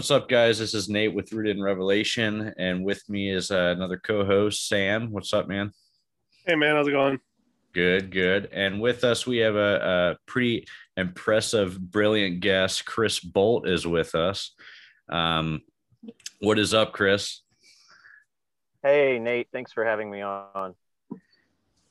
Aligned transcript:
What's 0.00 0.10
up, 0.10 0.30
guys? 0.30 0.58
This 0.58 0.72
is 0.72 0.88
Nate 0.88 1.12
with 1.12 1.30
Rooted 1.30 1.58
in 1.58 1.62
Revelation, 1.62 2.54
and 2.56 2.82
with 2.82 3.06
me 3.10 3.30
is 3.30 3.50
uh, 3.50 3.74
another 3.76 3.98
co-host, 3.98 4.66
Sam. 4.66 5.10
What's 5.10 5.34
up, 5.34 5.46
man? 5.46 5.72
Hey, 6.46 6.54
man, 6.54 6.74
how's 6.74 6.88
it 6.88 6.92
going? 6.92 7.20
Good, 7.74 8.10
good. 8.10 8.48
And 8.50 8.80
with 8.80 9.04
us, 9.04 9.26
we 9.26 9.36
have 9.38 9.56
a, 9.56 10.16
a 10.16 10.24
pretty 10.24 10.66
impressive, 10.96 11.78
brilliant 11.78 12.40
guest. 12.40 12.86
Chris 12.86 13.20
Bolt 13.20 13.68
is 13.68 13.86
with 13.86 14.14
us. 14.14 14.54
Um, 15.10 15.60
what 16.40 16.58
is 16.58 16.72
up, 16.72 16.94
Chris? 16.94 17.42
Hey, 18.82 19.18
Nate. 19.18 19.48
Thanks 19.52 19.70
for 19.70 19.84
having 19.84 20.10
me 20.10 20.22
on. 20.22 20.76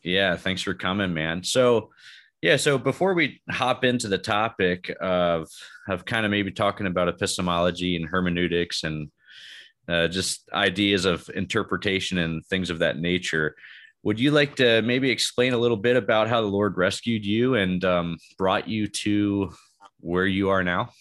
Yeah, 0.02 0.36
thanks 0.36 0.64
for 0.64 0.74
coming, 0.74 1.14
man. 1.14 1.44
So, 1.44 1.92
yeah, 2.42 2.56
so 2.56 2.78
before 2.78 3.14
we 3.14 3.42
hop 3.50 3.84
into 3.84 4.08
the 4.08 4.18
topic 4.18 4.96
of 5.02 5.50
of 5.90 6.06
kind 6.06 6.26
of 6.26 6.32
maybe 6.32 6.52
talking 6.52 6.88
about 6.88 7.10
epistemology 7.10 7.96
and 7.96 8.08
hermeneutics 8.08 8.84
and 8.84 9.10
uh, 9.90 10.08
just 10.08 10.50
ideas 10.54 11.06
of 11.06 11.30
interpretation 11.34 12.18
and 12.18 12.46
things 12.46 12.70
of 12.70 12.80
that 12.80 12.98
nature, 12.98 13.56
would 14.04 14.20
you 14.20 14.32
like 14.32 14.56
to 14.56 14.82
maybe 14.84 15.10
explain 15.10 15.54
a 15.54 15.58
little 15.58 15.78
bit 15.78 15.98
about 15.98 16.30
how 16.30 16.40
the 16.40 16.48
Lord 16.48 16.78
rescued 16.78 17.26
you 17.26 17.56
and 17.56 17.84
um, 17.84 18.18
brought 18.38 18.68
you 18.68 18.88
to 18.88 19.52
where 20.00 20.26
you 20.26 20.50
are 20.50 20.64
now? 20.64 20.92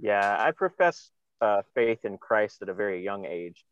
Yeah, 0.00 0.36
I 0.38 0.50
professed 0.50 1.12
uh, 1.40 1.62
faith 1.74 2.04
in 2.04 2.18
Christ 2.18 2.62
at 2.62 2.68
a 2.68 2.74
very 2.74 3.04
young 3.04 3.26
age. 3.26 3.64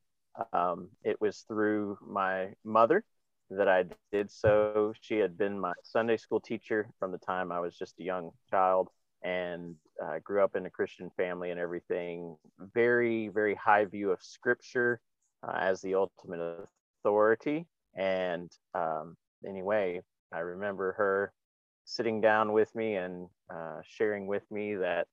Um, 0.52 0.90
it 1.02 1.20
was 1.20 1.44
through 1.48 1.98
my 2.06 2.50
mother 2.64 3.02
that 3.50 3.68
I 3.68 3.84
did 4.12 4.30
so. 4.30 4.92
She 5.00 5.18
had 5.18 5.36
been 5.38 5.58
my 5.58 5.72
Sunday 5.82 6.16
school 6.16 6.40
teacher 6.40 6.88
from 6.98 7.12
the 7.12 7.18
time 7.18 7.50
I 7.52 7.60
was 7.60 7.76
just 7.76 7.98
a 8.00 8.04
young 8.04 8.30
child 8.50 8.88
and 9.22 9.74
uh, 10.02 10.18
grew 10.22 10.42
up 10.42 10.54
in 10.54 10.66
a 10.66 10.70
Christian 10.70 11.10
family 11.16 11.50
and 11.50 11.58
everything. 11.58 12.36
Very, 12.74 13.28
very 13.28 13.54
high 13.54 13.84
view 13.84 14.10
of 14.10 14.22
scripture 14.22 15.00
uh, 15.46 15.56
as 15.56 15.80
the 15.80 15.94
ultimate 15.94 16.40
authority. 17.02 17.66
And 17.96 18.50
um, 18.74 19.16
anyway, 19.46 20.02
I 20.32 20.40
remember 20.40 20.92
her 20.92 21.32
sitting 21.84 22.20
down 22.20 22.52
with 22.52 22.74
me 22.74 22.96
and 22.96 23.28
uh, 23.52 23.80
sharing 23.82 24.26
with 24.26 24.48
me 24.50 24.74
that 24.76 25.06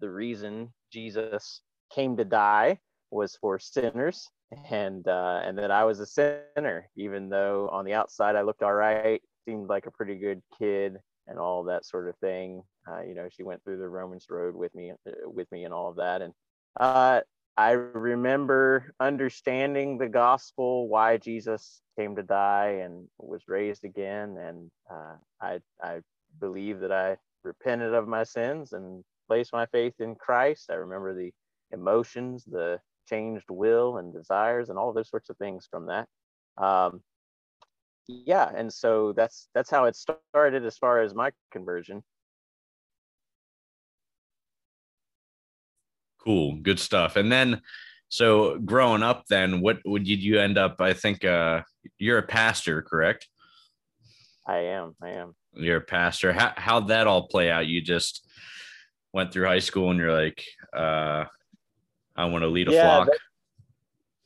the 0.00 0.08
reason 0.08 0.72
Jesus 0.92 1.60
came 1.92 2.16
to 2.16 2.24
die 2.24 2.78
was 3.10 3.36
for 3.40 3.58
sinners 3.58 4.30
and 4.70 5.06
uh, 5.06 5.40
and 5.44 5.58
that 5.58 5.70
I 5.70 5.84
was 5.84 6.00
a 6.00 6.06
sinner, 6.06 6.88
even 6.96 7.28
though 7.28 7.68
on 7.72 7.84
the 7.84 7.94
outside 7.94 8.36
I 8.36 8.42
looked 8.42 8.62
all 8.62 8.74
right, 8.74 9.20
seemed 9.46 9.68
like 9.68 9.86
a 9.86 9.90
pretty 9.90 10.16
good 10.16 10.42
kid, 10.58 10.96
and 11.26 11.38
all 11.38 11.64
that 11.64 11.84
sort 11.84 12.08
of 12.08 12.16
thing. 12.18 12.62
Uh, 12.88 13.02
you 13.02 13.14
know, 13.14 13.28
she 13.30 13.42
went 13.42 13.62
through 13.64 13.78
the 13.78 13.88
Romans 13.88 14.26
road 14.28 14.54
with 14.54 14.74
me, 14.74 14.92
uh, 14.92 15.12
with 15.24 15.50
me, 15.50 15.64
and 15.64 15.72
all 15.72 15.88
of 15.88 15.96
that. 15.96 16.22
And 16.22 16.32
uh, 16.78 17.20
I 17.56 17.70
remember 17.70 18.92
understanding 19.00 19.98
the 19.98 20.08
gospel, 20.08 20.88
why 20.88 21.16
Jesus 21.16 21.82
came 21.98 22.16
to 22.16 22.22
die 22.22 22.80
and 22.82 23.06
was 23.18 23.42
raised 23.48 23.84
again, 23.84 24.36
and 24.38 24.70
uh, 24.90 25.16
I 25.40 25.60
I 25.82 26.00
believe 26.40 26.80
that 26.80 26.92
I 26.92 27.16
repented 27.44 27.94
of 27.94 28.08
my 28.08 28.24
sins 28.24 28.72
and 28.72 29.04
placed 29.28 29.52
my 29.52 29.66
faith 29.66 29.94
in 30.00 30.14
Christ. 30.14 30.70
I 30.70 30.74
remember 30.74 31.14
the 31.14 31.30
emotions, 31.72 32.44
the 32.44 32.80
changed 33.06 33.46
will 33.50 33.98
and 33.98 34.12
desires 34.12 34.68
and 34.68 34.78
all 34.78 34.92
those 34.92 35.10
sorts 35.10 35.30
of 35.30 35.36
things 35.36 35.66
from 35.70 35.86
that. 35.86 36.06
Um, 36.56 37.02
yeah 38.06 38.50
and 38.54 38.72
so 38.72 39.12
that's 39.12 39.48
that's 39.54 39.70
how 39.70 39.84
it 39.84 39.96
started 39.96 40.64
as 40.64 40.76
far 40.76 41.00
as 41.00 41.14
my 41.14 41.30
conversion. 41.50 42.02
Cool 46.22 46.56
good 46.62 46.78
stuff. 46.78 47.16
And 47.16 47.30
then 47.30 47.60
so 48.08 48.58
growing 48.58 49.02
up 49.02 49.24
then 49.28 49.60
what 49.60 49.78
would 49.84 50.06
you, 50.06 50.16
you 50.16 50.38
end 50.38 50.56
up 50.56 50.80
i 50.80 50.92
think 50.92 51.24
uh 51.24 51.62
you're 51.98 52.18
a 52.18 52.26
pastor 52.26 52.82
correct? 52.82 53.28
I 54.46 54.58
am 54.58 54.94
i 55.02 55.10
am. 55.10 55.34
You're 55.54 55.78
a 55.78 55.80
pastor. 55.80 56.32
How, 56.32 56.52
how'd 56.56 56.88
that 56.88 57.06
all 57.06 57.28
play 57.28 57.50
out? 57.50 57.66
You 57.66 57.80
just 57.80 58.28
went 59.12 59.32
through 59.32 59.46
high 59.46 59.60
school 59.60 59.90
and 59.90 59.98
you're 59.98 60.12
like 60.12 60.44
uh 60.76 61.24
I 62.16 62.26
want 62.26 62.42
to 62.42 62.48
lead 62.48 62.68
a 62.68 62.72
yeah, 62.72 62.82
flock. 62.82 63.08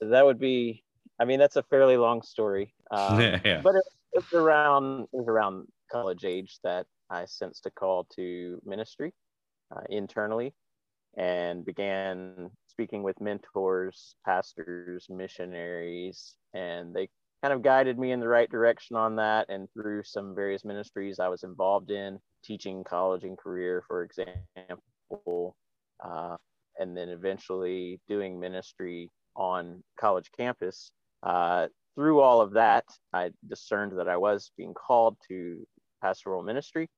That, 0.00 0.10
that, 0.10 0.24
would 0.24 0.38
be. 0.38 0.84
I 1.18 1.24
mean, 1.24 1.38
that's 1.38 1.56
a 1.56 1.62
fairly 1.64 1.96
long 1.96 2.22
story. 2.22 2.74
Um, 2.90 3.20
yeah. 3.20 3.60
But 3.62 3.74
it, 3.74 3.84
it's 4.14 4.32
around 4.32 5.02
it 5.02 5.08
was 5.12 5.28
around 5.28 5.66
college 5.92 6.24
age 6.24 6.58
that 6.64 6.86
I 7.10 7.26
sensed 7.26 7.66
a 7.66 7.70
call 7.70 8.06
to 8.16 8.62
ministry 8.64 9.12
uh, 9.70 9.82
internally, 9.90 10.54
and 11.18 11.66
began 11.66 12.50
speaking 12.68 13.02
with 13.02 13.20
mentors, 13.20 14.14
pastors, 14.24 15.06
missionaries, 15.10 16.36
and 16.54 16.94
they 16.94 17.10
kind 17.42 17.52
of 17.52 17.62
guided 17.62 17.98
me 17.98 18.12
in 18.12 18.20
the 18.20 18.28
right 18.28 18.50
direction 18.50 18.96
on 18.96 19.16
that. 19.16 19.46
And 19.48 19.68
through 19.72 20.04
some 20.04 20.34
various 20.34 20.64
ministries 20.64 21.18
I 21.18 21.28
was 21.28 21.42
involved 21.42 21.90
in, 21.90 22.18
teaching 22.44 22.84
college 22.84 23.24
and 23.24 23.36
career, 23.36 23.84
for 23.86 24.02
example, 24.02 25.56
uh, 26.02 26.36
and 26.78 26.96
then 26.96 27.08
eventually 27.08 28.00
doing 28.08 28.38
ministry 28.38 29.10
on 29.36 29.82
college 29.98 30.30
campus. 30.36 30.90
Uh, 31.22 31.68
through 31.94 32.20
all 32.20 32.40
of 32.40 32.52
that, 32.52 32.84
I 33.12 33.30
discerned 33.48 33.98
that 33.98 34.08
I 34.08 34.16
was 34.16 34.52
being 34.56 34.74
called 34.74 35.16
to 35.28 35.66
pastoral 36.02 36.42
ministry. 36.42 36.88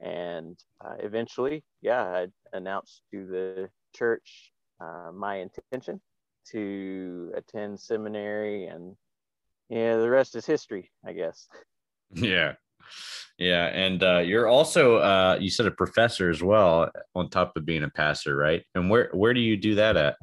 And 0.00 0.58
uh, 0.84 0.94
eventually, 1.00 1.64
yeah, 1.82 2.02
I 2.02 2.26
announced 2.56 3.02
to 3.12 3.26
the 3.26 3.68
church 3.94 4.52
uh, 4.80 5.10
my 5.12 5.36
intention 5.36 6.00
to 6.52 7.32
attend 7.36 7.80
seminary. 7.80 8.66
And 8.66 8.96
yeah, 9.68 9.96
the 9.96 10.08
rest 10.08 10.36
is 10.36 10.46
history, 10.46 10.90
I 11.04 11.12
guess. 11.12 11.48
Yeah. 12.14 12.54
Yeah, 13.38 13.66
and 13.66 14.02
uh, 14.02 14.18
you're 14.18 14.48
also 14.48 14.96
uh, 14.96 15.38
you 15.40 15.48
said 15.50 15.66
a 15.66 15.70
professor 15.70 16.28
as 16.28 16.42
well, 16.42 16.90
on 17.14 17.30
top 17.30 17.56
of 17.56 17.64
being 17.64 17.84
a 17.84 17.90
pastor, 17.90 18.36
right? 18.36 18.64
And 18.74 18.90
where 18.90 19.10
where 19.12 19.32
do 19.32 19.40
you 19.40 19.56
do 19.56 19.76
that 19.76 19.96
at? 19.96 20.16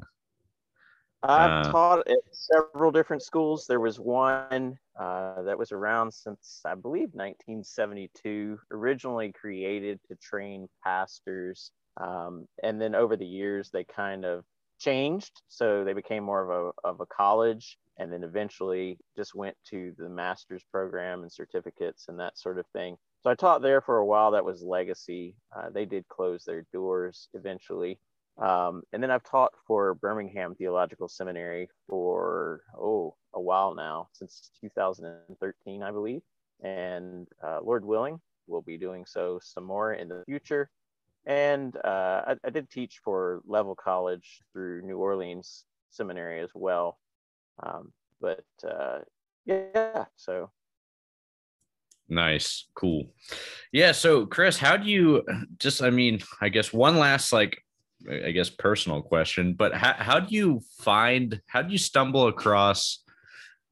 I've 1.22 1.66
uh, 1.66 1.72
taught 1.72 2.08
at 2.08 2.18
several 2.30 2.92
different 2.92 3.22
schools. 3.22 3.66
There 3.66 3.80
was 3.80 3.98
one 3.98 4.78
uh, 4.98 5.42
that 5.42 5.58
was 5.58 5.72
around 5.72 6.12
since 6.12 6.60
I 6.64 6.74
believe 6.74 7.08
1972, 7.14 8.58
originally 8.70 9.32
created 9.32 9.98
to 10.08 10.16
train 10.16 10.68
pastors, 10.84 11.70
um, 11.96 12.46
and 12.62 12.80
then 12.80 12.94
over 12.94 13.16
the 13.16 13.26
years 13.26 13.70
they 13.70 13.84
kind 13.84 14.26
of 14.26 14.44
changed, 14.78 15.40
so 15.48 15.84
they 15.84 15.94
became 15.94 16.22
more 16.22 16.42
of 16.42 16.74
a 16.84 16.88
of 16.88 17.00
a 17.00 17.06
college 17.06 17.78
and 17.98 18.12
then 18.12 18.22
eventually 18.22 18.98
just 19.16 19.34
went 19.34 19.56
to 19.70 19.92
the 19.98 20.08
master's 20.08 20.62
program 20.70 21.22
and 21.22 21.32
certificates 21.32 22.06
and 22.08 22.20
that 22.20 22.38
sort 22.38 22.58
of 22.58 22.66
thing. 22.68 22.96
So 23.22 23.30
I 23.30 23.34
taught 23.34 23.62
there 23.62 23.80
for 23.80 23.98
a 23.98 24.06
while. 24.06 24.32
That 24.32 24.44
was 24.44 24.62
legacy. 24.62 25.34
Uh, 25.56 25.70
they 25.70 25.86
did 25.86 26.06
close 26.08 26.44
their 26.44 26.66
doors 26.72 27.28
eventually. 27.34 27.98
Um, 28.38 28.82
and 28.92 29.02
then 29.02 29.10
I've 29.10 29.24
taught 29.24 29.52
for 29.66 29.94
Birmingham 29.94 30.54
Theological 30.54 31.08
Seminary 31.08 31.68
for, 31.88 32.62
oh, 32.78 33.16
a 33.32 33.40
while 33.40 33.74
now, 33.74 34.08
since 34.12 34.50
2013, 34.60 35.82
I 35.82 35.90
believe. 35.90 36.20
And 36.62 37.26
uh, 37.42 37.60
Lord 37.62 37.84
willing, 37.84 38.20
we'll 38.46 38.60
be 38.60 38.76
doing 38.76 39.06
so 39.06 39.40
some 39.42 39.64
more 39.64 39.94
in 39.94 40.08
the 40.08 40.22
future. 40.26 40.68
And 41.24 41.74
uh, 41.82 42.22
I, 42.26 42.36
I 42.44 42.50
did 42.50 42.70
teach 42.70 43.00
for 43.02 43.40
Leavell 43.48 43.76
College 43.76 44.42
through 44.52 44.82
New 44.82 44.98
Orleans 44.98 45.64
Seminary 45.90 46.40
as 46.40 46.50
well 46.54 46.98
um, 47.62 47.92
but 48.20 48.44
uh, 48.66 48.98
yeah, 49.44 50.04
so 50.16 50.50
nice, 52.08 52.66
cool. 52.74 53.14
Yeah. 53.72 53.92
So, 53.92 54.26
Chris, 54.26 54.58
how 54.58 54.76
do 54.76 54.88
you 54.88 55.24
just, 55.58 55.82
I 55.82 55.90
mean, 55.90 56.20
I 56.40 56.48
guess 56.48 56.72
one 56.72 56.98
last, 56.98 57.32
like, 57.32 57.62
I 58.10 58.30
guess 58.30 58.50
personal 58.50 59.02
question, 59.02 59.54
but 59.54 59.74
how, 59.74 59.94
how 59.94 60.20
do 60.20 60.34
you 60.34 60.60
find, 60.80 61.40
how 61.46 61.62
do 61.62 61.72
you 61.72 61.78
stumble 61.78 62.28
across 62.28 63.02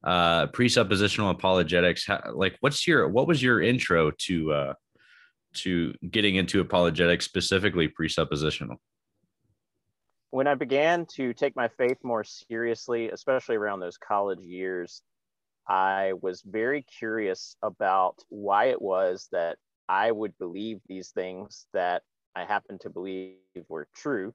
uh, 0.03 0.47
presuppositional 0.47 1.31
apologetics? 1.31 2.05
How, 2.05 2.21
like, 2.33 2.57
what's 2.59 2.87
your, 2.87 3.07
what 3.07 3.27
was 3.27 3.41
your 3.41 3.61
intro 3.61 4.11
to, 4.11 4.51
uh, 4.51 4.73
to 5.53 5.93
getting 6.09 6.35
into 6.35 6.59
apologetics, 6.59 7.25
specifically 7.25 7.87
presuppositional? 7.87 8.77
When 10.35 10.47
I 10.47 10.55
began 10.55 11.05
to 11.15 11.33
take 11.33 11.55
my 11.55 11.69
faith 11.69 11.97
more 12.03 12.25
seriously, 12.25 13.09
especially 13.09 13.55
around 13.55 13.79
those 13.79 13.97
college 13.97 14.41
years, 14.41 15.01
I 15.65 16.11
was 16.21 16.41
very 16.41 16.81
curious 16.81 17.55
about 17.63 18.17
why 18.27 18.65
it 18.65 18.81
was 18.81 19.29
that 19.31 19.55
I 19.87 20.11
would 20.11 20.37
believe 20.37 20.81
these 20.89 21.11
things 21.11 21.67
that 21.71 22.03
I 22.35 22.43
happen 22.43 22.77
to 22.79 22.89
believe 22.89 23.37
were 23.69 23.87
true, 23.95 24.33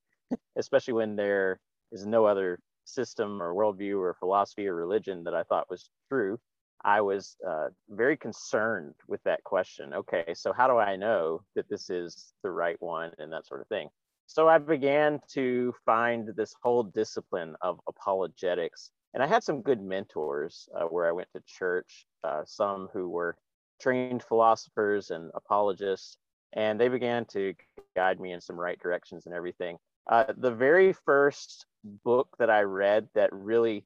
especially 0.56 0.94
when 0.94 1.17
there 1.17 1.61
is 1.93 2.06
no 2.06 2.25
other 2.25 2.58
system 2.87 3.43
or 3.43 3.52
worldview 3.52 3.99
or 4.00 4.14
philosophy 4.14 4.69
or 4.69 4.75
religion 4.75 5.25
that 5.25 5.35
I 5.35 5.43
thought 5.43 5.69
was 5.69 5.91
true. 6.08 6.41
I 6.82 7.02
was 7.02 7.37
uh, 7.47 7.69
very 7.91 8.17
concerned 8.17 8.94
with 9.06 9.23
that 9.25 9.44
question. 9.44 9.93
Okay, 9.93 10.32
so 10.32 10.55
how 10.55 10.67
do 10.67 10.79
I 10.79 10.97
know 10.97 11.43
that 11.56 11.69
this 11.69 11.91
is 11.91 12.32
the 12.43 12.50
right 12.50 12.81
one 12.81 13.11
and 13.19 13.31
that 13.35 13.47
sort 13.47 13.61
of 13.61 13.69
thing? 13.69 13.91
So 14.31 14.49
I 14.49 14.59
began 14.59 15.19
to 15.32 15.75
find 15.85 16.29
this 16.37 16.55
whole 16.62 16.85
discipline 16.85 17.56
of 17.62 17.81
apologetics. 17.88 18.93
And 19.12 19.25
I 19.25 19.27
had 19.27 19.43
some 19.43 19.61
good 19.61 19.82
mentors 19.82 20.69
uh, 20.73 20.85
where 20.85 21.09
I 21.09 21.11
went 21.11 21.27
to 21.35 21.43
church, 21.49 22.06
uh, 22.23 22.43
some 22.47 22.88
who 22.93 23.09
were 23.09 23.37
trained 23.81 24.23
philosophers 24.23 25.11
and 25.11 25.32
apologists, 25.35 26.17
and 26.53 26.81
they 26.81 26.87
began 26.87 27.25
to 27.32 27.55
guide 27.97 28.21
me 28.21 28.31
in 28.32 28.41
some 28.41 28.55
right 28.55 28.79
directions 28.81 29.27
and 29.27 29.35
everything. 29.35 29.79
Uh, 30.09 30.27
the 30.37 30.53
very 30.53 30.93
first 30.93 31.67
book 32.05 32.29
that 32.38 32.50
I 32.50 32.61
read 32.61 33.09
that 33.17 33.33
really 33.33 33.85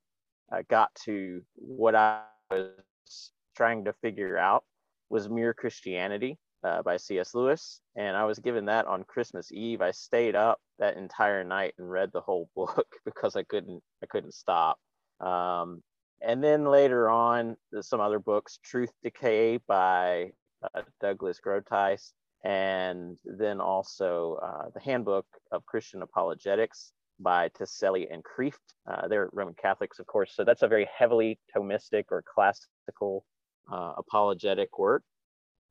uh, 0.53 0.61
got 0.69 0.95
to 1.07 1.41
what 1.55 1.95
I 1.95 2.21
was 2.51 3.31
trying 3.57 3.87
to 3.87 3.95
figure 3.95 4.37
out 4.37 4.65
was 5.09 5.27
Mere 5.27 5.55
Christianity 5.55 6.37
uh, 6.65 6.83
by 6.83 6.97
C.S. 6.97 7.35
Lewis, 7.35 7.81
and 7.95 8.17
I 8.17 8.25
was 8.25 8.39
given 8.39 8.65
that 8.67 8.87
on 8.87 9.05
Christmas 9.05 9.53
Eve. 9.53 9.83
I 9.83 9.91
stayed 9.91 10.35
up 10.35 10.61
that 10.79 10.97
entire 10.97 11.45
night 11.45 11.75
and 11.79 11.91
read 11.91 12.11
the 12.13 12.21
whole 12.21 12.49
book 12.57 12.87
because 13.05 13.37
I 13.37 13.43
couldn't 13.43 13.83
I 14.03 14.07
couldn't 14.07 14.35
stop. 14.35 14.79
Um, 15.21 15.83
and 16.23 16.43
then 16.43 16.65
later 16.65 17.11
on, 17.11 17.57
some 17.81 18.01
other 18.01 18.19
books, 18.19 18.59
Truth 18.65 18.93
Decay 19.03 19.59
by 19.67 20.33
uh, 20.63 20.83
Douglas 21.01 21.39
Groothuis, 21.45 22.13
and 22.45 23.19
then 23.25 23.61
also 23.61 24.39
uh, 24.43 24.71
the 24.73 24.81
Handbook 24.81 25.27
of 25.53 25.67
Christian 25.67 26.03
Apologetics 26.03 26.93
by 27.21 27.51
Tacelli 27.51 28.13
and 28.13 28.23
Kreeft. 28.25 28.55
Uh, 28.87 29.07
they're 29.07 29.29
Roman 29.33 29.55
Catholics, 29.55 29.99
of 29.99 30.07
course, 30.07 30.33
so 30.35 30.45
that's 30.45 30.63
a 30.63 30.69
very 30.69 30.89
heavily 30.97 31.39
Thomistic 31.55 32.05
or 32.11 32.23
classical 32.23 33.25
uh, 33.71 33.93
apologetic 33.99 34.79
work. 34.79 35.03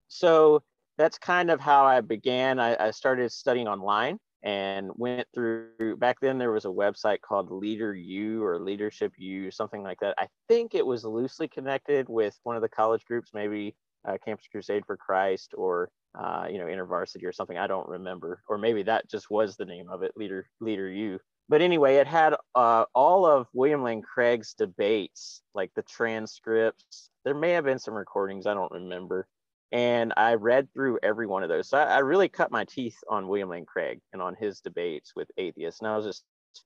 So 0.07 0.61
that's 0.97 1.17
kind 1.17 1.49
of 1.49 1.59
how 1.59 1.85
I 1.85 2.01
began. 2.01 2.59
I, 2.59 2.87
I, 2.87 2.91
started 2.91 3.31
studying 3.31 3.67
online 3.67 4.19
and 4.43 4.91
went 4.95 5.27
through. 5.33 5.97
Back 5.97 6.17
then, 6.21 6.37
there 6.37 6.51
was 6.51 6.65
a 6.65 6.69
website 6.69 7.21
called 7.21 7.51
Leader 7.51 7.95
U 7.95 8.43
or 8.43 8.59
Leadership 8.59 9.13
U, 9.17 9.49
something 9.51 9.83
like 9.83 9.99
that. 10.01 10.15
I 10.17 10.27
think 10.47 10.75
it 10.75 10.85
was 10.85 11.03
loosely 11.03 11.47
connected 11.47 12.07
with 12.09 12.37
one 12.43 12.55
of 12.55 12.61
the 12.61 12.69
college 12.69 13.05
groups, 13.05 13.31
maybe 13.33 13.75
uh, 14.07 14.17
Campus 14.23 14.47
Crusade 14.51 14.85
for 14.85 14.97
Christ 14.97 15.53
or 15.57 15.89
uh, 16.17 16.47
you 16.49 16.59
know 16.59 16.65
InterVarsity 16.65 17.25
or 17.25 17.31
something. 17.31 17.57
I 17.57 17.67
don't 17.67 17.87
remember, 17.87 18.43
or 18.47 18.57
maybe 18.57 18.83
that 18.83 19.09
just 19.09 19.31
was 19.31 19.55
the 19.55 19.65
name 19.65 19.89
of 19.89 20.03
it, 20.03 20.11
Leader 20.15 20.47
Leader 20.59 20.89
U. 20.89 21.19
But 21.49 21.61
anyway, 21.61 21.95
it 21.95 22.07
had 22.07 22.35
uh, 22.55 22.85
all 22.95 23.25
of 23.25 23.47
William 23.53 23.83
Lane 23.83 24.01
Craig's 24.01 24.53
debates, 24.53 25.41
like 25.53 25.71
the 25.75 25.83
transcripts. 25.83 27.09
There 27.25 27.35
may 27.35 27.51
have 27.51 27.65
been 27.65 27.79
some 27.79 27.93
recordings, 27.93 28.45
I 28.45 28.53
don't 28.53 28.71
remember 28.71 29.27
and 29.73 30.13
I 30.15 30.35
read 30.35 30.71
through 30.71 30.99
every 31.01 31.25
one 31.25 31.41
of 31.41 31.49
those. 31.49 31.67
So 31.67 31.79
I, 31.79 31.95
I, 31.95 31.99
really 31.99 32.29
cut 32.29 32.51
my 32.51 32.63
teeth 32.63 32.95
on 33.09 33.27
William 33.27 33.49
Lane 33.49 33.65
Craig 33.65 33.99
and 34.13 34.21
on 34.21 34.35
his 34.35 34.61
debates 34.61 35.13
with 35.15 35.27
atheists, 35.35 35.81
and 35.81 35.89
I 35.89 35.97
was 35.97 36.05
just 36.05 36.23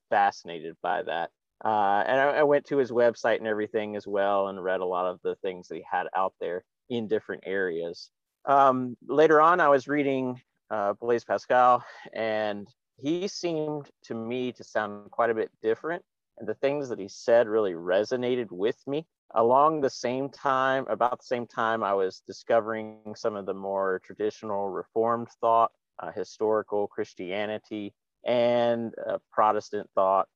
fascinated 0.10 0.76
by 0.84 1.04
that. 1.04 1.32
Uh, 1.64 2.04
and 2.06 2.20
I, 2.20 2.40
I, 2.40 2.44
went 2.44 2.66
to 2.66 2.78
his 2.78 2.92
website 2.92 3.38
and 3.38 3.48
everything 3.48 3.96
as 3.96 4.06
well, 4.06 4.50
and 4.50 4.62
read 4.62 4.82
a 4.82 4.86
lot 4.86 5.06
of 5.06 5.20
the 5.24 5.36
things 5.36 5.70
that 5.70 5.76
he 5.76 5.86
had 5.90 6.08
out 6.16 6.34
there 6.42 6.66
in 6.90 7.08
different 7.08 7.44
areas. 7.46 8.12
Um, 8.46 8.98
later 9.08 9.40
on, 9.40 9.62
I 9.62 9.70
was 9.70 9.88
reading 9.88 10.42
uh, 10.70 10.94
Blaise 11.00 11.24
Pascal, 11.24 11.86
and 12.14 12.68
he 12.98 13.30
seemed 13.30 13.90
to 14.04 14.16
me 14.16 14.52
to 14.52 14.64
sound 14.66 15.12
quite 15.12 15.30
a 15.30 15.36
bit 15.36 15.50
different. 15.64 16.04
And 16.40 16.48
the 16.48 16.56
things 16.56 16.90
that 16.90 17.00
he 17.00 17.08
said 17.08 17.48
really 17.48 17.72
resonated 17.72 18.52
with 18.52 18.78
me 18.86 19.08
along 19.36 19.82
the 19.82 19.90
same 19.90 20.30
time, 20.30 20.86
about 20.88 21.20
the 21.20 21.26
same 21.26 21.48
time, 21.48 21.84
I 21.84 21.94
was 21.94 22.22
discovering 22.26 23.14
some 23.16 23.36
of 23.36 23.46
the 23.46 23.54
more 23.54 24.02
traditional 24.04 24.70
Reformed 24.70 25.30
thought, 25.42 25.72
uh, 26.00 26.12
historical 26.12 26.88
Christianity, 26.88 27.94
and 28.26 28.94
uh, 29.08 29.18
Protestant 29.32 29.90
thought. 29.96 30.28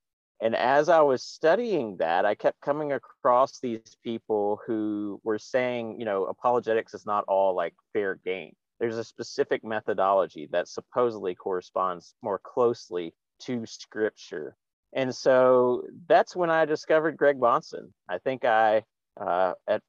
And 0.42 0.56
as 0.56 0.90
I 0.90 1.02
was 1.02 1.24
studying 1.24 1.98
that, 1.98 2.26
I 2.26 2.34
kept 2.34 2.62
coming 2.62 2.94
across 2.94 3.60
these 3.60 3.96
people 4.04 4.60
who 4.66 5.22
were 5.24 5.38
saying, 5.38 6.00
you 6.00 6.06
know, 6.06 6.26
apologetics 6.26 6.94
is 6.96 7.06
not 7.06 7.26
all 7.28 7.56
like 7.56 7.76
fair 7.94 8.16
game. 8.16 8.54
There's 8.80 8.98
a 8.98 9.04
specific 9.04 9.64
methodology 9.64 10.50
that 10.52 10.68
supposedly 10.68 11.36
corresponds 11.36 12.16
more 12.24 12.40
closely 12.40 13.14
to 13.42 13.66
scripture 13.68 14.56
and 14.94 15.14
so 15.16 15.84
that's 16.08 16.36
when 16.36 16.50
I 16.50 16.66
discovered 16.66 17.18
Greg 17.18 17.40
Bahnsen. 17.40 17.92
I 18.10 18.18
think 18.18 18.46
I 18.46 18.84
uh, 19.20 19.54
at 19.68 19.82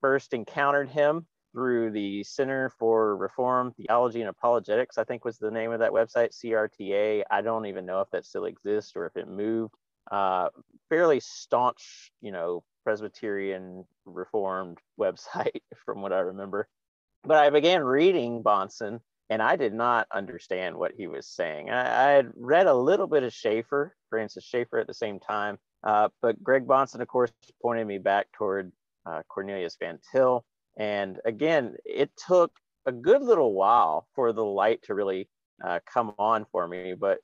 first 0.00 0.32
encountered 0.32 0.88
him 0.88 1.26
through 1.52 1.90
the 1.90 2.22
Center 2.22 2.70
for 2.78 3.16
Reform 3.16 3.72
Theology 3.72 4.20
and 4.20 4.28
Apologetics, 4.28 4.98
I 4.98 5.04
think 5.04 5.24
was 5.24 5.38
the 5.38 5.50
name 5.50 5.72
of 5.72 5.78
that 5.80 5.90
website, 5.90 6.34
CRTA. 6.34 7.22
I 7.30 7.40
don't 7.40 7.66
even 7.66 7.86
know 7.86 8.00
if 8.00 8.10
that 8.10 8.26
still 8.26 8.44
exists 8.44 8.92
or 8.94 9.06
if 9.06 9.16
it 9.16 9.26
moved. 9.26 9.74
Uh, 10.10 10.50
fairly 10.90 11.18
staunch, 11.18 12.12
you 12.20 12.30
know, 12.30 12.62
Presbyterian 12.84 13.84
Reformed 14.04 14.78
website 15.00 15.62
from 15.84 16.02
what 16.02 16.12
I 16.12 16.20
remember. 16.20 16.68
But 17.24 17.38
I 17.38 17.50
began 17.50 17.82
reading 17.82 18.42
Bahnsen 18.42 19.00
and 19.30 19.42
I 19.42 19.56
did 19.56 19.74
not 19.74 20.06
understand 20.12 20.76
what 20.76 20.92
he 20.96 21.06
was 21.06 21.26
saying. 21.26 21.70
I, 21.70 22.08
I, 22.08 22.10
had 22.12 22.32
read 22.36 22.66
a 22.66 22.74
little 22.74 23.06
bit 23.06 23.22
of 23.22 23.32
Schaeffer, 23.32 23.94
Francis 24.08 24.44
Schaeffer, 24.44 24.78
at 24.78 24.86
the 24.86 24.94
same 24.94 25.18
time, 25.18 25.58
uh, 25.84 26.08
but 26.22 26.42
Greg 26.42 26.66
Bahnsen, 26.66 27.00
of 27.00 27.08
course, 27.08 27.32
pointed 27.60 27.86
me 27.86 27.98
back 27.98 28.26
toward 28.32 28.72
uh, 29.04 29.22
Cornelius 29.28 29.76
Van 29.80 29.98
Til. 30.12 30.44
And 30.78 31.18
again, 31.24 31.74
it 31.84 32.10
took 32.26 32.52
a 32.86 32.92
good 32.92 33.22
little 33.22 33.52
while 33.54 34.06
for 34.14 34.32
the 34.32 34.44
light 34.44 34.80
to 34.84 34.94
really 34.94 35.28
uh, 35.64 35.80
come 35.92 36.12
on 36.18 36.46
for 36.52 36.68
me. 36.68 36.94
But 36.98 37.18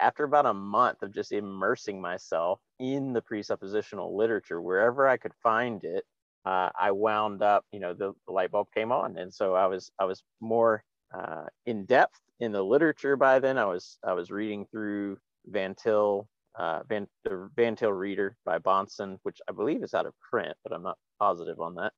after 0.00 0.24
about 0.24 0.46
a 0.46 0.54
month 0.54 1.02
of 1.02 1.12
just 1.12 1.32
immersing 1.32 2.00
myself 2.00 2.60
in 2.78 3.12
the 3.12 3.22
presuppositional 3.22 4.16
literature, 4.16 4.60
wherever 4.60 5.08
I 5.08 5.16
could 5.16 5.34
find 5.42 5.82
it, 5.84 6.04
uh, 6.44 6.70
I 6.78 6.92
wound 6.92 7.42
up, 7.42 7.64
you 7.72 7.80
know, 7.80 7.92
the, 7.92 8.12
the 8.26 8.32
light 8.32 8.52
bulb 8.52 8.68
came 8.72 8.92
on, 8.92 9.18
and 9.18 9.34
so 9.34 9.54
I 9.54 9.66
was 9.66 9.90
I 9.98 10.04
was 10.04 10.22
more 10.40 10.84
uh, 11.14 11.44
in 11.64 11.84
depth 11.84 12.18
in 12.40 12.52
the 12.52 12.62
literature 12.62 13.16
by 13.16 13.38
then. 13.38 13.58
I 13.58 13.66
was 13.66 13.98
I 14.04 14.12
was 14.12 14.30
reading 14.30 14.66
through 14.70 15.18
Van 15.46 15.74
Til, 15.74 16.28
uh, 16.58 16.82
Van 16.88 17.06
the 17.24 17.50
Van 17.56 17.76
Til 17.76 17.92
Reader 17.92 18.36
by 18.44 18.58
Bahnsen, 18.58 19.18
which 19.22 19.40
I 19.48 19.52
believe 19.52 19.82
is 19.82 19.94
out 19.94 20.06
of 20.06 20.14
print, 20.30 20.56
but 20.62 20.72
I'm 20.72 20.82
not 20.82 20.98
positive 21.18 21.60
on 21.60 21.76
that. 21.76 21.92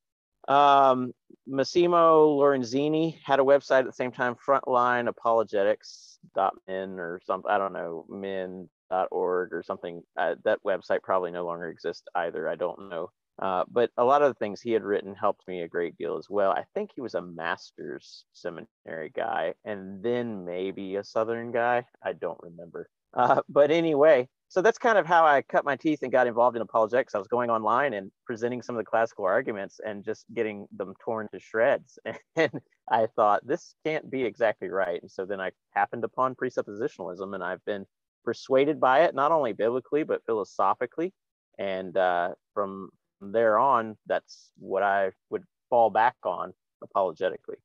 Um, 0.48 1.12
Massimo 1.46 2.38
Lorenzini 2.38 3.18
had 3.24 3.38
a 3.38 3.42
website 3.42 3.80
at 3.80 3.86
the 3.86 3.92
same 3.92 4.12
time, 4.12 4.34
Frontline 4.34 5.08
Apologetics.min 5.08 6.98
or 6.98 7.20
something. 7.26 7.50
I 7.50 7.58
don't 7.58 7.74
know, 7.74 8.06
min.org 8.08 9.52
or 9.52 9.62
something. 9.62 10.02
Uh, 10.16 10.36
that 10.44 10.62
website 10.64 11.02
probably 11.02 11.30
no 11.30 11.44
longer 11.44 11.68
exists 11.68 12.04
either. 12.14 12.48
I 12.48 12.54
don't 12.56 12.88
know. 12.88 13.10
Uh, 13.40 13.64
but 13.71 13.90
a 13.97 14.04
lot 14.04 14.23
of 14.23 14.28
the 14.28 14.38
things 14.38 14.61
he 14.61 14.73
had 14.73 14.83
written 14.83 15.14
helped 15.14 15.47
me 15.47 15.62
a 15.62 15.68
great 15.68 15.97
deal 15.97 16.18
as 16.18 16.26
well. 16.28 16.50
I 16.50 16.64
think 16.75 16.90
he 16.95 17.00
was 17.00 17.14
a 17.14 17.23
master's 17.23 18.25
seminary 18.33 19.12
guy 19.14 19.54
and 19.64 20.02
then 20.02 20.45
maybe 20.45 20.97
a 20.97 21.04
Southern 21.04 21.52
guy. 21.52 21.85
I 22.02 22.12
don't 22.12 22.40
remember. 22.40 22.88
Uh, 23.14 23.40
but 23.49 23.71
anyway, 23.71 24.28
so 24.49 24.61
that's 24.61 24.76
kind 24.76 24.99
of 24.99 25.07
how 25.07 25.25
I 25.25 25.40
cut 25.40 25.64
my 25.64 25.76
teeth 25.76 26.00
and 26.02 26.12
got 26.12 26.26
involved 26.26 26.57
in 26.57 26.62
apologetics. 26.62 27.14
I 27.14 27.18
was 27.18 27.26
going 27.26 27.49
online 27.49 27.95
and 27.95 28.11
presenting 28.26 28.61
some 28.61 28.76
of 28.76 28.80
the 28.80 28.88
classical 28.88 29.25
arguments 29.25 29.80
and 29.85 30.04
just 30.04 30.26
getting 30.35 30.66
them 30.76 30.92
torn 31.02 31.26
to 31.33 31.40
shreds. 31.40 31.99
And 32.37 32.52
I 32.90 33.07
thought, 33.16 33.47
this 33.47 33.75
can't 33.83 34.11
be 34.11 34.25
exactly 34.25 34.68
right. 34.68 35.00
And 35.00 35.11
so 35.11 35.25
then 35.25 35.40
I 35.40 35.52
happened 35.75 36.04
upon 36.04 36.35
presuppositionalism 36.35 37.35
and 37.35 37.42
I've 37.42 37.64
been 37.64 37.87
persuaded 38.25 38.78
by 38.78 39.04
it, 39.04 39.14
not 39.14 39.33
only 39.33 39.54
biblically, 39.54 40.02
but 40.02 40.25
philosophically. 40.26 41.14
And 41.59 41.97
uh, 41.97 42.35
from 42.52 42.90
there 43.20 43.58
on, 43.58 43.96
that's 44.06 44.50
what 44.58 44.82
I 44.82 45.12
would 45.30 45.44
fall 45.70 45.90
back 45.90 46.16
on 46.25 46.52
apologetically. 46.82 47.56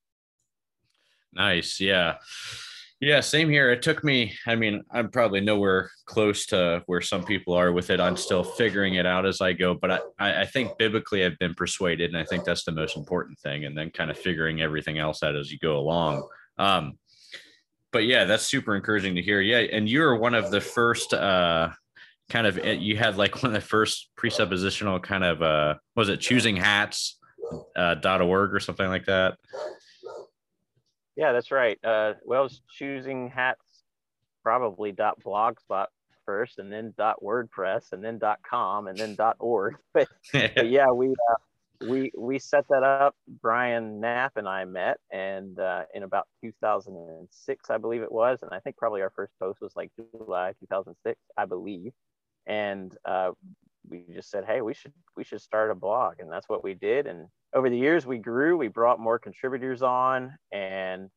Nice. 1.33 1.79
Yeah. 1.79 2.17
Yeah, 2.99 3.19
same 3.19 3.49
here. 3.49 3.69
It 3.69 3.81
took 3.81 4.01
me, 4.01 4.33
I 4.47 4.55
mean, 4.55 4.81
I'm 4.89 5.09
probably 5.09 5.41
nowhere 5.41 5.91
close 6.05 6.45
to 6.47 6.83
where 6.85 7.01
some 7.01 7.25
people 7.25 7.53
are 7.53 7.73
with 7.73 7.89
it. 7.89 7.99
I'm 7.99 8.15
still 8.15 8.45
figuring 8.45 8.95
it 8.95 9.05
out 9.05 9.25
as 9.25 9.41
I 9.41 9.51
go, 9.51 9.73
but 9.73 9.91
I, 10.17 10.41
I 10.41 10.45
think 10.45 10.77
biblically 10.77 11.25
I've 11.25 11.37
been 11.37 11.53
persuaded, 11.53 12.11
and 12.11 12.17
I 12.17 12.23
think 12.23 12.45
that's 12.45 12.63
the 12.63 12.71
most 12.71 12.95
important 12.95 13.37
thing. 13.39 13.65
And 13.65 13.77
then 13.77 13.89
kind 13.89 14.09
of 14.09 14.17
figuring 14.17 14.61
everything 14.61 14.99
else 14.99 15.21
out 15.21 15.35
as 15.35 15.51
you 15.51 15.59
go 15.59 15.77
along. 15.77 16.25
Um, 16.57 16.97
but 17.91 18.05
yeah, 18.05 18.23
that's 18.23 18.43
super 18.43 18.73
encouraging 18.73 19.15
to 19.15 19.21
hear. 19.21 19.41
Yeah, 19.41 19.57
and 19.59 19.89
you're 19.89 20.15
one 20.15 20.33
of 20.33 20.49
the 20.49 20.61
first 20.61 21.13
uh, 21.13 21.71
kind 22.29 22.47
of 22.47 22.57
you 22.65 22.97
had 22.97 23.17
like 23.17 23.35
one 23.43 23.47
of 23.47 23.53
the 23.53 23.67
first 23.67 24.09
presuppositional 24.17 25.01
kind 25.01 25.23
of 25.23 25.41
uh 25.41 25.75
was 25.95 26.09
it 26.09 26.17
choosing 26.17 26.55
hats 26.55 27.17
uh 27.75 27.95
dot 27.95 28.21
org 28.21 28.53
or 28.53 28.59
something 28.59 28.87
like 28.87 29.05
that 29.05 29.37
yeah 31.15 31.31
that's 31.31 31.51
right 31.51 31.77
uh 31.83 32.13
well 32.25 32.49
choosing 32.77 33.29
hats 33.29 33.61
probably 34.41 34.91
dot 34.91 35.19
blogspot 35.23 35.87
first 36.25 36.59
and 36.59 36.71
then 36.71 36.93
dot 36.97 37.17
wordpress 37.21 37.91
and 37.91 38.03
then 38.03 38.17
dot 38.17 38.39
com 38.49 38.87
and 38.87 38.97
then 38.97 39.13
dot 39.15 39.35
org 39.39 39.75
but, 39.93 40.07
but 40.31 40.69
yeah 40.69 40.89
we 40.89 41.09
uh, 41.09 41.35
we 41.87 42.11
we 42.17 42.39
set 42.39 42.65
that 42.69 42.83
up. 42.83 43.15
Brian 43.41 43.99
Knapp 43.99 44.37
and 44.37 44.47
I 44.47 44.65
met, 44.65 44.99
and 45.11 45.59
uh, 45.59 45.83
in 45.93 46.03
about 46.03 46.27
2006, 46.41 47.69
I 47.69 47.77
believe 47.77 48.01
it 48.01 48.11
was, 48.11 48.39
and 48.41 48.51
I 48.51 48.59
think 48.59 48.77
probably 48.77 49.01
our 49.01 49.11
first 49.15 49.33
post 49.39 49.61
was 49.61 49.75
like 49.75 49.91
July 49.95 50.53
2006, 50.59 51.19
I 51.37 51.45
believe. 51.45 51.91
And 52.47 52.95
uh, 53.05 53.31
we 53.87 54.05
just 54.13 54.29
said, 54.29 54.45
hey, 54.45 54.61
we 54.61 54.73
should 54.73 54.93
we 55.15 55.23
should 55.23 55.41
start 55.41 55.71
a 55.71 55.75
blog, 55.75 56.19
and 56.19 56.31
that's 56.31 56.49
what 56.49 56.63
we 56.63 56.73
did. 56.73 57.07
And 57.07 57.27
over 57.53 57.69
the 57.69 57.77
years, 57.77 58.05
we 58.05 58.17
grew. 58.17 58.57
We 58.57 58.67
brought 58.67 58.99
more 58.99 59.19
contributors 59.19 59.81
on, 59.81 60.37
and 60.51 61.09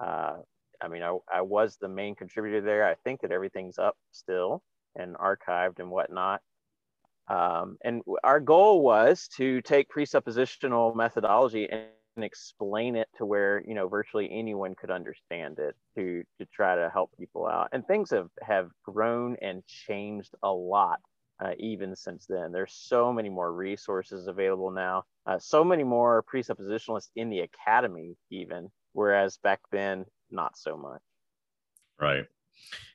uh, 0.00 0.36
I 0.80 0.88
mean, 0.88 1.02
I, 1.02 1.16
I 1.32 1.42
was 1.42 1.76
the 1.80 1.88
main 1.88 2.14
contributor 2.14 2.60
there. 2.60 2.86
I 2.86 2.94
think 3.04 3.20
that 3.20 3.32
everything's 3.32 3.78
up 3.78 3.96
still 4.12 4.62
and 4.96 5.14
archived 5.16 5.78
and 5.78 5.90
whatnot. 5.90 6.40
Um, 7.28 7.76
and 7.84 8.02
our 8.24 8.40
goal 8.40 8.82
was 8.82 9.28
to 9.36 9.60
take 9.62 9.88
presuppositional 9.88 10.96
methodology 10.96 11.68
and, 11.70 11.84
explain 12.22 12.96
it 12.96 13.08
to 13.18 13.26
where 13.26 13.62
you 13.66 13.74
know 13.74 13.88
virtually 13.88 14.28
anyone 14.30 14.74
could 14.74 14.90
understand 14.90 15.58
it 15.58 15.74
to 15.96 16.22
to 16.38 16.46
try 16.46 16.76
to 16.76 16.90
help 16.92 17.10
people 17.18 17.46
out. 17.46 17.68
And 17.72 17.86
things 17.86 18.10
have 18.10 18.28
have 18.42 18.70
grown 18.84 19.36
and 19.42 19.64
changed 19.66 20.34
a 20.42 20.50
lot 20.50 21.00
uh, 21.42 21.52
even 21.58 21.96
since 21.96 22.26
then. 22.26 22.52
There's 22.52 22.74
so 22.74 23.12
many 23.12 23.28
more 23.28 23.52
resources 23.52 24.26
available 24.26 24.70
now, 24.70 25.04
uh, 25.26 25.38
so 25.38 25.64
many 25.64 25.84
more 25.84 26.24
presuppositionalists 26.32 27.10
in 27.16 27.30
the 27.30 27.40
academy, 27.40 28.16
even, 28.30 28.70
whereas 28.92 29.38
back 29.38 29.60
then, 29.72 30.04
not 30.30 30.56
so 30.56 30.76
much. 30.76 31.00
Right. 31.98 32.26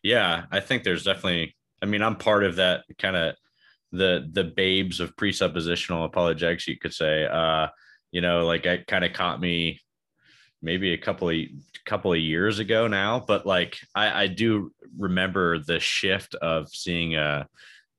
Yeah, 0.04 0.46
I 0.52 0.60
think 0.60 0.84
there's 0.84 1.04
definitely, 1.04 1.56
I 1.82 1.86
mean, 1.86 2.02
I'm 2.02 2.16
part 2.16 2.44
of 2.44 2.58
that 2.58 2.84
kind 3.00 3.16
of 3.16 3.36
the 3.92 4.28
the 4.32 4.44
babes 4.44 5.00
of 5.00 5.16
presuppositional 5.16 6.06
apologetics, 6.06 6.68
you 6.68 6.78
could 6.78 6.94
say. 6.94 7.26
Uh, 7.26 7.68
you 8.12 8.22
know, 8.22 8.46
like 8.46 8.66
it 8.66 8.88
kind 8.88 9.06
of 9.06 9.14
caught 9.14 9.40
me 9.40 9.82
maybe 10.62 10.94
a 10.94 10.98
couple 10.98 11.30
of 11.30 11.36
couple 11.86 12.12
of 12.12 12.20
years 12.20 12.60
ago 12.60 12.88
now, 12.88 13.24
but 13.26 13.46
like 13.46 13.78
I, 13.94 14.24
I 14.24 14.28
do 14.28 14.72
remember 14.98 15.60
the 15.60 15.80
shift 15.80 16.34
of 16.36 16.70
seeing 16.70 17.16
a 17.16 17.48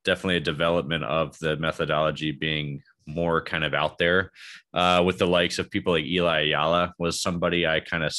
definitely 0.05 0.37
a 0.37 0.41
development 0.41 1.05
of 1.05 1.39
the 1.39 1.57
methodology 1.57 2.33
being 2.33 2.83
more 3.07 3.41
kind 3.41 3.65
of 3.65 3.75
out 3.75 3.99
there 3.99 4.33
uh, 4.75 5.03
with 5.05 5.19
the 5.19 5.27
likes 5.27 5.59
of 5.59 5.71
people 5.71 5.93
like 5.93 6.05
Eli 6.05 6.43
Ayala 6.43 6.93
was 6.99 7.21
somebody 7.21 7.67
I 7.67 7.81
kind 7.81 8.03
of 8.03 8.13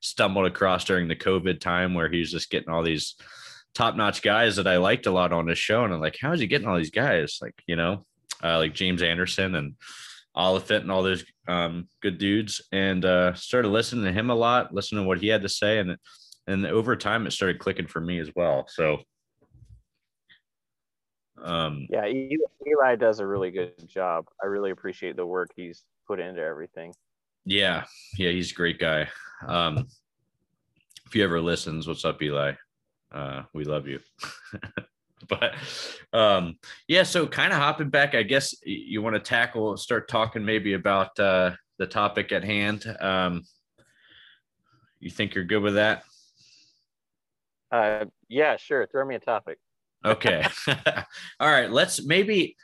stumbled 0.00 0.46
across 0.46 0.84
during 0.84 1.08
the 1.08 1.16
COVID 1.16 1.60
time 1.60 1.94
where 1.94 2.10
he 2.10 2.20
was 2.20 2.30
just 2.30 2.50
getting 2.50 2.68
all 2.68 2.82
these 2.82 3.16
top 3.74 3.96
notch 3.96 4.22
guys 4.22 4.56
that 4.56 4.66
I 4.66 4.76
liked 4.76 5.06
a 5.06 5.10
lot 5.10 5.32
on 5.32 5.48
his 5.48 5.58
show. 5.58 5.84
And 5.84 5.92
I'm 5.92 6.00
like, 6.00 6.18
how 6.20 6.32
is 6.32 6.40
he 6.40 6.46
getting 6.46 6.68
all 6.68 6.76
these 6.76 6.90
guys? 6.90 7.38
Like, 7.40 7.54
you 7.66 7.76
know, 7.76 8.04
uh, 8.42 8.58
like 8.58 8.74
James 8.74 9.02
Anderson 9.02 9.54
and 9.54 9.74
Oliphint 10.36 10.80
and 10.80 10.90
all 10.90 11.02
those 11.02 11.24
um, 11.48 11.88
good 12.02 12.18
dudes. 12.18 12.60
And 12.72 13.04
uh, 13.04 13.34
started 13.34 13.68
listening 13.68 14.04
to 14.04 14.12
him 14.12 14.30
a 14.30 14.34
lot, 14.34 14.74
listening 14.74 15.04
to 15.04 15.08
what 15.08 15.20
he 15.20 15.28
had 15.28 15.42
to 15.42 15.48
say. 15.48 15.78
And, 15.78 15.96
and 16.46 16.66
over 16.66 16.96
time, 16.96 17.26
it 17.26 17.32
started 17.32 17.58
clicking 17.58 17.86
for 17.86 18.00
me 18.00 18.18
as 18.18 18.30
well. 18.34 18.66
So, 18.68 18.98
um, 21.42 21.86
yeah, 21.90 22.06
Eli 22.06 22.96
does 22.96 23.20
a 23.20 23.26
really 23.26 23.50
good 23.50 23.72
job. 23.86 24.26
I 24.42 24.46
really 24.46 24.70
appreciate 24.70 25.16
the 25.16 25.26
work 25.26 25.50
he's 25.54 25.84
put 26.06 26.20
into 26.20 26.42
everything. 26.42 26.94
Yeah, 27.44 27.84
yeah, 28.16 28.30
he's 28.30 28.52
a 28.52 28.54
great 28.54 28.78
guy. 28.78 29.08
Um, 29.46 29.86
if 31.06 31.12
he 31.12 31.22
ever 31.22 31.40
listens, 31.40 31.86
what's 31.86 32.04
up, 32.04 32.22
Eli? 32.22 32.52
Uh, 33.12 33.42
we 33.52 33.64
love 33.64 33.86
you. 33.86 34.00
but 35.28 35.54
um, 36.12 36.58
yeah, 36.88 37.02
so 37.02 37.26
kind 37.26 37.52
of 37.52 37.58
hopping 37.58 37.90
back, 37.90 38.14
I 38.14 38.22
guess 38.22 38.54
you 38.64 39.02
want 39.02 39.14
to 39.14 39.20
tackle, 39.20 39.76
start 39.76 40.08
talking 40.08 40.44
maybe 40.44 40.74
about 40.74 41.18
uh, 41.18 41.52
the 41.78 41.86
topic 41.86 42.32
at 42.32 42.44
hand. 42.44 42.84
Um, 43.00 43.42
you 44.98 45.10
think 45.10 45.34
you're 45.34 45.44
good 45.44 45.62
with 45.62 45.74
that? 45.74 46.04
Uh, 47.70 48.06
yeah, 48.28 48.56
sure. 48.56 48.86
Throw 48.86 49.04
me 49.04 49.16
a 49.16 49.20
topic. 49.20 49.58
okay. 50.04 50.46
All 51.40 51.50
right. 51.50 51.70
Let's 51.70 52.04
maybe 52.04 52.56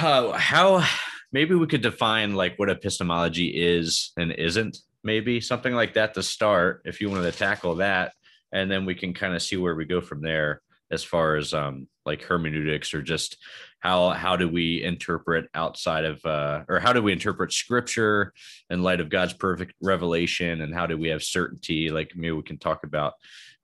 uh, 0.00 0.32
how 0.32 0.84
maybe 1.32 1.54
we 1.54 1.66
could 1.66 1.82
define 1.82 2.34
like 2.34 2.58
what 2.58 2.70
epistemology 2.70 3.48
is 3.48 4.12
and 4.16 4.32
isn't. 4.32 4.78
Maybe 5.04 5.40
something 5.40 5.74
like 5.74 5.94
that 5.94 6.14
to 6.14 6.22
start. 6.22 6.82
If 6.84 7.00
you 7.00 7.08
wanted 7.08 7.30
to 7.32 7.38
tackle 7.38 7.76
that, 7.76 8.12
and 8.52 8.70
then 8.70 8.84
we 8.84 8.94
can 8.94 9.14
kind 9.14 9.34
of 9.34 9.42
see 9.42 9.56
where 9.56 9.76
we 9.76 9.84
go 9.84 10.00
from 10.00 10.20
there 10.20 10.60
as 10.90 11.04
far 11.04 11.36
as 11.36 11.52
um, 11.52 11.88
like 12.06 12.22
hermeneutics 12.22 12.94
or 12.94 13.02
just 13.02 13.36
how 13.80 14.10
how 14.10 14.36
do 14.36 14.48
we 14.48 14.82
interpret 14.82 15.46
outside 15.54 16.04
of 16.04 16.24
uh, 16.24 16.64
or 16.68 16.80
how 16.80 16.92
do 16.92 17.02
we 17.02 17.12
interpret 17.12 17.52
scripture 17.52 18.32
in 18.70 18.82
light 18.82 19.00
of 19.00 19.10
God's 19.10 19.34
perfect 19.34 19.74
revelation? 19.80 20.62
And 20.62 20.74
how 20.74 20.86
do 20.86 20.98
we 20.98 21.08
have 21.08 21.22
certainty? 21.22 21.90
Like 21.90 22.12
maybe 22.16 22.32
we 22.32 22.42
can 22.42 22.58
talk 22.58 22.84
about 22.84 23.14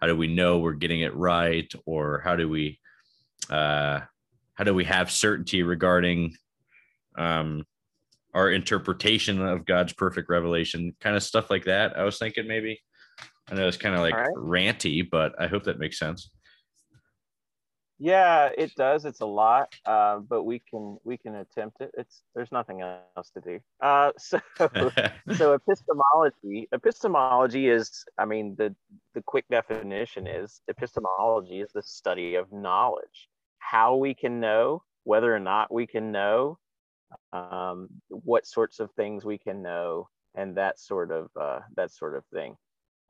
how 0.00 0.06
do 0.06 0.16
we 0.16 0.28
know 0.28 0.58
we're 0.58 0.74
getting 0.74 1.00
it 1.00 1.14
right? 1.16 1.72
Or 1.86 2.20
how 2.24 2.36
do 2.36 2.48
we 2.48 2.78
uh, 3.50 4.00
how 4.54 4.64
do 4.64 4.74
we 4.74 4.84
have 4.84 5.10
certainty 5.10 5.62
regarding 5.62 6.36
um, 7.18 7.64
our 8.34 8.50
interpretation 8.50 9.42
of 9.42 9.64
God's 9.64 9.92
perfect 9.92 10.28
revelation? 10.28 10.94
Kind 11.00 11.16
of 11.16 11.22
stuff 11.22 11.50
like 11.50 11.64
that 11.64 11.98
I 11.98 12.04
was 12.04 12.18
thinking 12.18 12.46
maybe. 12.46 12.80
I 13.50 13.54
know 13.54 13.68
it's 13.68 13.76
kind 13.76 13.94
of 13.94 14.00
like 14.00 14.14
right. 14.14 14.30
ranty, 14.36 15.08
but 15.08 15.34
I 15.38 15.48
hope 15.48 15.64
that 15.64 15.78
makes 15.78 15.98
sense. 15.98 16.30
Yeah, 17.98 18.50
it 18.58 18.74
does. 18.74 19.04
It's 19.04 19.20
a 19.20 19.26
lot, 19.26 19.72
uh, 19.86 20.18
but 20.18 20.42
we 20.42 20.58
can 20.58 20.98
we 21.04 21.16
can 21.16 21.36
attempt 21.36 21.80
it. 21.80 21.92
It's 21.96 22.22
there's 22.34 22.50
nothing 22.50 22.82
else 22.82 23.30
to 23.30 23.40
do. 23.40 23.60
Uh, 23.80 24.10
so 24.18 24.40
so 25.36 25.54
epistemology 25.54 26.68
epistemology 26.72 27.68
is 27.68 28.04
I 28.18 28.24
mean 28.24 28.56
the 28.58 28.74
the 29.14 29.22
quick 29.22 29.44
definition 29.48 30.26
is 30.26 30.60
epistemology 30.68 31.60
is 31.60 31.70
the 31.72 31.82
study 31.82 32.34
of 32.34 32.52
knowledge, 32.52 33.28
how 33.58 33.96
we 33.96 34.14
can 34.14 34.40
know 34.40 34.82
whether 35.04 35.34
or 35.34 35.40
not 35.40 35.72
we 35.72 35.86
can 35.86 36.10
know, 36.10 36.58
um, 37.32 37.88
what 38.08 38.46
sorts 38.46 38.80
of 38.80 38.90
things 38.92 39.24
we 39.24 39.38
can 39.38 39.62
know, 39.62 40.08
and 40.34 40.56
that 40.56 40.80
sort 40.80 41.12
of 41.12 41.28
uh, 41.40 41.60
that 41.76 41.92
sort 41.92 42.16
of 42.16 42.24
thing 42.32 42.56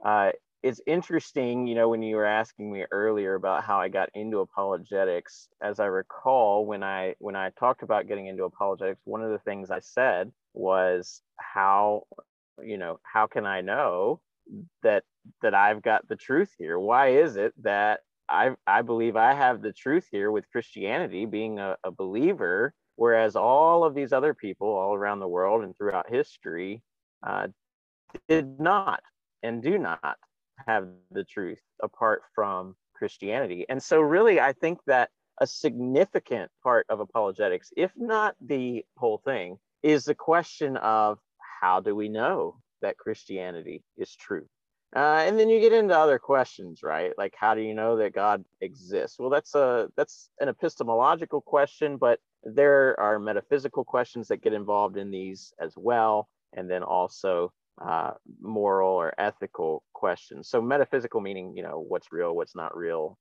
uh, 0.05 0.31
it's 0.65 0.81
interesting, 0.87 1.67
you 1.67 1.75
know, 1.75 1.91
when 1.91 2.03
you 2.03 2.17
were 2.17 2.25
asking 2.25 2.73
me 2.73 2.87
earlier 2.91 3.35
about 3.35 3.65
how 3.65 3.79
I 3.79 3.89
got 3.89 4.09
into 4.15 4.39
apologetics, 4.39 5.47
as 5.63 5.79
I 5.79 5.85
recall, 5.85 6.65
when 6.65 6.83
I 6.83 7.17
when 7.19 7.37
I 7.37 7.51
talked 7.51 7.83
about 7.83 8.09
getting 8.09 8.29
into 8.29 8.45
apologetics, 8.45 9.03
one 9.05 9.23
of 9.23 9.31
the 9.31 9.39
things 9.41 9.71
I 9.71 9.81
said 9.81 10.33
was 10.55 11.21
how, 11.37 12.05
you 12.63 12.79
know, 12.79 12.99
how 13.03 13.27
can 13.27 13.45
I 13.45 13.61
know 13.61 14.23
that 14.83 15.05
that 15.43 15.53
I've 15.53 15.83
got 15.83 16.09
the 16.09 16.17
truth 16.17 16.55
here? 16.59 16.79
Why 16.79 17.09
is 17.09 17.37
it 17.37 17.53
that 17.63 18.01
I 18.31 18.53
I 18.67 18.81
believe 18.81 19.17
I 19.17 19.35
have 19.35 19.61
the 19.61 19.73
truth 19.73 20.09
here 20.11 20.31
with 20.31 20.51
Christianity 20.51 21.27
being 21.27 21.59
a, 21.59 21.77
a 21.85 21.91
believer, 21.91 22.73
whereas 22.97 23.37
all 23.37 23.85
of 23.85 23.95
these 23.95 24.15
other 24.15 24.33
people 24.33 24.69
all 24.69 24.95
around 24.95 25.21
the 25.21 25.29
world 25.29 25.63
and 25.63 25.77
throughout 25.77 26.09
history 26.09 26.83
uh, 27.23 27.49
did 28.29 28.59
not 28.59 29.03
and 29.43 29.63
do 29.63 29.77
not 29.77 30.17
have 30.67 30.89
the 31.11 31.25
truth 31.25 31.61
apart 31.83 32.23
from 32.35 32.77
Christianity. 32.95 33.67
And 33.69 33.83
so, 33.83 34.01
really, 34.01 34.41
I 34.41 34.53
think 34.53 34.79
that 34.87 35.11
a 35.41 35.47
significant 35.47 36.51
part 36.63 36.87
of 36.89 37.01
apologetics, 37.01 37.73
if 37.77 37.91
not 37.97 38.37
the 38.41 38.85
whole 38.97 39.19
thing, 39.19 39.59
is 39.83 40.05
the 40.05 40.15
question 40.15 40.77
of 40.77 41.19
how 41.61 41.81
do 41.81 41.95
we 41.95 42.09
know 42.09 42.57
that 42.83 42.99
Christianity 42.99 43.83
is 43.97 44.15
true? 44.15 44.47
Uh, 44.95 45.25
and 45.27 45.39
then 45.39 45.49
you 45.49 45.59
get 45.59 45.73
into 45.73 45.97
other 45.99 46.21
questions, 46.21 46.83
right? 46.85 47.13
Like 47.19 47.35
how 47.37 47.55
do 47.55 47.61
you 47.61 47.75
know 47.75 47.97
that 47.97 48.15
God 48.15 48.45
exists? 48.61 49.19
Well, 49.19 49.31
that's 49.31 49.55
a 49.57 49.89
that's 49.97 50.31
an 50.41 50.49
epistemological 50.49 51.41
question, 51.41 51.97
but 51.97 52.21
there 52.45 52.99
are 53.01 53.19
metaphysical 53.19 53.85
questions 53.85 54.29
that 54.29 54.43
get 54.43 54.53
involved 54.53 54.97
in 54.97 55.11
these 55.11 55.53
as 55.59 55.75
well, 55.77 56.29
and 56.53 56.71
then 56.71 56.85
also 56.85 57.53
uh, 57.83 58.13
moral 58.41 58.91
or 58.91 59.15
ethical 59.19 59.83
questions. 59.93 60.49
So 60.49 60.61
metaphysical 60.61 61.21
meaning, 61.21 61.57
you 61.57 61.63
know, 61.63 61.85
what's 61.87 62.13
real, 62.13 62.35
what's 62.35 62.55
not 62.55 62.77
real, 62.77 63.19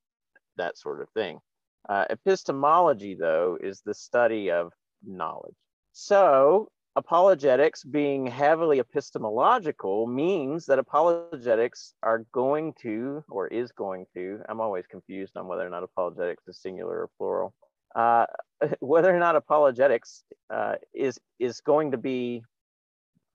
that 0.56 0.78
sort 0.78 1.00
of 1.00 1.08
thing. 1.10 1.40
Uh, 1.88 2.04
epistemology, 2.10 3.14
though, 3.14 3.58
is 3.60 3.82
the 3.84 3.94
study 3.94 4.50
of 4.50 4.72
knowledge. 5.04 5.56
So 5.92 6.68
apologetics 6.96 7.82
being 7.82 8.26
heavily 8.26 8.78
epistemological 8.78 10.06
means 10.06 10.64
that 10.66 10.78
apologetics 10.78 11.94
are 12.02 12.24
going 12.32 12.72
to 12.80 13.24
or 13.28 13.48
is 13.48 13.72
going 13.72 14.06
to 14.14 14.38
i'm 14.48 14.60
always 14.60 14.86
confused 14.86 15.36
on 15.36 15.48
whether 15.48 15.66
or 15.66 15.70
not 15.70 15.82
apologetics 15.82 16.46
is 16.46 16.60
singular 16.60 17.00
or 17.00 17.10
plural 17.18 17.52
uh, 17.96 18.26
whether 18.80 19.14
or 19.14 19.18
not 19.18 19.34
apologetics 19.34 20.24
uh, 20.50 20.74
is 20.94 21.18
is 21.40 21.60
going 21.60 21.90
to 21.90 21.98
be 21.98 22.42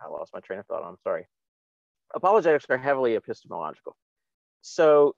I 0.01 0.07
lost 0.09 0.33
my 0.33 0.39
train 0.41 0.59
of 0.59 0.65
thought. 0.67 0.83
I'm 0.83 0.97
sorry. 1.03 1.27
Apologetics 2.15 2.65
are 2.69 2.77
heavily 2.77 3.15
epistemological. 3.15 3.95
So 4.61 5.15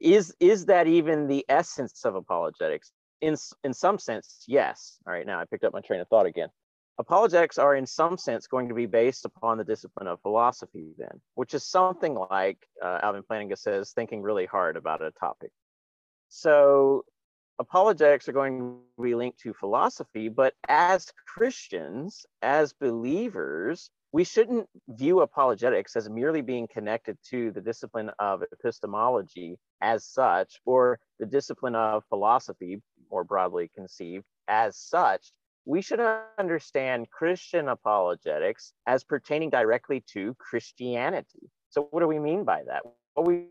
is 0.00 0.34
is 0.40 0.66
that 0.66 0.86
even 0.86 1.26
the 1.28 1.44
essence 1.48 2.04
of 2.04 2.14
apologetics? 2.16 2.92
In 3.20 3.36
in 3.64 3.72
some 3.74 3.98
sense, 3.98 4.44
yes. 4.48 4.98
All 5.06 5.12
right, 5.12 5.26
now 5.26 5.40
I 5.40 5.44
picked 5.46 5.64
up 5.64 5.72
my 5.72 5.80
train 5.80 6.00
of 6.00 6.08
thought 6.08 6.26
again. 6.26 6.48
apologetics 6.98 7.58
are 7.58 7.76
in 7.76 7.86
some 7.86 8.16
sense 8.18 8.46
going 8.46 8.68
to 8.68 8.74
be 8.74 8.86
based 8.86 9.24
upon 9.24 9.58
the 9.58 9.64
discipline 9.64 10.08
of 10.08 10.20
philosophy 10.20 10.92
then 10.98 11.20
which 11.34 11.54
is 11.54 11.64
something 11.64 12.14
like 12.30 12.58
uh, 12.82 12.98
alvin 13.02 13.22
plantinga 13.22 13.56
says 13.56 13.92
thinking 13.92 14.20
really 14.22 14.46
hard 14.46 14.76
about 14.76 15.02
a 15.02 15.10
topic 15.12 15.50
so 16.28 17.04
apologetics 17.58 18.28
are 18.28 18.32
going 18.32 18.58
to 18.98 19.02
be 19.02 19.14
linked 19.14 19.38
to 19.40 19.52
philosophy 19.54 20.28
but 20.28 20.54
as 20.68 21.12
christians 21.34 22.26
as 22.42 22.72
believers 22.72 23.90
we 24.12 24.24
shouldn't 24.24 24.66
view 24.88 25.20
apologetics 25.20 25.96
as 25.96 26.08
merely 26.08 26.40
being 26.40 26.66
connected 26.72 27.18
to 27.30 27.50
the 27.52 27.60
discipline 27.60 28.10
of 28.18 28.42
epistemology 28.52 29.58
as 29.82 30.04
such 30.04 30.60
or 30.64 30.98
the 31.18 31.26
discipline 31.26 31.74
of 31.74 32.02
philosophy 32.08 32.80
more 33.10 33.24
broadly 33.24 33.70
conceived 33.74 34.24
as 34.48 34.76
such 34.76 35.32
we 35.68 35.82
should 35.82 36.00
understand 36.38 37.10
Christian 37.10 37.68
apologetics 37.68 38.72
as 38.86 39.04
pertaining 39.04 39.50
directly 39.50 40.02
to 40.14 40.34
Christianity. 40.38 41.50
So, 41.68 41.88
what 41.90 42.00
do 42.00 42.06
we 42.06 42.18
mean 42.18 42.42
by 42.44 42.62
that? 42.66 42.82
Well, 43.14 43.26
we 43.26 43.48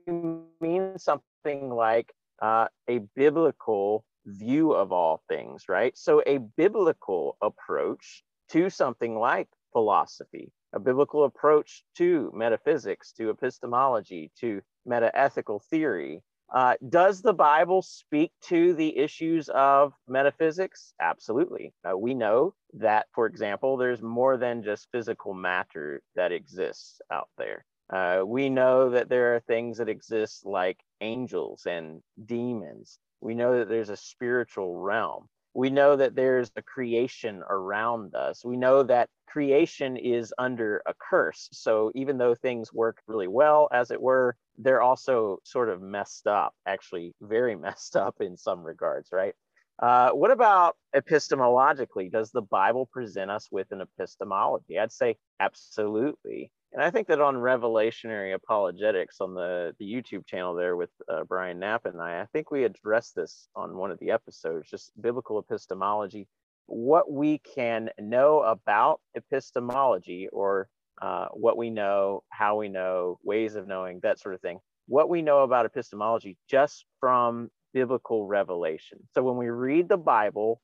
mean 0.60 0.98
something 0.98 1.70
like 1.70 2.12
uh, 2.42 2.70
a 2.90 3.02
biblical 3.16 4.04
view 4.26 4.72
of 4.72 4.92
all 4.92 5.22
things, 5.30 5.66
right? 5.70 5.96
So, 5.96 6.24
a 6.26 6.40
biblical 6.58 7.38
approach 7.44 8.24
to 8.50 8.72
something 8.72 9.20
like 9.20 9.48
philosophy, 9.72 10.52
a 10.74 10.80
biblical 10.80 11.26
approach 11.26 11.84
to 11.96 12.32
metaphysics, 12.34 13.12
to 13.14 13.30
epistemology, 13.30 14.32
to 14.40 14.62
metaethical 14.88 15.64
theory, 15.64 16.22
uh, 16.54 16.76
does 16.88 17.22
the 17.22 17.34
Bible 17.34 17.82
speak 17.82 18.32
to 18.42 18.74
the 18.74 18.98
issues 18.98 19.50
of 19.50 19.94
metaphysics? 20.08 20.94
Absolutely. 21.02 21.74
Uh, 21.84 21.98
we 21.98 22.14
know 22.14 22.54
that, 22.74 23.08
for 23.14 23.26
example, 23.26 23.76
there's 23.76 24.02
more 24.02 24.38
than 24.38 24.64
just 24.64 24.88
physical 24.92 25.34
matter 25.34 26.02
that 26.16 26.32
exists 26.32 27.02
out 27.12 27.30
there. 27.38 27.66
Uh, 27.90 28.22
we 28.26 28.50
know 28.50 28.90
that 28.90 29.10
there 29.10 29.36
are 29.36 29.40
things 29.42 29.78
that 29.78 29.90
exist 29.90 30.46
like 30.46 30.80
angels 31.02 31.66
and 31.66 32.02
demons. 32.26 33.00
We 33.22 33.34
know 33.34 33.60
that 33.60 33.70
there's 33.70 33.90
a 33.90 33.98
spiritual 33.98 34.78
realm. 34.78 35.28
We 35.58 35.72
know 35.72 35.96
that 35.96 36.14
there's 36.14 36.52
a 36.56 36.62
creation 36.62 37.42
around 37.50 38.14
us. 38.14 38.46
We 38.46 38.58
know 38.58 38.84
that 38.84 39.10
creation 39.26 39.98
is 39.98 40.32
under 40.38 40.84
a 40.86 40.94
curse. 40.94 41.50
So 41.52 41.92
even 41.96 42.20
though 42.20 42.36
things 42.36 42.72
work 42.72 43.02
really 43.08 43.28
well, 43.28 43.68
as 43.72 43.90
it 43.90 44.00
were, 44.00 44.36
they're 44.60 44.84
also 44.84 45.40
sort 45.44 45.70
of 45.70 45.82
messed 45.82 46.28
up, 46.28 46.54
actually, 46.68 47.16
very 47.22 47.56
messed 47.66 47.96
up 47.96 48.22
in 48.22 48.38
some 48.38 48.62
regards, 48.62 49.10
right? 49.12 49.34
Uh, 49.80 50.12
what 50.12 50.30
about 50.30 50.78
epistemologically? 50.96 52.12
Does 52.12 52.30
the 52.30 52.44
Bible 52.44 52.86
present 52.86 53.32
us 53.32 53.48
with 53.52 53.72
an 53.72 53.82
epistemology? 53.82 54.78
I'd 54.78 54.92
say 54.92 55.18
absolutely. 55.40 56.52
And 56.78 56.86
I 56.86 56.92
think 56.92 57.08
that 57.08 57.20
on 57.20 57.34
Revelationary 57.34 58.36
Apologetics 58.36 59.20
on 59.20 59.34
the, 59.34 59.74
the 59.80 59.86
YouTube 59.86 60.28
channel 60.28 60.54
there 60.54 60.76
with 60.76 60.92
uh, 61.12 61.24
Brian 61.24 61.58
Knapp 61.58 61.88
and 61.88 62.00
I, 62.00 62.22
I 62.22 62.28
think 62.32 62.52
we 62.52 62.66
addressed 62.66 63.16
this 63.16 63.48
on 63.56 63.76
one 63.76 63.90
of 63.90 63.98
the 63.98 64.12
episodes, 64.12 64.70
just 64.70 64.92
biblical 65.02 65.40
epistemology, 65.40 66.28
what 66.68 67.12
we 67.12 67.40
can 67.40 67.90
know 68.00 68.42
about 68.42 69.02
epistemology 69.16 70.28
or 70.32 70.70
uh, 71.02 71.30
what 71.32 71.58
we 71.58 71.72
know, 71.72 72.22
how 72.30 72.58
we 72.58 72.70
know, 72.70 73.18
ways 73.24 73.56
of 73.56 73.68
knowing, 73.68 74.00
that 74.04 74.20
sort 74.20 74.36
of 74.36 74.42
thing. 74.42 74.60
What 74.86 75.10
we 75.10 75.24
know 75.24 75.40
about 75.40 75.66
epistemology 75.66 76.38
just 76.48 76.86
from 77.00 77.50
biblical 77.74 78.28
revelation. 78.28 79.00
So 79.16 79.24
when 79.24 79.38
we 79.38 79.50
read 79.50 79.90
the 79.90 79.98
Bible, 79.98 80.62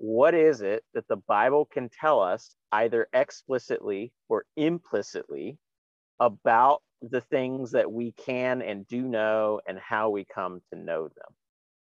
what 0.00 0.34
is 0.34 0.62
it 0.62 0.82
that 0.94 1.06
the 1.08 1.16
Bible 1.16 1.66
can 1.66 1.90
tell 1.90 2.20
us 2.20 2.54
either 2.72 3.06
explicitly 3.12 4.12
or 4.30 4.46
implicitly 4.56 5.58
about 6.18 6.80
the 7.02 7.20
things 7.20 7.72
that 7.72 7.92
we 7.92 8.12
can 8.12 8.62
and 8.62 8.88
do 8.88 9.02
know 9.02 9.60
and 9.68 9.78
how 9.78 10.08
we 10.08 10.24
come 10.24 10.62
to 10.72 10.78
know 10.78 11.02
them? 11.02 11.34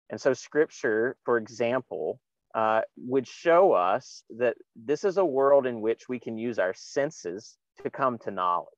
And 0.10 0.22
so, 0.22 0.34
scripture, 0.34 1.18
for 1.26 1.36
example, 1.36 2.22
uh, 2.56 2.82
would 2.96 3.28
show 3.28 3.74
us 3.74 4.24
that 4.38 4.56
this 4.74 5.04
is 5.04 5.18
a 5.18 5.26
world 5.26 5.66
in 5.66 5.82
which 5.82 6.08
we 6.08 6.18
can 6.18 6.38
use 6.38 6.60
our 6.60 6.74
senses 6.74 7.58
to 7.84 7.90
come 7.90 8.18
to 8.20 8.32
knowledge. 8.32 8.70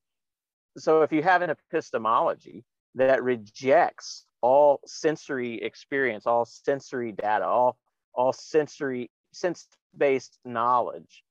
So 0.76 1.02
if 1.02 1.12
you 1.12 1.22
have 1.22 1.42
an 1.42 1.50
epistemology 1.50 2.64
that 2.96 3.22
rejects 3.22 4.26
all 4.40 4.80
sensory 4.86 5.62
experience, 5.62 6.26
all 6.26 6.44
sensory 6.44 7.12
data, 7.12 7.46
all 7.46 7.78
all 8.12 8.32
sensory 8.32 9.08
sense-based 9.32 10.38
knowledge, 10.44 11.24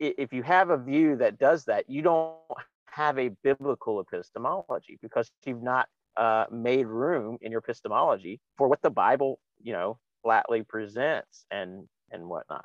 if 0.00 0.32
you 0.32 0.42
have 0.42 0.70
a 0.70 0.76
view 0.76 1.16
that 1.16 1.38
does 1.38 1.64
that, 1.64 1.88
you 1.88 2.02
don't 2.02 2.34
have 2.86 3.18
a 3.18 3.30
biblical 3.42 4.00
epistemology 4.00 4.98
because 5.02 5.30
you've 5.44 5.62
not 5.62 5.88
uh, 6.16 6.44
made 6.50 6.86
room 6.86 7.38
in 7.40 7.50
your 7.50 7.60
epistemology 7.60 8.40
for 8.56 8.68
what 8.68 8.82
the 8.82 8.90
Bible, 8.90 9.38
you 9.62 9.72
know, 9.72 9.98
flatly 10.22 10.62
presents 10.62 11.44
and 11.50 11.86
and 12.10 12.28
whatnot. 12.28 12.64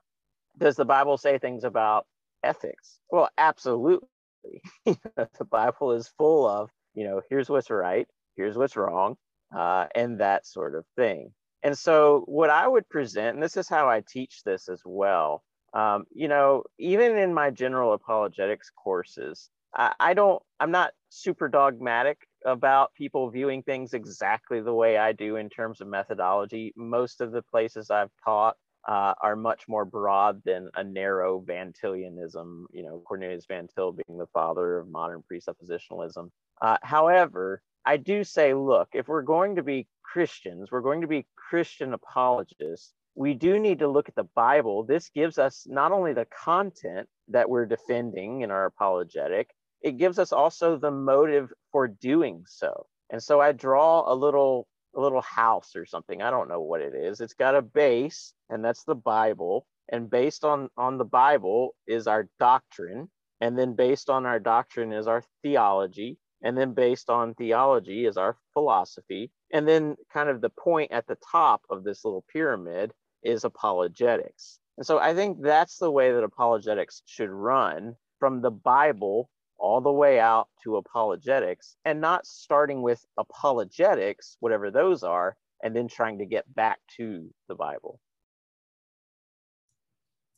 Does 0.58 0.76
the 0.76 0.86
Bible 0.86 1.18
say 1.18 1.38
things 1.38 1.64
about 1.64 2.06
ethics? 2.44 3.00
Well, 3.10 3.30
absolutely. 3.38 4.08
the 4.86 5.46
Bible 5.50 5.94
is 5.94 6.12
full 6.18 6.48
of, 6.48 6.70
you 6.94 7.04
know, 7.04 7.22
here's 7.30 7.50
what's 7.50 7.70
right, 7.70 8.08
here's 8.36 8.58
what's 8.58 8.76
wrong, 8.76 9.18
uh, 9.56 9.88
and 9.96 10.20
that 10.20 10.46
sort 10.46 10.76
of 10.76 10.86
thing. 10.96 11.32
And 11.64 11.78
so, 11.78 12.24
what 12.26 12.50
I 12.50 12.68
would 12.68 12.88
present, 12.90 13.36
and 13.36 13.44
this 13.44 13.58
is 13.58 13.68
how 13.68 13.90
I 13.90 14.02
teach 14.02 14.44
this 14.44 14.70
as 14.70 14.82
well, 14.86 15.44
um, 15.74 16.06
you 16.14 16.28
know, 16.28 16.64
even 16.78 17.18
in 17.18 17.34
my 17.34 17.50
general 17.52 17.94
apologetics 17.94 18.72
courses, 18.76 19.50
I, 19.76 19.94
I 20.00 20.14
don't, 20.14 20.42
I'm 20.60 20.72
not 20.72 20.94
super 21.10 21.48
dogmatic 21.48 22.28
about 22.46 22.94
people 22.94 23.30
viewing 23.30 23.64
things 23.64 23.94
exactly 23.94 24.62
the 24.62 24.74
way 24.74 24.98
I 24.98 25.12
do 25.12 25.36
in 25.36 25.50
terms 25.50 25.82
of 25.82 25.88
methodology. 25.88 26.74
Most 26.76 27.22
of 27.22 27.32
the 27.32 27.42
places 27.42 27.92
I've 27.92 28.12
taught 28.24 28.56
uh, 28.88 29.14
are 29.22 29.36
much 29.36 29.68
more 29.68 29.86
broad 29.86 30.42
than 30.46 30.70
a 30.76 30.84
narrow 30.84 31.40
Van 31.40 31.74
Tillianism, 31.74 32.66
you 32.72 32.84
know, 32.84 33.02
Cornelius 33.06 33.46
Van 33.46 33.68
Til 33.68 33.92
being 33.92 34.18
the 34.18 34.28
father 34.28 34.80
of 34.80 34.90
modern 34.90 35.24
presuppositionalism. 35.32 36.30
Uh, 36.62 36.78
however, 36.82 37.62
I 37.86 37.98
do 37.98 38.24
say, 38.24 38.54
look, 38.54 38.90
if 38.94 39.08
we're 39.08 39.22
going 39.22 39.56
to 39.58 39.64
be 39.64 39.88
Christians, 40.04 40.72
we're 40.72 40.82
going 40.82 41.02
to 41.02 41.08
be 41.08 41.26
Christian 41.50 41.94
apologists, 41.94 42.94
we 43.16 43.34
do 43.34 43.60
need 43.60 43.80
to 43.80 43.88
look 43.88 44.08
at 44.08 44.16
the 44.16 44.30
Bible. 44.36 44.84
This 44.84 45.10
gives 45.10 45.40
us 45.40 45.66
not 45.68 45.92
only 45.92 46.14
the 46.14 46.28
content 46.28 47.08
that 47.30 47.50
we're 47.50 47.66
defending 47.66 48.42
in 48.42 48.52
our 48.52 48.66
apologetic, 48.66 49.50
it 49.82 49.98
gives 49.98 50.20
us 50.20 50.32
also 50.32 50.78
the 50.78 50.92
motive 50.92 51.52
for 51.72 51.88
doing 51.88 52.44
so. 52.46 52.86
And 53.10 53.22
so 53.22 53.42
I 53.42 53.52
draw 53.52 54.12
a 54.12 54.14
little 54.14 54.68
a 54.96 55.02
little 55.02 55.22
house 55.22 55.76
or 55.76 55.86
something. 55.86 56.22
I 56.22 56.32
don't 56.32 56.50
know 56.50 56.62
what 56.62 56.82
it 56.82 56.94
is. 56.96 57.22
It's 57.22 57.34
got 57.34 57.56
a 57.56 57.62
base, 57.62 58.34
and 58.50 58.64
that's 58.64 58.84
the 58.84 58.96
Bible. 58.96 59.66
And 59.92 60.10
based 60.10 60.44
on 60.44 60.70
on 60.78 60.98
the 60.98 61.06
Bible 61.06 61.76
is 61.88 62.06
our 62.08 62.30
doctrine, 62.40 63.10
and 63.42 63.58
then 63.58 63.74
based 63.76 64.10
on 64.10 64.26
our 64.28 64.40
doctrine 64.40 64.94
is 64.94 65.08
our 65.08 65.24
theology, 65.42 66.18
and 66.42 66.58
then 66.58 66.74
based 66.74 67.10
on 67.10 67.34
theology 67.34 68.06
is 68.06 68.18
our 68.18 68.38
philosophy, 68.54 69.32
and 69.52 69.68
then 69.68 69.96
kind 70.14 70.30
of 70.30 70.42
the 70.42 70.50
point 70.50 70.92
at 70.92 71.08
the 71.08 71.18
top 71.32 71.62
of 71.70 71.84
this 71.84 72.06
little 72.06 72.24
pyramid 72.32 72.94
is 73.24 73.44
apologetics. 73.44 74.60
And 74.78 74.86
so 74.86 75.00
I 75.00 75.14
think 75.14 75.42
that's 75.42 75.78
the 75.78 75.92
way 75.92 76.14
that 76.14 76.24
apologetics 76.24 77.02
should 77.06 77.30
run 77.30 77.96
from 78.20 78.42
the 78.42 78.52
Bible 78.52 79.30
all 79.58 79.82
the 79.82 79.92
way 79.92 80.20
out 80.20 80.48
to 80.64 80.78
apologetics 80.78 81.76
and 81.84 82.00
not 82.00 82.26
starting 82.26 82.82
with 82.82 83.06
apologetics, 83.18 84.38
whatever 84.40 84.72
those 84.72 85.04
are, 85.04 85.36
and 85.62 85.76
then 85.76 85.90
trying 85.90 86.20
to 86.20 86.26
get 86.26 86.46
back 86.56 86.80
to 86.96 87.30
the 87.50 87.56
Bible. 87.56 88.00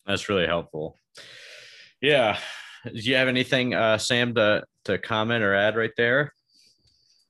That's 0.07 0.27
really 0.27 0.47
helpful. 0.47 0.97
Yeah. 2.01 2.39
Do 2.85 2.99
you 2.99 3.15
have 3.15 3.27
anything, 3.27 3.73
uh, 3.73 3.97
Sam, 3.97 4.33
to, 4.35 4.63
to 4.85 4.97
comment 4.97 5.43
or 5.43 5.53
add 5.53 5.75
right 5.75 5.91
there? 5.97 6.33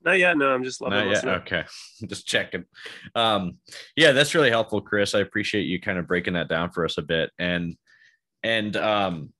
Not 0.03 0.17
yet. 0.17 0.37
No, 0.37 0.49
I'm 0.49 0.63
just 0.63 0.81
loving 0.81 0.97
Not 0.97 1.23
yet. 1.23 1.25
Okay. 1.41 1.63
just 2.07 2.25
checking. 2.25 2.65
Um, 3.15 3.57
yeah, 3.95 4.13
that's 4.13 4.33
really 4.33 4.49
helpful, 4.49 4.81
Chris. 4.81 5.13
I 5.13 5.19
appreciate 5.19 5.63
you 5.63 5.79
kind 5.79 5.99
of 5.99 6.07
breaking 6.07 6.33
that 6.33 6.49
down 6.49 6.71
for 6.71 6.85
us 6.85 6.97
a 6.97 7.03
bit. 7.03 7.29
And, 7.37 7.75
and, 8.43 8.75
um, 8.77 9.33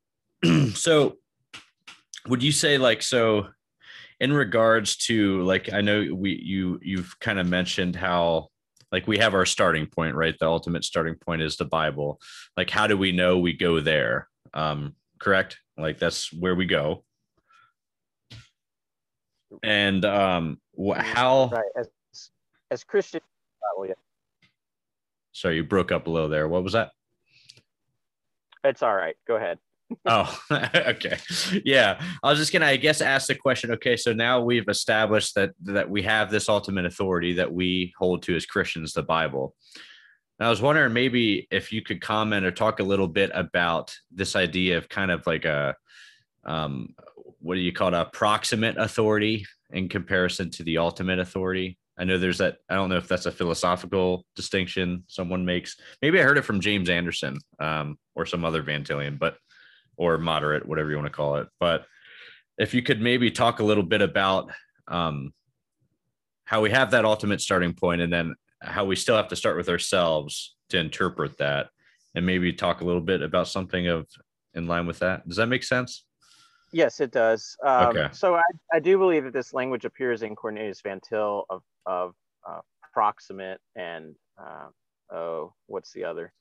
so 0.74 1.18
would 2.28 2.44
you 2.44 2.52
say 2.52 2.78
like 2.78 3.02
so 3.02 3.48
in 4.20 4.32
regards 4.32 4.98
to 4.98 5.42
like 5.44 5.72
i 5.74 5.82
know 5.82 6.08
we 6.14 6.40
you 6.44 6.80
you've 6.82 7.18
kind 7.20 7.40
of 7.40 7.48
mentioned 7.48 7.96
how 7.96 8.48
like 8.92 9.08
we 9.08 9.18
have 9.18 9.34
our 9.34 9.46
starting 9.46 9.88
point 9.88 10.16
right 10.16 10.36
the 10.40 10.48
ultimate 10.48 10.84
starting 10.84 11.16
point 11.16 11.42
is 11.42 11.58
the 11.58 11.66
bible 11.66 12.20
like 12.58 12.70
how 12.70 12.88
do 12.88 12.98
we 12.98 13.12
know 13.12 13.38
we 13.38 13.54
go 13.54 13.80
there 13.80 14.28
um 14.54 14.96
correct 15.22 15.60
like 15.78 16.00
that's 16.00 16.34
where 16.34 16.56
we 16.56 16.66
go 16.66 17.04
and 19.64 20.04
um 20.04 20.60
how 20.98 21.50
right 21.52 21.64
as 21.78 21.90
as 22.72 22.84
christian 22.84 23.22
oh, 23.78 23.84
yeah. 23.84 23.94
sorry 25.32 25.58
you 25.58 25.64
broke 25.64 25.92
up 25.92 26.04
below 26.04 26.28
there 26.28 26.48
what 26.48 26.64
was 26.64 26.74
that 26.74 26.92
it's 28.64 28.82
all 28.82 28.96
right 28.96 29.16
go 29.28 29.36
ahead 29.36 29.60
oh, 30.06 30.40
okay. 30.52 31.18
Yeah. 31.66 32.02
I 32.24 32.30
was 32.30 32.40
just 32.40 32.54
gonna, 32.54 32.66
I 32.66 32.78
guess, 32.78 33.02
ask 33.02 33.28
the 33.28 33.36
question. 33.36 33.72
Okay, 33.72 33.98
so 33.98 34.14
now 34.14 34.40
we've 34.42 34.70
established 34.70 35.36
that 35.36 35.52
that 35.64 35.90
we 35.90 36.02
have 36.04 36.32
this 36.32 36.50
ultimate 36.50 36.86
authority 36.86 37.34
that 37.34 37.52
we 37.52 37.94
hold 37.98 38.24
to 38.24 38.36
as 38.36 38.46
Christians, 38.46 38.94
the 38.94 39.04
Bible. 39.04 39.54
And 40.42 40.48
I 40.48 40.50
was 40.50 40.60
wondering 40.60 40.92
maybe 40.92 41.48
if 41.52 41.72
you 41.72 41.84
could 41.84 42.02
comment 42.02 42.48
or 42.48 42.50
talk 42.50 42.80
a 42.80 42.84
little 42.84 43.08
bit 43.08 43.30
about 43.36 43.96
this 44.10 44.36
idea 44.36 44.80
of 44.80 44.90
kind 44.90 45.12
of 45.12 45.28
like 45.28 45.46
a 45.46 45.76
um, 46.44 46.96
what 47.42 47.54
do 47.54 47.62
you 47.62 47.72
call 47.72 47.90
it, 47.90 47.94
a 47.94 48.06
proximate 48.06 48.76
authority 48.76 49.46
in 49.70 49.88
comparison 49.88 50.50
to 50.50 50.64
the 50.64 50.80
ultimate 50.80 51.20
authority? 51.20 51.78
I 51.96 52.06
know 52.06 52.18
there's 52.18 52.40
that. 52.40 52.58
I 52.68 52.74
don't 52.74 52.90
know 52.90 52.98
if 52.98 53.08
that's 53.08 53.28
a 53.28 53.32
philosophical 53.32 54.26
distinction 54.36 55.04
someone 55.06 55.46
makes. 55.46 55.78
Maybe 56.02 56.20
I 56.20 56.24
heard 56.24 56.40
it 56.40 56.46
from 56.46 56.60
James 56.60 56.90
Anderson 56.90 57.38
um, 57.60 58.00
or 58.16 58.26
some 58.26 58.44
other 58.44 58.64
Van 58.64 58.84
Tillian, 58.84 59.20
but 59.20 59.38
or 59.96 60.18
moderate, 60.18 60.66
whatever 60.66 60.90
you 60.90 60.96
want 60.96 61.06
to 61.06 61.16
call 61.16 61.36
it. 61.36 61.50
But 61.60 61.86
if 62.58 62.74
you 62.74 62.82
could 62.82 63.00
maybe 63.00 63.30
talk 63.30 63.60
a 63.60 63.64
little 63.64 63.84
bit 63.84 64.02
about 64.02 64.50
um, 64.88 65.36
how 66.46 66.62
we 66.62 66.72
have 66.72 66.90
that 66.92 67.06
ultimate 67.06 67.42
starting 67.42 67.76
point, 67.76 68.02
and 68.02 68.12
then 68.12 68.34
how 68.62 68.86
we 68.86 68.96
still 68.96 69.16
have 69.16 69.28
to 69.30 69.36
start 69.36 69.58
with 69.58 69.70
ourselves 69.70 70.56
to 70.70 70.78
interpret 70.78 71.38
that, 71.40 71.70
and 72.16 72.26
maybe 72.26 72.54
talk 72.54 72.82
a 72.82 72.86
little 72.86 73.02
bit 73.02 73.22
about 73.22 73.48
something 73.48 73.88
of 73.88 74.08
in 74.54 74.68
line 74.68 74.86
with 74.86 75.00
that. 75.00 75.28
Does 75.28 75.38
that 75.38 75.48
make 75.48 75.64
sense? 75.64 76.06
Yes, 76.74 77.00
it 77.00 77.12
does. 77.12 77.56
Um, 77.66 77.88
Okay. 77.88 78.08
So 78.14 78.36
I, 78.36 78.42
I 78.74 78.80
do 78.80 78.98
believe 78.98 79.26
that 79.26 79.34
this 79.34 79.54
language 79.54 79.86
appears 79.86 80.22
in 80.22 80.36
Cornelius 80.36 80.82
Van 80.82 81.00
Til 81.02 81.46
of, 81.50 81.62
of 81.86 82.14
uh, 82.48 82.62
proximate 82.94 83.60
and 83.76 84.16
uh, 84.42 84.68
oh, 85.14 85.54
what's 85.68 85.92
the 85.94 86.06
other 86.06 86.32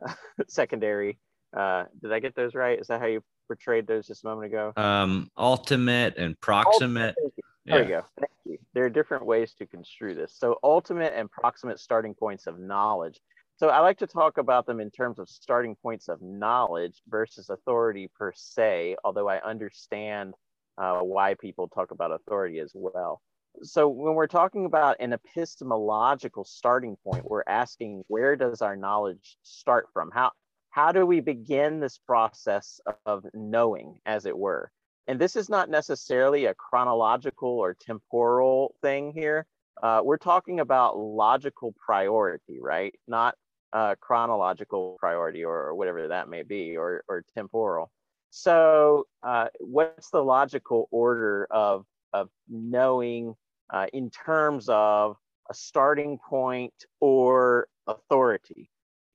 secondary? 0.48 1.18
Uh, 1.56 1.84
did 2.00 2.12
I 2.12 2.20
get 2.20 2.36
those 2.36 2.54
right? 2.54 2.78
Is 2.78 2.86
that 2.86 3.00
how 3.00 3.06
you 3.06 3.22
portrayed 3.48 3.86
those 3.86 4.06
just 4.06 4.24
a 4.24 4.28
moment 4.28 4.52
ago? 4.52 4.72
Um, 4.76 5.28
ultimate 5.36 6.16
and 6.16 6.40
proximate. 6.40 7.16
Thank 7.20 7.34
you. 7.70 7.78
There 7.78 7.82
Yeah. 7.82 7.84
we 7.84 7.90
go. 7.92 8.04
Thank 8.18 8.32
you. 8.44 8.58
There 8.74 8.84
are 8.84 8.90
different 8.90 9.24
ways 9.26 9.54
to 9.54 9.66
construe 9.66 10.14
this. 10.14 10.34
So, 10.36 10.58
ultimate 10.62 11.12
and 11.14 11.30
proximate 11.30 11.78
starting 11.78 12.14
points 12.14 12.46
of 12.46 12.58
knowledge. 12.58 13.20
So, 13.56 13.68
I 13.68 13.80
like 13.80 13.98
to 13.98 14.06
talk 14.06 14.38
about 14.38 14.66
them 14.66 14.80
in 14.80 14.90
terms 14.90 15.18
of 15.18 15.28
starting 15.28 15.76
points 15.76 16.08
of 16.08 16.20
knowledge 16.22 17.02
versus 17.08 17.50
authority 17.50 18.10
per 18.18 18.32
se, 18.34 18.96
although 19.04 19.28
I 19.28 19.40
understand 19.42 20.34
uh, 20.78 21.00
why 21.00 21.34
people 21.34 21.68
talk 21.68 21.90
about 21.90 22.12
authority 22.12 22.58
as 22.58 22.72
well. 22.74 23.20
So, 23.62 23.88
when 23.88 24.14
we're 24.14 24.26
talking 24.26 24.64
about 24.64 24.96
an 25.00 25.12
epistemological 25.12 26.44
starting 26.44 26.96
point, 27.04 27.28
we're 27.28 27.44
asking 27.46 28.04
where 28.08 28.36
does 28.36 28.62
our 28.62 28.76
knowledge 28.76 29.36
start 29.42 29.88
from? 29.92 30.10
How, 30.12 30.32
how 30.70 30.92
do 30.92 31.04
we 31.04 31.20
begin 31.20 31.80
this 31.80 31.98
process 31.98 32.80
of 33.04 33.26
knowing, 33.34 33.98
as 34.06 34.24
it 34.24 34.38
were? 34.38 34.70
And 35.06 35.18
this 35.18 35.36
is 35.36 35.48
not 35.48 35.68
necessarily 35.68 36.46
a 36.46 36.54
chronological 36.54 37.48
or 37.48 37.74
temporal 37.74 38.74
thing 38.82 39.12
here. 39.12 39.46
Uh, 39.82 40.00
we're 40.04 40.18
talking 40.18 40.60
about 40.60 40.98
logical 40.98 41.74
priority, 41.84 42.60
right? 42.60 42.94
Not 43.08 43.34
uh, 43.72 43.94
chronological 44.00 44.96
priority 44.98 45.44
or, 45.44 45.68
or 45.68 45.74
whatever 45.74 46.08
that 46.08 46.28
may 46.28 46.42
be, 46.42 46.76
or, 46.76 47.04
or 47.08 47.24
temporal. 47.34 47.90
So, 48.30 49.06
uh, 49.22 49.48
what's 49.58 50.10
the 50.10 50.22
logical 50.22 50.88
order 50.90 51.48
of, 51.50 51.84
of 52.12 52.28
knowing 52.48 53.34
uh, 53.72 53.86
in 53.92 54.10
terms 54.10 54.68
of 54.68 55.16
a 55.48 55.54
starting 55.54 56.18
point 56.18 56.74
or 57.00 57.68
authority? 57.86 58.70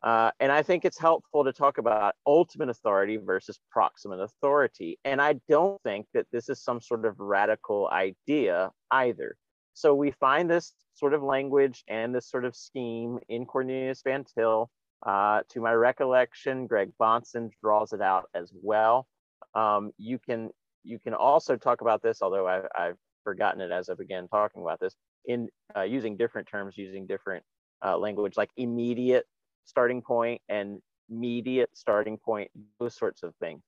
Uh, 0.06 0.30
and 0.40 0.52
I 0.52 0.62
think 0.62 0.86
it's 0.86 1.00
helpful 1.00 1.44
to 1.44 1.52
talk 1.52 1.80
about 1.80 2.14
ultimate 2.28 2.70
authority 2.70 3.18
versus 3.18 3.60
proximate 3.72 4.20
authority. 4.20 5.00
And 5.04 5.20
I 5.20 5.40
don't 5.50 5.82
think 5.82 6.06
that 6.14 6.28
this 6.32 6.48
is 6.48 6.62
some 6.62 6.80
sort 6.80 7.06
of 7.06 7.20
radical 7.20 7.90
idea 7.92 8.70
either. 8.92 9.36
So 9.74 9.96
we 9.96 10.12
find 10.12 10.48
this 10.48 10.74
sort 10.94 11.16
of 11.16 11.24
language 11.24 11.84
and 11.88 12.14
this 12.14 12.30
sort 12.30 12.46
of 12.46 12.56
scheme 12.56 13.18
in 13.30 13.46
Cornelius 13.48 14.04
Van 14.04 14.24
Til. 14.24 14.70
Uh, 15.04 15.42
to 15.50 15.60
my 15.60 15.74
recollection, 15.74 16.68
Greg 16.68 16.92
Bahnsen 17.02 17.50
draws 17.62 17.92
it 17.92 18.02
out 18.02 18.30
as 18.36 18.52
well. 18.62 19.08
Um, 19.56 19.92
you 19.98 20.20
can 20.20 20.50
you 20.84 21.00
can 21.00 21.16
also 21.16 21.58
talk 21.58 21.82
about 21.82 22.04
this, 22.04 22.22
although 22.22 22.48
I, 22.48 22.62
I've 22.78 22.98
forgotten 23.24 23.60
it 23.60 23.72
as 23.72 23.90
I 23.90 23.96
began 23.96 24.28
talking 24.28 24.62
about 24.62 24.80
this, 24.80 24.96
in 25.26 25.50
uh, 25.76 25.82
using 25.82 26.16
different 26.16 26.48
terms, 26.48 26.78
using 26.78 27.08
different 27.08 27.44
uh, 27.84 27.98
language 27.98 28.38
like 28.38 28.50
immediate 28.56 29.26
starting 29.66 30.02
point 30.02 30.42
and 30.50 30.82
immediate 31.10 31.70
starting 31.74 32.18
point, 32.18 32.50
those 32.80 32.96
sorts 32.96 33.24
of 33.24 33.36
things. 33.36 33.62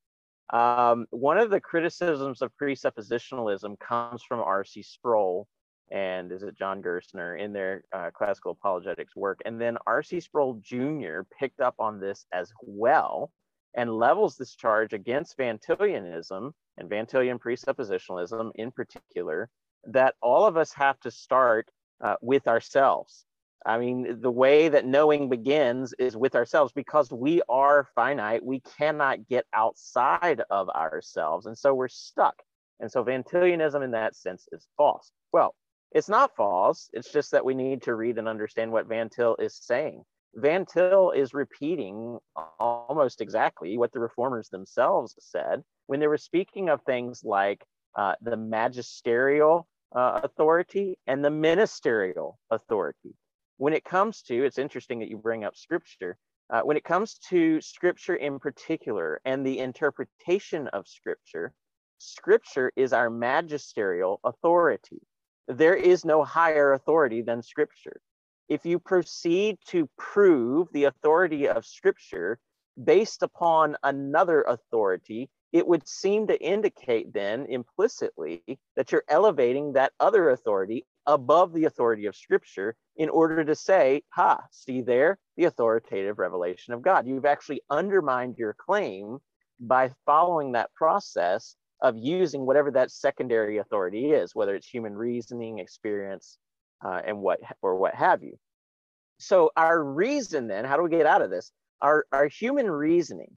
Um, 0.51 1.05
one 1.09 1.37
of 1.37 1.49
the 1.49 1.59
criticisms 1.59 2.41
of 2.41 2.51
presuppositionalism 2.61 3.77
comes 3.79 4.23
from 4.23 4.39
R.C. 4.39 4.81
Sproul 4.81 5.47
and 5.91 6.31
is 6.31 6.43
it 6.43 6.57
John 6.57 6.81
Gerstner 6.81 7.39
in 7.39 7.53
their 7.53 7.83
uh, 7.93 8.11
classical 8.13 8.51
apologetics 8.51 9.15
work. 9.15 9.39
And 9.45 9.59
then 9.59 9.77
R.C. 9.87 10.19
Sproul 10.19 10.59
Jr. 10.61 11.21
picked 11.39 11.61
up 11.61 11.75
on 11.79 11.99
this 11.99 12.25
as 12.33 12.51
well 12.61 13.31
and 13.75 13.93
levels 13.93 14.35
this 14.35 14.55
charge 14.55 14.93
against 14.93 15.37
Van 15.37 15.59
Tillianism 15.59 16.51
and 16.77 16.89
Van 16.89 17.05
presuppositionalism 17.05 18.51
in 18.55 18.71
particular, 18.71 19.49
that 19.85 20.15
all 20.21 20.45
of 20.45 20.57
us 20.57 20.73
have 20.73 20.99
to 21.01 21.11
start 21.11 21.69
uh, 22.03 22.15
with 22.21 22.47
ourselves. 22.47 23.25
I 23.67 23.77
mean, 23.77 24.21
the 24.21 24.31
way 24.31 24.69
that 24.69 24.85
knowing 24.85 25.27
begins 25.27 25.93
is 25.99 26.15
with 26.15 26.35
ourselves 26.35 26.71
because 26.71 27.11
we 27.11 27.41
are 27.49 27.89
finite. 27.95 28.45
We 28.45 28.61
cannot 28.61 29.27
get 29.27 29.45
outside 29.53 30.41
of 30.49 30.69
ourselves. 30.69 31.47
And 31.47 31.57
so 31.57 31.73
we're 31.73 31.89
stuck. 31.89 32.35
And 32.79 32.89
so 32.89 33.03
Van 33.03 33.23
Tillianism 33.23 33.83
in 33.83 33.91
that 33.91 34.15
sense 34.15 34.47
is 34.53 34.65
false. 34.77 35.11
Well, 35.33 35.53
it's 35.91 36.07
not 36.07 36.33
false. 36.37 36.89
It's 36.93 37.11
just 37.11 37.31
that 37.31 37.43
we 37.43 37.55
need 37.55 37.81
to 37.81 37.95
read 37.95 38.17
and 38.17 38.29
understand 38.29 38.71
what 38.71 38.87
Van 38.87 39.09
Til 39.09 39.35
is 39.35 39.59
saying. 39.61 40.01
Van 40.35 40.65
Til 40.65 41.11
is 41.11 41.33
repeating 41.33 42.19
almost 42.59 43.19
exactly 43.19 43.77
what 43.77 43.91
the 43.91 43.99
reformers 43.99 44.47
themselves 44.47 45.13
said 45.19 45.61
when 45.87 45.99
they 45.99 46.07
were 46.07 46.17
speaking 46.17 46.69
of 46.69 46.81
things 46.83 47.21
like 47.25 47.65
uh, 47.97 48.13
the 48.21 48.37
magisterial 48.37 49.67
uh, 49.93 50.21
authority 50.23 50.97
and 51.05 51.25
the 51.25 51.29
ministerial 51.29 52.39
authority 52.49 53.13
when 53.57 53.73
it 53.73 53.83
comes 53.83 54.21
to, 54.23 54.43
it's 54.43 54.57
interesting 54.57 54.99
that 54.99 55.09
you 55.09 55.17
bring 55.17 55.43
up 55.43 55.55
scripture. 55.55 56.17
Uh, 56.49 56.61
when 56.61 56.77
it 56.77 56.83
comes 56.83 57.19
to 57.29 57.59
scripture 57.59 58.15
in 58.15 58.39
particular 58.39 59.19
and 59.25 59.45
the 59.45 59.59
interpretation 59.59 60.67
of 60.69 60.87
scripture, 60.87 61.53
scripture 61.97 62.71
is 62.75 62.93
our 62.93 63.09
magisterial 63.09 64.19
authority. 64.23 65.01
There 65.47 65.75
is 65.75 66.05
no 66.05 66.23
higher 66.23 66.73
authority 66.73 67.21
than 67.21 67.41
scripture. 67.41 67.99
If 68.47 68.65
you 68.65 68.79
proceed 68.79 69.57
to 69.67 69.89
prove 69.97 70.67
the 70.71 70.85
authority 70.85 71.49
of 71.49 71.65
scripture 71.65 72.39
based 72.81 73.23
upon 73.23 73.75
another 73.83 74.43
authority, 74.43 75.29
it 75.51 75.67
would 75.67 75.87
seem 75.87 76.27
to 76.27 76.41
indicate 76.41 77.13
then 77.13 77.45
implicitly 77.49 78.43
that 78.75 78.91
you're 78.91 79.03
elevating 79.09 79.73
that 79.73 79.93
other 79.99 80.29
authority 80.29 80.85
above 81.07 81.53
the 81.53 81.65
authority 81.65 82.05
of 82.05 82.15
scripture 82.15 82.75
in 82.97 83.09
order 83.09 83.43
to 83.43 83.55
say, 83.55 84.03
ha, 84.09 84.41
see 84.51 84.81
there, 84.81 85.17
the 85.37 85.45
authoritative 85.45 86.19
revelation 86.19 86.73
of 86.73 86.81
God. 86.81 87.07
You've 87.07 87.25
actually 87.25 87.61
undermined 87.69 88.37
your 88.37 88.55
claim 88.59 89.17
by 89.59 89.91
following 90.05 90.51
that 90.51 90.73
process 90.75 91.55
of 91.81 91.95
using 91.97 92.45
whatever 92.45 92.71
that 92.71 92.91
secondary 92.91 93.57
authority 93.57 94.11
is, 94.11 94.35
whether 94.35 94.55
it's 94.55 94.67
human 94.67 94.95
reasoning, 94.95 95.59
experience, 95.59 96.37
uh, 96.83 97.01
and 97.05 97.19
what 97.19 97.39
or 97.61 97.75
what 97.75 97.95
have 97.95 98.21
you. 98.21 98.37
So 99.19 99.51
our 99.55 99.83
reason 99.83 100.47
then, 100.47 100.65
how 100.65 100.77
do 100.77 100.83
we 100.83 100.89
get 100.89 101.05
out 101.05 101.21
of 101.21 101.29
this? 101.29 101.51
Our, 101.81 102.05
our 102.11 102.27
human 102.27 102.69
reasoning, 102.69 103.35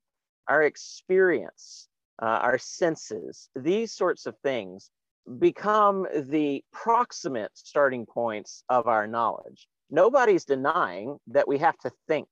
our 0.49 0.63
experience, 0.63 1.89
uh, 2.21 2.27
our 2.27 2.59
senses, 2.59 3.49
these 3.55 3.93
sorts 3.93 4.27
of 4.27 4.35
things 4.43 4.91
become 5.39 6.07
the 6.15 6.65
proximate 6.73 7.51
starting 7.55 8.07
points 8.07 8.65
of 8.69 8.87
our 8.87 9.07
knowledge. 9.07 9.69
Nobody's 9.91 10.45
denying 10.45 11.19
that 11.29 11.49
we 11.49 11.59
have 11.59 11.77
to 11.79 11.91
think. 12.09 12.29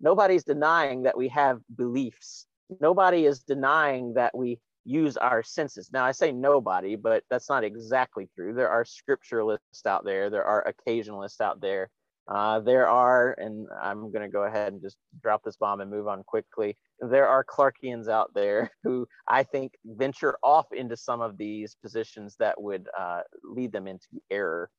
Nobody's 0.00 0.44
denying 0.44 1.02
that 1.04 1.16
we 1.16 1.28
have 1.28 1.60
beliefs. 1.76 2.46
Nobody 2.80 3.26
is 3.26 3.40
denying 3.40 4.14
that 4.14 4.36
we 4.36 4.58
use 4.84 5.16
our 5.16 5.42
senses. 5.42 5.90
Now, 5.92 6.04
I 6.04 6.12
say 6.12 6.32
nobody, 6.32 6.96
but 6.96 7.24
that's 7.28 7.48
not 7.48 7.64
exactly 7.64 8.28
true. 8.34 8.54
There 8.54 8.68
are 8.68 8.84
scripturalists 8.84 9.86
out 9.86 10.04
there, 10.04 10.30
there 10.30 10.44
are 10.44 10.72
occasionalists 10.72 11.40
out 11.40 11.60
there. 11.60 11.90
Uh, 12.28 12.58
there 12.60 12.88
are, 12.88 13.36
and 13.38 13.68
I'm 13.80 14.10
going 14.10 14.22
to 14.22 14.32
go 14.32 14.44
ahead 14.44 14.72
and 14.72 14.82
just 14.82 14.96
drop 15.22 15.42
this 15.44 15.56
bomb 15.56 15.80
and 15.80 15.90
move 15.90 16.08
on 16.08 16.24
quickly. 16.24 16.76
There 17.00 17.28
are 17.28 17.44
Clarkians 17.44 18.08
out 18.08 18.32
there 18.34 18.70
who 18.82 19.06
I 19.28 19.44
think 19.44 19.72
venture 19.84 20.36
off 20.42 20.66
into 20.72 20.96
some 20.96 21.20
of 21.20 21.38
these 21.38 21.76
positions 21.80 22.36
that 22.38 22.60
would 22.60 22.88
uh, 22.98 23.20
lead 23.44 23.72
them 23.72 23.86
into 23.86 24.06
error. 24.30 24.70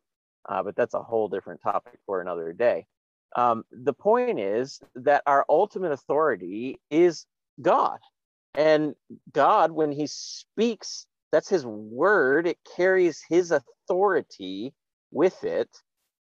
Uh, 0.50 0.64
but 0.64 0.76
that's 0.76 0.94
a 0.94 1.02
whole 1.02 1.28
different 1.28 1.62
topic 1.62 2.00
for 2.06 2.22
another 2.22 2.54
day. 2.54 2.86
Um, 3.36 3.64
the 3.72 3.94
point 3.94 4.40
is 4.40 4.80
that 4.96 5.24
our 5.26 5.46
ultimate 5.50 5.92
authority 5.92 6.80
is 6.90 7.26
God. 7.62 8.00
And 8.56 8.96
God, 9.32 9.72
when 9.72 9.92
he 9.92 10.08
speaks, 10.08 11.06
that's 11.32 11.50
his 11.50 11.66
word, 11.66 12.48
it 12.48 12.58
carries 12.76 13.22
his 13.30 13.52
authority 13.52 14.74
with 15.12 15.44
it. 15.44 15.70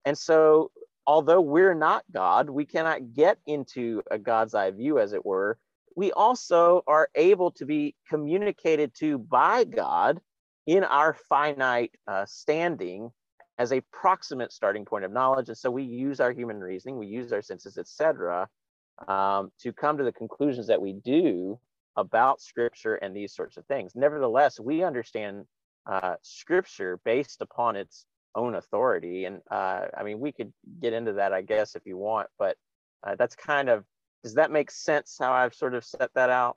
And 0.05 0.17
so, 0.17 0.71
although 1.07 1.41
we're 1.41 1.75
not 1.75 2.05
God, 2.13 2.51
we 2.51 2.65
cannot 2.65 3.13
get 3.15 3.39
into 3.47 4.03
a 4.11 4.19
God's 4.19 4.55
eye 4.55 4.71
view, 4.71 4.99
as 4.99 5.13
it 5.13 5.25
were. 5.25 5.59
We 5.95 6.13
also 6.13 6.83
are 6.87 7.09
able 7.15 7.51
to 7.53 7.65
be 7.65 7.95
communicated 8.09 8.95
to 8.97 9.19
by 9.19 9.65
God 9.65 10.21
in 10.67 10.85
our 10.85 11.15
finite 11.15 11.93
uh, 12.07 12.27
standing 12.27 13.11
as 13.59 13.73
a 13.73 13.81
proximate 13.93 14.53
starting 14.53 14.85
point 14.85 15.05
of 15.05 15.13
knowledge. 15.13 15.49
And 15.49 15.57
so 15.57 15.71
we 15.71 15.85
use 15.85 16.21
our 16.21 16.33
human 16.33 16.61
reasoning, 16.61 16.99
we 16.99 17.07
use 17.07 17.33
our 17.33 17.43
senses, 17.43 17.79
etc., 17.79 18.49
um, 19.09 19.51
to 19.61 19.73
come 19.73 19.97
to 19.99 20.05
the 20.05 20.13
conclusions 20.13 20.67
that 20.67 20.81
we 20.81 20.93
do 20.93 21.59
about 21.97 22.41
scripture 22.41 22.97
and 22.97 23.17
these 23.17 23.35
sorts 23.35 23.57
of 23.57 23.65
things. 23.67 23.93
Nevertheless, 23.95 24.61
we 24.61 24.83
understand 24.83 25.45
uh, 25.87 26.17
scripture 26.23 27.01
based 27.05 27.41
upon 27.41 27.77
its 27.77 28.05
own 28.37 28.55
authority. 28.55 29.25
And 29.25 29.41
uh, 29.51 29.87
I 29.97 30.05
mean, 30.05 30.21
we 30.21 30.31
could 30.31 30.53
get 30.81 30.93
into 30.93 31.15
that, 31.15 31.33
I 31.33 31.43
guess, 31.43 31.75
if 31.75 31.83
you 31.85 31.97
want, 31.97 32.29
but 32.39 32.57
uh, 33.05 33.17
that's 33.19 33.35
kind 33.35 33.69
of, 33.69 33.85
does 34.23 34.35
that 34.35 34.53
make 34.53 34.71
sense 34.71 35.17
how 35.19 35.33
I've 35.33 35.55
sort 35.55 35.75
of 35.75 35.85
set 35.85 36.11
that 36.15 36.31
out? 36.31 36.57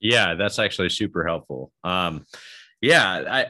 Yeah, 0.00 0.34
that's 0.34 0.58
actually 0.58 0.90
super 0.90 1.24
helpful. 1.24 1.72
Um, 1.84 2.26
yeah, 2.80 3.06
I, 3.30 3.46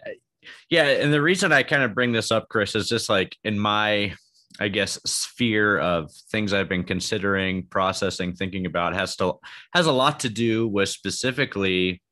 yeah. 0.69 0.85
And 0.85 1.13
the 1.13 1.23
reason 1.23 1.51
I 1.51 1.63
kind 1.63 1.83
of 1.83 1.95
bring 1.95 2.13
this 2.13 2.31
up, 2.31 2.49
Chris, 2.49 2.75
is 2.75 2.89
just 2.89 3.09
like 3.09 3.37
in 3.43 3.59
my 3.59 4.15
I 4.61 4.69
guess 4.69 5.01
sphere 5.07 5.79
of 5.79 6.13
things 6.31 6.53
I've 6.53 6.69
been 6.69 6.85
considering, 6.85 7.65
processing, 7.67 8.35
thinking 8.35 8.67
about 8.67 8.95
has 8.95 9.17
to 9.17 9.35
has 9.73 9.87
a 9.87 9.93
lot 9.93 10.21
to 10.21 10.29
do 10.29 10.69
with 10.69 10.91
specifically 10.91 12.03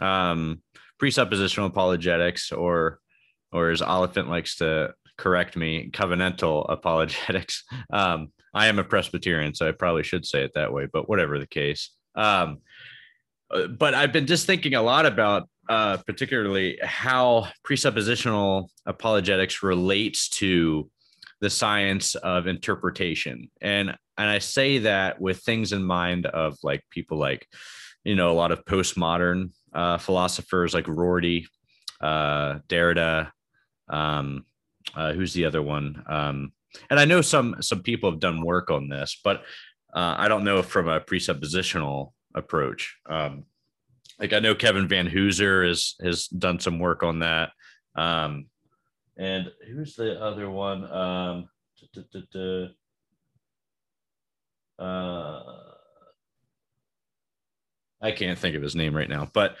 um, 0.00 0.60
presuppositional 1.00 1.66
apologetics, 1.66 2.50
or 2.50 2.98
or 3.54 3.70
as 3.70 3.80
Oliphint 3.80 4.28
likes 4.28 4.56
to 4.56 4.92
correct 5.16 5.56
me, 5.56 5.90
covenantal 5.92 6.66
apologetics. 6.68 7.64
Um, 7.90 8.32
I 8.52 8.66
am 8.66 8.78
a 8.78 8.84
Presbyterian, 8.84 9.54
so 9.54 9.68
I 9.68 9.72
probably 9.72 10.02
should 10.02 10.26
say 10.26 10.42
it 10.42 10.52
that 10.54 10.72
way, 10.72 10.86
but 10.92 11.08
whatever 11.08 11.38
the 11.38 11.46
case. 11.46 11.90
Um, 12.14 12.58
uh, 13.50 13.66
but 13.66 13.94
I've 13.94 14.12
been 14.12 14.26
just 14.26 14.46
thinking 14.46 14.74
a 14.74 14.82
lot 14.82 15.06
about 15.06 15.48
uh, 15.68 15.98
particularly 15.98 16.78
how 16.82 17.48
presuppositional 17.66 18.68
apologetics 18.86 19.62
relates 19.62 20.28
to 20.28 20.90
the 21.40 21.50
science 21.50 22.14
of 22.16 22.46
interpretation. 22.46 23.50
And 23.60 23.96
and 24.16 24.30
I 24.30 24.38
say 24.38 24.78
that 24.78 25.20
with 25.20 25.40
things 25.40 25.72
in 25.72 25.84
mind 25.84 26.26
of 26.26 26.56
like 26.62 26.82
people 26.90 27.18
like, 27.18 27.46
you 28.04 28.14
know, 28.14 28.30
a 28.30 28.34
lot 28.34 28.52
of 28.52 28.64
postmodern 28.64 29.50
uh, 29.72 29.98
philosophers 29.98 30.74
like 30.74 30.86
Rorty, 30.86 31.46
uh, 32.00 32.60
Derrida, 32.68 33.30
um, 33.88 34.44
uh, 34.94 35.12
who's 35.12 35.32
the 35.32 35.44
other 35.44 35.62
one? 35.62 36.02
Um, 36.06 36.52
and 36.90 36.98
I 36.98 37.04
know 37.04 37.20
some 37.20 37.56
some 37.60 37.82
people 37.82 38.10
have 38.10 38.20
done 38.20 38.44
work 38.44 38.70
on 38.70 38.88
this, 38.88 39.20
but 39.22 39.44
uh, 39.94 40.14
I 40.18 40.28
don't 40.28 40.44
know 40.44 40.62
from 40.62 40.88
a 40.88 41.00
presuppositional 41.00 42.12
approach. 42.34 42.96
Um, 43.08 43.44
like 44.18 44.32
I 44.32 44.40
know 44.40 44.54
Kevin 44.54 44.88
Vanhoozer 44.88 45.66
has 45.66 45.94
has 46.02 46.26
done 46.26 46.60
some 46.60 46.78
work 46.78 47.02
on 47.02 47.20
that. 47.20 47.50
Um, 47.96 48.46
and 49.16 49.50
who's 49.68 49.94
the 49.94 50.20
other 50.20 50.50
one? 50.50 50.90
Um, 50.90 51.48
uh, 54.78 55.40
I 58.00 58.10
can't 58.12 58.38
think 58.38 58.56
of 58.56 58.62
his 58.62 58.74
name 58.74 58.94
right 58.94 59.08
now, 59.08 59.30
but 59.32 59.56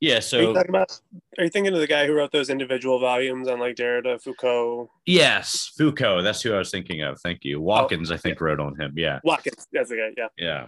yeah. 0.00 0.20
So 0.20 0.38
are 0.38 0.42
you 0.42 0.54
talking 0.54 0.70
about? 0.70 1.00
Are 1.38 1.44
you 1.44 1.50
thinking 1.50 1.72
of 1.72 1.80
the 1.80 1.86
guy 1.86 2.06
who 2.06 2.14
wrote 2.14 2.32
those 2.32 2.50
individual 2.50 2.98
volumes 2.98 3.48
on 3.48 3.58
like 3.60 3.76
Derrida, 3.76 4.20
Foucault? 4.22 4.90
Yes, 5.06 5.72
Foucault. 5.76 6.22
That's 6.22 6.42
who 6.42 6.54
I 6.54 6.58
was 6.58 6.70
thinking 6.70 7.02
of. 7.02 7.20
Thank 7.20 7.44
you. 7.44 7.60
Watkins, 7.60 8.10
oh, 8.10 8.14
I 8.14 8.16
think, 8.16 8.38
yeah. 8.38 8.44
wrote 8.44 8.60
on 8.60 8.80
him. 8.80 8.92
Yeah. 8.96 9.20
Watkins. 9.24 9.66
That's 9.72 9.90
the 9.90 9.96
guy. 9.96 10.10
Yeah. 10.16 10.28
Yeah. 10.36 10.66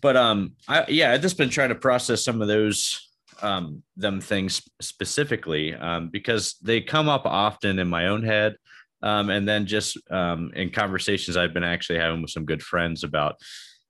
But 0.00 0.16
um, 0.16 0.52
I 0.68 0.84
yeah, 0.88 1.12
I've 1.12 1.22
just 1.22 1.38
been 1.38 1.50
trying 1.50 1.70
to 1.70 1.74
process 1.74 2.24
some 2.24 2.42
of 2.42 2.48
those 2.48 3.06
um, 3.42 3.82
them 3.96 4.20
things 4.20 4.62
specifically 4.80 5.74
um, 5.74 6.08
because 6.08 6.56
they 6.62 6.80
come 6.80 7.08
up 7.08 7.26
often 7.26 7.78
in 7.78 7.88
my 7.88 8.08
own 8.08 8.24
head. 8.24 8.56
Um, 9.02 9.28
and 9.30 9.46
then 9.46 9.66
just 9.66 9.98
um, 10.10 10.52
in 10.56 10.70
conversations 10.70 11.36
I've 11.36 11.52
been 11.52 11.62
actually 11.62 11.98
having 11.98 12.22
with 12.22 12.30
some 12.30 12.46
good 12.46 12.62
friends 12.62 13.04
about, 13.04 13.36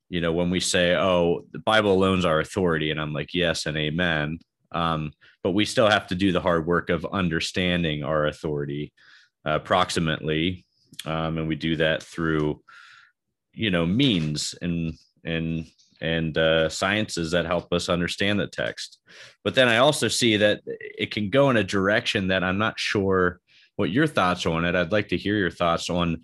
you 0.08 0.20
know, 0.20 0.32
when 0.32 0.50
we 0.50 0.60
say, 0.60 0.96
oh, 0.96 1.44
the 1.52 1.60
Bible 1.60 1.92
alone's 1.92 2.24
our 2.24 2.40
authority, 2.40 2.90
and 2.90 3.00
I'm 3.00 3.12
like, 3.12 3.32
yes 3.32 3.66
and 3.66 3.76
amen. 3.76 4.40
Um, 4.72 5.12
but 5.42 5.52
we 5.52 5.64
still 5.64 5.88
have 5.88 6.06
to 6.08 6.14
do 6.14 6.32
the 6.32 6.40
hard 6.40 6.66
work 6.66 6.90
of 6.90 7.06
understanding 7.06 8.04
our 8.04 8.26
authority 8.26 8.92
uh, 9.46 9.52
approximately. 9.52 10.64
Um, 11.04 11.38
and 11.38 11.48
we 11.48 11.56
do 11.56 11.76
that 11.76 12.02
through, 12.02 12.62
you 13.52 13.70
know, 13.70 13.86
means 13.86 14.54
and, 14.60 14.94
and 15.24 15.66
and 16.00 16.36
uh, 16.36 16.68
sciences 16.68 17.30
that 17.30 17.46
help 17.46 17.72
us 17.72 17.88
understand 17.88 18.38
the 18.38 18.46
text. 18.46 18.98
But 19.44 19.54
then 19.54 19.68
I 19.68 19.78
also 19.78 20.08
see 20.08 20.36
that 20.36 20.60
it 20.66 21.10
can 21.10 21.30
go 21.30 21.48
in 21.50 21.56
a 21.56 21.64
direction 21.64 22.28
that 22.28 22.44
I'm 22.44 22.58
not 22.58 22.78
sure 22.78 23.40
what 23.76 23.90
your 23.90 24.06
thoughts 24.06 24.46
on 24.46 24.64
it. 24.64 24.74
I'd 24.74 24.92
like 24.92 25.08
to 25.08 25.16
hear 25.16 25.36
your 25.36 25.50
thoughts 25.50 25.88
on 25.90 26.22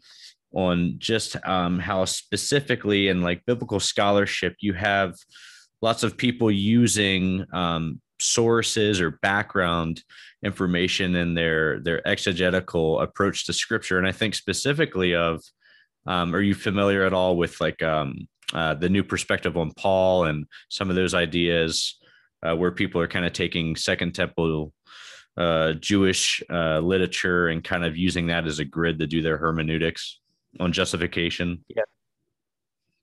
on 0.54 0.96
just 0.98 1.36
um, 1.46 1.78
how 1.78 2.04
specifically 2.04 3.08
in 3.08 3.22
like 3.22 3.46
biblical 3.46 3.80
scholarship 3.80 4.54
you 4.60 4.74
have 4.74 5.14
lots 5.80 6.02
of 6.02 6.18
people 6.18 6.50
using 6.50 7.46
um, 7.54 8.01
sources 8.22 9.00
or 9.00 9.12
background 9.22 10.02
information 10.42 11.14
in 11.16 11.34
their 11.34 11.80
their 11.80 12.06
exegetical 12.06 13.00
approach 13.00 13.46
to 13.46 13.52
scripture 13.52 13.98
and 13.98 14.06
i 14.06 14.12
think 14.12 14.34
specifically 14.34 15.14
of 15.14 15.40
um, 16.06 16.34
are 16.34 16.40
you 16.40 16.54
familiar 16.54 17.04
at 17.04 17.12
all 17.12 17.36
with 17.36 17.60
like 17.60 17.80
um, 17.82 18.26
uh, 18.52 18.74
the 18.74 18.88
new 18.88 19.02
perspective 19.02 19.56
on 19.56 19.72
Paul 19.72 20.24
and 20.24 20.46
some 20.68 20.90
of 20.90 20.96
those 20.96 21.14
ideas 21.14 21.98
uh, 22.42 22.54
where 22.54 22.70
people 22.70 23.00
are 23.00 23.08
kind 23.08 23.24
of 23.24 23.32
taking 23.32 23.76
Second 23.76 24.14
Temple 24.14 24.72
uh, 25.36 25.72
Jewish 25.74 26.42
uh, 26.50 26.78
literature 26.80 27.48
and 27.48 27.64
kind 27.64 27.84
of 27.84 27.96
using 27.96 28.26
that 28.26 28.46
as 28.46 28.58
a 28.58 28.64
grid 28.64 28.98
to 28.98 29.06
do 29.06 29.22
their 29.22 29.38
hermeneutics 29.38 30.20
on 30.60 30.72
justification. 30.72 31.64
Yes, 31.68 31.86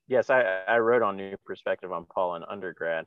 yes, 0.07 0.29
I, 0.29 0.61
I 0.67 0.77
wrote 0.77 1.01
on 1.01 1.17
new 1.17 1.35
perspective 1.45 1.91
on 1.91 2.05
Paul 2.05 2.35
in 2.35 2.43
undergrad. 2.43 3.05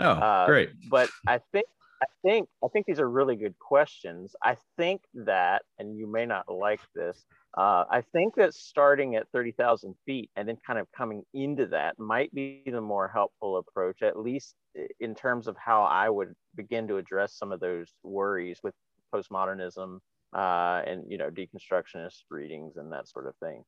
Oh, 0.00 0.10
uh, 0.10 0.46
great! 0.46 0.70
But 0.90 1.10
I 1.26 1.40
think 1.52 1.66
I 2.02 2.06
think 2.22 2.48
I 2.64 2.68
think 2.68 2.86
these 2.86 2.98
are 2.98 3.08
really 3.08 3.36
good 3.36 3.58
questions. 3.58 4.34
I 4.42 4.56
think 4.76 5.02
that, 5.14 5.62
and 5.78 5.96
you 5.96 6.06
may 6.06 6.26
not 6.26 6.52
like 6.52 6.80
this, 6.94 7.24
uh, 7.56 7.84
I 7.90 8.02
think 8.12 8.34
that 8.36 8.54
starting 8.54 9.14
at 9.16 9.28
30,000 9.32 9.94
feet 10.06 10.30
and 10.34 10.48
then 10.48 10.56
kind 10.66 10.78
of 10.78 10.90
coming 10.96 11.22
into 11.34 11.66
that 11.66 11.98
might 11.98 12.34
be 12.34 12.62
the 12.66 12.80
more 12.80 13.08
helpful 13.08 13.58
approach, 13.58 14.02
at 14.02 14.18
least 14.18 14.54
in 15.00 15.14
terms 15.14 15.46
of 15.46 15.56
how 15.56 15.82
I 15.82 16.08
would 16.08 16.34
begin 16.56 16.88
to 16.88 16.96
address 16.96 17.34
some 17.34 17.52
of 17.52 17.60
those 17.60 17.92
worries 18.02 18.58
with 18.62 18.74
postmodernism 19.14 19.98
uh, 20.34 20.82
and, 20.86 21.04
you 21.08 21.18
know, 21.18 21.30
deconstructionist 21.30 22.22
readings 22.30 22.78
and 22.78 22.90
that 22.92 23.06
sort 23.06 23.26
of 23.26 23.36
thing. 23.36 23.62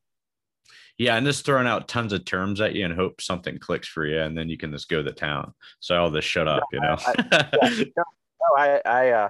Yeah, 0.98 1.16
and 1.16 1.27
just 1.27 1.44
throwing 1.44 1.66
out 1.66 1.88
tons 1.88 2.12
of 2.12 2.24
terms 2.24 2.61
at 2.61 2.74
you 2.74 2.85
and 2.85 2.94
hope 2.94 3.20
something 3.20 3.59
clicks 3.59 3.88
for 3.88 4.07
you, 4.07 4.20
and 4.20 4.37
then 4.37 4.48
you 4.48 4.57
can 4.57 4.70
just 4.70 4.88
go 4.88 5.03
to 5.03 5.12
town. 5.12 5.53
So 5.81 5.96
all 5.96 6.11
this 6.11 6.24
shut 6.24 6.46
up, 6.46 6.62
you 6.72 6.81
know. 6.81 6.96
I, 7.07 7.14
I, 7.31 7.68
yeah, 7.68 7.85
no, 7.96 8.05
no, 8.40 8.57
I, 8.57 8.81
I, 8.85 9.11
uh, 9.11 9.29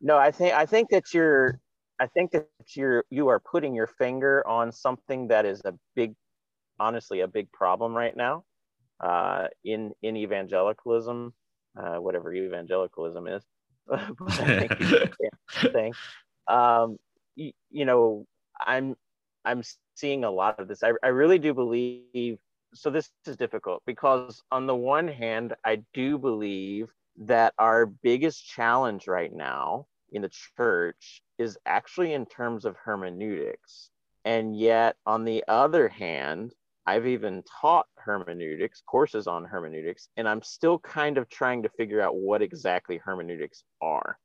no, 0.00 0.16
I 0.16 0.30
think 0.30 0.54
I 0.54 0.66
think 0.66 0.90
that 0.90 1.12
you're 1.12 1.60
I 2.00 2.06
think 2.08 2.32
that 2.32 2.48
you're 2.74 3.04
you 3.10 3.28
are 3.28 3.40
putting 3.40 3.74
your 3.74 3.86
finger 3.86 4.46
on 4.46 4.72
something 4.72 5.28
that 5.28 5.46
is 5.46 5.60
a 5.64 5.74
big, 5.94 6.14
honestly, 6.78 7.20
a 7.20 7.28
big 7.28 7.50
problem 7.52 7.94
right 7.94 8.16
now, 8.16 8.44
uh, 9.00 9.48
in 9.64 9.92
in 10.02 10.16
evangelicalism, 10.16 11.32
uh, 11.78 11.96
whatever 11.96 12.32
evangelicalism 12.32 13.26
is. 13.26 13.42
thing. 15.72 15.92
Um, 16.46 16.98
you, 17.36 17.52
you 17.70 17.86
know, 17.86 18.26
I'm 18.60 18.96
I'm 19.44 19.62
seeing 19.94 20.24
a 20.24 20.30
lot 20.30 20.58
of 20.58 20.68
this. 20.68 20.82
I, 20.82 20.92
I 21.02 21.08
really 21.08 21.38
do 21.38 21.54
believe. 21.54 22.38
So 22.74 22.90
this 22.90 23.10
is 23.26 23.36
difficult 23.36 23.82
because 23.86 24.42
on 24.50 24.66
the 24.66 24.74
one 24.74 25.06
hand, 25.06 25.54
I 25.64 25.82
do 25.92 26.18
believe 26.18 26.88
that 27.18 27.54
our 27.58 27.86
biggest 27.86 28.44
challenge 28.46 29.06
right 29.06 29.32
now 29.32 29.86
in 30.12 30.22
the 30.22 30.30
church 30.56 31.22
is 31.38 31.58
actually 31.66 32.14
in 32.14 32.26
terms 32.26 32.64
of 32.64 32.76
hermeneutics. 32.76 33.90
And 34.24 34.58
yet, 34.58 34.96
on 35.06 35.24
the 35.24 35.44
other 35.48 35.88
hand, 35.88 36.54
I've 36.86 37.06
even 37.06 37.42
taught 37.60 37.86
hermeneutics, 37.96 38.82
courses 38.86 39.26
on 39.26 39.44
hermeneutics, 39.44 40.08
and 40.16 40.28
I'm 40.28 40.42
still 40.42 40.78
kind 40.78 41.18
of 41.18 41.28
trying 41.28 41.62
to 41.62 41.68
figure 41.70 42.00
out 42.00 42.16
what 42.16 42.42
exactly 42.42 42.98
hermeneutics 42.98 43.64
are. 43.80 44.18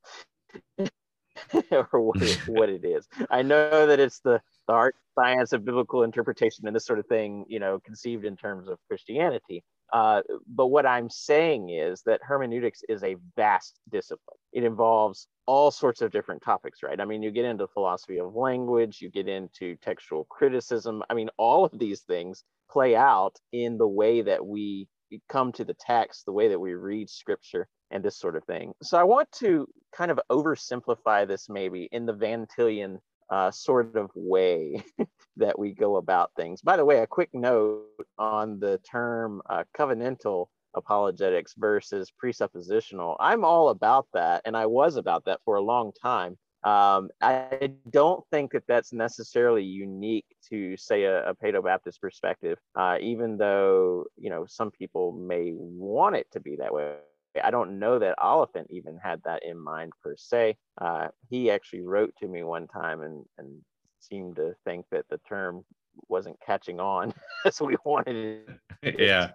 or 1.94 2.02
what 2.02 2.22
it, 2.22 2.40
what 2.48 2.70
it 2.70 2.86
is. 2.86 3.08
I 3.30 3.42
know 3.42 3.88
that 3.88 4.00
it's 4.00 4.20
the, 4.20 4.42
the 4.68 4.74
art 4.74 4.96
science 5.16 5.54
of 5.54 5.66
biblical 5.66 6.04
interpretation 6.04 6.68
and 6.68 6.76
this 6.76 6.86
sort 6.86 7.00
of 7.00 7.08
thing, 7.08 7.46
you 7.48 7.60
know, 7.60 7.80
conceived 7.80 8.26
in 8.26 8.36
terms 8.36 8.68
of 8.68 8.80
Christianity. 8.88 9.64
Uh, 9.92 10.22
but 10.48 10.68
what 10.68 10.86
I'm 10.86 11.10
saying 11.10 11.70
is 11.70 12.04
that 12.04 12.22
hermeneutics 12.24 12.84
is 12.88 13.04
a 13.04 13.16
vast 13.36 13.80
discipline. 13.92 14.38
It 14.54 14.64
involves 14.64 15.28
all 15.48 15.72
sorts 15.72 16.02
of 16.02 16.12
different 16.12 16.44
topics, 16.44 16.84
right? 16.84 17.00
I 17.00 17.06
mean, 17.06 17.24
you 17.24 17.32
get 17.32 17.46
into 17.46 17.68
philosophy 17.68 18.20
of 18.20 18.36
language, 18.36 19.02
you 19.02 19.10
get 19.10 19.28
into 19.28 19.76
textual 19.78 20.26
criticism. 20.26 21.02
I 21.10 21.16
mean, 21.16 21.30
all 21.38 21.66
of 21.66 21.78
these 21.78 22.02
things 22.02 22.44
play 22.70 22.96
out 22.96 23.36
in 23.52 23.78
the 23.78 23.88
way 23.88 24.22
that 24.22 24.46
we 24.46 24.88
come 25.28 25.52
to 25.54 25.66
the 25.66 25.74
text, 25.74 26.26
the 26.26 26.32
way 26.32 26.50
that 26.50 26.60
we 26.60 26.74
read 26.76 27.10
scripture, 27.10 27.68
and 27.92 28.04
this 28.04 28.18
sort 28.18 28.36
of 28.36 28.44
thing. 28.46 28.74
So 28.82 28.98
I 28.98 29.04
want 29.04 29.32
to 29.40 29.68
kind 29.96 30.12
of 30.12 30.20
oversimplify 30.30 31.28
this 31.28 31.50
maybe 31.50 31.90
in 31.92 32.06
the 32.06 32.14
Van 32.14 32.48
Tillian 32.58 33.00
uh, 33.30 33.52
sort 33.52 33.96
of 33.96 34.10
way 34.16 34.84
that 35.38 35.58
we 35.58 35.74
go 35.74 35.98
about 35.98 36.32
things. 36.36 36.62
By 36.62 36.78
the 36.78 36.86
way, 36.86 37.00
a 37.00 37.08
quick 37.08 37.30
note 37.34 37.86
on 38.18 38.60
the 38.60 38.80
term 38.80 39.42
uh, 39.50 39.64
covenantal 39.78 40.48
apologetics 40.76 41.54
versus 41.58 42.12
presuppositional. 42.24 43.16
I'm 43.20 43.44
all 43.44 43.70
about 43.70 44.08
that, 44.14 44.42
and 44.46 44.56
I 44.56 44.66
was 44.66 44.96
about 44.96 45.26
that 45.26 45.40
for 45.46 45.56
a 45.56 45.62
long 45.62 45.92
time. 46.02 46.38
Um, 46.64 47.10
I 47.22 47.72
don't 47.90 48.24
think 48.32 48.52
that 48.52 48.68
that's 48.68 48.92
necessarily 48.92 49.64
unique 49.64 50.26
to, 50.50 50.76
say, 50.76 51.04
a, 51.04 51.30
a 51.30 51.34
Paedo-Baptist 51.34 52.02
perspective, 52.02 52.58
uh, 52.76 52.98
even 53.00 53.38
though 53.38 54.06
you 54.18 54.30
know 54.30 54.46
some 54.48 54.70
people 54.72 55.14
may 55.14 55.54
want 55.54 56.16
it 56.16 56.28
to 56.32 56.40
be 56.40 56.58
that 56.58 56.74
way. 56.74 56.96
I 57.44 57.52
don't 57.52 57.80
know 57.80 58.00
that 58.00 58.18
Oliphint 58.18 58.68
even 58.70 58.98
had 58.98 59.22
that 59.26 59.44
in 59.44 59.58
mind 59.58 59.94
per 60.04 60.16
se. 60.18 60.58
Uh, 60.80 61.10
he 61.30 61.52
actually 61.52 61.82
wrote 61.82 62.14
to 62.20 62.28
me 62.28 62.44
one 62.44 62.68
time 62.68 63.02
and, 63.02 63.24
and 63.38 63.62
seemed 64.00 64.38
to 64.38 64.56
think 64.66 64.86
that 64.92 65.06
the 65.10 65.20
term 65.28 65.64
wasn't 66.08 66.38
catching 66.46 66.80
on 66.80 67.14
as 67.46 67.62
we 67.62 67.76
wanted 67.86 68.48
it. 68.84 68.96
yeah, 69.00 69.32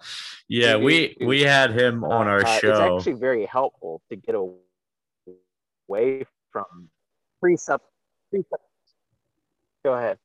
yeah, 0.49 0.77
we 0.77 1.17
we 1.21 1.43
had 1.43 1.79
him 1.79 2.05
on 2.05 2.27
our 2.27 2.45
uh, 2.45 2.59
show. 2.59 2.71
It's 2.71 3.07
actually 3.07 3.21
very 3.21 3.47
helpful 3.47 4.01
to 4.11 4.17
get 4.17 4.35
away 4.35 6.25
from 6.51 6.89
presupp. 7.43 7.81
presupp. 8.33 8.63
Go 9.85 9.95
ahead. 9.95 10.19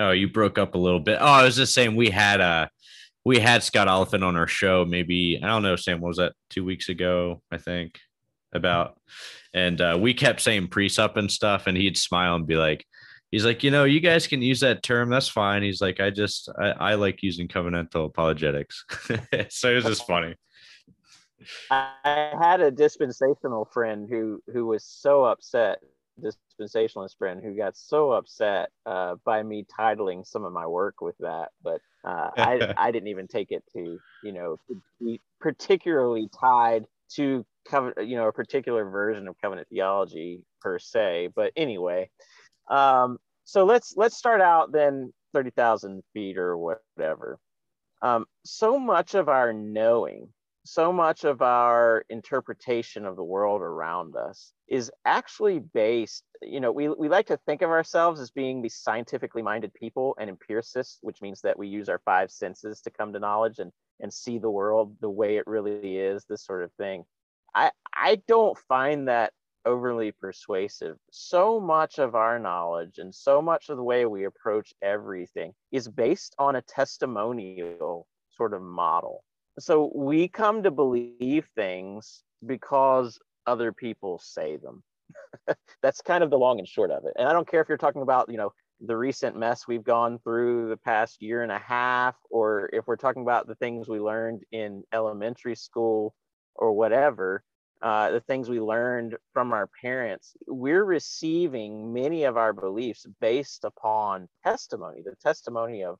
Oh, 0.00 0.10
you 0.10 0.28
broke 0.28 0.58
up 0.58 0.74
a 0.74 0.78
little 0.78 1.00
bit. 1.00 1.18
Oh, 1.20 1.26
I 1.26 1.44
was 1.44 1.54
just 1.56 1.74
saying 1.74 1.94
we 1.94 2.10
had 2.10 2.40
a 2.40 2.70
we 3.24 3.38
had 3.38 3.62
Scott 3.62 3.88
Oliphint 3.88 4.24
on 4.24 4.36
our 4.36 4.46
show. 4.46 4.84
Maybe 4.84 5.40
I 5.42 5.48
don't 5.48 5.62
know, 5.62 5.76
Sam. 5.76 6.00
was 6.00 6.18
that 6.18 6.34
two 6.50 6.64
weeks 6.64 6.88
ago? 6.88 7.42
I 7.50 7.58
think 7.58 7.98
about, 8.52 8.98
and 9.52 9.80
uh, 9.80 9.98
we 10.00 10.14
kept 10.14 10.40
saying 10.40 10.68
presupp 10.68 11.16
and 11.16 11.30
stuff, 11.30 11.66
and 11.66 11.76
he'd 11.76 11.96
smile 11.96 12.34
and 12.34 12.46
be 12.46 12.56
like, 12.56 12.84
he's 13.30 13.44
like, 13.44 13.64
you 13.64 13.70
know, 13.70 13.84
you 13.84 14.00
guys 14.00 14.26
can 14.26 14.42
use 14.42 14.60
that 14.60 14.82
term. 14.82 15.10
That's 15.10 15.28
fine. 15.28 15.62
He's 15.62 15.80
like, 15.80 16.00
I 16.00 16.10
just 16.10 16.48
I, 16.58 16.70
I 16.70 16.94
like 16.94 17.22
using 17.22 17.48
covenantal 17.48 18.06
apologetics. 18.06 18.84
so 19.48 19.70
it 19.70 19.74
was 19.76 19.84
just 19.84 20.06
funny. 20.06 20.34
I 21.70 22.32
had 22.40 22.60
a 22.60 22.70
dispensational 22.70 23.64
friend 23.64 24.06
who 24.08 24.42
who 24.52 24.66
was 24.66 24.84
so 24.84 25.24
upset 25.24 25.78
dispensationalist 26.60 27.16
friend 27.18 27.40
who 27.42 27.56
got 27.56 27.76
so 27.76 28.12
upset 28.12 28.70
uh, 28.86 29.16
by 29.24 29.42
me 29.42 29.64
titling 29.78 30.26
some 30.26 30.44
of 30.44 30.52
my 30.52 30.66
work 30.66 31.00
with 31.00 31.16
that, 31.20 31.50
but 31.62 31.80
uh, 32.04 32.30
I, 32.36 32.74
I 32.78 32.90
didn't 32.90 33.08
even 33.08 33.26
take 33.26 33.50
it 33.50 33.64
to, 33.74 33.98
you 34.22 34.32
know, 34.32 34.56
be 35.00 35.20
particularly 35.40 36.28
tied 36.38 36.84
to 37.16 37.44
covenant, 37.68 38.08
you 38.08 38.16
know, 38.16 38.28
a 38.28 38.32
particular 38.32 38.88
version 38.88 39.28
of 39.28 39.36
covenant 39.40 39.68
theology 39.68 40.42
per 40.60 40.78
se. 40.78 41.30
But 41.34 41.52
anyway, 41.56 42.10
um, 42.70 43.18
so 43.44 43.64
let's 43.64 43.94
let's 43.96 44.16
start 44.16 44.40
out 44.40 44.72
then 44.72 45.12
thirty 45.32 45.50
thousand 45.50 46.02
feet 46.12 46.38
or 46.38 46.56
whatever. 46.56 47.38
Um, 48.02 48.26
so 48.44 48.78
much 48.78 49.14
of 49.14 49.28
our 49.28 49.52
knowing 49.52 50.28
so 50.64 50.92
much 50.92 51.24
of 51.24 51.42
our 51.42 52.04
interpretation 52.08 53.04
of 53.04 53.16
the 53.16 53.24
world 53.24 53.60
around 53.60 54.16
us 54.16 54.52
is 54.66 54.90
actually 55.04 55.58
based 55.58 56.24
you 56.42 56.60
know 56.60 56.72
we, 56.72 56.88
we 56.88 57.08
like 57.08 57.26
to 57.26 57.38
think 57.46 57.62
of 57.62 57.70
ourselves 57.70 58.20
as 58.20 58.30
being 58.30 58.62
these 58.62 58.76
scientifically 58.76 59.42
minded 59.42 59.72
people 59.74 60.16
and 60.18 60.30
empiricists 60.30 60.98
which 61.02 61.20
means 61.20 61.40
that 61.42 61.58
we 61.58 61.68
use 61.68 61.88
our 61.88 62.00
five 62.04 62.30
senses 62.30 62.80
to 62.80 62.90
come 62.90 63.12
to 63.12 63.18
knowledge 63.18 63.58
and 63.58 63.72
and 64.00 64.12
see 64.12 64.38
the 64.38 64.50
world 64.50 64.96
the 65.00 65.10
way 65.10 65.36
it 65.36 65.46
really 65.46 65.98
is 65.98 66.24
this 66.28 66.44
sort 66.44 66.62
of 66.62 66.72
thing. 66.74 67.04
I 67.54 67.70
i 67.94 68.20
don't 68.26 68.58
find 68.58 69.08
that 69.08 69.32
overly 69.66 70.12
persuasive. 70.12 70.98
So 71.10 71.58
much 71.58 71.98
of 71.98 72.14
our 72.14 72.38
knowledge 72.38 72.98
and 72.98 73.14
so 73.14 73.40
much 73.40 73.70
of 73.70 73.78
the 73.78 73.82
way 73.82 74.04
we 74.04 74.24
approach 74.24 74.74
everything 74.82 75.54
is 75.72 75.88
based 75.88 76.34
on 76.38 76.56
a 76.56 76.60
testimonial 76.60 78.06
sort 78.36 78.52
of 78.52 78.60
model 78.60 79.24
so 79.58 79.92
we 79.94 80.28
come 80.28 80.62
to 80.62 80.70
believe 80.70 81.46
things 81.54 82.22
because 82.44 83.18
other 83.46 83.72
people 83.72 84.18
say 84.18 84.56
them. 84.56 84.82
That's 85.82 86.00
kind 86.00 86.24
of 86.24 86.30
the 86.30 86.38
long 86.38 86.58
and 86.58 86.68
short 86.68 86.90
of 86.90 87.04
it. 87.04 87.12
And 87.16 87.28
i 87.28 87.32
don't 87.32 87.48
care 87.48 87.60
if 87.60 87.68
you're 87.68 87.78
talking 87.78 88.02
about 88.02 88.30
you 88.30 88.36
know 88.36 88.52
the 88.80 88.96
recent 88.96 89.36
mess 89.36 89.66
we've 89.68 89.84
gone 89.84 90.18
through 90.18 90.68
the 90.68 90.76
past 90.76 91.22
year 91.22 91.42
and 91.42 91.52
a 91.52 91.58
half 91.58 92.16
or 92.30 92.68
if 92.72 92.86
we're 92.86 92.96
talking 92.96 93.22
about 93.22 93.46
the 93.46 93.54
things 93.56 93.88
we 93.88 94.00
learned 94.00 94.42
in 94.52 94.82
elementary 94.92 95.54
school 95.54 96.14
or 96.56 96.72
whatever 96.72 97.42
uh, 97.82 98.10
the 98.10 98.20
things 98.20 98.48
we 98.48 98.60
learned 98.60 99.16
from 99.32 99.52
our 99.52 99.68
parents 99.80 100.36
we're 100.46 100.84
receiving 100.84 101.92
many 101.92 102.24
of 102.24 102.36
our 102.36 102.52
beliefs 102.52 103.06
based 103.20 103.64
upon 103.64 104.28
testimony 104.42 105.02
the 105.04 105.14
testimony 105.22 105.84
of 105.84 105.96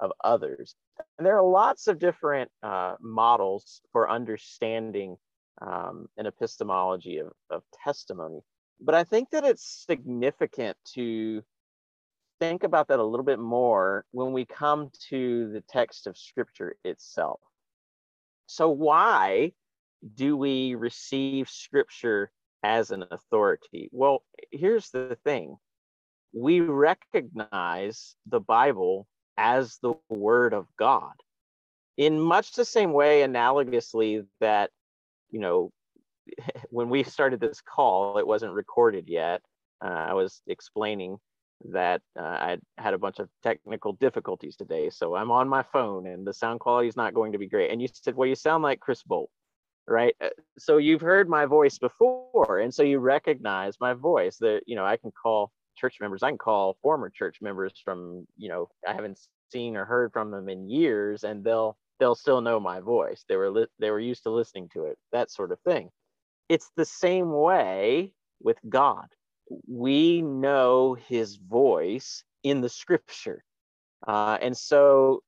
of 0.00 0.12
others. 0.24 0.74
And 1.18 1.26
there 1.26 1.36
are 1.36 1.48
lots 1.48 1.86
of 1.86 1.98
different 1.98 2.50
uh, 2.62 2.94
models 3.00 3.80
for 3.92 4.10
understanding 4.10 5.16
um, 5.60 6.06
an 6.16 6.26
epistemology 6.26 7.18
of, 7.18 7.32
of 7.50 7.62
testimony. 7.84 8.40
But 8.80 8.94
I 8.94 9.04
think 9.04 9.30
that 9.30 9.44
it's 9.44 9.84
significant 9.88 10.76
to 10.94 11.42
think 12.40 12.62
about 12.62 12.88
that 12.88 13.00
a 13.00 13.04
little 13.04 13.24
bit 13.24 13.40
more 13.40 14.04
when 14.12 14.32
we 14.32 14.44
come 14.44 14.90
to 15.08 15.50
the 15.52 15.62
text 15.68 16.06
of 16.06 16.16
scripture 16.16 16.76
itself. 16.84 17.40
So, 18.46 18.70
why 18.70 19.52
do 20.14 20.36
we 20.36 20.74
receive 20.74 21.48
scripture 21.48 22.30
as 22.62 22.90
an 22.90 23.04
authority? 23.10 23.88
Well, 23.92 24.22
here's 24.52 24.90
the 24.90 25.18
thing 25.24 25.56
we 26.32 26.60
recognize 26.60 28.14
the 28.26 28.40
Bible 28.40 29.06
as 29.38 29.78
the 29.80 29.94
word 30.10 30.52
of 30.52 30.66
God. 30.78 31.14
In 31.96 32.20
much 32.20 32.52
the 32.52 32.64
same 32.64 32.92
way, 32.92 33.22
analogously, 33.22 34.26
that, 34.40 34.70
you 35.30 35.40
know, 35.40 35.72
when 36.70 36.90
we 36.90 37.02
started 37.04 37.40
this 37.40 37.62
call, 37.62 38.18
it 38.18 38.26
wasn't 38.26 38.52
recorded 38.52 39.08
yet. 39.08 39.40
Uh, 39.82 39.88
I 40.10 40.12
was 40.12 40.42
explaining 40.46 41.18
that 41.70 42.02
uh, 42.18 42.22
I 42.22 42.58
had 42.76 42.94
a 42.94 42.98
bunch 42.98 43.18
of 43.18 43.28
technical 43.42 43.92
difficulties 43.94 44.56
today. 44.56 44.90
So 44.90 45.14
I'm 45.16 45.30
on 45.30 45.48
my 45.48 45.62
phone 45.62 46.06
and 46.06 46.26
the 46.26 46.32
sound 46.32 46.60
quality 46.60 46.88
is 46.88 46.96
not 46.96 47.14
going 47.14 47.32
to 47.32 47.38
be 47.38 47.48
great. 47.48 47.70
And 47.70 47.82
you 47.82 47.88
said, 47.92 48.14
well, 48.14 48.28
you 48.28 48.34
sound 48.34 48.62
like 48.62 48.80
Chris 48.80 49.02
Bolt, 49.02 49.30
right? 49.86 50.14
Uh, 50.20 50.28
so 50.56 50.76
you've 50.76 51.00
heard 51.00 51.28
my 51.28 51.46
voice 51.46 51.78
before. 51.78 52.60
And 52.60 52.72
so 52.72 52.82
you 52.82 52.98
recognize 52.98 53.76
my 53.80 53.94
voice 53.94 54.36
that, 54.38 54.62
you 54.66 54.76
know, 54.76 54.84
I 54.84 54.96
can 54.96 55.10
call 55.10 55.50
church 55.78 55.96
members. 56.00 56.22
I 56.22 56.30
can 56.30 56.38
call 56.38 56.76
former 56.82 57.10
church 57.10 57.38
members 57.40 57.72
from, 57.84 58.26
you 58.36 58.48
know, 58.48 58.68
I 58.86 58.92
haven't 58.92 59.18
seen 59.50 59.76
or 59.76 59.84
heard 59.84 60.12
from 60.12 60.30
them 60.30 60.48
in 60.48 60.68
years 60.68 61.24
and 61.24 61.44
they'll 61.44 61.76
they'll 61.98 62.14
still 62.14 62.40
know 62.40 62.60
my 62.60 62.80
voice. 62.80 63.24
They 63.28 63.36
were 63.36 63.50
li- 63.50 63.66
they 63.78 63.90
were 63.90 64.00
used 64.00 64.24
to 64.24 64.30
listening 64.30 64.68
to 64.74 64.84
it, 64.84 64.98
that 65.12 65.30
sort 65.30 65.52
of 65.52 65.60
thing. 65.60 65.90
It's 66.48 66.70
the 66.76 66.84
same 66.84 67.32
way 67.32 68.12
with 68.40 68.58
God. 68.68 69.06
We 69.66 70.22
know 70.22 70.94
his 70.94 71.36
voice 71.36 72.24
in 72.42 72.60
the 72.60 72.68
scripture. 72.68 73.44
Uh, 74.06 74.38
and 74.40 74.56
so 74.56 75.22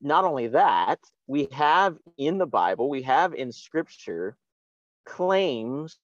not 0.00 0.24
only 0.24 0.48
that, 0.48 0.98
we 1.26 1.48
have 1.52 1.96
in 2.16 2.38
the 2.38 2.46
Bible, 2.46 2.88
we 2.88 3.02
have 3.02 3.34
in 3.34 3.52
scripture 3.52 4.36
claims 5.04 5.98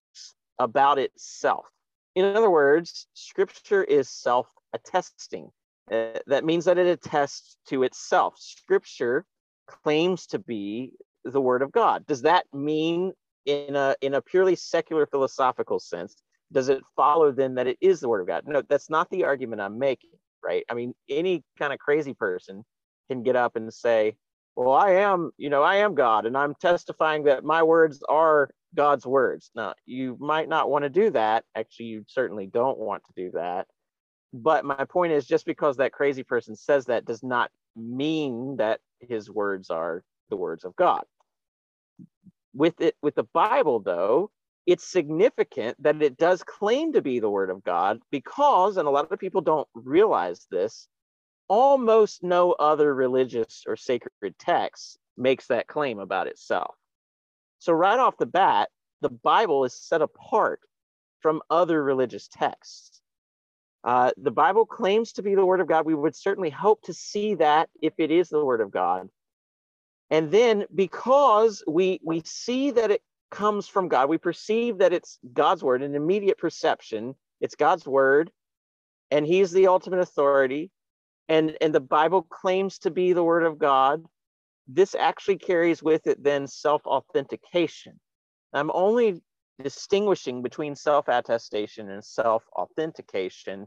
about 0.58 0.98
itself. 0.98 1.66
In 2.14 2.24
other 2.36 2.50
words, 2.50 3.06
scripture 3.14 3.82
is 3.82 4.08
self 4.08 4.48
attesting. 4.72 5.50
Uh, 5.90 6.18
that 6.26 6.44
means 6.44 6.64
that 6.64 6.78
it 6.78 6.86
attests 6.86 7.56
to 7.68 7.82
itself. 7.82 8.34
Scripture 8.38 9.24
claims 9.66 10.26
to 10.28 10.38
be 10.38 10.92
the 11.24 11.40
word 11.40 11.62
of 11.62 11.72
God. 11.72 12.06
Does 12.06 12.22
that 12.22 12.46
mean 12.52 13.12
in 13.46 13.76
a 13.76 13.94
in 14.00 14.14
a 14.14 14.22
purely 14.22 14.56
secular 14.56 15.06
philosophical 15.06 15.78
sense, 15.78 16.16
does 16.52 16.68
it 16.68 16.82
follow 16.96 17.32
then 17.32 17.54
that 17.56 17.66
it 17.66 17.78
is 17.80 18.00
the 18.00 18.08
word 18.08 18.20
of 18.20 18.26
God? 18.26 18.44
No, 18.46 18.62
that's 18.62 18.90
not 18.90 19.10
the 19.10 19.24
argument 19.24 19.60
I'm 19.60 19.78
making, 19.78 20.10
right? 20.42 20.64
I 20.70 20.74
mean, 20.74 20.94
any 21.08 21.42
kind 21.58 21.72
of 21.72 21.78
crazy 21.78 22.14
person 22.14 22.64
can 23.08 23.22
get 23.22 23.36
up 23.36 23.56
and 23.56 23.72
say, 23.72 24.16
well, 24.56 24.72
I 24.72 24.92
am, 24.92 25.32
you 25.36 25.50
know, 25.50 25.62
I 25.62 25.76
am 25.76 25.94
God 25.94 26.26
and 26.26 26.36
I'm 26.36 26.54
testifying 26.54 27.24
that 27.24 27.44
my 27.44 27.62
words 27.62 28.02
are 28.08 28.50
God's 28.74 29.06
words. 29.06 29.50
Now, 29.54 29.74
you 29.86 30.16
might 30.20 30.48
not 30.48 30.70
want 30.70 30.84
to 30.84 30.90
do 30.90 31.10
that. 31.10 31.44
Actually, 31.54 31.86
you 31.86 32.04
certainly 32.08 32.46
don't 32.46 32.78
want 32.78 33.02
to 33.04 33.12
do 33.24 33.30
that. 33.32 33.66
But 34.32 34.64
my 34.64 34.84
point 34.84 35.12
is 35.12 35.26
just 35.26 35.46
because 35.46 35.76
that 35.76 35.92
crazy 35.92 36.24
person 36.24 36.56
says 36.56 36.86
that 36.86 37.04
does 37.04 37.22
not 37.22 37.50
mean 37.76 38.56
that 38.56 38.80
his 39.00 39.30
words 39.30 39.70
are 39.70 40.02
the 40.30 40.36
words 40.36 40.64
of 40.64 40.74
God. 40.76 41.04
With 42.52 42.80
it 42.80 42.96
with 43.02 43.14
the 43.16 43.24
Bible 43.32 43.80
though, 43.80 44.30
it's 44.66 44.86
significant 44.86 45.80
that 45.82 46.00
it 46.02 46.16
does 46.16 46.42
claim 46.42 46.92
to 46.92 47.02
be 47.02 47.20
the 47.20 47.30
word 47.30 47.50
of 47.50 47.62
God 47.64 48.00
because 48.10 48.76
and 48.76 48.88
a 48.88 48.90
lot 48.90 49.10
of 49.10 49.18
people 49.18 49.40
don't 49.40 49.68
realize 49.74 50.46
this, 50.50 50.88
almost 51.54 52.24
no 52.24 52.50
other 52.50 52.92
religious 52.92 53.62
or 53.68 53.76
sacred 53.76 54.36
text 54.40 54.98
makes 55.16 55.46
that 55.46 55.68
claim 55.68 56.00
about 56.00 56.26
itself. 56.26 56.74
So, 57.60 57.72
right 57.72 57.98
off 58.00 58.16
the 58.18 58.26
bat, 58.26 58.70
the 59.02 59.08
Bible 59.08 59.64
is 59.64 59.72
set 59.72 60.02
apart 60.02 60.58
from 61.20 61.42
other 61.50 61.80
religious 61.80 62.26
texts. 62.26 63.00
Uh, 63.84 64.10
the 64.16 64.32
Bible 64.32 64.66
claims 64.66 65.12
to 65.12 65.22
be 65.22 65.36
the 65.36 65.46
Word 65.46 65.60
of 65.60 65.68
God. 65.68 65.86
We 65.86 65.94
would 65.94 66.16
certainly 66.16 66.50
hope 66.50 66.82
to 66.82 66.92
see 66.92 67.36
that 67.36 67.68
if 67.80 67.92
it 67.98 68.10
is 68.10 68.30
the 68.30 68.44
Word 68.44 68.60
of 68.60 68.72
God. 68.72 69.08
And 70.10 70.32
then, 70.32 70.64
because 70.74 71.62
we 71.68 72.00
we 72.02 72.22
see 72.24 72.72
that 72.72 72.90
it 72.90 73.02
comes 73.30 73.68
from 73.68 73.86
God, 73.86 74.08
we 74.08 74.18
perceive 74.18 74.78
that 74.78 74.92
it's 74.92 75.20
God's 75.32 75.62
Word, 75.62 75.82
an 75.84 75.94
immediate 75.94 76.38
perception. 76.38 77.14
It's 77.40 77.54
God's 77.54 77.86
Word, 77.86 78.32
and 79.12 79.24
He's 79.24 79.52
the 79.52 79.68
ultimate 79.68 80.00
authority 80.00 80.72
and 81.28 81.56
and 81.60 81.74
the 81.74 81.80
bible 81.80 82.22
claims 82.22 82.78
to 82.78 82.90
be 82.90 83.12
the 83.12 83.24
word 83.24 83.44
of 83.44 83.58
god 83.58 84.04
this 84.66 84.94
actually 84.94 85.38
carries 85.38 85.82
with 85.82 86.06
it 86.06 86.22
then 86.22 86.46
self-authentication. 86.46 88.00
I'm 88.52 88.70
only 88.72 89.20
distinguishing 89.62 90.42
between 90.42 90.74
self-attestation 90.74 91.90
and 91.90 92.04
self-authentication 92.04 93.66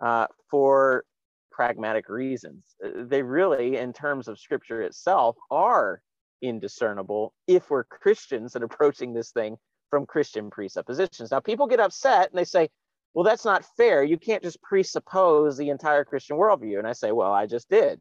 uh, 0.00 0.26
for 0.50 1.04
pragmatic 1.50 2.08
reasons. 2.08 2.76
They 2.82 3.22
really 3.22 3.76
in 3.78 3.92
terms 3.92 4.28
of 4.28 4.38
scripture 4.38 4.82
itself 4.82 5.36
are 5.50 6.02
indiscernible 6.42 7.32
if 7.46 7.70
we're 7.70 7.84
christians 7.84 8.54
and 8.54 8.64
approaching 8.70 9.14
this 9.14 9.30
thing 9.30 9.56
from 9.88 10.04
christian 10.04 10.50
presuppositions. 10.50 11.30
Now 11.30 11.40
people 11.40 11.66
get 11.66 11.80
upset 11.80 12.28
and 12.28 12.38
they 12.38 12.44
say 12.44 12.68
well, 13.16 13.24
that's 13.24 13.46
not 13.46 13.64
fair. 13.78 14.04
You 14.04 14.18
can't 14.18 14.42
just 14.42 14.60
presuppose 14.60 15.56
the 15.56 15.70
entire 15.70 16.04
Christian 16.04 16.36
worldview. 16.36 16.78
And 16.78 16.86
I 16.86 16.92
say, 16.92 17.12
well, 17.12 17.32
I 17.32 17.46
just 17.46 17.66
did. 17.70 17.98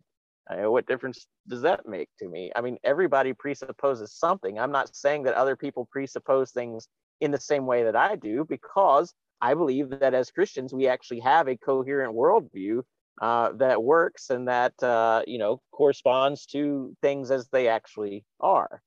I, 0.49 0.68
what 0.68 0.88
difference 0.88 1.26
does 1.47 1.61
that 1.61 1.88
make 1.88 2.09
to 2.20 2.28
me? 2.28 2.51
I 2.53 2.59
mean, 2.59 2.78
everybody 2.84 3.32
presupposes 3.32 4.11
something. 4.11 4.59
I'm 4.59 4.74
not 4.74 4.93
saying 4.93 5.24
that 5.24 5.36
other 5.36 5.55
people 5.55 5.88
presuppose 5.89 6.51
things 6.51 6.89
in 7.22 7.32
the 7.32 7.39
same 7.39 7.66
way 7.66 7.84
that 7.84 7.95
I 7.95 8.18
do, 8.18 8.45
because 8.49 9.13
I 9.39 9.53
believe 9.53 9.89
that 9.89 10.13
as 10.13 10.32
Christians, 10.32 10.74
we 10.74 10.89
actually 10.89 11.22
have 11.22 11.47
a 11.47 11.55
coherent 11.55 12.13
worldview 12.13 12.82
uh, 13.22 13.53
that 13.53 13.82
works 13.82 14.30
and 14.32 14.49
that 14.49 14.74
uh, 14.84 15.22
you 15.26 15.38
know 15.38 15.61
corresponds 15.72 16.45
to 16.47 16.93
things 17.01 17.32
as 17.32 17.47
they 17.47 17.70
actually 17.70 18.26
are. 18.41 18.82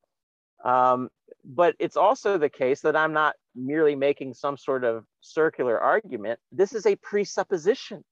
Um, 0.65 1.09
but 1.45 1.75
it's 1.79 1.97
also 1.97 2.37
the 2.37 2.49
case 2.49 2.81
that 2.83 2.97
I'm 2.97 3.13
not 3.13 3.35
merely 3.55 3.95
making 3.95 4.35
some 4.35 4.57
sort 4.57 4.85
of 4.85 5.05
circular 5.21 5.81
argument. 5.81 6.39
This 6.53 6.73
is 6.73 6.87
a 6.87 6.97
presupposition. 6.97 8.05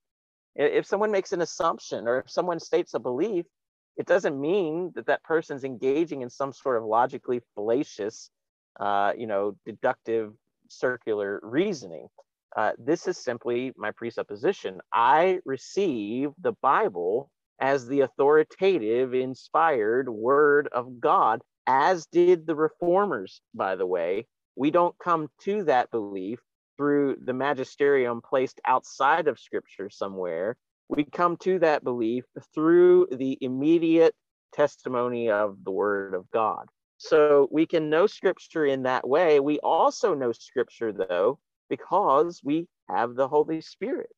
If 0.55 0.85
someone 0.85 1.11
makes 1.11 1.33
an 1.33 1.41
assumption 1.41 2.07
or 2.07 2.19
if 2.19 2.29
someone 2.29 2.59
states 2.59 2.93
a 2.93 2.99
belief, 2.99 3.45
it 3.95 4.05
doesn't 4.05 4.39
mean 4.39 4.91
that 4.95 5.07
that 5.07 5.23
person's 5.23 5.63
engaging 5.63 6.21
in 6.21 6.29
some 6.29 6.53
sort 6.53 6.77
of 6.77 6.83
logically 6.83 7.41
fallacious, 7.55 8.29
uh, 8.79 9.13
you 9.17 9.27
know, 9.27 9.55
deductive 9.65 10.33
circular 10.69 11.39
reasoning. 11.43 12.07
Uh, 12.55 12.71
this 12.77 13.07
is 13.07 13.17
simply 13.17 13.71
my 13.75 13.91
presupposition. 13.91 14.79
I 14.91 15.39
receive 15.45 16.31
the 16.41 16.53
Bible 16.61 17.29
as 17.59 17.87
the 17.87 18.01
authoritative, 18.01 19.13
inspired 19.13 20.09
word 20.09 20.69
of 20.71 20.99
God 20.99 21.41
as 21.67 22.05
did 22.07 22.47
the 22.47 22.55
reformers, 22.55 23.41
by 23.53 23.75
the 23.75 23.85
way. 23.85 24.25
We 24.55 24.71
don't 24.71 24.97
come 24.97 25.27
to 25.41 25.65
that 25.65 25.91
belief 25.91 26.39
through 26.77 27.17
the 27.23 27.33
magisterium 27.33 28.21
placed 28.21 28.61
outside 28.65 29.27
of 29.27 29.39
scripture 29.39 29.89
somewhere. 29.89 30.55
We 30.89 31.03
come 31.03 31.37
to 31.37 31.59
that 31.59 31.83
belief 31.83 32.23
through 32.55 33.07
the 33.11 33.37
immediate 33.41 34.15
testimony 34.53 35.29
of 35.29 35.57
the 35.63 35.71
word 35.71 36.13
of 36.13 36.29
God. 36.31 36.67
So 36.97 37.47
we 37.51 37.65
can 37.65 37.89
know 37.89 38.07
scripture 38.07 38.65
in 38.65 38.83
that 38.83 39.07
way. 39.07 39.39
We 39.39 39.59
also 39.59 40.15
know 40.15 40.31
scripture, 40.31 40.93
though, 40.93 41.39
because 41.69 42.41
we 42.43 42.67
have 42.89 43.15
the 43.15 43.27
Holy 43.27 43.61
Spirit. 43.61 44.09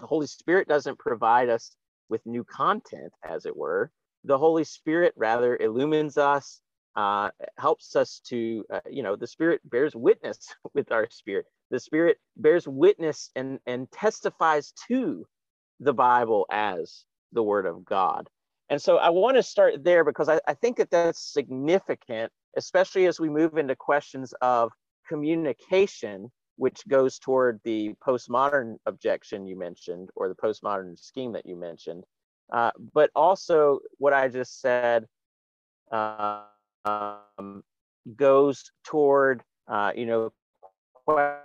The 0.00 0.06
Holy 0.06 0.26
Spirit 0.26 0.68
doesn't 0.68 0.98
provide 0.98 1.48
us 1.48 1.74
with 2.08 2.20
new 2.26 2.44
content, 2.44 3.12
as 3.24 3.46
it 3.46 3.56
were 3.56 3.90
the 4.26 4.36
Holy 4.38 4.64
Spirit 4.64 5.14
rather 5.16 5.56
illumines 5.56 6.18
us, 6.18 6.60
uh, 6.96 7.30
helps 7.58 7.94
us 7.94 8.20
to, 8.26 8.64
uh, 8.72 8.80
you 8.90 9.02
know, 9.02 9.16
the 9.16 9.26
Spirit 9.26 9.60
bears 9.64 9.94
witness 9.94 10.54
with 10.74 10.90
our 10.92 11.08
spirit. 11.10 11.46
The 11.70 11.80
Spirit 11.80 12.18
bears 12.36 12.66
witness 12.66 13.30
and, 13.36 13.60
and 13.66 13.90
testifies 13.92 14.72
to 14.88 15.26
the 15.80 15.94
Bible 15.94 16.46
as 16.50 17.04
the 17.32 17.42
Word 17.42 17.66
of 17.66 17.84
God. 17.84 18.28
And 18.68 18.82
so 18.82 18.96
I 18.96 19.10
want 19.10 19.36
to 19.36 19.42
start 19.42 19.84
there 19.84 20.04
because 20.04 20.28
I, 20.28 20.40
I 20.48 20.54
think 20.54 20.78
that 20.78 20.90
that's 20.90 21.32
significant, 21.32 22.32
especially 22.56 23.06
as 23.06 23.20
we 23.20 23.28
move 23.28 23.56
into 23.56 23.76
questions 23.76 24.34
of 24.40 24.72
communication, 25.08 26.32
which 26.56 26.86
goes 26.88 27.18
toward 27.20 27.60
the 27.62 27.94
postmodern 28.04 28.76
objection 28.86 29.46
you 29.46 29.56
mentioned 29.56 30.10
or 30.16 30.28
the 30.28 30.34
postmodern 30.34 30.98
scheme 30.98 31.32
that 31.32 31.46
you 31.46 31.54
mentioned. 31.54 32.04
Uh, 32.50 32.70
but 32.92 33.10
also 33.14 33.80
what 33.98 34.12
I 34.12 34.28
just 34.28 34.60
said 34.60 35.06
uh, 35.90 36.42
um, 36.84 37.64
goes 38.16 38.70
toward, 38.84 39.42
uh, 39.68 39.92
you 39.96 40.06
know, 40.06 40.32
questions 41.04 41.40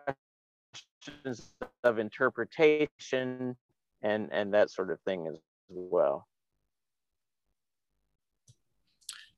of 1.83 1.97
interpretation 1.99 3.55
and 4.03 4.29
and 4.31 4.53
that 4.53 4.69
sort 4.69 4.91
of 4.91 4.99
thing 5.01 5.27
as 5.27 5.37
well. 5.69 6.27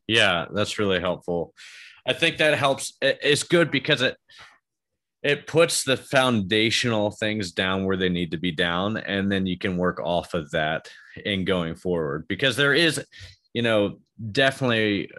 Yeah, 0.07 0.45
that's 0.53 0.79
really 0.79 0.99
helpful. 0.99 1.53
I 2.05 2.13
think 2.13 2.37
that 2.37 2.57
helps. 2.57 2.93
It's 3.01 3.43
good 3.43 3.71
because 3.71 4.01
it 4.01 4.17
it 5.23 5.47
puts 5.47 5.83
the 5.83 5.95
foundational 5.95 7.11
things 7.11 7.51
down 7.51 7.85
where 7.85 7.95
they 7.95 8.09
need 8.09 8.31
to 8.31 8.37
be 8.37 8.51
down 8.51 8.97
and 8.97 9.31
then 9.31 9.45
you 9.45 9.57
can 9.57 9.77
work 9.77 9.99
off 10.01 10.33
of 10.33 10.51
that 10.51 10.89
in 11.25 11.45
going 11.45 11.75
forward. 11.75 12.27
Because 12.27 12.55
there 12.57 12.73
is 12.73 13.03
you 13.53 13.61
know 13.61 13.99
definitely 14.31 15.09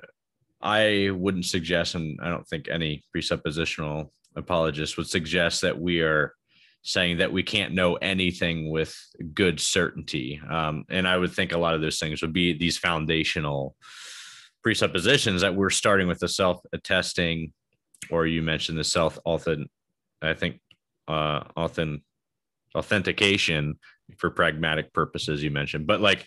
i 0.60 1.10
wouldn't 1.12 1.44
suggest 1.44 1.94
and 1.94 2.18
i 2.22 2.28
don't 2.28 2.46
think 2.48 2.68
any 2.68 3.02
presuppositional 3.14 4.10
apologist 4.36 4.96
would 4.96 5.06
suggest 5.06 5.62
that 5.62 5.78
we 5.78 6.00
are 6.00 6.34
saying 6.82 7.18
that 7.18 7.32
we 7.32 7.42
can't 7.42 7.72
know 7.72 7.94
anything 7.94 8.70
with 8.70 8.94
good 9.32 9.58
certainty. 9.58 10.40
Um, 10.50 10.84
and 10.90 11.08
i 11.08 11.16
would 11.16 11.32
think 11.32 11.52
a 11.52 11.58
lot 11.58 11.74
of 11.74 11.80
those 11.80 11.98
things 11.98 12.20
would 12.20 12.32
be 12.32 12.52
these 12.52 12.76
foundational 12.76 13.76
presuppositions 14.62 15.42
that 15.42 15.54
we're 15.54 15.70
starting 15.70 16.08
with 16.08 16.18
the 16.18 16.28
self 16.28 16.60
attesting 16.72 17.52
or 18.10 18.26
you 18.26 18.42
mentioned 18.42 18.78
the 18.78 18.84
self 18.84 19.18
I 20.26 20.34
think 20.34 20.60
uh, 21.08 21.44
authentic 21.56 22.02
authentication 22.74 23.78
for 24.16 24.30
pragmatic 24.30 24.92
purposes 24.92 25.42
you 25.42 25.50
mentioned, 25.50 25.86
but 25.86 26.00
like 26.00 26.26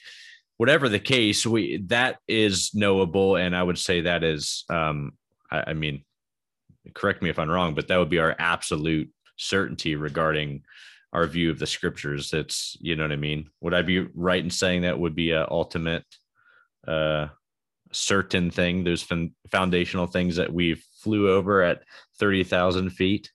whatever 0.57 0.89
the 0.89 0.99
case, 0.99 1.45
we 1.45 1.77
that 1.87 2.17
is 2.27 2.71
knowable, 2.73 3.35
and 3.35 3.55
I 3.55 3.63
would 3.63 3.77
say 3.77 4.01
that 4.01 4.23
is, 4.23 4.65
um, 4.69 5.13
I, 5.51 5.63
I 5.67 5.73
mean, 5.73 6.03
correct 6.93 7.21
me 7.21 7.29
if 7.29 7.39
I'm 7.39 7.49
wrong, 7.49 7.75
but 7.75 7.87
that 7.87 7.97
would 7.97 8.09
be 8.09 8.19
our 8.19 8.35
absolute 8.39 9.09
certainty 9.37 9.95
regarding 9.95 10.63
our 11.13 11.27
view 11.27 11.51
of 11.51 11.59
the 11.59 11.67
scriptures. 11.67 12.31
That's 12.31 12.77
you 12.79 12.95
know 12.95 13.03
what 13.03 13.11
I 13.11 13.17
mean. 13.17 13.49
Would 13.61 13.73
I 13.73 13.81
be 13.81 14.07
right 14.13 14.43
in 14.43 14.49
saying 14.49 14.81
that 14.81 14.99
would 14.99 15.15
be 15.15 15.31
a 15.31 15.47
ultimate, 15.49 16.05
uh, 16.87 17.27
certain 17.91 18.51
thing? 18.51 18.83
Those 18.83 19.07
foundational 19.51 20.07
things 20.07 20.37
that 20.37 20.51
we 20.51 20.81
flew 21.01 21.29
over 21.29 21.61
at 21.61 21.83
thirty 22.19 22.43
thousand 22.43 22.91
feet 22.91 23.31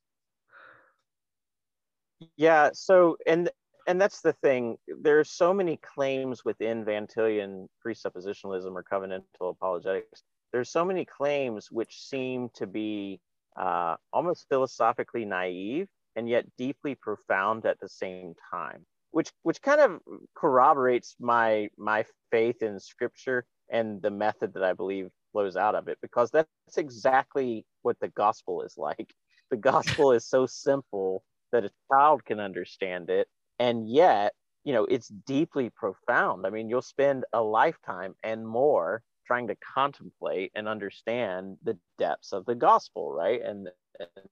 yeah 2.36 2.70
so 2.72 3.16
and 3.26 3.50
and 3.86 4.00
that's 4.00 4.20
the 4.20 4.32
thing 4.32 4.76
there's 5.00 5.30
so 5.30 5.52
many 5.52 5.78
claims 5.78 6.44
within 6.44 6.84
van 6.84 7.06
tillian 7.06 7.66
presuppositionalism 7.84 8.72
or 8.74 8.84
covenantal 8.84 9.50
apologetics 9.50 10.22
there's 10.52 10.70
so 10.70 10.84
many 10.84 11.04
claims 11.04 11.68
which 11.70 12.00
seem 12.00 12.48
to 12.54 12.66
be 12.66 13.20
uh, 13.56 13.96
almost 14.12 14.46
philosophically 14.48 15.24
naive 15.24 15.88
and 16.16 16.28
yet 16.28 16.44
deeply 16.56 16.94
profound 16.94 17.66
at 17.66 17.78
the 17.80 17.88
same 17.88 18.34
time 18.50 18.84
which 19.10 19.30
which 19.42 19.60
kind 19.62 19.80
of 19.80 20.00
corroborates 20.34 21.16
my 21.20 21.68
my 21.76 22.04
faith 22.30 22.62
in 22.62 22.78
scripture 22.80 23.44
and 23.70 24.02
the 24.02 24.10
method 24.10 24.52
that 24.54 24.62
I 24.62 24.74
believe 24.74 25.10
flows 25.32 25.56
out 25.56 25.74
of 25.74 25.88
it, 25.88 25.98
because 26.02 26.30
that's 26.30 26.48
exactly 26.76 27.64
what 27.80 27.98
the 28.00 28.08
gospel 28.08 28.62
is 28.62 28.74
like. 28.76 29.14
The 29.50 29.56
gospel 29.56 30.12
is 30.12 30.26
so 30.26 30.46
simple 30.46 31.24
that 31.52 31.64
a 31.64 31.70
child 31.90 32.24
can 32.24 32.40
understand 32.40 33.10
it, 33.10 33.28
and 33.58 33.88
yet, 33.88 34.34
you 34.64 34.72
know, 34.72 34.84
it's 34.84 35.08
deeply 35.08 35.70
profound. 35.70 36.46
I 36.46 36.50
mean, 36.50 36.68
you'll 36.68 36.82
spend 36.82 37.24
a 37.32 37.42
lifetime 37.42 38.14
and 38.22 38.46
more 38.46 39.02
trying 39.26 39.48
to 39.48 39.56
contemplate 39.74 40.52
and 40.54 40.68
understand 40.68 41.56
the 41.62 41.78
depths 41.98 42.32
of 42.32 42.44
the 42.44 42.54
gospel, 42.54 43.12
right? 43.12 43.40
And, 43.40 43.68
and 43.98 44.26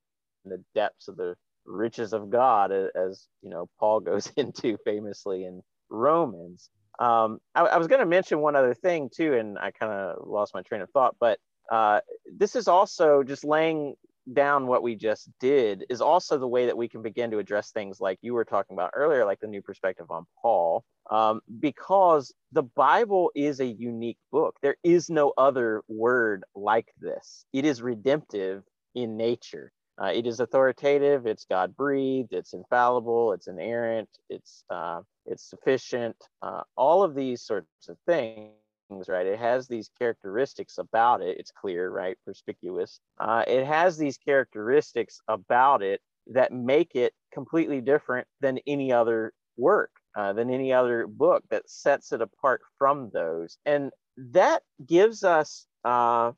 the 0.44 0.62
depths 0.74 1.08
of 1.08 1.16
the 1.16 1.36
riches 1.64 2.12
of 2.12 2.30
God, 2.30 2.72
as 2.72 3.28
you 3.42 3.50
know, 3.50 3.68
Paul 3.78 4.00
goes 4.00 4.32
into 4.36 4.76
famously 4.84 5.44
in 5.44 5.62
Romans. 5.88 6.70
Um, 6.98 7.38
I, 7.54 7.62
I 7.62 7.78
was 7.78 7.86
going 7.86 8.00
to 8.00 8.06
mention 8.06 8.40
one 8.40 8.56
other 8.56 8.74
thing 8.74 9.10
too, 9.14 9.34
and 9.34 9.58
I 9.58 9.70
kind 9.70 9.92
of 9.92 10.26
lost 10.26 10.54
my 10.54 10.62
train 10.62 10.82
of 10.82 10.90
thought, 10.90 11.16
but 11.18 11.38
uh, 11.70 12.00
this 12.36 12.56
is 12.56 12.68
also 12.68 13.22
just 13.22 13.44
laying 13.44 13.94
down 14.34 14.66
what 14.66 14.82
we 14.82 14.94
just 14.94 15.30
did 15.40 15.84
is 15.88 16.00
also 16.00 16.38
the 16.38 16.46
way 16.46 16.66
that 16.66 16.76
we 16.76 16.88
can 16.88 17.02
begin 17.02 17.30
to 17.30 17.38
address 17.38 17.70
things 17.70 18.00
like 18.00 18.18
you 18.22 18.34
were 18.34 18.44
talking 18.44 18.74
about 18.76 18.90
earlier, 18.94 19.24
like 19.24 19.40
the 19.40 19.46
new 19.46 19.62
perspective 19.62 20.10
on 20.10 20.26
Paul, 20.40 20.84
um, 21.10 21.40
because 21.58 22.32
the 22.52 22.62
Bible 22.62 23.30
is 23.34 23.60
a 23.60 23.66
unique 23.66 24.18
book. 24.30 24.56
There 24.62 24.76
is 24.84 25.10
no 25.10 25.32
other 25.36 25.82
word 25.88 26.44
like 26.54 26.88
this. 27.00 27.44
It 27.52 27.64
is 27.64 27.82
redemptive 27.82 28.62
in 28.94 29.16
nature. 29.16 29.72
Uh, 30.02 30.12
it 30.14 30.26
is 30.26 30.40
authoritative. 30.40 31.26
It's 31.26 31.44
God 31.44 31.76
breathed. 31.76 32.32
It's 32.32 32.54
infallible. 32.54 33.32
It's 33.32 33.48
inerrant. 33.48 34.08
It's 34.30 34.64
uh, 34.70 35.00
it's 35.26 35.48
sufficient. 35.48 36.16
Uh, 36.40 36.62
all 36.76 37.02
of 37.02 37.14
these 37.14 37.42
sorts 37.42 37.88
of 37.88 37.98
things 38.06 38.52
right? 38.90 39.26
It 39.26 39.38
has 39.38 39.68
these 39.68 39.90
characteristics 39.98 40.78
about 40.78 41.22
it. 41.22 41.38
It's 41.38 41.50
clear, 41.50 41.90
right? 41.90 42.16
Perspicuous. 42.24 43.00
Uh, 43.18 43.44
it 43.46 43.64
has 43.66 43.96
these 43.96 44.18
characteristics 44.18 45.20
about 45.28 45.82
it 45.82 46.00
that 46.28 46.52
make 46.52 46.94
it 46.94 47.12
completely 47.32 47.80
different 47.80 48.26
than 48.40 48.58
any 48.66 48.92
other 48.92 49.32
work, 49.56 49.90
uh, 50.16 50.32
than 50.32 50.50
any 50.50 50.72
other 50.72 51.06
book 51.06 51.44
that 51.50 51.68
sets 51.68 52.12
it 52.12 52.20
apart 52.20 52.60
from 52.78 53.10
those. 53.12 53.58
And 53.64 53.90
that 54.16 54.62
gives 54.86 55.24
us, 55.24 55.66
uh, 55.84 56.32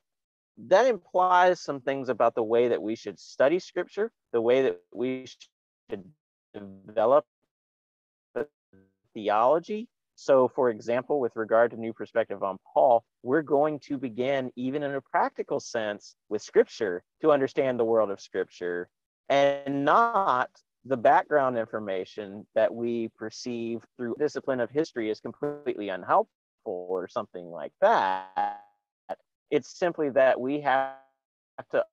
that 0.68 0.86
implies 0.86 1.60
some 1.60 1.80
things 1.80 2.08
about 2.08 2.34
the 2.34 2.42
way 2.42 2.68
that 2.68 2.82
we 2.82 2.94
should 2.94 3.18
study 3.18 3.58
scripture, 3.58 4.12
the 4.32 4.40
way 4.40 4.62
that 4.62 4.80
we 4.94 5.26
should 5.90 6.04
develop 6.54 7.24
theology, 9.14 9.88
so, 10.14 10.48
for 10.48 10.70
example, 10.70 11.20
with 11.20 11.34
regard 11.36 11.70
to 11.70 11.76
new 11.76 11.92
perspective 11.92 12.42
on 12.42 12.58
Paul, 12.72 13.04
we're 13.22 13.42
going 13.42 13.80
to 13.80 13.98
begin, 13.98 14.50
even 14.56 14.82
in 14.82 14.94
a 14.94 15.00
practical 15.00 15.58
sense, 15.60 16.16
with 16.28 16.42
Scripture 16.42 17.02
to 17.22 17.32
understand 17.32 17.78
the 17.78 17.84
world 17.84 18.10
of 18.10 18.20
Scripture 18.20 18.88
and 19.28 19.84
not 19.84 20.50
the 20.84 20.96
background 20.96 21.56
information 21.56 22.46
that 22.54 22.74
we 22.74 23.08
perceive 23.16 23.82
through 23.96 24.16
discipline 24.18 24.60
of 24.60 24.70
history 24.70 25.10
is 25.10 25.20
completely 25.20 25.88
unhelpful 25.88 26.28
or 26.66 27.08
something 27.08 27.46
like 27.46 27.72
that. 27.80 28.60
It's 29.50 29.78
simply 29.78 30.10
that 30.10 30.40
we 30.40 30.60
have 30.60 30.96
to 31.70 31.84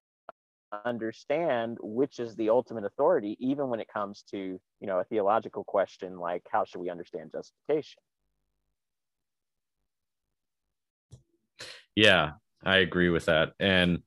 understand 0.86 1.78
which 1.82 2.20
is 2.20 2.36
the 2.36 2.50
ultimate 2.50 2.84
authority 2.84 3.36
even 3.40 3.70
when 3.70 3.80
it 3.80 3.88
comes 3.92 4.24
to 4.30 4.38
you 4.38 4.88
know 4.88 5.00
a 5.00 5.04
theological 5.06 5.64
question 5.64 6.20
like 6.20 6.44
how 6.52 6.64
should 6.64 6.80
we 6.80 6.92
understand 6.92 7.32
justification 7.32 8.00
Yeah, 12.00 12.32
I 12.64 12.78
agree 12.78 13.10
with 13.10 13.26
that. 13.26 13.52
And 13.60 14.04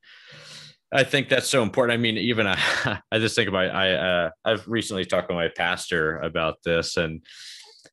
I 0.91 1.05
think 1.05 1.29
that's 1.29 1.49
so 1.49 1.63
important. 1.63 1.99
I 1.99 2.01
mean, 2.01 2.17
even 2.17 2.47
I, 2.47 2.59
I 3.13 3.19
just 3.19 3.37
think 3.37 3.51
about 3.51 3.75
I 3.75 3.93
uh, 3.93 4.31
I've 4.47 4.67
recently 4.67 5.05
talked 5.05 5.29
with 5.29 5.37
my 5.37 5.49
pastor 5.55 6.19
about 6.21 6.63
this, 6.65 6.97
and 6.97 7.23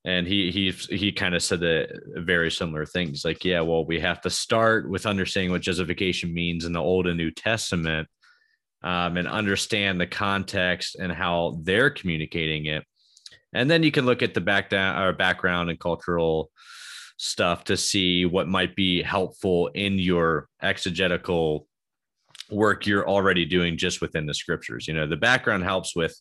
and 0.05 0.25
he 0.25 0.51
he 0.51 0.71
he 0.71 1.11
kind 1.11 1.35
of 1.35 1.43
said 1.43 1.59
that 1.59 1.89
very 2.15 2.49
similar 2.49 2.85
things. 2.85 3.25
Like, 3.25 3.43
yeah, 3.43 3.59
well, 3.59 3.85
we 3.85 3.99
have 3.99 4.21
to 4.21 4.29
start 4.29 4.89
with 4.89 5.05
understanding 5.05 5.51
what 5.51 5.61
justification 5.61 6.33
means 6.33 6.63
in 6.63 6.71
the 6.71 6.79
Old 6.81 7.05
and 7.05 7.17
New 7.17 7.31
Testament, 7.31 8.07
um, 8.81 9.17
and 9.17 9.27
understand 9.27 9.99
the 9.99 10.07
context 10.07 10.95
and 10.95 11.11
how 11.11 11.59
they're 11.63 11.89
communicating 11.89 12.67
it, 12.67 12.85
and 13.51 13.69
then 13.69 13.83
you 13.83 13.91
can 13.91 14.05
look 14.05 14.23
at 14.23 14.33
the 14.33 14.41
back 14.41 14.69
down 14.69 15.01
or 15.01 15.11
background 15.11 15.69
and 15.69 15.77
cultural 15.77 16.51
stuff 17.19 17.65
to 17.65 17.75
see 17.75 18.25
what 18.25 18.47
might 18.47 18.75
be 18.77 19.03
helpful 19.03 19.67
in 19.75 19.99
your 19.99 20.47
exegetical 20.61 21.67
work 22.49 22.87
you're 22.87 23.07
already 23.07 23.43
doing 23.45 23.77
just 23.77 23.99
within 23.99 24.25
the 24.25 24.33
scriptures. 24.33 24.87
You 24.87 24.93
know 24.93 25.05
the 25.05 25.17
background 25.17 25.63
helps 25.65 25.95
with 25.95 26.17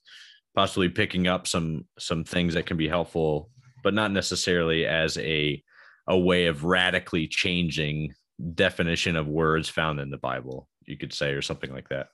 possibly 0.57 0.89
picking 0.89 1.29
up 1.29 1.47
some 1.47 1.87
some 1.99 2.25
things 2.25 2.55
that 2.55 2.67
can 2.67 2.77
be 2.77 2.89
helpful 2.89 3.49
but 3.85 3.95
not 3.95 4.11
necessarily 4.11 4.87
as 4.87 5.17
a 5.19 5.63
a 6.09 6.19
way 6.19 6.47
of 6.47 6.65
radically 6.65 7.29
changing 7.29 8.13
definition 8.55 9.15
of 9.15 9.29
words 9.29 9.69
found 9.69 10.01
in 10.01 10.11
the 10.11 10.19
bible 10.19 10.69
you 10.85 10.97
could 10.97 11.13
say 11.13 11.33
or 11.33 11.43
something 11.43 11.73
like 11.73 11.89
that. 11.91 12.09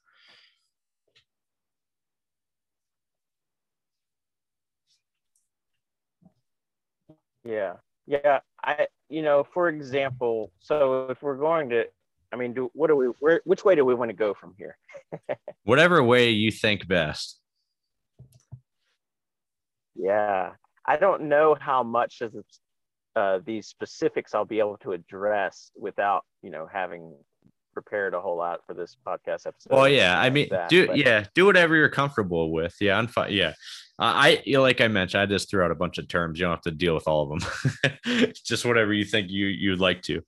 Yeah. 7.45 7.75
Yeah, 8.07 8.41
I 8.65 8.87
you 9.09 9.23
know, 9.23 9.45
for 9.53 9.69
example, 9.69 10.51
so 10.59 11.07
if 11.11 11.23
we're 11.23 11.37
going 11.37 11.69
to 11.71 11.85
I 12.33 12.37
mean, 12.37 12.53
do 12.53 12.71
what 12.75 12.89
do 12.89 12.97
we 12.97 13.07
where 13.21 13.41
which 13.45 13.65
way 13.65 13.77
do 13.77 13.85
we 13.85 13.95
want 13.95 14.09
to 14.09 14.17
go 14.17 14.35
from 14.35 14.55
here? 14.59 14.77
Whatever 15.65 16.03
way 16.03 16.31
you 16.31 16.51
think 16.51 16.89
best. 16.89 17.39
Yeah. 19.95 20.51
I 20.85 20.97
don't 20.97 21.23
know 21.29 21.57
how 21.59 21.83
much 21.83 22.21
of 22.21 22.33
the, 22.33 22.45
uh, 23.17 23.39
these 23.47 23.69
specifics 23.69 24.35
I'll 24.35 24.45
be 24.45 24.59
able 24.59 24.77
to 24.79 24.93
address 24.93 25.71
without, 25.77 26.25
you 26.43 26.51
know, 26.51 26.69
having 26.71 27.15
prepared 27.73 28.15
a 28.15 28.21
whole 28.21 28.37
lot 28.37 28.61
for 28.67 28.75
this 28.75 28.97
podcast 29.07 29.47
episode. 29.47 29.71
Well, 29.71 29.89
yeah, 29.89 30.21
I 30.21 30.31
mean, 30.31 30.49
that, 30.51 30.69
do 30.69 30.89
but... 30.89 30.97
yeah, 30.97 31.25
do 31.35 31.47
whatever 31.47 31.77
you're 31.77 31.89
comfortable 31.89 32.53
with. 32.53 32.75
Yeah, 32.81 32.99
I'm 32.99 33.07
fine. 33.07 33.33
Yeah, 33.33 33.55
I, 33.99 34.43
you 34.45 34.55
know, 34.55 34.63
like 34.63 34.81
I 34.81 34.89
mentioned, 34.89 35.23
I 35.23 35.27
just 35.27 35.49
threw 35.49 35.63
out 35.63 35.71
a 35.71 35.77
bunch 35.77 35.99
of 35.99 36.09
terms. 36.09 36.39
You 36.39 36.47
don't 36.47 36.55
have 36.55 36.63
to 36.63 36.71
deal 36.73 36.95
with 36.95 37.07
all 37.07 37.33
of 37.33 37.41
them. 37.41 38.33
just 38.45 38.65
whatever 38.65 38.93
you 38.93 39.05
think 39.05 39.31
you 39.31 39.47
you'd 39.47 39.81
like 39.81 40.03
to. 40.03 40.23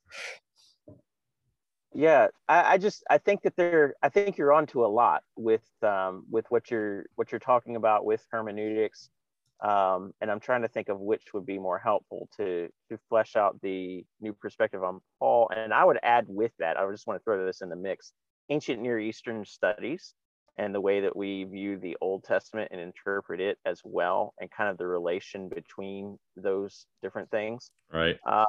Yeah, 1.92 2.28
I, 2.46 2.74
I, 2.74 2.78
just 2.78 3.02
I 3.08 3.18
think 3.18 3.42
that 3.42 3.56
there 3.56 3.94
I 4.02 4.10
think 4.10 4.36
you're 4.36 4.52
onto 4.52 4.84
a 4.84 4.86
lot 4.86 5.22
with 5.34 5.64
um, 5.82 6.26
with 6.30 6.44
what 6.50 6.70
you're 6.70 7.06
what 7.16 7.32
you're 7.32 7.38
talking 7.38 7.74
about 7.74 8.04
with 8.04 8.24
hermeneutics, 8.30 9.08
um, 9.60 10.12
and 10.20 10.30
I'm 10.30 10.38
trying 10.38 10.62
to 10.62 10.68
think 10.68 10.88
of 10.88 11.00
which 11.00 11.32
would 11.32 11.46
be 11.46 11.58
more 11.58 11.78
helpful 11.78 12.28
to 12.36 12.68
to 12.90 12.98
flesh 13.08 13.34
out 13.34 13.60
the 13.62 14.04
new 14.20 14.34
perspective 14.34 14.84
on 14.84 15.00
Paul. 15.18 15.50
And 15.56 15.72
I 15.72 15.84
would 15.84 15.98
add 16.02 16.26
with 16.28 16.52
that, 16.58 16.76
I 16.76 16.88
just 16.90 17.06
want 17.06 17.18
to 17.18 17.24
throw 17.24 17.44
this 17.44 17.62
in 17.62 17.70
the 17.70 17.76
mix: 17.76 18.12
ancient 18.50 18.80
Near 18.80 19.00
Eastern 19.00 19.44
studies 19.44 20.14
and 20.58 20.74
the 20.74 20.80
way 20.80 21.00
that 21.00 21.14
we 21.14 21.44
view 21.44 21.78
the 21.78 21.96
Old 22.00 22.24
Testament 22.24 22.68
and 22.72 22.80
interpret 22.80 23.40
it 23.40 23.58
as 23.66 23.80
well, 23.84 24.34
and 24.40 24.50
kind 24.50 24.70
of 24.70 24.78
the 24.78 24.86
relation 24.86 25.48
between 25.48 26.18
those 26.36 26.86
different 27.02 27.30
things. 27.30 27.70
Right. 27.92 28.18
Um, 28.26 28.46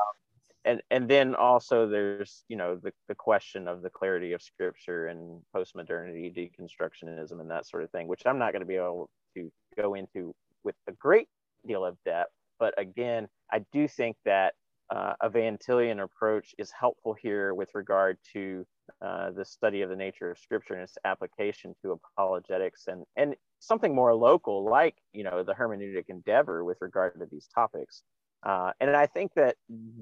and 0.68 0.82
and 0.92 1.10
then 1.10 1.34
also 1.34 1.88
there's 1.88 2.44
you 2.50 2.58
know 2.58 2.76
the, 2.76 2.92
the 3.08 3.16
question 3.16 3.68
of 3.68 3.82
the 3.82 3.90
clarity 3.90 4.34
of 4.34 4.42
scripture 4.42 5.08
and 5.08 5.42
postmodernity 5.56 6.36
deconstructionism 6.36 7.40
and 7.40 7.50
that 7.50 7.66
sort 7.66 7.84
of 7.84 7.92
thing 7.92 8.08
which 8.08 8.24
i'm 8.26 8.38
not 8.38 8.52
going 8.52 8.62
to 8.62 8.68
be 8.68 8.76
able 8.76 9.10
to 9.36 9.50
go 9.76 9.94
into 9.94 10.36
with 10.64 10.76
a 10.88 10.92
great 10.92 11.28
deal 11.66 11.86
of 11.86 11.96
depth 12.04 12.32
but 12.60 12.74
again 12.78 13.28
i 13.52 13.64
do 13.72 13.88
think 13.88 14.18
that 14.26 14.54
uh, 14.90 15.14
a 15.22 15.30
Van 15.30 15.58
Tillian 15.58 16.02
approach 16.02 16.56
is 16.58 16.72
helpful 16.72 17.14
here 17.14 17.54
with 17.54 17.70
regard 17.74 18.18
to 18.34 18.66
uh, 19.02 19.32
the 19.32 19.46
study 19.46 19.82
of 19.82 19.90
the 19.90 19.96
nature 19.96 20.32
of 20.32 20.38
scripture 20.38 20.74
and 20.74 20.84
its 20.84 20.98
application 21.06 21.76
to 21.82 21.92
apologetics 21.92 22.86
and, 22.88 23.04
and 23.16 23.36
something 23.60 23.94
more 23.94 24.14
local 24.14 24.64
like 24.64 24.96
you 25.14 25.24
know 25.24 25.44
the 25.44 25.54
hermeneutic 25.54 26.06
endeavor 26.10 26.64
with 26.64 26.78
regard 26.82 27.20
to 27.20 27.26
these 27.32 27.48
topics. 27.54 28.04
Uh, 28.44 28.72
and 28.80 28.96
i 28.96 29.06
think 29.08 29.32
that 29.36 29.56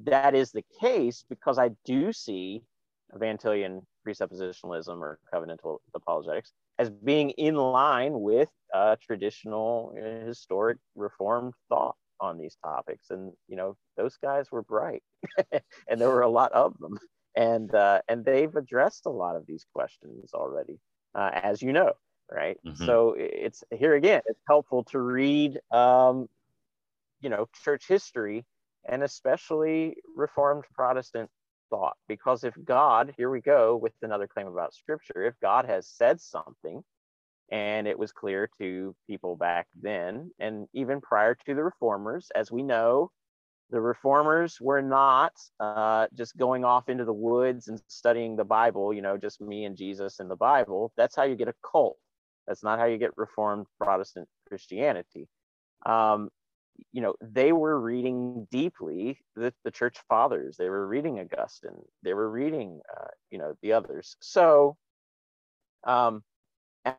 that 0.04 0.36
is 0.36 0.52
the 0.52 0.64
case 0.82 1.24
because 1.30 1.58
i 1.58 1.70
do 1.86 2.12
see 2.12 2.62
vantillian 3.18 3.82
presuppositionalism 4.06 5.00
or 5.00 5.20
covenantal 5.34 5.78
apologetics 5.96 6.52
as 6.78 6.90
being 6.90 7.30
in 7.32 7.56
line 7.56 8.20
with 8.20 8.50
uh, 8.74 8.96
traditional 9.02 9.96
uh, 9.98 10.26
historic 10.26 10.78
reformed 10.96 11.54
thought 11.70 11.96
on 12.20 12.38
these 12.38 12.58
topics. 12.64 13.10
And 13.10 13.32
you 13.48 13.56
know 13.56 13.76
those 13.98 14.18
guys 14.22 14.52
were 14.52 14.62
bright 14.62 15.04
and 15.88 16.00
there 16.00 16.10
were 16.10 16.22
a 16.22 16.30
lot 16.30 16.52
of 16.52 16.78
them 16.80 16.98
and 17.36 17.74
uh, 17.74 18.02
and 18.08 18.24
they've 18.26 18.56
addressed 18.56 19.06
a 19.06 19.10
lot 19.10 19.36
of 19.36 19.46
these 19.46 19.66
questions 19.74 20.34
already 20.34 20.80
uh, 21.14 21.32
as 21.34 21.62
you 21.62 21.74
know 21.74 21.94
right 22.32 22.58
mm-hmm. 22.66 22.86
so 22.86 23.16
it's 23.18 23.64
here 23.72 23.96
again 23.96 24.22
it's 24.26 24.42
helpful 24.48 24.84
to 24.84 25.00
read 25.00 25.60
um, 25.72 26.28
you 27.22 27.30
know 27.30 27.48
church 27.64 27.88
history 27.88 28.46
and 28.88 29.04
especially 29.04 29.96
reformed 30.16 30.64
protestant 30.74 31.30
thought 31.70 31.98
because 32.08 32.44
if 32.44 32.54
God, 32.64 33.14
here 33.18 33.30
we 33.30 33.42
go 33.42 33.76
with 33.76 33.94
another 34.02 34.28
claim 34.28 34.48
about 34.48 34.74
scripture, 34.74 35.26
if 35.26 35.34
God 35.42 35.66
has 35.66 35.88
said 35.88 36.22
something 36.22 36.84
and 37.52 37.88
it 37.88 37.98
was 37.98 38.12
clear 38.12 38.50
to 38.58 38.96
people 39.08 39.36
back 39.36 39.68
then 39.82 40.32
and 40.40 40.68
even 40.74 41.02
prior 41.02 41.36
to 41.36 41.54
the 41.54 41.64
reformers, 41.64 42.32
as 42.36 42.52
we 42.52 42.64
know, 42.64 43.12
the 43.72 43.82
reformers 43.82 44.60
were 44.62 44.82
not 44.82 45.34
uh, 45.60 46.08
just 46.14 46.38
going 46.38 46.64
off 46.64 46.88
into 46.88 47.06
the 47.06 47.14
woods 47.14 47.68
and 47.68 47.82
studying 47.88 48.36
the 48.36 48.44
Bible, 48.44 48.94
you 48.94 49.02
know, 49.02 49.18
just 49.18 49.42
me 49.42 49.66
and 49.66 49.76
Jesus 49.76 50.20
and 50.20 50.30
the 50.30 50.36
Bible. 50.36 50.92
That's 50.98 51.16
how 51.16 51.24
you 51.24 51.36
get 51.36 51.48
a 51.48 51.56
cult. 51.70 51.98
That's 52.48 52.64
not 52.64 52.80
how 52.80 52.86
you 52.86 52.98
get 52.98 53.18
Reformed 53.18 53.66
Protestant 53.80 54.28
Christianity. 54.48 55.28
Um, 55.86 56.30
you 56.92 57.02
know, 57.02 57.16
they 57.22 57.52
were 57.54 57.80
reading 57.80 58.48
deeply 58.52 59.18
the, 59.36 59.54
the 59.64 59.72
church 59.72 59.98
fathers. 60.10 60.58
They 60.58 60.70
were 60.70 60.88
reading 60.88 61.20
Augustine. 61.20 61.82
They 62.04 62.14
were 62.14 62.30
reading, 62.30 62.82
uh, 62.96 63.08
you 63.32 63.40
know, 63.40 63.56
the 63.62 63.74
others. 63.74 64.16
So, 64.20 64.78
um, 65.86 66.24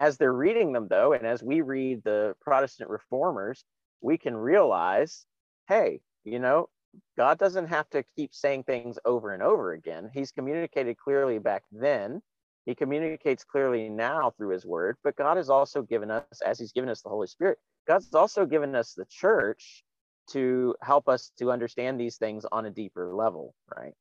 as 0.00 0.16
they're 0.16 0.32
reading 0.32 0.72
them, 0.72 0.88
though, 0.88 1.12
and 1.12 1.26
as 1.26 1.42
we 1.42 1.60
read 1.60 2.02
the 2.02 2.34
Protestant 2.40 2.90
reformers, 2.90 3.64
we 4.00 4.18
can 4.18 4.36
realize, 4.36 5.24
hey, 5.68 6.00
you 6.26 6.40
know, 6.40 6.68
God 7.16 7.38
doesn't 7.38 7.68
have 7.68 7.88
to 7.90 8.04
keep 8.16 8.34
saying 8.34 8.64
things 8.64 8.98
over 9.04 9.32
and 9.32 9.42
over 9.42 9.72
again. 9.72 10.10
He's 10.12 10.32
communicated 10.32 10.98
clearly 10.98 11.38
back 11.38 11.62
then. 11.70 12.20
He 12.66 12.74
communicates 12.74 13.44
clearly 13.44 13.88
now 13.88 14.32
through 14.36 14.48
his 14.48 14.66
word, 14.66 14.96
but 15.04 15.16
God 15.16 15.36
has 15.36 15.48
also 15.48 15.82
given 15.82 16.10
us, 16.10 16.24
as 16.44 16.58
he's 16.58 16.72
given 16.72 16.90
us 16.90 17.00
the 17.00 17.08
Holy 17.08 17.28
Spirit, 17.28 17.58
God's 17.86 18.12
also 18.12 18.44
given 18.44 18.74
us 18.74 18.92
the 18.92 19.06
church 19.08 19.84
to 20.30 20.74
help 20.82 21.08
us 21.08 21.30
to 21.38 21.52
understand 21.52 22.00
these 22.00 22.16
things 22.16 22.44
on 22.50 22.66
a 22.66 22.70
deeper 22.70 23.14
level, 23.14 23.54
right? 23.76 23.94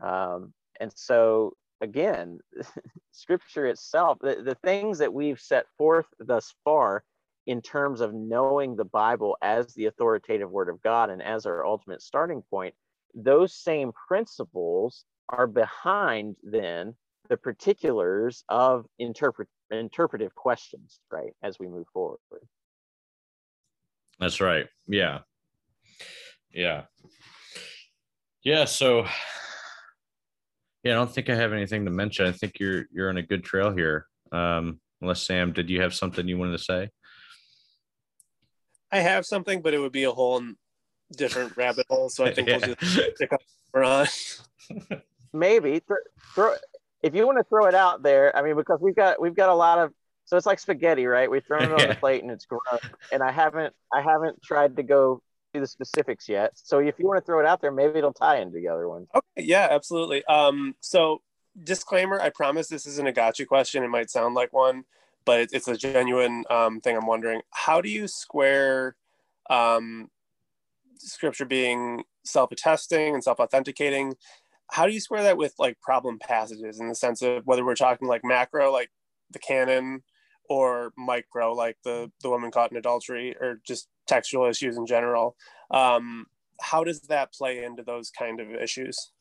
Um, 0.00 0.52
and 0.80 0.90
so, 0.96 1.52
again, 1.80 2.40
scripture 3.12 3.66
itself, 3.66 4.18
the, 4.20 4.42
the 4.44 4.56
things 4.56 4.98
that 4.98 5.14
we've 5.14 5.38
set 5.38 5.66
forth 5.78 6.06
thus 6.18 6.52
far 6.64 7.04
in 7.46 7.62
terms 7.62 8.00
of 8.00 8.14
knowing 8.14 8.76
the 8.76 8.84
Bible 8.84 9.36
as 9.42 9.74
the 9.74 9.86
authoritative 9.86 10.50
word 10.50 10.68
of 10.68 10.82
God 10.82 11.10
and 11.10 11.22
as 11.22 11.46
our 11.46 11.64
ultimate 11.64 12.02
starting 12.02 12.42
point, 12.50 12.74
those 13.14 13.54
same 13.54 13.92
principles 14.08 15.04
are 15.28 15.46
behind 15.46 16.36
then 16.42 16.94
the 17.28 17.36
particulars 17.36 18.44
of 18.48 18.86
interpret 18.98 19.48
interpretive 19.70 20.34
questions, 20.34 20.98
right, 21.12 21.32
as 21.42 21.58
we 21.58 21.68
move 21.68 21.86
forward. 21.92 22.18
That's 24.18 24.40
right. 24.40 24.66
Yeah. 24.88 25.20
Yeah. 26.52 26.82
Yeah. 28.42 28.64
So 28.64 29.06
yeah, 30.82 30.92
I 30.92 30.94
don't 30.94 31.12
think 31.12 31.30
I 31.30 31.34
have 31.34 31.52
anything 31.52 31.84
to 31.84 31.90
mention. 31.90 32.26
I 32.26 32.32
think 32.32 32.58
you're 32.58 32.86
you're 32.92 33.10
on 33.10 33.18
a 33.18 33.22
good 33.22 33.44
trail 33.44 33.72
here. 33.72 34.06
Um, 34.32 34.80
unless 35.00 35.22
Sam, 35.22 35.52
did 35.52 35.70
you 35.70 35.80
have 35.82 35.94
something 35.94 36.26
you 36.26 36.38
wanted 36.38 36.58
to 36.58 36.64
say? 36.64 36.90
I 38.92 39.00
have 39.00 39.26
something, 39.26 39.62
but 39.62 39.74
it 39.74 39.78
would 39.78 39.92
be 39.92 40.04
a 40.04 40.12
whole 40.12 40.42
different 41.16 41.56
rabbit 41.56 41.86
hole. 41.88 42.08
So 42.08 42.24
I 42.24 42.34
think 42.34 42.48
yeah. 42.48 42.58
we'll 42.58 42.74
just 42.76 43.16
stick 43.16 43.32
up 43.32 43.40
on. 43.74 44.06
Maybe 45.32 45.80
throw, 45.80 45.96
throw 46.34 46.54
if 47.02 47.14
you 47.14 47.26
want 47.26 47.38
to 47.38 47.44
throw 47.44 47.66
it 47.66 47.74
out 47.74 48.02
there. 48.02 48.36
I 48.36 48.42
mean, 48.42 48.56
because 48.56 48.80
we've 48.80 48.96
got 48.96 49.20
we've 49.20 49.36
got 49.36 49.48
a 49.48 49.54
lot 49.54 49.78
of 49.78 49.92
so 50.24 50.36
it's 50.36 50.46
like 50.46 50.58
spaghetti, 50.58 51.06
right? 51.06 51.30
We 51.30 51.40
throw 51.40 51.58
it 51.58 51.72
on 51.72 51.88
the 51.88 51.96
plate 51.96 52.22
and 52.22 52.30
it's 52.30 52.46
gross. 52.46 52.80
And 53.12 53.22
I 53.22 53.32
haven't 53.32 53.74
I 53.92 54.02
haven't 54.02 54.42
tried 54.42 54.76
to 54.76 54.82
go 54.82 55.22
to 55.54 55.60
the 55.60 55.66
specifics 55.66 56.28
yet. 56.28 56.52
So 56.54 56.78
if 56.78 56.98
you 56.98 57.06
want 57.06 57.18
to 57.18 57.26
throw 57.26 57.40
it 57.40 57.46
out 57.46 57.60
there, 57.60 57.72
maybe 57.72 57.98
it'll 57.98 58.12
tie 58.12 58.40
into 58.40 58.54
the 58.54 58.68
other 58.68 58.88
one. 58.88 59.06
Okay, 59.14 59.46
yeah, 59.48 59.66
absolutely. 59.70 60.24
Um, 60.26 60.76
so 60.80 61.22
disclaimer, 61.62 62.20
I 62.20 62.30
promise 62.30 62.68
this 62.68 62.86
isn't 62.86 63.06
a 63.06 63.12
gotcha 63.12 63.44
question. 63.46 63.82
It 63.82 63.88
might 63.88 64.10
sound 64.10 64.34
like 64.34 64.52
one, 64.52 64.84
but 65.24 65.48
it's 65.52 65.68
a 65.68 65.76
genuine 65.76 66.44
um, 66.50 66.80
thing. 66.80 66.96
I'm 66.96 67.06
wondering 67.06 67.42
how 67.50 67.80
do 67.80 67.88
you 67.88 68.08
square 68.08 68.96
um, 69.48 70.10
scripture 70.98 71.44
being 71.44 72.04
self-attesting 72.24 73.14
and 73.14 73.24
self-authenticating? 73.24 74.14
How 74.70 74.86
do 74.86 74.92
you 74.92 75.00
square 75.00 75.22
that 75.24 75.36
with 75.36 75.54
like 75.58 75.80
problem 75.80 76.18
passages 76.18 76.80
in 76.80 76.88
the 76.88 76.94
sense 76.94 77.22
of 77.22 77.44
whether 77.46 77.64
we're 77.64 77.74
talking 77.74 78.08
like 78.08 78.24
macro, 78.24 78.72
like 78.72 78.90
the 79.30 79.38
canon, 79.38 80.02
or 80.48 80.92
micro, 80.96 81.52
like 81.52 81.76
the 81.84 82.10
the 82.22 82.28
woman 82.28 82.50
caught 82.50 82.70
in 82.70 82.76
adultery, 82.76 83.36
or 83.40 83.60
just 83.66 83.88
textual 84.06 84.46
issues 84.46 84.76
in 84.76 84.86
general. 84.86 85.36
Um, 85.70 86.26
how 86.60 86.84
does 86.84 87.00
that 87.02 87.32
play 87.32 87.64
into 87.64 87.82
those 87.82 88.10
kind 88.10 88.40
of 88.40 88.50
issues? 88.50 89.12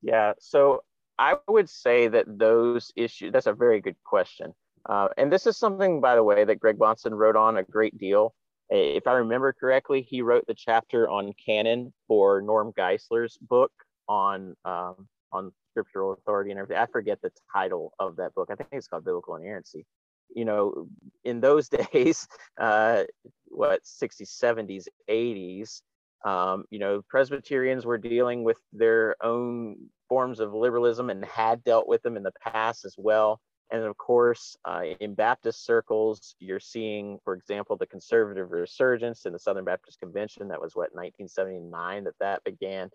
Yeah, 0.00 0.34
so 0.38 0.84
I 1.18 1.36
would 1.48 1.68
say 1.68 2.08
that 2.08 2.26
those 2.28 2.92
issues. 2.96 3.32
That's 3.32 3.46
a 3.46 3.52
very 3.52 3.80
good 3.80 3.96
question, 4.04 4.54
uh, 4.88 5.08
and 5.16 5.32
this 5.32 5.46
is 5.46 5.56
something, 5.56 6.00
by 6.00 6.14
the 6.14 6.22
way, 6.22 6.44
that 6.44 6.60
Greg 6.60 6.78
Bahnsen 6.78 7.12
wrote 7.12 7.36
on 7.36 7.56
a 7.56 7.62
great 7.62 7.98
deal. 7.98 8.34
If 8.70 9.06
I 9.06 9.12
remember 9.12 9.52
correctly, 9.52 10.02
he 10.02 10.22
wrote 10.22 10.46
the 10.46 10.54
chapter 10.54 11.08
on 11.08 11.32
canon 11.44 11.92
for 12.06 12.42
Norm 12.42 12.72
Geisler's 12.76 13.38
book 13.40 13.72
on 14.08 14.54
um, 14.64 15.08
on 15.32 15.52
scriptural 15.72 16.12
authority 16.12 16.50
and 16.50 16.58
everything. 16.60 16.82
I 16.82 16.86
forget 16.86 17.20
the 17.22 17.30
title 17.52 17.92
of 17.98 18.16
that 18.16 18.34
book. 18.34 18.48
I 18.50 18.54
think 18.54 18.68
it's 18.72 18.88
called 18.88 19.04
Biblical 19.04 19.36
Inerrancy. 19.36 19.86
You 20.34 20.44
know, 20.44 20.88
in 21.24 21.40
those 21.40 21.68
days, 21.92 22.26
uh, 22.58 23.04
what 23.46 23.82
60s, 23.84 24.38
70s, 24.42 24.86
80s, 25.08 25.80
um, 26.24 26.64
you 26.70 26.78
know, 26.78 27.02
Presbyterians 27.08 27.86
were 27.86 27.98
dealing 27.98 28.44
with 28.44 28.58
their 28.72 29.16
own 29.22 29.76
forms 30.08 30.40
of 30.40 30.54
liberalism 30.54 31.10
and 31.10 31.24
had 31.24 31.62
dealt 31.64 31.88
with 31.88 32.02
them 32.02 32.16
in 32.16 32.22
the 32.22 32.32
past 32.42 32.84
as 32.84 32.94
well. 32.98 33.40
And 33.70 33.82
of 33.82 33.96
course, 33.98 34.56
uh, 34.64 34.82
in 35.00 35.14
Baptist 35.14 35.64
circles, 35.64 36.34
you're 36.38 36.60
seeing, 36.60 37.18
for 37.22 37.34
example, 37.34 37.76
the 37.76 37.86
conservative 37.86 38.50
resurgence 38.50 39.26
in 39.26 39.32
the 39.32 39.38
Southern 39.38 39.64
Baptist 39.64 40.00
Convention. 40.00 40.48
That 40.48 40.60
was 40.60 40.74
what 40.74 40.94
1979 40.94 42.04
that 42.04 42.14
that 42.20 42.42
began. 42.44 42.88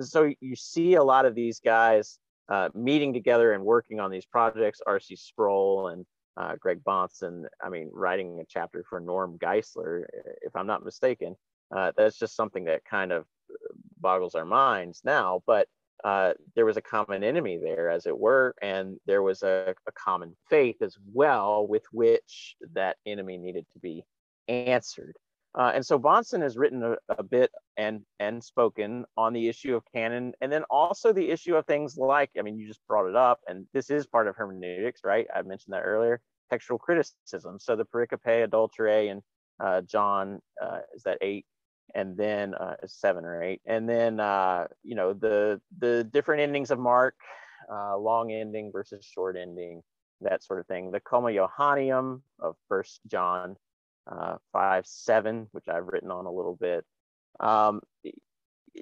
So 0.00 0.32
you 0.40 0.54
see 0.54 0.94
a 0.94 1.02
lot 1.02 1.26
of 1.26 1.34
these 1.34 1.58
guys 1.58 2.18
uh, 2.48 2.68
meeting 2.74 3.12
together 3.12 3.52
and 3.52 3.64
working 3.64 3.98
on 3.98 4.10
these 4.10 4.24
projects. 4.24 4.80
R.C. 4.86 5.16
Sproul 5.16 5.88
and 5.88 6.06
uh, 6.36 6.54
Greg 6.60 6.82
Bahnsen, 6.84 7.44
I 7.62 7.68
mean, 7.68 7.90
writing 7.92 8.38
a 8.40 8.44
chapter 8.48 8.84
for 8.88 9.00
Norm 9.00 9.36
Geisler, 9.38 10.04
if 10.42 10.54
I'm 10.54 10.66
not 10.66 10.84
mistaken. 10.84 11.34
Uh, 11.74 11.92
that's 11.96 12.18
just 12.18 12.36
something 12.36 12.64
that 12.64 12.84
kind 12.84 13.12
of 13.12 13.26
boggles 14.00 14.34
our 14.34 14.44
minds 14.44 15.02
now. 15.04 15.42
But 15.46 15.68
uh, 16.04 16.32
there 16.54 16.64
was 16.64 16.76
a 16.76 16.82
common 16.82 17.22
enemy 17.22 17.58
there, 17.62 17.90
as 17.90 18.06
it 18.06 18.18
were, 18.18 18.54
and 18.62 18.98
there 19.06 19.22
was 19.22 19.42
a, 19.42 19.74
a 19.86 19.92
common 19.92 20.36
faith 20.48 20.80
as 20.82 20.96
well 21.12 21.66
with 21.66 21.84
which 21.92 22.56
that 22.74 22.96
enemy 23.06 23.36
needed 23.36 23.66
to 23.72 23.78
be 23.78 24.04
answered. 24.48 25.16
Uh, 25.58 25.72
and 25.74 25.84
so 25.84 25.98
Bahnsen 25.98 26.42
has 26.42 26.56
written 26.56 26.82
a, 26.82 26.96
a, 27.18 27.24
bit 27.24 27.50
and 27.76 28.02
and 28.20 28.42
spoken 28.42 29.04
on 29.16 29.32
the 29.32 29.48
issue 29.48 29.74
of 29.74 29.82
canon, 29.92 30.32
and 30.40 30.50
then 30.50 30.62
also 30.70 31.12
the 31.12 31.28
issue 31.28 31.56
of 31.56 31.66
things 31.66 31.96
like, 31.96 32.30
I 32.38 32.42
mean, 32.42 32.56
you 32.56 32.68
just 32.68 32.86
brought 32.86 33.08
it 33.08 33.16
up, 33.16 33.40
and 33.48 33.66
this 33.74 33.90
is 33.90 34.06
part 34.06 34.28
of 34.28 34.36
hermeneutics, 34.36 35.00
right? 35.04 35.26
I 35.34 35.42
mentioned 35.42 35.74
that 35.74 35.82
earlier. 35.82 36.20
Textual 36.50 36.78
criticism. 36.78 37.58
So 37.58 37.74
the 37.74 37.84
pericope 37.84 38.48
adulterae 38.48 39.10
and 39.10 39.22
uh, 39.58 39.80
John 39.82 40.40
uh, 40.62 40.80
is 40.94 41.02
that 41.02 41.18
eight, 41.20 41.46
and 41.94 42.16
then 42.16 42.54
uh, 42.54 42.76
seven 42.86 43.24
or 43.24 43.42
eight, 43.42 43.60
and 43.66 43.88
then 43.88 44.20
uh, 44.20 44.66
you 44.82 44.94
know 44.94 45.12
the 45.12 45.60
the 45.78 46.04
different 46.04 46.40
endings 46.42 46.70
of 46.70 46.78
Mark, 46.78 47.14
uh, 47.72 47.96
long 47.96 48.32
ending 48.32 48.70
versus 48.72 49.04
short 49.04 49.36
ending, 49.36 49.82
that 50.20 50.42
sort 50.42 50.60
of 50.60 50.66
thing. 50.66 50.90
The 50.90 51.00
Comma 51.00 51.30
Johanneum 51.30 52.22
of 52.38 52.56
First 52.68 53.00
John 53.06 53.56
uh, 54.10 54.36
five 54.52 54.86
seven, 54.86 55.48
which 55.52 55.68
I've 55.68 55.86
written 55.86 56.10
on 56.10 56.26
a 56.26 56.32
little 56.32 56.56
bit. 56.56 56.84
Um, 57.38 57.80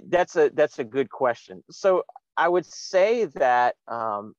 that's 0.09 0.37
a 0.37 0.51
that's 0.55 0.79
a 0.79 0.85
good 0.85 1.11
question. 1.11 1.63
So 1.71 2.05
I 2.37 2.49
would 2.49 2.67
say 2.67 3.25
that 3.27 3.77
um, 3.87 4.35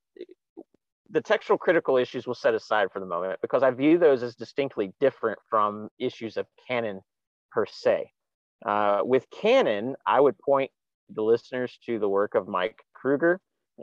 the 1.10 1.22
textual 1.22 1.58
critical 1.58 1.98
issues 1.98 2.28
will 2.28 2.36
set 2.36 2.54
aside 2.54 2.88
for 2.92 3.00
the 3.00 3.06
moment 3.06 3.40
because 3.42 3.64
I 3.64 3.72
view 3.72 3.98
those 3.98 4.24
as 4.24 4.36
distinctly 4.36 4.94
different 5.00 5.40
from 5.50 5.90
issues 6.00 6.38
of 6.38 6.46
canon 6.68 7.02
per 7.52 7.66
se. 7.66 8.12
Uh, 8.66 9.02
with 9.04 9.30
canon, 9.30 9.96
I 10.06 10.20
would 10.20 10.38
point 10.40 10.72
the 11.10 11.24
listeners 11.24 11.78
to 11.86 12.00
the 12.00 12.10
work 12.10 12.36
of 12.36 12.48
Mike 12.48 12.80
Kruger. 12.94 13.40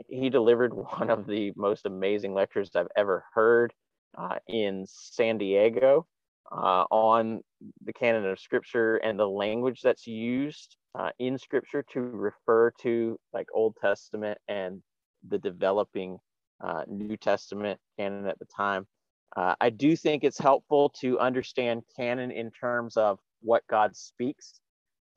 He 0.07 0.29
delivered 0.29 0.73
one 0.97 1.09
of 1.09 1.25
the 1.27 1.51
most 1.55 1.85
amazing 1.85 2.33
lectures 2.33 2.71
I've 2.75 2.87
ever 2.95 3.25
heard 3.33 3.73
uh, 4.17 4.37
in 4.47 4.85
San 4.87 5.37
Diego 5.37 6.07
uh, 6.51 6.85
on 6.91 7.41
the 7.83 7.93
canon 7.93 8.25
of 8.25 8.39
scripture 8.39 8.97
and 8.97 9.19
the 9.19 9.27
language 9.27 9.81
that's 9.81 10.07
used 10.07 10.77
uh, 10.97 11.09
in 11.19 11.37
scripture 11.37 11.83
to 11.93 11.99
refer 11.99 12.71
to 12.81 13.19
like 13.33 13.47
Old 13.53 13.75
Testament 13.81 14.37
and 14.47 14.81
the 15.27 15.37
developing 15.37 16.17
uh, 16.63 16.83
New 16.87 17.17
Testament 17.17 17.79
canon 17.97 18.27
at 18.27 18.39
the 18.39 18.45
time. 18.45 18.87
Uh, 19.35 19.55
I 19.59 19.69
do 19.69 19.95
think 19.95 20.23
it's 20.23 20.39
helpful 20.39 20.89
to 21.01 21.19
understand 21.19 21.83
canon 21.95 22.31
in 22.31 22.49
terms 22.51 22.97
of 22.97 23.19
what 23.41 23.63
God 23.69 23.95
speaks. 23.95 24.59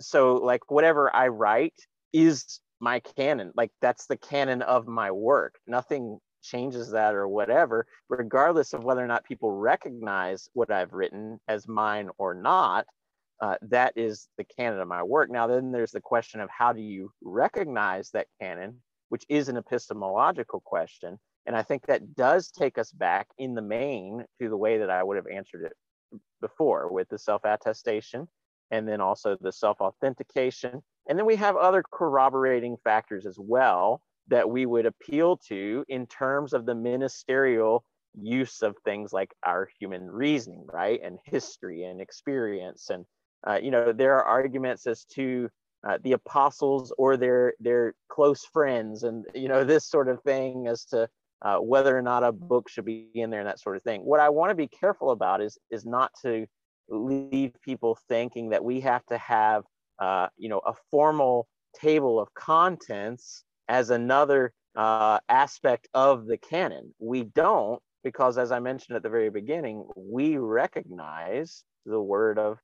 So, 0.00 0.36
like, 0.36 0.70
whatever 0.70 1.14
I 1.14 1.28
write 1.28 1.74
is 2.12 2.60
my 2.80 3.00
canon. 3.00 3.52
Like 3.54 3.70
that's 3.80 4.06
the 4.06 4.16
canon 4.16 4.62
of 4.62 4.88
my 4.88 5.10
work. 5.10 5.56
Nothing 5.66 6.18
changes 6.42 6.90
that 6.90 7.14
or 7.14 7.28
whatever, 7.28 7.86
regardless 8.08 8.72
of 8.72 8.82
whether 8.82 9.04
or 9.04 9.06
not 9.06 9.24
people 9.24 9.52
recognize 9.52 10.48
what 10.54 10.70
I've 10.72 10.92
written 10.92 11.38
as 11.46 11.68
mine 11.68 12.08
or 12.18 12.34
not. 12.34 12.86
Uh, 13.40 13.56
that 13.62 13.92
is 13.96 14.28
the 14.36 14.44
canon 14.44 14.80
of 14.80 14.88
my 14.88 15.02
work. 15.02 15.30
Now, 15.30 15.46
then 15.46 15.72
there's 15.72 15.92
the 15.92 16.00
question 16.00 16.40
of 16.40 16.50
how 16.50 16.72
do 16.72 16.80
you 16.80 17.10
recognize 17.22 18.10
that 18.10 18.26
canon, 18.40 18.82
which 19.08 19.24
is 19.28 19.48
an 19.48 19.56
epistemological 19.56 20.60
question. 20.60 21.18
And 21.46 21.56
I 21.56 21.62
think 21.62 21.86
that 21.86 22.14
does 22.14 22.50
take 22.50 22.76
us 22.76 22.92
back 22.92 23.28
in 23.38 23.54
the 23.54 23.62
main 23.62 24.24
to 24.40 24.48
the 24.48 24.56
way 24.56 24.78
that 24.78 24.90
I 24.90 25.02
would 25.02 25.16
have 25.16 25.26
answered 25.26 25.64
it 25.64 26.20
before 26.42 26.92
with 26.92 27.08
the 27.08 27.18
self 27.18 27.44
attestation 27.44 28.28
and 28.70 28.86
then 28.88 29.00
also 29.00 29.36
the 29.40 29.52
self 29.52 29.80
authentication. 29.80 30.82
And 31.08 31.18
then 31.18 31.26
we 31.26 31.36
have 31.36 31.56
other 31.56 31.82
corroborating 31.90 32.76
factors 32.84 33.26
as 33.26 33.38
well 33.38 34.00
that 34.28 34.48
we 34.48 34.64
would 34.66 34.86
appeal 34.86 35.36
to 35.48 35.84
in 35.88 36.06
terms 36.06 36.52
of 36.52 36.66
the 36.66 36.74
ministerial 36.74 37.84
use 38.14 38.62
of 38.62 38.76
things 38.84 39.12
like 39.12 39.32
our 39.44 39.68
human 39.78 40.10
reasoning, 40.10 40.66
right? 40.72 41.00
And 41.02 41.18
history 41.24 41.84
and 41.84 42.00
experience. 42.00 42.90
And, 42.90 43.04
uh, 43.46 43.58
you 43.62 43.70
know, 43.70 43.92
there 43.92 44.14
are 44.16 44.24
arguments 44.24 44.86
as 44.86 45.04
to 45.16 45.48
uh, 45.86 45.98
the 46.02 46.12
apostles 46.12 46.92
or 46.98 47.16
their 47.16 47.54
their 47.58 47.94
close 48.08 48.44
friends 48.44 49.02
and 49.02 49.24
you 49.34 49.48
know 49.48 49.64
this 49.64 49.86
sort 49.86 50.08
of 50.08 50.22
thing 50.22 50.66
as 50.66 50.84
to 50.84 51.08
uh, 51.42 51.56
whether 51.56 51.96
or 51.96 52.02
not 52.02 52.22
a 52.22 52.32
book 52.32 52.68
should 52.68 52.84
be 52.84 53.08
in 53.14 53.30
there 53.30 53.40
and 53.40 53.48
that 53.48 53.58
sort 53.58 53.76
of 53.76 53.82
thing 53.82 54.02
what 54.02 54.20
i 54.20 54.28
want 54.28 54.50
to 54.50 54.54
be 54.54 54.68
careful 54.68 55.10
about 55.10 55.40
is 55.40 55.56
is 55.70 55.86
not 55.86 56.12
to 56.20 56.46
leave 56.90 57.52
people 57.62 57.98
thinking 58.08 58.50
that 58.50 58.64
we 58.64 58.80
have 58.80 59.04
to 59.06 59.18
have 59.18 59.64
uh, 59.98 60.28
you 60.36 60.48
know 60.48 60.60
a 60.66 60.74
formal 60.90 61.46
table 61.74 62.18
of 62.20 62.32
contents 62.34 63.44
as 63.68 63.90
another 63.90 64.52
uh, 64.76 65.18
aspect 65.28 65.88
of 65.94 66.26
the 66.26 66.36
canon. 66.36 66.94
We 66.98 67.24
don't, 67.24 67.80
because 68.02 68.38
as 68.38 68.52
I 68.52 68.58
mentioned 68.58 68.96
at 68.96 69.02
the 69.02 69.08
very 69.08 69.30
beginning, 69.30 69.84
we 69.96 70.36
recognize 70.36 71.64
the 71.86 72.00
word 72.00 72.38
of 72.38 72.58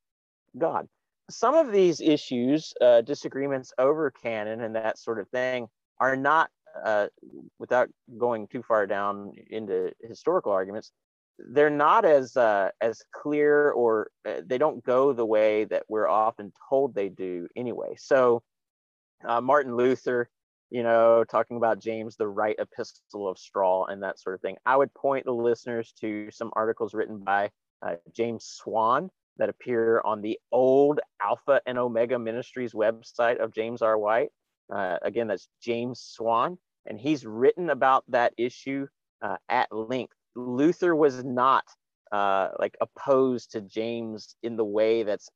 God. 0.59 0.89
Some 1.31 1.55
of 1.55 1.72
these 1.72 2.01
issues, 2.01 2.72
uh, 2.81 3.01
disagreements 3.01 3.72
over 3.79 4.11
canon 4.11 4.61
and 4.61 4.74
that 4.77 4.99
sort 4.99 5.18
of 5.18 5.29
thing, 5.29 5.66
are 5.99 6.16
not, 6.16 6.51
uh, 6.85 7.07
without 7.59 7.89
going 8.18 8.47
too 8.47 8.62
far 8.62 8.87
down 8.87 9.33
into 9.51 9.93
historical 10.03 10.53
arguments, 10.53 10.93
they're 11.39 11.70
not 11.70 12.05
as 12.05 12.37
uh, 12.37 12.70
as 12.80 13.03
clear 13.12 13.70
or 13.70 14.11
uh, 14.26 14.41
they 14.45 14.59
don't 14.59 14.82
go 14.84 15.12
the 15.12 15.26
way 15.26 15.64
that 15.64 15.84
we're 15.89 16.09
often 16.09 16.53
told 16.68 16.95
they 16.95 17.09
do 17.09 17.49
anyway. 17.57 17.95
So 17.99 18.43
uh, 19.26 19.41
Martin 19.41 19.76
Luther 19.76 20.28
you 20.70 20.82
know, 20.82 21.24
talking 21.24 21.57
about 21.57 21.78
James, 21.78 22.16
the 22.16 22.26
right 22.26 22.57
epistle 22.59 23.28
of 23.28 23.39
straw 23.39 23.84
and 23.84 24.03
that 24.03 24.18
sort 24.18 24.34
of 24.34 24.41
thing. 24.41 24.57
I 24.66 24.76
would 24.76 24.93
point 24.95 25.24
the 25.24 25.32
listeners 25.32 25.93
to 26.01 26.30
some 26.30 26.51
articles 26.55 26.95
written 26.95 27.18
by 27.18 27.51
uh, 27.82 27.97
James 28.14 28.45
Swan 28.45 29.11
that 29.37 29.49
appear 29.49 30.01
on 30.05 30.22
the 30.22 30.39
old 30.51 31.01
Alpha 31.22 31.61
and 31.66 31.78
Omega 31.78 32.18
Ministries 32.18 32.72
website 32.72 33.39
of 33.39 33.55
James 33.55 33.82
R. 33.82 33.97
White. 33.99 34.30
Uh, 34.72 34.97
again, 35.03 35.28
that's 35.28 35.49
James 35.62 36.01
Swan, 36.01 36.59
and 36.87 36.99
he's 36.99 37.24
written 37.24 37.70
about 37.70 38.05
that 38.09 38.32
issue 38.37 38.87
uh, 39.22 39.37
at 39.49 39.70
length. 39.70 40.15
Luther 40.37 40.95
was 40.95 41.24
not 41.24 41.64
uh, 42.12 42.51
like 42.59 42.76
opposed 42.80 43.53
to 43.53 43.61
James 43.61 44.37
in 44.43 44.57
the 44.57 44.64
way 44.64 45.03
that's 45.03 45.28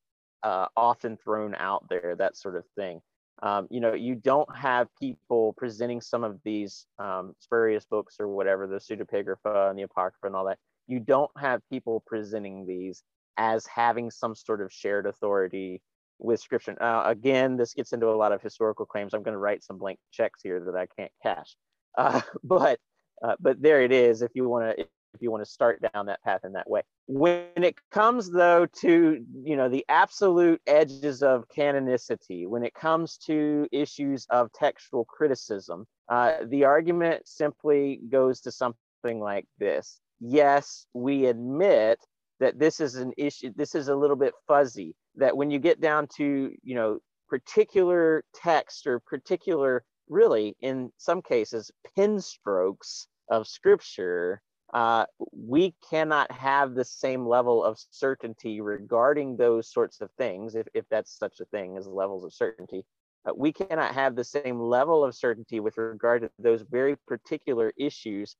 uh, 0.42 0.66
often 0.76 1.16
thrown 1.16 1.54
out 1.56 1.88
there, 1.88 2.14
that 2.16 2.36
sort 2.36 2.56
of 2.56 2.64
thing 2.76 3.00
um, 3.42 3.66
you 3.70 3.80
know, 3.80 3.94
you 3.94 4.14
don't 4.14 4.54
have 4.54 4.88
people 4.98 5.54
presenting 5.56 6.00
some 6.00 6.24
of 6.24 6.38
these 6.44 6.86
um, 6.98 7.34
spurious 7.38 7.86
books 7.86 8.16
or 8.20 8.28
whatever, 8.28 8.66
the 8.66 8.76
pseudepigrapha 8.76 9.70
and 9.70 9.78
the 9.78 9.82
apocrypha 9.82 10.26
and 10.26 10.36
all 10.36 10.44
that. 10.44 10.58
You 10.86 11.00
don't 11.00 11.30
have 11.38 11.62
people 11.70 12.02
presenting 12.06 12.66
these 12.66 13.02
as 13.38 13.66
having 13.66 14.10
some 14.10 14.34
sort 14.34 14.60
of 14.60 14.70
shared 14.70 15.06
authority 15.06 15.80
with 16.18 16.40
scripture. 16.40 16.80
Uh, 16.82 17.08
again, 17.08 17.56
this 17.56 17.72
gets 17.72 17.92
into 17.94 18.08
a 18.08 18.16
lot 18.16 18.32
of 18.32 18.42
historical 18.42 18.84
claims. 18.84 19.14
I'm 19.14 19.22
going 19.22 19.34
to 19.34 19.38
write 19.38 19.64
some 19.64 19.78
blank 19.78 19.98
checks 20.12 20.40
here 20.42 20.60
that 20.60 20.76
I 20.76 20.86
can't 20.94 21.12
cash, 21.22 21.56
uh, 21.96 22.20
but 22.44 22.78
uh, 23.22 23.36
but 23.40 23.60
there 23.60 23.82
it 23.82 23.92
is. 23.92 24.22
If 24.22 24.32
you 24.34 24.48
want 24.48 24.76
to 24.76 24.86
if 25.14 25.22
you 25.22 25.30
want 25.30 25.44
to 25.44 25.50
start 25.50 25.82
down 25.92 26.06
that 26.06 26.22
path 26.22 26.44
in 26.44 26.52
that 26.52 26.68
way. 26.68 26.82
When 27.06 27.46
it 27.56 27.76
comes 27.90 28.30
though 28.30 28.66
to 28.80 29.24
you 29.42 29.56
know 29.56 29.68
the 29.68 29.84
absolute 29.88 30.60
edges 30.66 31.22
of 31.22 31.48
canonicity, 31.48 32.46
when 32.46 32.62
it 32.62 32.74
comes 32.74 33.16
to 33.26 33.66
issues 33.72 34.26
of 34.30 34.52
textual 34.52 35.04
criticism, 35.04 35.86
uh, 36.08 36.34
the 36.46 36.64
argument 36.64 37.26
simply 37.26 38.00
goes 38.08 38.40
to 38.42 38.52
something 38.52 39.20
like 39.20 39.46
this: 39.58 40.00
Yes, 40.20 40.86
we 40.94 41.26
admit 41.26 41.98
that 42.38 42.58
this 42.58 42.80
is 42.80 42.94
an 42.96 43.12
issue. 43.16 43.52
This 43.56 43.74
is 43.74 43.88
a 43.88 43.96
little 43.96 44.16
bit 44.16 44.34
fuzzy. 44.46 44.94
That 45.16 45.36
when 45.36 45.50
you 45.50 45.58
get 45.58 45.80
down 45.80 46.06
to 46.16 46.52
you 46.62 46.74
know 46.74 46.98
particular 47.28 48.24
text 48.34 48.86
or 48.86 49.00
particular 49.00 49.84
really 50.08 50.56
in 50.60 50.90
some 50.96 51.22
cases 51.22 51.70
pen 51.94 52.18
strokes 52.18 53.06
of 53.30 53.46
scripture 53.46 54.42
uh, 54.72 55.04
we 55.32 55.74
cannot 55.88 56.30
have 56.30 56.74
the 56.74 56.84
same 56.84 57.26
level 57.26 57.64
of 57.64 57.78
certainty 57.90 58.60
regarding 58.60 59.36
those 59.36 59.68
sorts 59.68 60.00
of 60.00 60.10
things, 60.12 60.54
if, 60.54 60.66
if 60.74 60.84
that's 60.88 61.18
such 61.18 61.40
a 61.40 61.44
thing 61.46 61.76
as 61.76 61.86
levels 61.88 62.24
of 62.24 62.32
certainty. 62.32 62.84
Uh, 63.26 63.32
we 63.36 63.52
cannot 63.52 63.92
have 63.94 64.14
the 64.14 64.24
same 64.24 64.60
level 64.60 65.04
of 65.04 65.14
certainty 65.14 65.58
with 65.58 65.76
regard 65.76 66.22
to 66.22 66.30
those 66.38 66.62
very 66.62 66.96
particular 67.08 67.72
issues 67.76 68.36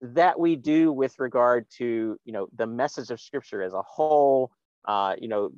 that 0.00 0.38
we 0.38 0.56
do 0.56 0.92
with 0.92 1.18
regard 1.20 1.64
to, 1.70 2.18
you 2.24 2.32
know, 2.32 2.48
the 2.56 2.66
message 2.66 3.10
of 3.10 3.20
Scripture 3.20 3.62
as 3.62 3.72
a 3.72 3.82
whole, 3.82 4.50
uh, 4.86 5.14
you 5.16 5.28
know, 5.28 5.50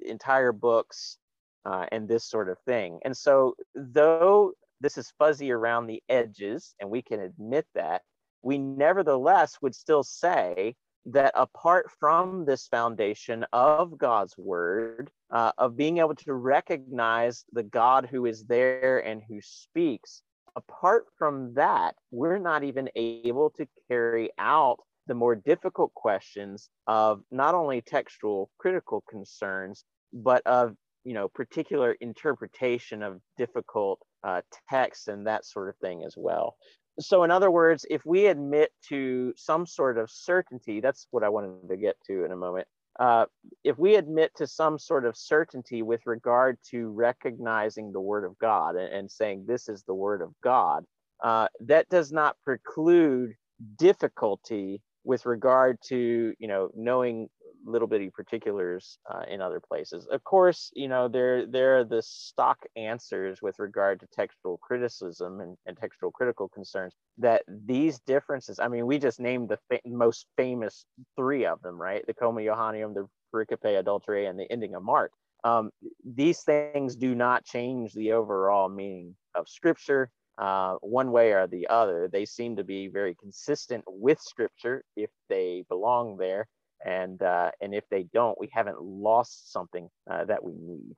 entire 0.00 0.50
books, 0.50 1.18
uh, 1.64 1.86
and 1.92 2.08
this 2.08 2.24
sort 2.24 2.48
of 2.48 2.58
thing. 2.66 2.98
And 3.04 3.16
so, 3.16 3.54
though 3.76 4.54
this 4.80 4.98
is 4.98 5.12
fuzzy 5.16 5.52
around 5.52 5.86
the 5.86 6.02
edges, 6.08 6.74
and 6.80 6.90
we 6.90 7.00
can 7.00 7.20
admit 7.20 7.64
that, 7.76 8.02
we 8.42 8.58
nevertheless 8.58 9.58
would 9.62 9.74
still 9.74 10.02
say 10.02 10.74
that 11.06 11.32
apart 11.34 11.90
from 11.98 12.44
this 12.44 12.68
foundation 12.68 13.44
of 13.52 13.98
God's 13.98 14.36
word, 14.38 15.10
uh, 15.30 15.52
of 15.58 15.76
being 15.76 15.98
able 15.98 16.14
to 16.14 16.34
recognize 16.34 17.44
the 17.52 17.62
God 17.62 18.08
who 18.10 18.26
is 18.26 18.44
there 18.44 19.00
and 19.00 19.22
who 19.28 19.40
speaks, 19.40 20.22
apart 20.54 21.06
from 21.18 21.54
that, 21.54 21.96
we're 22.10 22.38
not 22.38 22.62
even 22.62 22.88
able 22.94 23.50
to 23.50 23.66
carry 23.88 24.30
out 24.38 24.78
the 25.08 25.14
more 25.14 25.34
difficult 25.34 25.92
questions 25.94 26.70
of 26.86 27.22
not 27.30 27.54
only 27.54 27.80
textual 27.80 28.50
critical 28.58 29.02
concerns, 29.08 29.84
but 30.12 30.46
of 30.46 30.76
you 31.04 31.14
know 31.14 31.26
particular 31.28 31.92
interpretation 32.00 33.02
of 33.02 33.20
difficult 33.36 33.98
uh, 34.22 34.42
texts 34.70 35.08
and 35.08 35.26
that 35.26 35.44
sort 35.44 35.68
of 35.68 35.76
thing 35.78 36.04
as 36.04 36.14
well 36.16 36.54
so 36.98 37.24
in 37.24 37.30
other 37.30 37.50
words 37.50 37.86
if 37.90 38.04
we 38.04 38.26
admit 38.26 38.70
to 38.88 39.32
some 39.36 39.66
sort 39.66 39.98
of 39.98 40.10
certainty 40.10 40.80
that's 40.80 41.06
what 41.10 41.24
i 41.24 41.28
wanted 41.28 41.68
to 41.68 41.76
get 41.76 41.96
to 42.06 42.24
in 42.24 42.32
a 42.32 42.36
moment 42.36 42.66
uh, 43.00 43.24
if 43.64 43.78
we 43.78 43.94
admit 43.94 44.30
to 44.36 44.46
some 44.46 44.78
sort 44.78 45.06
of 45.06 45.16
certainty 45.16 45.80
with 45.80 46.02
regard 46.04 46.58
to 46.62 46.90
recognizing 46.90 47.90
the 47.90 48.00
word 48.00 48.24
of 48.24 48.36
god 48.38 48.76
and, 48.76 48.92
and 48.92 49.10
saying 49.10 49.44
this 49.46 49.68
is 49.68 49.82
the 49.84 49.94
word 49.94 50.20
of 50.20 50.32
god 50.42 50.84
uh, 51.24 51.48
that 51.60 51.88
does 51.88 52.12
not 52.12 52.36
preclude 52.44 53.32
difficulty 53.78 54.82
with 55.04 55.24
regard 55.26 55.78
to 55.82 56.34
you 56.38 56.48
know 56.48 56.70
knowing 56.74 57.28
little 57.64 57.88
bitty 57.88 58.10
particulars 58.10 58.98
uh, 59.12 59.22
in 59.28 59.40
other 59.40 59.60
places. 59.60 60.06
Of 60.10 60.24
course, 60.24 60.70
you 60.74 60.88
know, 60.88 61.08
there, 61.08 61.46
there 61.46 61.78
are 61.78 61.84
the 61.84 62.02
stock 62.02 62.58
answers 62.76 63.40
with 63.42 63.58
regard 63.58 64.00
to 64.00 64.06
textual 64.12 64.58
criticism 64.58 65.40
and, 65.40 65.56
and 65.66 65.76
textual 65.76 66.10
critical 66.10 66.48
concerns 66.48 66.94
that 67.18 67.42
these 67.48 68.00
differences, 68.00 68.58
I 68.58 68.68
mean, 68.68 68.86
we 68.86 68.98
just 68.98 69.20
named 69.20 69.48
the 69.48 69.58
fa- 69.68 69.80
most 69.86 70.26
famous 70.36 70.84
three 71.16 71.46
of 71.46 71.62
them, 71.62 71.80
right? 71.80 72.04
The 72.06 72.14
Comma 72.14 72.40
Johanneum, 72.40 72.94
the 72.94 73.06
Pericope 73.34 73.82
Adulterae, 73.82 74.28
and 74.28 74.38
the 74.38 74.50
ending 74.50 74.74
of 74.74 74.82
Mark. 74.82 75.12
Um, 75.44 75.70
these 76.04 76.42
things 76.42 76.96
do 76.96 77.14
not 77.14 77.44
change 77.44 77.92
the 77.94 78.12
overall 78.12 78.68
meaning 78.68 79.16
of 79.34 79.48
scripture 79.48 80.10
uh, 80.38 80.76
one 80.80 81.10
way 81.10 81.32
or 81.32 81.46
the 81.46 81.66
other. 81.68 82.08
They 82.08 82.24
seem 82.24 82.56
to 82.56 82.64
be 82.64 82.88
very 82.88 83.14
consistent 83.14 83.84
with 83.86 84.20
scripture 84.20 84.84
if 84.96 85.10
they 85.28 85.64
belong 85.68 86.16
there 86.16 86.46
and, 86.84 87.22
uh, 87.22 87.50
and 87.60 87.74
if 87.74 87.84
they 87.90 88.02
don't, 88.02 88.38
we 88.40 88.48
haven't 88.52 88.82
lost 88.82 89.52
something 89.52 89.88
uh, 90.10 90.24
that 90.24 90.42
we 90.42 90.52
need. 90.54 90.96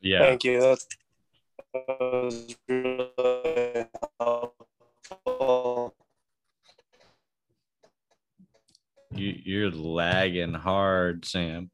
Yeah. 0.00 0.20
Thank 0.20 0.44
you. 0.44 0.60
That's 0.60 0.86
that 1.72 2.00
was 2.00 2.56
really 2.68 3.86
helpful. 4.20 5.94
You, 9.14 9.40
you're 9.44 9.70
lagging 9.70 10.54
hard, 10.54 11.24
Sam. 11.24 11.70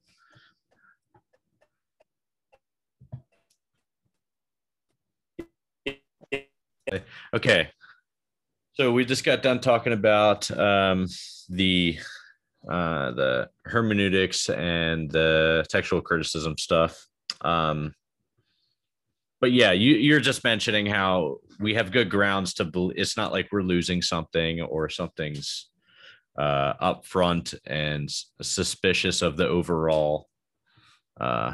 Okay, 7.32 7.70
so 8.80 8.90
we 8.90 9.04
just 9.04 9.24
got 9.24 9.42
done 9.42 9.60
talking 9.60 9.92
about 9.92 10.50
um, 10.52 11.06
the 11.50 11.98
uh, 12.66 13.10
the 13.10 13.50
hermeneutics 13.66 14.48
and 14.48 15.10
the 15.10 15.66
textual 15.68 16.00
criticism 16.00 16.56
stuff. 16.56 17.06
Um, 17.42 17.92
but 19.38 19.52
yeah, 19.52 19.72
you, 19.72 19.96
you're 19.96 20.18
just 20.18 20.44
mentioning 20.44 20.86
how 20.86 21.40
we 21.58 21.74
have 21.74 21.92
good 21.92 22.08
grounds 22.08 22.54
to 22.54 22.64
believe 22.64 22.96
it's 22.96 23.18
not 23.18 23.32
like 23.32 23.48
we're 23.52 23.60
losing 23.60 24.00
something 24.00 24.62
or 24.62 24.88
something's 24.88 25.68
uh, 26.38 26.72
up 26.80 27.04
front 27.04 27.52
and 27.66 28.08
suspicious 28.40 29.20
of 29.20 29.36
the 29.36 29.46
overall, 29.46 30.26
uh, 31.20 31.52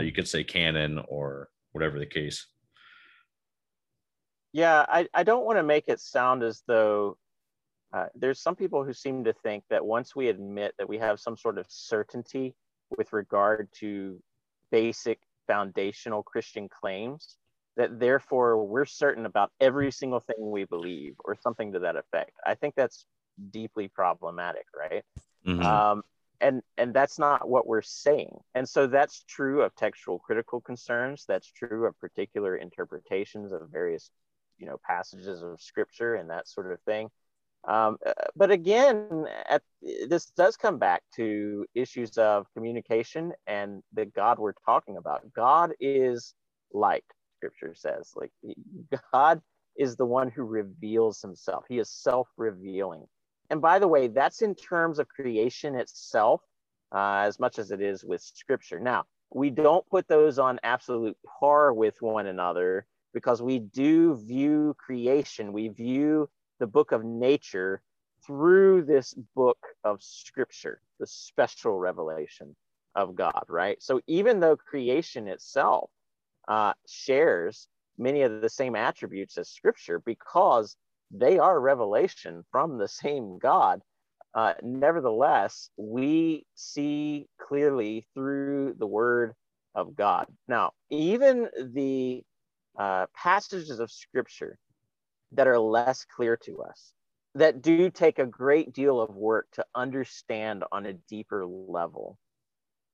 you 0.00 0.10
could 0.10 0.26
say 0.26 0.42
canon 0.42 1.00
or 1.06 1.50
whatever 1.70 2.00
the 2.00 2.04
case. 2.04 2.48
Yeah, 4.52 4.84
I, 4.88 5.08
I 5.14 5.22
don't 5.22 5.44
want 5.44 5.58
to 5.58 5.62
make 5.62 5.84
it 5.86 6.00
sound 6.00 6.42
as 6.42 6.62
though 6.66 7.16
uh, 7.92 8.06
there's 8.14 8.40
some 8.40 8.56
people 8.56 8.84
who 8.84 8.92
seem 8.92 9.24
to 9.24 9.32
think 9.32 9.64
that 9.70 9.84
once 9.84 10.14
we 10.14 10.28
admit 10.28 10.74
that 10.78 10.88
we 10.88 10.98
have 10.98 11.20
some 11.20 11.36
sort 11.36 11.58
of 11.58 11.66
certainty 11.68 12.54
with 12.96 13.12
regard 13.12 13.68
to 13.78 14.20
basic 14.70 15.20
foundational 15.46 16.22
Christian 16.22 16.68
claims, 16.68 17.36
that 17.76 17.98
therefore 17.98 18.64
we're 18.64 18.84
certain 18.84 19.26
about 19.26 19.50
every 19.60 19.90
single 19.90 20.20
thing 20.20 20.50
we 20.50 20.64
believe 20.64 21.14
or 21.24 21.36
something 21.40 21.72
to 21.72 21.78
that 21.80 21.96
effect. 21.96 22.32
I 22.44 22.54
think 22.54 22.74
that's 22.74 23.06
deeply 23.50 23.88
problematic, 23.88 24.66
right? 24.76 25.04
Mm-hmm. 25.46 25.64
Um, 25.64 26.02
and 26.40 26.62
and 26.78 26.94
that's 26.94 27.18
not 27.18 27.48
what 27.48 27.66
we're 27.66 27.82
saying. 27.82 28.38
And 28.54 28.68
so 28.68 28.86
that's 28.86 29.24
true 29.24 29.62
of 29.62 29.74
textual 29.74 30.18
critical 30.18 30.60
concerns. 30.60 31.24
That's 31.26 31.50
true 31.50 31.86
of 31.86 31.98
particular 32.00 32.56
interpretations 32.56 33.52
of 33.52 33.68
various, 33.70 34.10
you 34.60 34.66
know, 34.66 34.78
passages 34.86 35.42
of 35.42 35.60
scripture 35.60 36.14
and 36.14 36.30
that 36.30 36.46
sort 36.46 36.70
of 36.70 36.80
thing. 36.82 37.08
Um, 37.68 37.98
uh, 38.06 38.12
but 38.36 38.50
again, 38.50 39.26
at, 39.48 39.62
this 40.08 40.26
does 40.26 40.56
come 40.56 40.78
back 40.78 41.02
to 41.16 41.66
issues 41.74 42.16
of 42.16 42.46
communication 42.54 43.32
and 43.46 43.82
the 43.92 44.06
God 44.06 44.38
we're 44.38 44.54
talking 44.64 44.96
about. 44.96 45.30
God 45.34 45.72
is 45.80 46.34
light, 46.72 47.04
scripture 47.36 47.74
says. 47.74 48.12
Like 48.16 48.32
God 49.12 49.42
is 49.76 49.96
the 49.96 50.06
one 50.06 50.30
who 50.30 50.42
reveals 50.42 51.20
himself, 51.20 51.64
he 51.68 51.78
is 51.78 51.90
self 51.90 52.28
revealing. 52.36 53.06
And 53.50 53.60
by 53.60 53.78
the 53.78 53.88
way, 53.88 54.06
that's 54.06 54.42
in 54.42 54.54
terms 54.54 54.98
of 54.98 55.08
creation 55.08 55.74
itself 55.74 56.40
uh, 56.94 57.24
as 57.26 57.40
much 57.40 57.58
as 57.58 57.72
it 57.72 57.80
is 57.80 58.04
with 58.04 58.22
scripture. 58.22 58.78
Now, 58.78 59.04
we 59.32 59.50
don't 59.50 59.86
put 59.88 60.08
those 60.08 60.38
on 60.38 60.60
absolute 60.62 61.16
par 61.40 61.72
with 61.72 62.00
one 62.00 62.26
another 62.26 62.86
because 63.12 63.42
we 63.42 63.58
do 63.58 64.16
view 64.16 64.74
creation, 64.78 65.52
we 65.52 65.68
view 65.68 66.28
the 66.58 66.66
book 66.66 66.92
of 66.92 67.04
nature 67.04 67.82
through 68.26 68.84
this 68.84 69.14
book 69.34 69.58
of 69.84 70.02
scripture, 70.02 70.80
the 70.98 71.06
special 71.06 71.78
revelation 71.78 72.54
of 72.94 73.14
God, 73.14 73.44
right? 73.48 73.82
So 73.82 74.00
even 74.06 74.40
though 74.40 74.56
creation 74.56 75.26
itself 75.28 75.90
uh, 76.48 76.74
shares 76.86 77.68
many 77.98 78.22
of 78.22 78.40
the 78.40 78.48
same 78.48 78.76
attributes 78.76 79.38
as 79.38 79.48
scripture 79.48 80.00
because 80.00 80.76
they 81.10 81.38
are 81.38 81.60
revelation 81.60 82.44
from 82.50 82.78
the 82.78 82.88
same 82.88 83.38
God, 83.38 83.80
uh, 84.34 84.54
nevertheless, 84.62 85.70
we 85.76 86.46
see 86.54 87.26
clearly 87.40 88.06
through 88.14 88.74
the 88.78 88.86
word 88.86 89.34
of 89.74 89.96
God. 89.96 90.26
Now, 90.46 90.72
even 90.90 91.48
the 91.72 92.22
uh, 92.80 93.04
passages 93.14 93.78
of 93.78 93.90
scripture 93.90 94.56
that 95.32 95.46
are 95.46 95.58
less 95.58 96.06
clear 96.16 96.34
to 96.34 96.62
us, 96.62 96.94
that 97.34 97.60
do 97.60 97.90
take 97.90 98.18
a 98.18 98.24
great 98.24 98.72
deal 98.72 98.98
of 99.02 99.14
work 99.14 99.46
to 99.52 99.64
understand 99.74 100.64
on 100.72 100.86
a 100.86 100.94
deeper 100.94 101.44
level. 101.46 102.16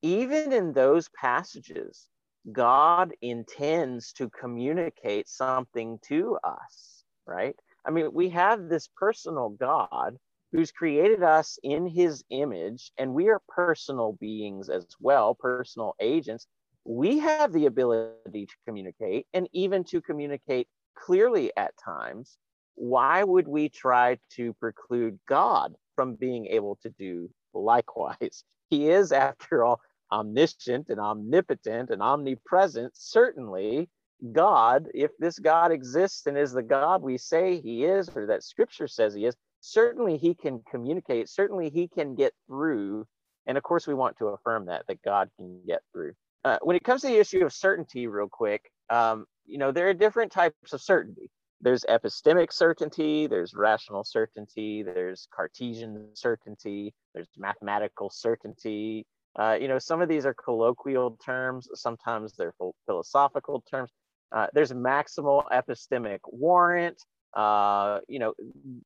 Even 0.01 0.51
in 0.51 0.73
those 0.73 1.07
passages, 1.15 2.09
God 2.51 3.13
intends 3.21 4.11
to 4.13 4.29
communicate 4.29 5.29
something 5.29 5.99
to 6.09 6.37
us, 6.43 7.05
right? 7.25 7.55
I 7.85 7.91
mean, 7.91 8.09
we 8.11 8.27
have 8.29 8.67
this 8.67 8.89
personal 8.93 9.51
God 9.51 10.17
who's 10.51 10.71
created 10.71 11.23
us 11.23 11.57
in 11.63 11.87
his 11.87 12.25
image, 12.29 12.91
and 12.97 13.13
we 13.13 13.29
are 13.29 13.41
personal 13.47 14.17
beings 14.19 14.69
as 14.69 14.85
well, 14.99 15.33
personal 15.33 15.95
agents. 16.01 16.45
We 16.89 17.19
have 17.19 17.51
the 17.51 17.65
ability 17.65 18.45
to 18.45 18.55
communicate 18.65 19.27
and 19.33 19.49
even 19.51 19.83
to 19.85 20.01
communicate 20.01 20.69
clearly 20.95 21.51
at 21.57 21.73
times, 21.83 22.37
why 22.75 23.25
would 23.25 23.45
we 23.45 23.67
try 23.67 24.17
to 24.37 24.53
preclude 24.53 25.19
God 25.27 25.75
from 25.97 26.15
being 26.15 26.45
able 26.45 26.77
to 26.83 26.89
do 26.89 27.29
likewise? 27.53 28.43
He 28.69 28.89
is, 28.89 29.13
after 29.13 29.63
all, 29.63 29.79
omniscient 30.11 30.89
and 30.89 30.99
omnipotent 30.99 31.89
and 31.89 32.01
omnipresent. 32.01 32.91
Certainly, 32.97 33.87
God, 34.33 34.89
if 34.93 35.11
this 35.19 35.39
God 35.39 35.71
exists 35.71 36.25
and 36.25 36.37
is 36.37 36.51
the 36.51 36.61
God 36.63 37.01
we 37.01 37.17
say 37.17 37.61
he 37.61 37.85
is, 37.85 38.09
or 38.13 38.25
that 38.25 38.43
scripture 38.43 38.89
says 38.89 39.13
he 39.13 39.23
is, 39.25 39.35
certainly 39.61 40.17
he 40.17 40.35
can 40.35 40.61
communicate, 40.69 41.29
certainly 41.29 41.69
he 41.69 41.87
can 41.87 42.13
get 42.13 42.33
through. 42.45 43.07
And 43.45 43.57
of 43.57 43.63
course, 43.63 43.87
we 43.87 43.93
want 43.93 44.17
to 44.17 44.27
affirm 44.27 44.65
that, 44.65 44.85
that 44.87 45.01
God 45.01 45.29
can 45.37 45.61
get 45.65 45.81
through. 45.93 46.13
Uh, 46.47 46.57
when 46.61 46.77
it 46.77 46.83
comes 46.85 47.01
to 47.01 47.07
the 47.07 47.19
issue 47.19 47.43
of 47.43 47.51
certainty, 47.51 48.07
real 48.07 48.29
quick, 48.29 48.71
um, 48.89 49.25
you 49.45 49.57
know, 49.57 49.69
there 49.69 49.89
are 49.89 49.93
different 49.93 50.31
types 50.31 50.71
of 50.71 50.81
certainty. 50.81 51.29
There's 51.59 51.83
epistemic 51.89 52.53
certainty, 52.53 53.27
there's 53.27 53.53
rational 53.53 54.05
certainty, 54.05 54.81
there's 54.81 55.27
Cartesian 55.35 56.07
certainty, 56.13 56.93
there's 57.13 57.27
mathematical 57.37 58.09
certainty. 58.09 59.05
Uh, 59.37 59.57
you 59.59 59.67
know, 59.67 59.77
some 59.77 59.99
of 60.01 60.07
these 60.07 60.25
are 60.25 60.33
colloquial 60.33 61.17
terms, 61.25 61.67
sometimes 61.73 62.33
they're 62.37 62.53
philosophical 62.85 63.61
terms. 63.69 63.91
Uh, 64.31 64.47
there's 64.53 64.71
maximal 64.71 65.43
epistemic 65.51 66.19
warrant. 66.27 67.01
Uh, 67.33 67.99
you 68.07 68.19
know, 68.19 68.33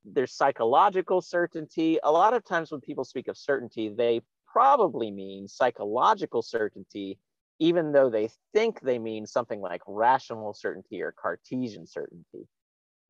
there's 0.03 0.33
psychological 0.33 1.21
certainty. 1.21 1.99
A 2.03 2.11
lot 2.11 2.33
of 2.33 2.43
times 2.43 2.71
when 2.71 2.81
people 2.81 3.05
speak 3.05 3.27
of 3.27 3.37
certainty, 3.37 3.87
they 3.89 4.21
probably 4.51 5.11
mean 5.11 5.47
psychological 5.47 6.41
certainty 6.41 7.19
even 7.61 7.91
though 7.91 8.09
they 8.09 8.27
think 8.53 8.81
they 8.81 8.97
mean 8.97 9.27
something 9.27 9.61
like 9.61 9.81
rational 9.85 10.51
certainty 10.51 11.03
or 11.03 11.11
Cartesian 11.11 11.85
certainty. 11.85 12.47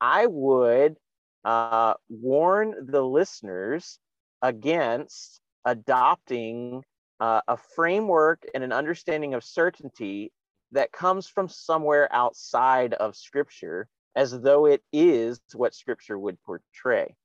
I 0.02 0.26
would 0.26 0.98
uh, 1.46 1.94
warn 2.10 2.76
the 2.86 3.02
listeners 3.02 3.98
against 4.42 5.40
adopting 5.64 6.84
uh, 7.22 7.40
a 7.48 7.56
framework 7.56 8.44
and 8.54 8.62
an 8.62 8.74
understanding 8.74 9.34
of 9.36 9.44
certainty 9.44 10.34
that 10.74 10.92
comes 10.92 11.28
from 11.28 11.48
somewhere 11.48 12.10
outside 12.12 12.94
of 12.96 13.16
Scripture 13.16 13.88
as 14.18 14.38
though 14.38 14.66
it 14.66 14.82
is 14.92 15.40
what 15.54 15.74
Scripture 15.74 16.20
would 16.20 16.38
portray. 16.44 17.16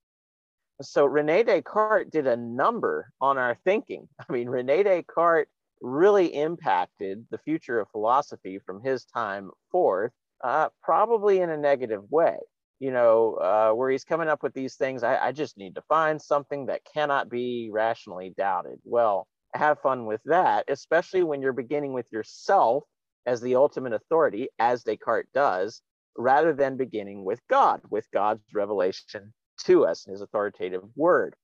So 0.80 1.04
Rene 1.04 1.42
Descartes 1.42 2.12
did 2.12 2.28
a 2.28 2.36
number 2.36 3.10
on 3.20 3.36
our 3.36 3.56
thinking. 3.64 4.08
I 4.28 4.32
mean, 4.32 4.48
Rene 4.48 4.84
Descartes 4.84 5.48
really 5.86 6.26
impacted 6.26 7.26
the 7.30 7.38
future 7.38 7.78
of 7.78 7.88
philosophy 7.90 8.58
from 8.58 8.82
his 8.82 9.04
time 9.04 9.50
forth, 9.70 10.12
uh, 10.42 10.68
probably 10.82 11.40
in 11.40 11.50
a 11.50 11.56
negative 11.56 12.02
way. 12.10 12.36
You 12.78 12.90
know, 12.90 13.34
uh, 13.36 13.72
where 13.72 13.90
he's 13.90 14.04
coming 14.04 14.28
up 14.28 14.42
with 14.42 14.52
these 14.52 14.74
things, 14.74 15.02
I, 15.02 15.16
I 15.16 15.32
just 15.32 15.56
need 15.56 15.76
to 15.76 15.82
find 15.88 16.20
something 16.20 16.66
that 16.66 16.82
cannot 16.92 17.30
be 17.30 17.70
rationally 17.72 18.34
doubted. 18.36 18.78
Well, 18.84 19.26
have 19.54 19.80
fun 19.80 20.04
with 20.04 20.20
that, 20.26 20.66
especially 20.68 21.22
when 21.22 21.40
you're 21.40 21.54
beginning 21.54 21.94
with 21.94 22.06
yourself 22.12 22.84
as 23.24 23.40
the 23.40 23.54
ultimate 23.56 23.94
authority, 23.94 24.48
as 24.58 24.82
Descartes 24.82 25.28
does, 25.32 25.80
rather 26.18 26.52
than 26.52 26.76
beginning 26.76 27.24
with 27.24 27.40
God, 27.48 27.80
with 27.88 28.06
God's 28.12 28.42
revelation 28.52 29.32
to 29.64 29.86
us 29.86 30.04
and 30.04 30.12
his 30.12 30.20
authoritative 30.20 30.82
word. 30.94 31.34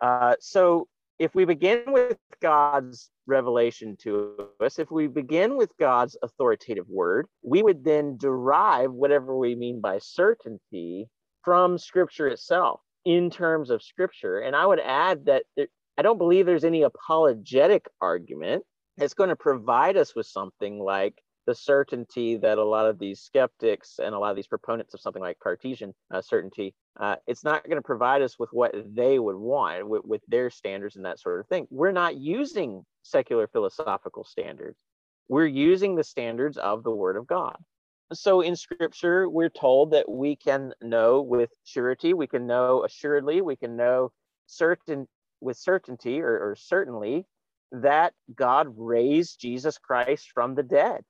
Uh, 0.00 0.34
so 0.40 0.86
if 1.18 1.34
we 1.34 1.44
begin 1.44 1.84
with 1.88 2.18
God's 2.40 3.10
revelation 3.26 3.96
to 4.02 4.48
us, 4.60 4.78
if 4.78 4.90
we 4.90 5.06
begin 5.06 5.56
with 5.56 5.70
God's 5.78 6.16
authoritative 6.22 6.88
word, 6.88 7.26
we 7.42 7.62
would 7.62 7.84
then 7.84 8.16
derive 8.16 8.92
whatever 8.92 9.36
we 9.36 9.54
mean 9.54 9.80
by 9.80 9.98
certainty 9.98 11.08
from 11.42 11.78
scripture 11.78 12.28
itself 12.28 12.80
in 13.04 13.30
terms 13.30 13.70
of 13.70 13.82
scripture. 13.82 14.40
And 14.40 14.56
I 14.56 14.66
would 14.66 14.80
add 14.80 15.26
that 15.26 15.44
there, 15.56 15.68
I 15.96 16.02
don't 16.02 16.18
believe 16.18 16.46
there's 16.46 16.64
any 16.64 16.82
apologetic 16.82 17.86
argument 18.00 18.64
that's 18.96 19.14
going 19.14 19.28
to 19.28 19.36
provide 19.36 19.96
us 19.96 20.14
with 20.14 20.26
something 20.26 20.78
like 20.78 21.14
the 21.46 21.54
certainty 21.54 22.36
that 22.36 22.58
a 22.58 22.64
lot 22.64 22.86
of 22.86 22.98
these 22.98 23.20
skeptics 23.20 23.98
and 24.02 24.14
a 24.14 24.18
lot 24.18 24.30
of 24.30 24.36
these 24.36 24.46
proponents 24.46 24.94
of 24.94 25.00
something 25.00 25.22
like 25.22 25.38
Cartesian 25.38 25.94
uh, 26.12 26.20
certainty, 26.20 26.74
uh, 26.98 27.16
it's 27.26 27.44
not 27.44 27.64
going 27.64 27.76
to 27.76 27.82
provide 27.82 28.22
us 28.22 28.38
with 28.38 28.48
what 28.52 28.74
they 28.94 29.18
would 29.18 29.36
want 29.36 29.88
with, 29.88 30.04
with 30.04 30.22
their 30.28 30.50
standards 30.50 30.96
and 30.96 31.04
that 31.04 31.20
sort 31.20 31.40
of 31.40 31.46
thing. 31.48 31.66
We're 31.70 31.92
not 31.92 32.16
using 32.16 32.84
secular 33.02 33.46
philosophical 33.46 34.24
standards. 34.24 34.78
We're 35.28 35.46
using 35.46 35.94
the 35.94 36.04
standards 36.04 36.56
of 36.56 36.82
the 36.82 36.90
Word 36.90 37.16
of 37.16 37.26
God. 37.26 37.56
so 38.12 38.40
in 38.40 38.56
scripture, 38.56 39.28
we're 39.28 39.48
told 39.48 39.92
that 39.92 40.08
we 40.08 40.36
can 40.36 40.72
know 40.82 41.22
with 41.22 41.50
surety, 41.64 42.14
we 42.14 42.26
can 42.26 42.46
know 42.46 42.84
assuredly, 42.84 43.40
we 43.40 43.56
can 43.56 43.76
know 43.76 44.12
certain 44.46 45.06
with 45.40 45.56
certainty 45.56 46.20
or, 46.20 46.38
or 46.38 46.56
certainly 46.56 47.26
that 47.72 48.12
God 48.34 48.68
raised 48.76 49.40
Jesus 49.40 49.78
Christ 49.78 50.30
from 50.32 50.54
the 50.54 50.62
dead. 50.62 51.02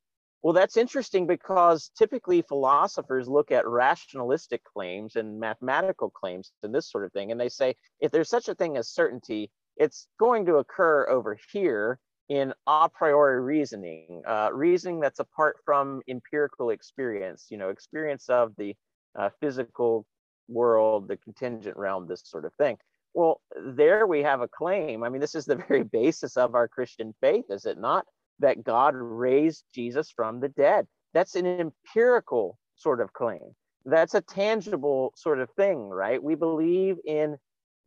Well, 0.44 0.52
that's 0.52 0.76
interesting 0.76 1.26
because 1.26 1.90
typically 1.96 2.42
philosophers 2.42 3.26
look 3.26 3.50
at 3.50 3.66
rationalistic 3.66 4.62
claims 4.62 5.16
and 5.16 5.40
mathematical 5.40 6.10
claims 6.10 6.52
and 6.62 6.74
this 6.74 6.90
sort 6.90 7.06
of 7.06 7.12
thing. 7.14 7.32
And 7.32 7.40
they 7.40 7.48
say, 7.48 7.74
if 7.98 8.12
there's 8.12 8.28
such 8.28 8.50
a 8.50 8.54
thing 8.54 8.76
as 8.76 8.90
certainty, 8.90 9.50
it's 9.78 10.06
going 10.20 10.44
to 10.44 10.56
occur 10.56 11.08
over 11.08 11.38
here 11.50 11.98
in 12.28 12.52
a 12.66 12.90
priori 12.90 13.40
reasoning, 13.40 14.20
uh, 14.28 14.50
reasoning 14.52 15.00
that's 15.00 15.18
apart 15.18 15.56
from 15.64 16.02
empirical 16.08 16.68
experience, 16.68 17.46
you 17.48 17.56
know, 17.56 17.70
experience 17.70 18.28
of 18.28 18.52
the 18.58 18.76
uh, 19.18 19.30
physical 19.40 20.04
world, 20.48 21.08
the 21.08 21.16
contingent 21.16 21.78
realm, 21.78 22.06
this 22.06 22.20
sort 22.22 22.44
of 22.44 22.52
thing. 22.56 22.76
Well, 23.14 23.40
there 23.56 24.06
we 24.06 24.22
have 24.22 24.42
a 24.42 24.48
claim. 24.48 25.04
I 25.04 25.08
mean, 25.08 25.22
this 25.22 25.34
is 25.34 25.46
the 25.46 25.56
very 25.56 25.84
basis 26.00 26.36
of 26.36 26.54
our 26.54 26.68
Christian 26.68 27.14
faith, 27.22 27.46
is 27.48 27.64
it 27.64 27.78
not? 27.78 28.04
That 28.40 28.64
God 28.64 28.94
raised 28.96 29.64
Jesus 29.74 30.10
from 30.10 30.40
the 30.40 30.48
dead. 30.48 30.86
That's 31.12 31.36
an 31.36 31.46
empirical 31.46 32.58
sort 32.76 33.00
of 33.00 33.12
claim. 33.12 33.54
That's 33.84 34.14
a 34.14 34.20
tangible 34.20 35.12
sort 35.16 35.40
of 35.40 35.50
thing, 35.50 35.88
right? 35.88 36.22
We 36.22 36.34
believe 36.34 36.96
in 37.04 37.36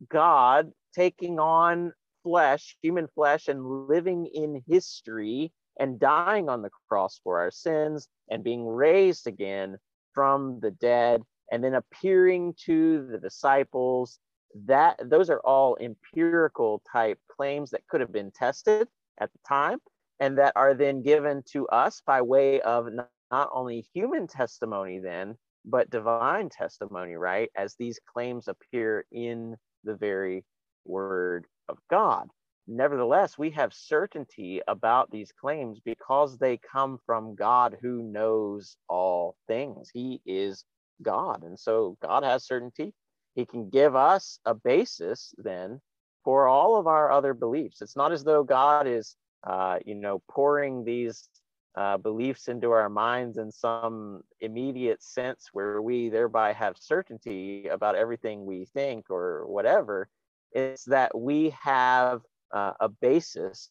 God 0.08 0.72
taking 0.94 1.38
on 1.38 1.92
flesh, 2.22 2.76
human 2.82 3.08
flesh, 3.14 3.48
and 3.48 3.88
living 3.88 4.26
in 4.26 4.62
history 4.66 5.52
and 5.78 6.00
dying 6.00 6.48
on 6.48 6.62
the 6.62 6.70
cross 6.88 7.20
for 7.22 7.38
our 7.38 7.50
sins 7.50 8.08
and 8.30 8.44
being 8.44 8.66
raised 8.66 9.26
again 9.26 9.76
from 10.12 10.58
the 10.60 10.70
dead 10.70 11.22
and 11.50 11.62
then 11.62 11.74
appearing 11.74 12.54
to 12.64 13.06
the 13.10 13.18
disciples 13.18 14.18
that 14.66 14.98
those 15.04 15.30
are 15.30 15.40
all 15.40 15.76
empirical 15.80 16.82
type 16.90 17.18
claims 17.34 17.70
that 17.70 17.86
could 17.88 18.00
have 18.00 18.12
been 18.12 18.30
tested 18.30 18.88
at 19.20 19.32
the 19.32 19.38
time 19.46 19.78
and 20.20 20.38
that 20.38 20.52
are 20.56 20.74
then 20.74 21.02
given 21.02 21.42
to 21.52 21.66
us 21.68 22.02
by 22.06 22.22
way 22.22 22.60
of 22.60 22.88
not 22.92 23.50
only 23.52 23.86
human 23.92 24.26
testimony 24.26 24.98
then 24.98 25.36
but 25.64 25.90
divine 25.90 26.48
testimony 26.48 27.14
right 27.14 27.50
as 27.56 27.74
these 27.74 28.00
claims 28.12 28.48
appear 28.48 29.04
in 29.12 29.56
the 29.84 29.94
very 29.94 30.44
word 30.84 31.46
of 31.68 31.78
god. 31.90 32.28
Nevertheless 32.66 33.38
we 33.38 33.50
have 33.50 33.72
certainty 33.72 34.60
about 34.68 35.10
these 35.10 35.32
claims 35.32 35.80
because 35.84 36.38
they 36.38 36.58
come 36.58 36.98
from 37.04 37.34
god 37.34 37.76
who 37.80 38.02
knows 38.02 38.76
all 38.88 39.36
things. 39.46 39.90
He 39.92 40.20
is 40.24 40.64
god 41.02 41.42
and 41.44 41.58
so 41.58 41.96
god 42.02 42.24
has 42.24 42.46
certainty. 42.46 42.94
He 43.34 43.46
can 43.46 43.68
give 43.70 43.94
us 43.94 44.40
a 44.44 44.54
basis 44.54 45.34
then 45.38 45.80
for 46.24 46.48
all 46.48 46.76
of 46.76 46.86
our 46.86 47.10
other 47.10 47.34
beliefs. 47.34 47.80
It's 47.80 47.96
not 47.96 48.12
as 48.12 48.24
though 48.24 48.42
God 48.42 48.86
is, 48.86 49.16
uh, 49.44 49.78
you 49.84 49.94
know, 49.94 50.22
pouring 50.28 50.84
these 50.84 51.28
uh, 51.76 51.96
beliefs 51.96 52.48
into 52.48 52.70
our 52.70 52.88
minds 52.88 53.38
in 53.38 53.52
some 53.52 54.22
immediate 54.40 55.02
sense 55.02 55.48
where 55.52 55.80
we 55.80 56.08
thereby 56.08 56.52
have 56.52 56.76
certainty 56.78 57.68
about 57.68 57.94
everything 57.94 58.44
we 58.44 58.64
think 58.64 59.10
or 59.10 59.46
whatever. 59.46 60.08
It's 60.52 60.84
that 60.84 61.16
we 61.16 61.54
have 61.62 62.22
uh, 62.52 62.72
a 62.80 62.88
basis 62.88 63.70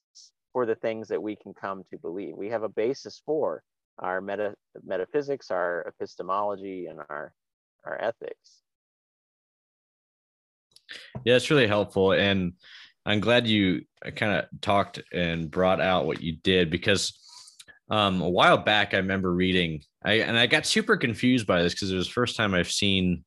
for 0.53 0.65
the 0.65 0.76
things 0.76 1.07
that 1.09 1.22
we 1.22 1.36
can 1.36 1.53
come 1.53 1.84
to 1.89 1.97
believe. 1.97 2.36
We 2.38 2.49
have 2.49 2.63
a 2.63 2.70
basis 2.70 3.22
for 3.26 3.61
our 3.99 4.22
meta- 4.22 4.55
metaphysics, 4.86 5.51
our 5.51 5.82
epistemology, 5.88 6.86
and 6.86 6.99
our, 7.09 7.34
our 7.86 8.01
ethics. 8.01 8.61
Yeah, 11.26 11.36
it's 11.36 11.49
really 11.49 11.68
helpful. 11.68 12.13
And 12.13 12.53
I'm 13.08 13.22
glad 13.22 13.47
you 13.47 13.84
uh, 14.05 14.12
kind 14.12 14.34
of 14.34 14.45
talked 14.62 15.01
and 15.14 15.49
brought 15.49 15.80
out 15.80 16.05
what 16.05 16.22
you 16.22 16.36
did 16.43 16.70
because 16.70 17.18
um, 17.89 18.22
a 18.22 18.30
while 18.30 18.58
back, 18.58 18.93
I 18.93 18.97
remember 18.97 19.34
reading, 19.34 19.82
I, 20.03 20.16
and 20.16 20.38
I 20.38 20.45
got 20.45 20.66
super 20.66 20.97
confused 20.97 21.47
by 21.47 21.64
this 21.64 21.74
because 21.74 21.89
it 21.89 21.95
was 21.95 22.08
the 22.08 22.14
first 22.14 22.36
time 22.36 22.53
I've 22.53 22.70
seen 22.70 23.24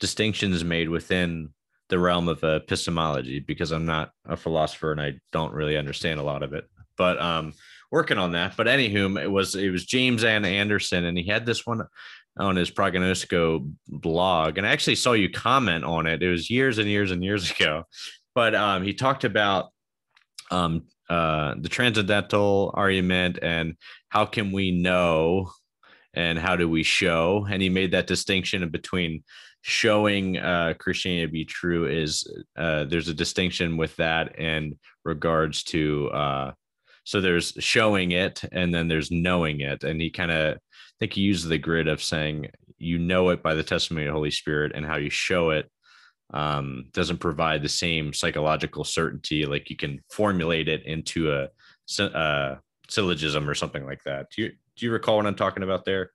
distinctions 0.00 0.62
made 0.62 0.90
within 0.90 1.48
the 1.88 1.98
realm 1.98 2.28
of 2.28 2.44
epistemology 2.44 3.40
because 3.40 3.72
I'm 3.72 3.86
not 3.86 4.10
a 4.26 4.36
philosopher 4.36 4.92
and 4.92 5.00
I 5.00 5.14
don't 5.32 5.54
really 5.54 5.78
understand 5.78 6.20
a 6.20 6.24
lot 6.24 6.42
of 6.42 6.52
it. 6.52 6.64
But 6.98 7.20
um, 7.20 7.54
working 7.92 8.18
on 8.18 8.32
that. 8.32 8.56
But 8.56 8.66
anywho, 8.66 9.22
it 9.22 9.30
was 9.30 9.54
it 9.54 9.70
was 9.70 9.86
James 9.86 10.24
N. 10.24 10.44
Anderson, 10.44 11.04
and 11.04 11.16
he 11.16 11.24
had 11.24 11.46
this 11.46 11.64
one 11.64 11.86
on 12.38 12.56
his 12.56 12.70
Proginosko 12.70 13.70
blog, 13.88 14.58
and 14.58 14.66
I 14.66 14.70
actually 14.70 14.96
saw 14.96 15.12
you 15.12 15.30
comment 15.30 15.84
on 15.84 16.06
it. 16.06 16.22
It 16.22 16.30
was 16.30 16.50
years 16.50 16.78
and 16.78 16.88
years 16.88 17.12
and 17.12 17.22
years 17.22 17.50
ago, 17.60 17.84
but 18.34 18.54
um, 18.54 18.82
he 18.82 18.94
talked 18.94 19.24
about 19.24 19.70
um, 20.50 20.84
uh, 21.08 21.54
the 21.58 21.68
transcendental 21.68 22.72
argument 22.74 23.38
and 23.42 23.76
how 24.08 24.24
can 24.24 24.52
we 24.52 24.70
know 24.70 25.50
and 26.14 26.38
how 26.38 26.56
do 26.56 26.68
we 26.68 26.82
show, 26.82 27.46
and 27.50 27.62
he 27.62 27.68
made 27.68 27.92
that 27.92 28.06
distinction 28.06 28.68
between 28.68 29.24
showing 29.62 30.36
uh, 30.36 30.74
Christianity 30.78 31.26
to 31.26 31.32
be 31.32 31.44
true 31.44 31.86
is 31.86 32.30
uh, 32.56 32.84
there's 32.84 33.08
a 33.08 33.14
distinction 33.14 33.76
with 33.76 33.96
that 33.96 34.38
in 34.38 34.78
regards 35.04 35.62
to 35.64 36.10
uh, 36.10 36.52
so 37.04 37.20
there's 37.20 37.52
showing 37.58 38.12
it 38.12 38.42
and 38.52 38.74
then 38.74 38.88
there's 38.88 39.10
knowing 39.10 39.60
it. 39.60 39.84
And 39.84 40.00
he 40.00 40.10
kind 40.10 40.30
of 40.30 40.56
I 40.56 40.58
think 40.98 41.14
he 41.14 41.22
used 41.22 41.48
the 41.48 41.58
grid 41.58 41.88
of 41.88 42.02
saying 42.02 42.50
you 42.78 42.98
know 42.98 43.30
it 43.30 43.42
by 43.42 43.54
the 43.54 43.62
testimony 43.62 44.06
of 44.06 44.10
the 44.10 44.16
Holy 44.16 44.30
Spirit 44.30 44.72
and 44.74 44.84
how 44.84 44.96
you 44.96 45.10
show 45.10 45.50
it 45.50 45.70
um, 46.32 46.86
doesn't 46.92 47.18
provide 47.18 47.62
the 47.62 47.68
same 47.68 48.12
psychological 48.12 48.84
certainty. 48.84 49.46
Like 49.46 49.70
you 49.70 49.76
can 49.76 50.02
formulate 50.10 50.68
it 50.68 50.84
into 50.86 51.32
a, 51.32 51.48
a 52.00 52.58
syllogism 52.88 53.48
or 53.48 53.54
something 53.54 53.84
like 53.84 54.02
that. 54.04 54.28
Do 54.34 54.42
you 54.42 54.52
do 54.76 54.86
you 54.86 54.92
recall 54.92 55.16
what 55.16 55.26
I'm 55.26 55.34
talking 55.34 55.62
about 55.62 55.84
there? 55.84 56.10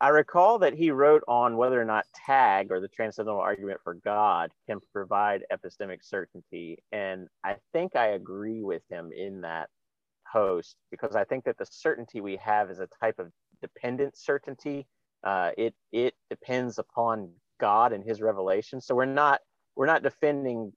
I 0.00 0.08
recall 0.08 0.58
that 0.58 0.74
he 0.74 0.90
wrote 0.90 1.22
on 1.28 1.56
whether 1.56 1.80
or 1.80 1.84
not 1.84 2.06
tag 2.26 2.72
or 2.72 2.80
the 2.80 2.88
transcendental 2.88 3.40
argument 3.40 3.78
for 3.84 3.94
God 3.94 4.50
can 4.68 4.80
provide 4.92 5.44
epistemic 5.52 5.98
certainty. 6.02 6.82
And 6.90 7.28
I 7.44 7.56
think 7.72 7.94
I 7.94 8.08
agree 8.08 8.62
with 8.62 8.82
him 8.90 9.12
in 9.16 9.42
that 9.42 9.68
post 10.32 10.74
because 10.90 11.14
I 11.14 11.22
think 11.22 11.44
that 11.44 11.56
the 11.56 11.66
certainty 11.70 12.20
we 12.20 12.36
have 12.36 12.68
is 12.68 12.80
a 12.80 12.88
type 13.00 13.20
of 13.20 13.30
dependent 13.60 14.16
certainty. 14.16 14.88
Uh, 15.22 15.52
it 15.56 15.74
it 15.92 16.14
depends 16.30 16.78
upon 16.78 17.30
God 17.62 17.92
and 17.92 18.04
His 18.04 18.20
revelation. 18.20 18.80
So 18.80 18.94
we're 18.94 19.06
not 19.06 19.40
we're 19.76 19.86
not 19.86 20.02
defending 20.02 20.72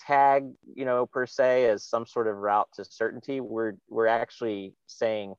tag, 0.00 0.50
you 0.74 0.84
know, 0.84 1.06
per 1.06 1.26
se 1.26 1.66
as 1.66 1.84
some 1.84 2.06
sort 2.06 2.26
of 2.26 2.36
route 2.36 2.68
to 2.74 2.84
certainty. 2.84 3.40
We're 3.40 3.74
we're 3.88 4.06
actually 4.06 4.74
saying 4.86 5.34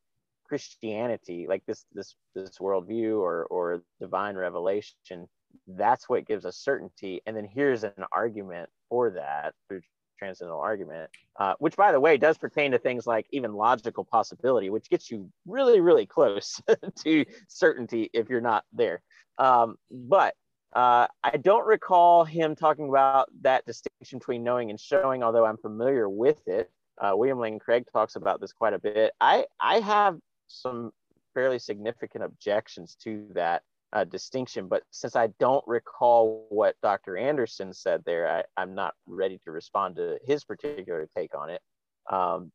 Christianity, 0.45 1.47
like 1.49 1.63
this 1.65 1.85
this 1.91 2.15
this 2.35 2.59
worldview 2.59 3.17
or 3.19 3.45
or 3.45 3.83
divine 3.99 4.35
revelation, 4.35 5.27
that's 5.67 6.07
what 6.07 6.27
gives 6.27 6.45
us 6.45 6.57
certainty. 6.57 7.21
And 7.25 7.35
then 7.35 7.47
here's 7.51 7.83
an 7.83 8.05
argument 8.11 8.69
for 8.87 9.09
that 9.11 9.55
through 9.67 9.81
transcendental 10.21 10.61
argument, 10.61 11.09
uh, 11.39 11.55
which, 11.57 11.75
by 11.75 11.91
the 11.91 11.99
way, 11.99 12.15
does 12.15 12.37
pertain 12.37 12.71
to 12.71 12.77
things 12.77 13.07
like 13.07 13.25
even 13.31 13.53
logical 13.53 14.05
possibility, 14.05 14.69
which 14.69 14.89
gets 14.89 15.09
you 15.09 15.31
really, 15.47 15.81
really 15.81 16.05
close 16.05 16.61
to 17.03 17.25
certainty 17.47 18.09
if 18.13 18.29
you're 18.29 18.39
not 18.39 18.63
there. 18.71 19.01
Um, 19.39 19.77
but 19.89 20.35
uh, 20.73 21.07
I 21.23 21.37
don't 21.37 21.65
recall 21.65 22.23
him 22.23 22.55
talking 22.55 22.87
about 22.89 23.29
that 23.41 23.65
distinction 23.65 24.19
between 24.19 24.43
knowing 24.43 24.69
and 24.69 24.79
showing, 24.79 25.23
although 25.23 25.45
I'm 25.45 25.57
familiar 25.57 26.07
with 26.07 26.47
it. 26.47 26.71
Uh, 26.99 27.11
William 27.15 27.39
Lane 27.39 27.59
Craig 27.59 27.85
talks 27.91 28.15
about 28.15 28.39
this 28.39 28.53
quite 28.53 28.73
a 28.73 28.79
bit. 28.79 29.11
I, 29.19 29.45
I 29.59 29.79
have 29.79 30.17
some 30.47 30.91
fairly 31.33 31.59
significant 31.59 32.23
objections 32.23 32.95
to 33.03 33.27
that 33.33 33.63
uh, 33.93 34.03
distinction. 34.03 34.67
But 34.67 34.83
since 34.91 35.15
I 35.15 35.27
don't 35.39 35.63
recall 35.67 36.47
what 36.49 36.75
Dr. 36.81 37.17
Anderson 37.17 37.73
said 37.73 38.03
there, 38.05 38.43
I, 38.57 38.61
am 38.61 38.75
not 38.75 38.93
ready 39.05 39.39
to 39.43 39.51
respond 39.51 39.97
to 39.97 40.17
his 40.25 40.43
particular 40.43 41.07
take 41.15 41.35
on 41.35 41.49
it. 41.49 41.61
Um, 42.09 42.51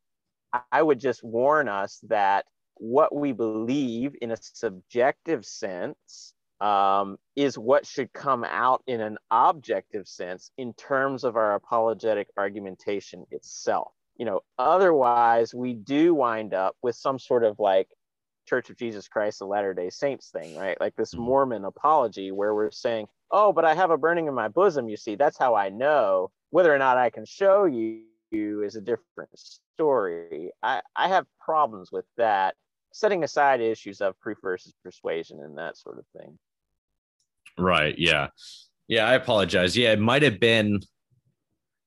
I 0.73 0.83
would 0.83 1.01
just 1.01 1.23
warn 1.23 1.69
us 1.69 1.99
that 2.09 2.47
what 2.75 3.15
we 3.15 3.33
believe 3.33 4.15
in 4.21 4.31
a 4.31 4.37
subjective 4.41 5.45
sense 5.45 6.33
um, 6.61 7.19
is 7.35 7.59
what 7.59 7.87
should 7.87 8.13
come 8.13 8.45
out 8.45 8.83
in 8.87 9.01
an 9.01 9.19
objective 9.31 10.09
sense 10.09 10.51
in 10.57 10.73
terms 10.75 11.25
of 11.25 11.37
our 11.37 11.55
apologetic 11.55 12.29
argumentation 12.37 13.27
itself. 13.31 13.93
You 14.17 14.25
know, 14.25 14.41
otherwise, 14.59 15.55
we 15.55 15.75
do 15.75 16.15
wind 16.15 16.55
up 16.55 16.77
with 16.83 16.97
some 16.97 17.19
sort 17.19 17.45
of 17.45 17.59
like 17.59 17.89
Church 18.47 18.71
of 18.71 18.77
Jesus 18.77 19.09
Christ 19.09 19.43
of 19.43 19.49
Latter 19.49 19.75
day 19.75 19.91
Saints 19.91 20.31
thing, 20.31 20.57
right? 20.57 20.81
Like 20.81 20.97
this 20.97 21.13
mm-hmm. 21.13 21.25
Mormon 21.25 21.65
apology 21.65 22.33
where 22.33 22.55
we're 22.55 22.71
saying, 22.71 23.09
oh, 23.31 23.53
but 23.53 23.65
I 23.65 23.75
have 23.75 23.91
a 23.91 23.99
burning 23.99 24.29
in 24.29 24.35
my 24.35 24.49
bosom, 24.49 24.89
you 24.89 24.97
see. 24.97 25.17
That's 25.17 25.39
how 25.39 25.55
I 25.55 25.69
know. 25.69 26.31
Whether 26.51 26.75
or 26.75 26.79
not 26.79 26.97
I 26.97 27.11
can 27.11 27.27
show 27.27 27.65
you 27.65 28.03
is 28.33 28.77
a 28.77 28.81
different 28.81 29.31
story. 29.35 30.51
I, 30.63 30.81
I 30.95 31.09
have 31.09 31.27
problems 31.41 31.91
with 31.93 32.05
that 32.17 32.55
setting 32.93 33.25
aside 33.25 33.61
issues 33.61 34.01
of 34.01 34.19
proof 34.21 34.39
versus 34.43 34.73
persuasion 34.83 35.41
and 35.43 35.59
that 35.59 35.77
sort 35.77 35.99
of 35.99 36.05
thing. 36.19 36.39
Right. 37.59 37.95
Yeah. 37.99 38.29
Yeah. 38.89 39.07
I 39.07 39.15
apologize. 39.15 39.77
Yeah. 39.77 39.93
It 39.93 40.01
might 40.01 40.23
have 40.23 40.39
been 40.41 40.81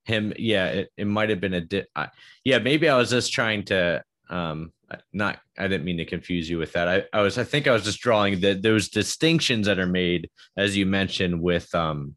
him. 0.06 0.34
Yeah. 0.38 0.68
It, 0.68 0.90
it 0.98 1.06
might 1.06 1.30
have 1.30 1.40
been 1.40 1.54
a, 1.54 1.62
di- 1.62 1.86
I, 1.96 2.10
yeah, 2.44 2.60
maybe 2.60 2.90
I 2.90 2.98
was 2.98 3.10
just 3.12 3.32
trying 3.32 3.66
to, 3.66 4.04
um, 4.30 4.72
not, 5.14 5.40
I 5.58 5.68
didn't 5.68 5.86
mean 5.86 5.98
to 5.98 6.06
confuse 6.06 6.50
you 6.50 6.58
with 6.58 6.74
that. 6.74 6.88
I, 6.88 7.04
I 7.14 7.22
was, 7.22 7.38
I 7.38 7.44
think 7.44 7.68
I 7.68 7.72
was 7.72 7.84
just 7.84 8.00
drawing 8.00 8.40
that 8.42 8.64
those 8.64 8.90
distinctions 8.90 9.68
that 9.68 9.78
are 9.78 9.86
made, 9.86 10.30
as 10.58 10.76
you 10.76 10.86
mentioned, 10.86 11.40
with, 11.42 11.74
um, 11.76 12.16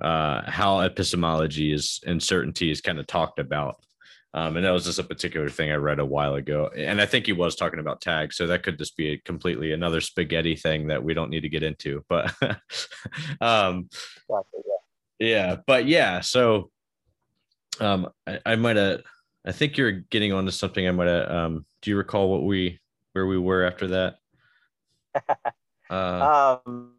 uh, 0.00 0.42
how 0.50 0.80
epistemology 0.80 1.72
is 1.72 2.00
and 2.06 2.22
certainty 2.22 2.70
is 2.70 2.80
kind 2.80 2.98
of 2.98 3.06
talked 3.06 3.38
about. 3.38 3.76
Um, 4.34 4.56
and 4.56 4.64
that 4.64 4.70
was 4.70 4.86
just 4.86 4.98
a 4.98 5.04
particular 5.04 5.50
thing 5.50 5.70
I 5.70 5.74
read 5.74 5.98
a 5.98 6.06
while 6.06 6.34
ago. 6.34 6.70
And 6.74 7.00
I 7.00 7.06
think 7.06 7.26
he 7.26 7.32
was 7.32 7.54
talking 7.54 7.80
about 7.80 8.00
tags. 8.00 8.36
So 8.36 8.46
that 8.46 8.62
could 8.62 8.78
just 8.78 8.96
be 8.96 9.08
a 9.08 9.18
completely 9.18 9.72
another 9.72 10.00
spaghetti 10.00 10.56
thing 10.56 10.86
that 10.86 11.04
we 11.04 11.12
don't 11.12 11.30
need 11.30 11.42
to 11.42 11.50
get 11.50 11.62
into. 11.62 12.02
But 12.08 12.34
um, 13.40 13.90
yeah, 15.18 15.56
but 15.66 15.86
yeah. 15.86 16.20
So 16.20 16.70
um, 17.78 18.08
I, 18.26 18.40
I 18.46 18.56
might 18.56 18.76
have, 18.76 19.02
I 19.44 19.52
think 19.52 19.76
you're 19.76 19.92
getting 19.92 20.32
onto 20.32 20.50
something. 20.50 20.86
I 20.86 20.92
might 20.92 21.08
have, 21.08 21.30
um, 21.30 21.66
do 21.82 21.90
you 21.90 21.96
recall 21.96 22.30
what 22.30 22.44
we, 22.44 22.80
where 23.12 23.26
we 23.26 23.38
were 23.38 23.64
after 23.64 23.88
that? 23.88 24.16
Uh, 25.90 26.58
um, 26.66 26.94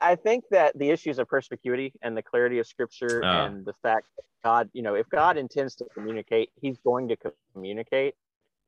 I, 0.00 0.16
think 0.16 0.44
that 0.50 0.78
the 0.78 0.90
issues 0.90 1.18
of 1.18 1.28
perspicuity 1.28 1.92
and 2.02 2.16
the 2.16 2.22
clarity 2.22 2.58
of 2.58 2.66
scripture 2.66 3.24
uh, 3.24 3.46
and 3.46 3.64
the 3.64 3.74
fact 3.82 4.06
that 4.16 4.24
God, 4.42 4.70
you 4.72 4.82
know, 4.82 4.94
if 4.94 5.08
God 5.08 5.36
intends 5.36 5.74
to 5.76 5.84
communicate, 5.94 6.50
he's 6.60 6.78
going 6.78 7.08
to 7.08 7.16
communicate. 7.52 8.14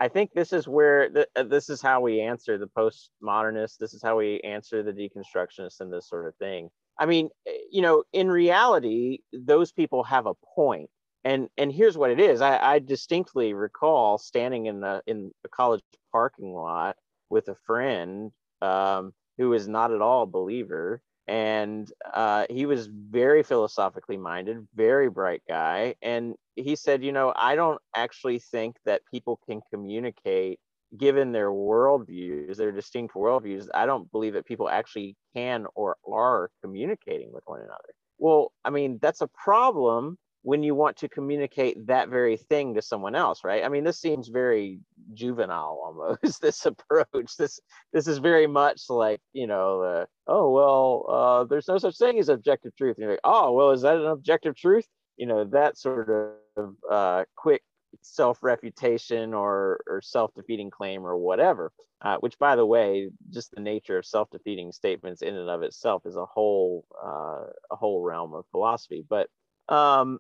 I 0.01 0.09
think 0.09 0.33
this 0.35 0.53
is 0.53 0.67
where 0.67 1.09
the, 1.09 1.29
uh, 1.37 1.45
this 1.45 1.71
is 1.71 1.81
how 1.81 2.01
we 2.01 2.21
answer 2.21 2.59
the 2.59 2.67
postmodernists. 2.67 3.79
This 3.79 3.95
is 3.95 4.03
how 4.03 4.19
we 4.19 4.41
answer 4.41 4.83
the 4.83 4.93
deconstructionists 4.93 5.81
and 5.81 5.93
this 5.93 6.09
sort 6.09 6.27
of 6.27 6.35
thing. 6.37 6.71
I 6.99 7.07
mean, 7.07 7.31
eh, 7.47 7.53
you 7.71 7.83
know, 7.83 8.03
in 8.13 8.29
reality, 8.29 9.21
those 9.33 9.73
people 9.73 10.03
have 10.05 10.27
a 10.27 10.35
point. 10.57 10.91
And 11.25 11.49
and 11.57 11.73
here's 11.73 11.97
what 11.97 12.11
it 12.11 12.19
is. 12.19 12.41
I, 12.41 12.59
I 12.59 12.79
distinctly 12.81 13.55
recall 13.55 14.19
standing 14.19 14.67
in 14.67 14.81
the 14.81 15.03
in 15.07 15.31
the 15.45 15.49
college 15.49 15.83
parking 16.11 16.53
lot 16.53 16.97
with 17.31 17.47
a 17.49 17.55
friend 17.55 18.33
um, 18.61 19.13
who 19.39 19.53
is 19.53 19.69
not 19.69 19.93
at 19.93 20.01
all 20.01 20.25
a 20.25 20.27
believer 20.27 21.01
and 21.29 21.91
uh, 22.13 22.47
he 22.51 22.67
was 22.67 22.89
very 22.89 23.43
philosophically 23.43 24.17
minded, 24.17 24.67
very 24.75 25.09
bright 25.09 25.43
guy. 25.49 25.95
And 26.03 26.35
he 26.57 26.77
said, 26.77 27.03
you 27.05 27.13
know, 27.13 27.33
I 27.37 27.55
don't 27.55 27.81
actually 27.95 28.41
think 28.41 28.77
that 28.85 29.03
people 29.11 29.39
can 29.49 29.61
communicate 29.71 30.59
given 30.99 31.33
their 31.33 31.51
worldviews, 31.51 32.57
their 32.57 32.73
distinct 32.73 33.15
worldviews. 33.15 33.69
I 33.75 33.87
don't 33.87 34.11
believe 34.13 34.35
that 34.35 34.47
people 34.47 34.69
actually 34.69 35.17
can 35.35 35.67
or 35.75 35.97
are 36.07 36.51
communicating 36.63 37.33
with 37.33 37.45
one 37.47 37.61
another. 37.61 37.95
Well, 38.19 38.53
I 38.65 38.71
mean, 38.71 38.99
that's 39.01 39.21
a 39.21 39.29
problem 39.29 40.19
when 40.43 40.63
you 40.63 40.75
want 40.75 40.97
to 40.97 41.09
communicate 41.09 41.87
that 41.87 42.09
very 42.09 42.37
thing 42.37 42.75
to 42.75 42.83
someone 42.83 43.15
else 43.15 43.45
right? 43.45 43.65
I 43.65 43.69
mean 43.69 43.85
this 43.85 44.01
seems 44.01 44.29
very 44.29 44.81
juvenile 45.15 45.81
almost 45.85 46.41
this 46.43 46.67
approach. 46.67 47.37
This 47.37 47.61
this 47.93 48.07
is 48.07 48.19
very 48.19 48.47
much 48.47 48.83
like 48.89 49.21
you 49.33 49.47
know 49.47 49.83
uh, 49.83 50.07
oh 50.27 50.51
well 50.51 51.07
uh, 51.09 51.45
there's 51.45 51.69
no 51.69 51.79
such 51.79 51.99
thing 51.99 52.19
as 52.19 52.29
objective 52.29 52.77
truth. 52.77 52.97
And 52.97 53.03
you're 53.03 53.13
like 53.13 53.21
oh 53.25 53.53
well 53.53 53.71
is 53.71 53.83
that 53.83 53.97
an 53.97 54.07
objective 54.07 54.57
truth? 54.57 54.87
You 55.17 55.27
know 55.27 55.45
that 55.45 55.79
sort 55.79 56.09
of 56.57 56.75
uh, 56.91 57.25
quick 57.37 57.63
self-refutation 58.01 59.35
or 59.35 59.81
or 59.87 60.01
self-defeating 60.01 60.71
claim 60.71 61.07
or 61.07 61.17
whatever 61.17 61.71
uh, 62.03 62.17
which 62.19 62.39
by 62.39 62.57
the 62.57 62.67
way 62.67 63.11
just 63.31 63.53
the 63.53 63.61
nature 63.61 63.97
of 63.97 64.05
self-defeating 64.05 64.73
statements 64.73 65.23
in 65.23 65.35
and 65.35 65.49
of 65.49 65.63
itself 65.63 66.03
is 66.05 66.17
a 66.17 66.27
whole 66.27 66.85
uh, 67.03 67.45
a 67.71 67.77
whole 67.77 68.03
realm 68.03 68.35
of 68.35 68.45
philosophy. 68.51 69.05
But 69.09 69.29
um, 69.69 70.19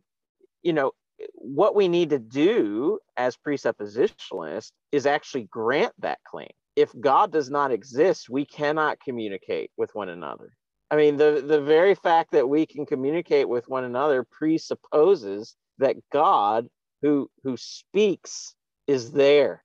you 0.62 0.72
know, 0.72 0.92
what 1.34 1.74
we 1.74 1.88
need 1.88 2.10
to 2.10 2.18
do 2.18 2.98
as 3.16 3.36
presuppositionalists 3.36 4.72
is 4.90 5.06
actually 5.06 5.44
grant 5.44 5.92
that 5.98 6.18
claim. 6.24 6.50
If 6.74 6.98
God 6.98 7.32
does 7.32 7.50
not 7.50 7.70
exist, 7.70 8.30
we 8.30 8.44
cannot 8.44 8.98
communicate 9.00 9.70
with 9.76 9.94
one 9.94 10.08
another. 10.08 10.52
I 10.90 10.96
mean, 10.96 11.16
the, 11.16 11.42
the 11.46 11.60
very 11.60 11.94
fact 11.94 12.32
that 12.32 12.48
we 12.48 12.66
can 12.66 12.86
communicate 12.86 13.48
with 13.48 13.68
one 13.68 13.84
another 13.84 14.26
presupposes 14.30 15.54
that 15.78 15.96
God, 16.12 16.68
who, 17.02 17.30
who 17.44 17.56
speaks, 17.56 18.54
is 18.86 19.12
there. 19.12 19.64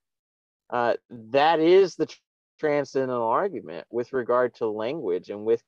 Uh, 0.70 0.96
that 1.10 1.60
is 1.60 1.96
the 1.96 2.14
transcendental 2.60 3.24
argument 3.28 3.86
with 3.90 4.14
regard 4.14 4.56
to 4.56 4.68
language 4.68 5.30
and 5.30 5.46
with, 5.46 5.62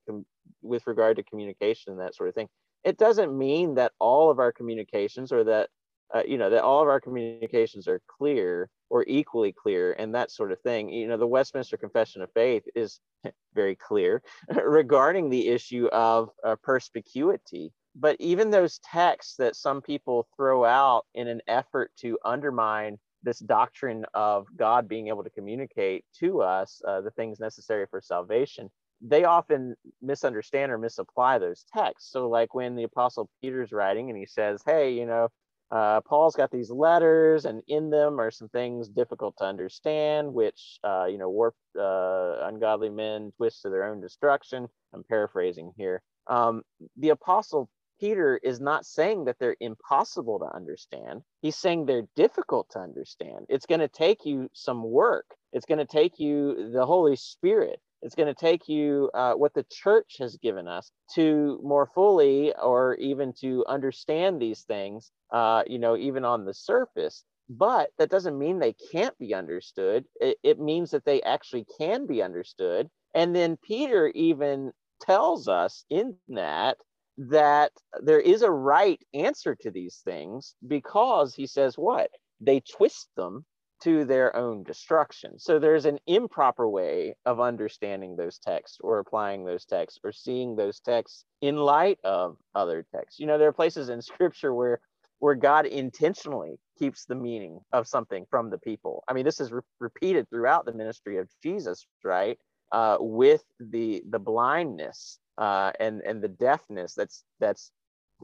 with 0.62 0.86
regard 0.88 1.18
to 1.18 1.24
communication 1.24 1.94
and 1.94 2.02
that 2.02 2.16
sort 2.16 2.30
of 2.30 2.36
thing 2.36 2.50
it 2.84 2.98
doesn't 2.98 3.38
mean 3.38 3.76
that 3.76 3.92
all 4.00 4.30
of 4.30 4.40
our 4.40 4.52
communications 4.52 5.32
or 5.32 5.44
that 5.44 5.70
uh, 6.14 6.24
you 6.26 6.38
know 6.38 6.50
that 6.50 6.64
all 6.64 6.82
of 6.82 6.88
our 6.88 7.00
communications 7.00 7.88
are 7.88 8.02
clear 8.08 8.70
or 8.90 9.06
equally 9.08 9.54
clear 9.54 9.94
and 9.94 10.16
that 10.16 10.32
sort 10.32 10.52
of 10.52 10.60
thing. 10.62 10.90
You 10.90 11.08
know 11.08 11.18
the 11.18 11.28
westminster 11.28 11.78
confession 11.78 12.22
of 12.22 12.32
faith 12.34 12.64
is 12.76 13.00
very 13.54 13.76
clear 13.76 14.22
regarding 14.66 15.30
the 15.30 15.48
issue 15.48 15.88
of 15.88 16.30
uh, 16.44 16.56
perspicuity. 16.64 17.72
But 17.96 18.16
even 18.20 18.50
those 18.50 18.80
texts 18.80 19.36
that 19.38 19.56
some 19.56 19.82
people 19.82 20.28
throw 20.36 20.64
out 20.64 21.06
in 21.16 21.28
an 21.28 21.42
effort 21.48 21.92
to 21.98 22.18
undermine 22.24 22.98
this 23.22 23.40
doctrine 23.40 24.06
of 24.14 24.48
god 24.56 24.88
being 24.88 25.10
able 25.10 25.24
to 25.24 25.30
communicate 25.30 26.06
to 26.18 26.42
us 26.42 26.82
uh, 26.88 27.02
the 27.02 27.12
things 27.12 27.38
necessary 27.38 27.86
for 27.90 28.00
salvation 28.00 28.70
they 29.02 29.24
often 29.24 29.76
misunderstand 30.02 30.72
or 30.72 30.78
misapply 30.78 31.38
those 31.40 31.66
texts. 31.74 32.12
So, 32.12 32.28
like 32.30 32.54
when 32.54 32.76
the 32.76 32.84
Apostle 32.84 33.30
Peter's 33.42 33.72
writing 33.72 34.10
and 34.10 34.18
he 34.18 34.26
says, 34.26 34.62
Hey, 34.66 34.94
you 34.94 35.06
know, 35.06 35.30
uh, 35.72 36.02
Paul's 36.02 36.36
got 36.36 36.52
these 36.52 36.72
letters, 36.72 37.46
and 37.46 37.62
in 37.68 37.90
them 37.92 38.20
are 38.20 38.32
some 38.32 38.50
things 38.50 38.90
difficult 38.90 39.36
to 39.38 39.46
understand, 39.46 40.34
which, 40.34 40.80
uh, 40.84 41.06
you 41.06 41.18
know, 41.18 41.30
warp 41.30 41.56
uh, 41.80 42.48
ungodly 42.48 42.90
men 42.90 43.32
twist 43.38 43.62
to 43.62 43.70
their 43.70 43.84
own 43.84 44.02
destruction. 44.02 44.68
I'm 44.94 45.04
paraphrasing 45.04 45.72
here. 45.78 46.02
Um, 46.28 46.64
the 46.98 47.10
Apostle 47.10 47.70
Peter 48.00 48.40
is 48.44 48.60
not 48.60 48.86
saying 48.86 49.26
that 49.26 49.38
they're 49.40 49.58
impossible 49.60 50.40
to 50.40 50.56
understand. 50.56 51.22
He's 51.42 51.58
saying 51.58 51.86
they're 51.86 52.08
difficult 52.16 52.70
to 52.72 52.80
understand. 52.80 53.46
It's 53.50 53.66
going 53.66 53.82
to 53.82 53.88
take 53.88 54.26
you 54.26 54.50
some 54.54 54.84
work. 54.84 55.26
It's 55.54 55.66
going 55.66 55.80
to 55.80 55.86
take 55.86 56.20
you 56.20 56.72
the 56.72 56.86
Holy 56.86 57.16
Spirit 57.16 57.80
it's 58.02 58.16
going 58.16 58.28
to 58.28 58.40
take 58.40 58.68
you 58.68 59.10
uh, 59.14 59.34
what 59.34 59.54
the 59.54 59.66
church 59.72 60.18
has 60.20 60.38
given 60.38 60.68
us 60.68 60.92
to 61.16 61.60
more 61.64 61.90
fully 61.94 62.54
or 62.56 62.96
even 62.96 63.34
to 63.42 63.66
understand 63.68 64.42
these 64.42 64.62
things, 64.62 65.12
uh, 65.32 65.64
you 65.68 65.80
know, 65.80 65.98
even 65.98 66.26
on 66.26 66.46
the 66.46 66.54
surface. 66.54 67.24
But 67.50 67.90
that 67.98 68.10
doesn't 68.12 68.38
mean 68.38 68.60
they 68.60 68.76
can't 68.92 69.18
be 69.18 69.34
understood. 69.34 70.06
It, 70.22 70.38
it 70.44 70.60
means 70.60 70.92
that 70.92 71.06
they 71.06 71.22
actually 71.24 71.66
can 71.80 72.06
be 72.06 72.22
understood. 72.22 72.90
And 73.16 73.36
then 73.36 73.58
Peter 73.58 74.08
even 74.14 74.72
tells 75.02 75.48
us 75.48 75.84
in 75.90 76.16
that 76.30 76.78
that 77.18 77.72
there 78.02 78.20
is 78.20 78.44
a 78.44 78.52
right 78.52 79.02
answer 79.14 79.56
to 79.56 79.72
these 79.72 80.02
things 80.06 80.56
because 80.66 81.36
he 81.36 81.48
says 81.48 81.78
what? 81.78 82.12
They 82.40 82.62
twist 82.62 83.10
them 83.18 83.46
to 83.82 84.06
their 84.06 84.36
own 84.36 84.64
destruction. 84.64 85.40
So 85.40 85.60
there's 85.60 85.86
an 85.86 86.00
improper 86.08 86.68
way 86.68 87.16
of 87.26 87.40
understanding 87.40 88.16
those 88.16 88.38
texts 88.38 88.78
or 88.82 89.00
applying 89.00 89.46
those 89.46 89.66
texts 89.66 90.00
or 90.04 90.12
seeing 90.12 90.56
those 90.56 90.80
texts 90.80 91.26
in 91.42 91.58
light 91.58 92.00
of 92.04 92.38
other 92.56 92.86
texts. 92.94 93.20
You 93.20 93.28
know, 93.28 93.38
there 93.38 93.48
are 93.48 93.54
places 93.54 93.90
in 93.90 94.02
scripture 94.02 94.54
where 94.54 94.80
where 95.20 95.36
God 95.36 95.66
intentionally 95.66 96.58
keeps 96.78 97.06
the 97.06 97.16
meaning 97.16 97.60
of 97.74 97.88
something 97.88 98.26
from 98.30 98.50
the 98.50 98.58
people. 98.58 99.04
I 99.08 99.14
mean, 99.14 99.26
this 99.26 99.42
is 99.42 99.52
re- 99.52 99.62
repeated 99.80 100.30
throughout 100.30 100.66
the 100.66 100.74
ministry 100.74 101.18
of 101.18 101.28
Jesus, 101.44 101.86
right? 102.04 102.38
Uh, 102.72 102.98
with 103.00 103.44
the 103.60 104.04
the 104.10 104.20
blindness 104.20 105.20
uh, 105.38 105.72
and 105.80 106.02
and 106.02 106.22
the 106.22 106.30
deafness 106.30 106.94
that's 106.94 107.24
that's 107.40 107.72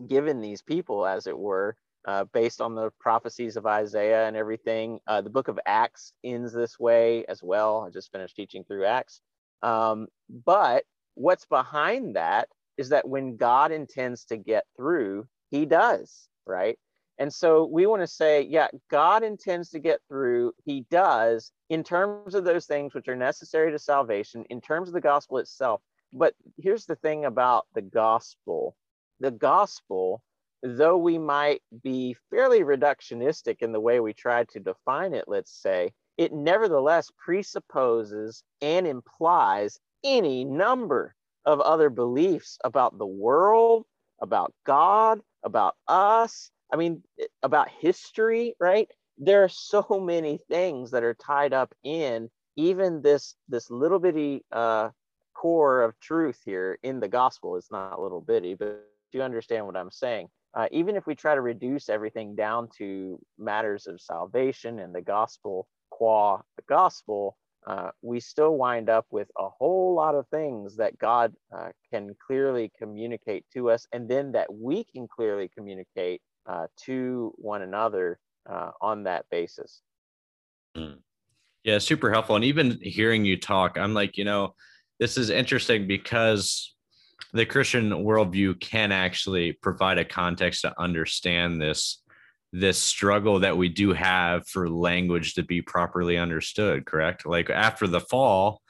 given 0.07 0.41
these 0.41 0.61
people, 0.61 1.06
as 1.06 1.27
it 1.27 1.38
were, 1.38 1.76
uh, 2.07 2.26
based 2.34 2.61
on 2.61 2.76
the 2.76 2.91
prophecies 2.99 3.57
of 3.57 3.65
Isaiah 3.65 4.27
and 4.27 4.36
everything. 4.36 4.99
Uh, 5.07 5.22
the 5.22 5.30
book 5.30 5.48
of 5.48 5.60
Acts 5.65 6.14
ends 6.23 6.53
this 6.53 6.80
way 6.80 7.26
as 7.26 7.41
well. 7.41 7.86
I 7.88 7.90
just 7.90 8.11
finished 8.11 8.36
teaching 8.36 8.64
through 8.64 8.86
Acts. 8.86 9.22
Um, 9.64 10.07
but 10.45 10.84
what's 11.15 11.45
behind 11.45 12.15
that 12.15 12.49
is 12.77 12.90
that 12.90 13.07
when 13.07 13.38
God 13.38 13.72
intends 13.72 14.26
to 14.26 14.38
get 14.38 14.65
through, 14.76 15.27
he 15.49 15.65
does, 15.65 16.27
right? 16.45 16.77
And 17.18 17.34
so 17.34 17.65
we 17.65 17.86
want 17.86 18.02
to 18.02 18.07
say, 18.07 18.41
yeah, 18.41 18.68
God 18.91 19.23
intends 19.23 19.69
to 19.69 19.80
get 19.80 20.02
through. 20.10 20.52
He 20.65 20.86
does 20.91 21.52
in 21.69 21.84
terms 21.84 22.36
of 22.36 22.44
those 22.44 22.65
things 22.65 22.94
which 22.94 23.07
are 23.07 23.15
necessary 23.15 23.72
to 23.72 23.80
salvation, 23.80 24.44
in 24.49 24.60
terms 24.60 24.90
of 24.90 24.94
the 24.94 25.02
gospel 25.02 25.38
itself. 25.38 25.82
But 26.11 26.34
here's 26.57 26.86
the 26.86 26.98
thing 26.98 27.26
about 27.26 27.65
the 27.73 27.82
gospel 27.82 28.76
the 29.22 29.32
gospel 29.32 30.22
though 30.64 30.98
we 30.98 31.18
might 31.18 31.61
be 31.84 32.15
fairly 32.30 32.61
reductionistic 32.61 33.61
in 33.61 33.72
the 33.72 33.80
way 33.80 33.99
we 33.99 34.14
try 34.14 34.44
to 34.45 34.60
define 34.60 35.14
it, 35.14 35.26
let's 35.27 35.52
say, 35.52 35.94
it 36.18 36.34
nevertheless 36.34 37.11
presupposes 37.18 38.44
and 38.61 38.88
implies 38.88 39.80
any 40.03 40.45
number 40.45 41.15
of 41.45 41.60
other 41.60 41.90
beliefs 41.90 42.57
about 42.64 42.98
the 42.98 43.06
world, 43.06 43.86
about 44.22 44.53
God, 44.65 45.19
about 45.44 45.76
us. 45.88 46.52
I 46.72 46.77
mean, 46.77 47.03
about 47.44 47.69
history, 47.69 48.56
right? 48.60 48.90
There 49.18 49.44
are 49.44 49.49
so 49.49 49.86
many 50.02 50.40
things 50.49 50.91
that 50.91 51.03
are 51.03 51.14
tied 51.14 51.53
up 51.53 51.73
in 51.84 52.30
even 52.56 53.02
this 53.02 53.36
this 53.49 53.69
little 53.69 53.99
bitty 53.99 54.44
uh, 54.52 54.90
core 55.34 55.84
of 55.84 55.99
truth 55.99 56.41
here 56.45 56.80
in 56.84 56.99
the 56.99 57.07
gospel. 57.07 57.57
It's 57.57 57.72
not 57.72 58.02
little 58.02 58.22
bitty, 58.22 58.56
but 58.56 58.84
you 59.11 59.22
understand 59.22 59.65
what 59.65 59.77
I'm 59.77 59.91
saying. 59.91 60.30
Uh, 60.56 60.68
even 60.72 60.95
if 60.95 61.06
we 61.06 61.15
try 61.15 61.36
to 61.36 61.41
reduce 61.41 61.90
everything 61.90 62.34
down 62.34 62.69
to 62.77 63.19
matters 63.38 63.88
of 63.88 63.99
salvation 63.99 64.80
and 64.80 64.95
the 64.95 65.02
gospel 65.02 65.68
qua 65.90 66.41
the 66.56 66.64
gospel, 66.68 67.38
uh, 67.68 67.90
we 68.02 68.19
still 68.19 68.56
wind 68.56 68.90
up 68.90 69.06
with 69.11 69.27
a 69.38 69.49
whole 69.49 69.95
lot 69.95 70.15
of 70.15 70.27
things 70.27 70.77
that 70.77 70.98
God 70.98 71.34
uh, 71.56 71.69
can 71.91 72.15
clearly 72.26 72.72
communicate 72.77 73.45
to 73.53 73.69
us, 73.69 73.88
and 73.91 74.07
then 74.07 74.32
that 74.34 74.53
we 74.53 74.84
can 74.84 75.07
clearly 75.07 75.49
communicate 75.56 76.22
uh, 76.45 76.68
to 76.86 77.34
one 77.38 77.64
another 77.64 78.19
uh, 78.48 78.72
on 78.82 79.03
that 79.03 79.26
basis. 79.32 79.82
Mm. 80.77 80.99
Yeah, 81.64 81.80
super 81.80 82.11
helpful. 82.11 82.36
And 82.36 82.45
even 82.45 82.77
hearing 82.82 83.26
you 83.26 83.38
talk, 83.38 83.77
I'm 83.77 83.95
like, 83.95 84.18
you 84.18 84.26
know, 84.26 84.53
this 84.99 85.18
is 85.18 85.32
interesting 85.32 85.88
because 85.88 86.75
the 87.34 87.46
Christian 87.46 87.90
worldview 87.90 88.60
can 88.60 88.92
actually 88.92 89.54
provide 89.54 89.98
a 89.98 90.06
context 90.06 90.62
to 90.62 90.80
understand 90.80 91.62
this 91.62 92.02
this 92.54 92.82
struggle 92.82 93.40
that 93.40 93.58
we 93.58 93.68
do 93.68 93.92
have 93.92 94.48
for 94.48 94.70
language 94.70 95.34
to 95.34 95.44
be 95.44 95.62
properly 95.62 96.18
understood 96.18 96.86
correct? 96.86 97.26
Like 97.26 97.50
after 97.50 97.88
the 97.88 98.00
fall 98.00 98.62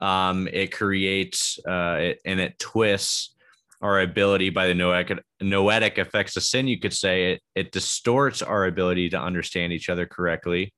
um, 0.00 0.48
it 0.52 0.72
creates 0.72 1.58
uh, 1.66 1.96
it, 2.00 2.20
and 2.24 2.40
it 2.40 2.58
twists 2.58 3.34
our 3.80 4.00
ability 4.00 4.50
by 4.50 4.66
the 4.66 4.74
noetic, 4.74 5.22
noetic 5.40 5.98
effects 5.98 6.36
of 6.36 6.42
sin 6.42 6.66
you 6.66 6.78
could 6.78 6.92
say. 6.92 7.32
It, 7.32 7.42
it 7.54 7.72
distorts 7.72 8.42
our 8.42 8.66
ability 8.66 9.10
to 9.10 9.20
understand 9.20 9.72
each 9.72 9.88
other 9.88 10.06
correctly 10.06 10.72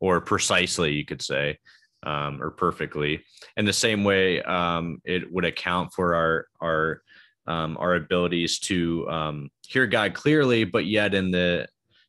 or 0.00 0.20
precisely 0.20 0.92
you 0.92 1.04
could 1.04 1.22
say 1.22 1.58
um, 2.06 2.40
or 2.42 2.50
perfectly 2.50 3.22
in 3.56 3.64
the 3.64 3.72
same 3.72 4.04
way 4.04 4.42
um, 4.42 4.98
it 5.04 5.30
would 5.30 5.44
account 5.44 5.92
for 5.92 6.14
our 6.14 6.46
our 6.60 7.02
um, 7.46 7.76
our 7.78 7.94
abilities 7.96 8.58
to 8.58 9.08
um, 9.10 9.50
hear 9.66 9.86
god 9.86 10.14
clearly 10.14 10.64
but 10.64 10.86
yet 10.86 11.14
in 11.14 11.30
the 11.30 11.66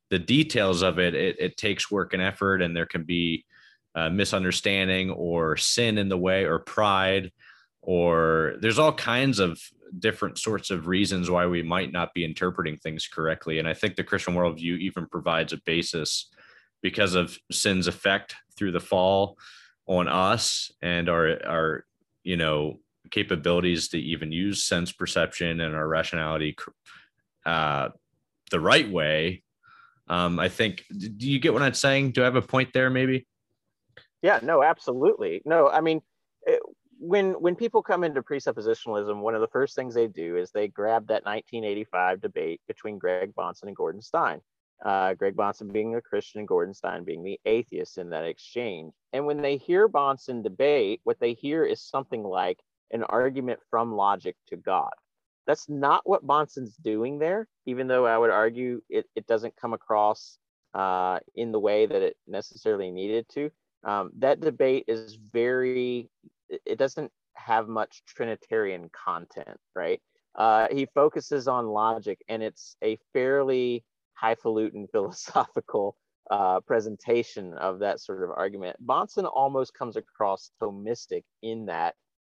the 0.10 0.20
details 0.20 0.82
of 0.82 1.00
it, 1.00 1.14
it, 1.14 1.36
it 1.40 1.58
takes 1.58 1.92
work 1.92 2.14
and 2.14 2.22
effort, 2.22 2.62
and 2.62 2.76
there 2.76 2.86
can 2.86 3.04
be 3.04 3.46
uh, 3.96 4.10
misunderstanding 4.10 5.10
or 5.12 5.58
sin 5.58 5.98
in 5.98 6.10
the 6.10 6.18
way 6.18 6.46
or 6.46 6.60
pride, 6.60 7.32
or 7.82 8.56
there's 8.62 8.80
all 8.80 8.94
kinds 8.94 9.40
of 9.40 9.60
different 10.00 10.38
sorts 10.38 10.70
of 10.70 10.88
reasons 10.88 11.30
why 11.30 11.46
we 11.46 11.62
might 11.64 11.92
not 11.92 12.14
be 12.14 12.24
interpreting 12.24 12.78
things 12.78 13.08
correctly. 13.08 13.60
And 13.60 13.68
I 13.68 13.74
think 13.74 13.96
the 13.96 14.04
Christian 14.04 14.34
worldview 14.34 14.80
even 14.80 15.08
provides 15.08 15.54
a 15.54 15.62
basis 15.66 16.30
because 16.82 17.16
of 17.16 17.38
sin's 17.52 17.88
effect 17.88 18.36
through 18.56 18.72
the 18.72 18.80
fall 18.80 19.38
on 19.88 20.08
us 20.08 20.72
and 20.82 21.10
our 21.10 21.44
our 21.46 21.86
you 22.24 22.38
know 22.38 22.80
capabilities 23.10 23.90
to 23.90 24.00
even 24.00 24.32
use 24.32 24.64
sense 24.64 24.92
perception 24.92 25.62
and 25.62 25.76
our 25.76 25.88
rationality 25.88 26.56
uh, 27.46 27.90
the 28.52 28.60
right 28.60 28.90
way 28.90 29.44
um, 30.10 30.40
I 30.40 30.50
think, 30.50 30.86
do 30.90 31.30
you 31.30 31.40
get 31.40 31.54
what 31.54 31.62
I'm 31.62 31.74
saying? 31.74 32.12
Do 32.12 32.22
I 32.22 32.26
have 32.26 32.36
a 32.36 32.42
point 32.42 32.72
there 32.74 32.90
maybe? 32.90 33.28
Yeah, 34.22 34.40
no, 34.42 34.64
absolutely. 34.64 35.42
No, 35.46 35.70
I 35.70 35.82
mean, 35.82 36.02
it, 36.44 36.62
when 37.00 37.34
when 37.34 37.56
people 37.56 37.84
come 37.84 38.04
into 38.04 38.24
presuppositionalism, 38.24 39.22
one 39.22 39.36
of 39.36 39.42
the 39.42 39.48
first 39.48 39.76
things 39.76 39.94
they 39.94 40.08
do 40.08 40.38
is 40.38 40.50
they 40.50 40.68
grab 40.68 41.08
that 41.08 41.26
1985 41.26 42.22
debate 42.22 42.62
between 42.68 42.98
Greg 42.98 43.36
Bahnsen 43.36 43.64
and 43.64 43.76
Gordon 43.76 44.02
Stein. 44.02 44.42
Uh, 44.84 45.14
Greg 45.16 45.36
Bahnsen 45.36 45.72
being 45.72 45.96
a 45.96 46.02
Christian 46.02 46.40
and 46.40 46.48
Gordon 46.48 46.74
Stein 46.74 47.04
being 47.04 47.24
the 47.24 47.40
atheist 47.46 47.98
in 47.98 48.10
that 48.12 48.26
exchange. 48.26 48.94
And 49.14 49.26
when 49.26 49.42
they 49.42 49.58
hear 49.58 49.90
Bahnsen 49.90 50.44
debate, 50.44 51.02
what 51.04 51.20
they 51.20 51.34
hear 51.34 51.66
is 51.66 51.82
something 51.82 52.24
like 52.24 52.60
an 52.92 53.04
argument 53.04 53.60
from 53.70 53.96
logic 53.96 54.36
to 54.50 54.56
God. 54.56 54.92
That's 55.48 55.68
not 55.70 56.02
what 56.06 56.28
Bahnsen's 56.28 56.76
doing 56.76 57.20
there, 57.20 57.48
even 57.66 57.88
though 57.88 58.06
I 58.06 58.18
would 58.18 58.30
argue 58.30 58.82
it, 58.90 59.06
it 59.16 59.26
doesn't 59.28 59.56
come 59.56 59.74
across 59.74 60.38
uh, 60.74 61.20
in 61.36 61.52
the 61.52 61.60
way 61.60 61.86
that 61.86 62.02
it 62.02 62.18
necessarily 62.28 62.92
needed 62.92 63.28
to. 63.30 63.50
Um, 63.84 64.12
that 64.20 64.42
debate 64.42 64.86
is 64.88 65.18
very, 65.34 66.10
it 66.50 66.78
doesn't 66.78 67.12
have 67.34 67.68
much 67.68 68.04
Trinitarian 68.06 68.90
content, 68.90 69.58
right? 69.76 70.02
Uh, 70.36 70.68
he 70.70 70.86
focuses 70.94 71.48
on 71.48 71.68
logic, 71.68 72.20
and 72.28 72.44
it's 72.44 72.76
a 72.84 72.98
fairly 73.14 73.84
highfalutin 74.22 74.88
philosophical 74.92 75.96
uh, 76.32 76.60
presentation 76.62 77.54
of 77.54 77.80
that 77.80 78.00
sort 78.02 78.24
of 78.24 78.32
argument. 78.32 78.78
Bahnsen 78.86 79.30
almost 79.34 79.74
comes 79.74 79.96
across 79.96 80.52
Thomistic 80.62 81.24
in 81.42 81.68
that 81.68 81.96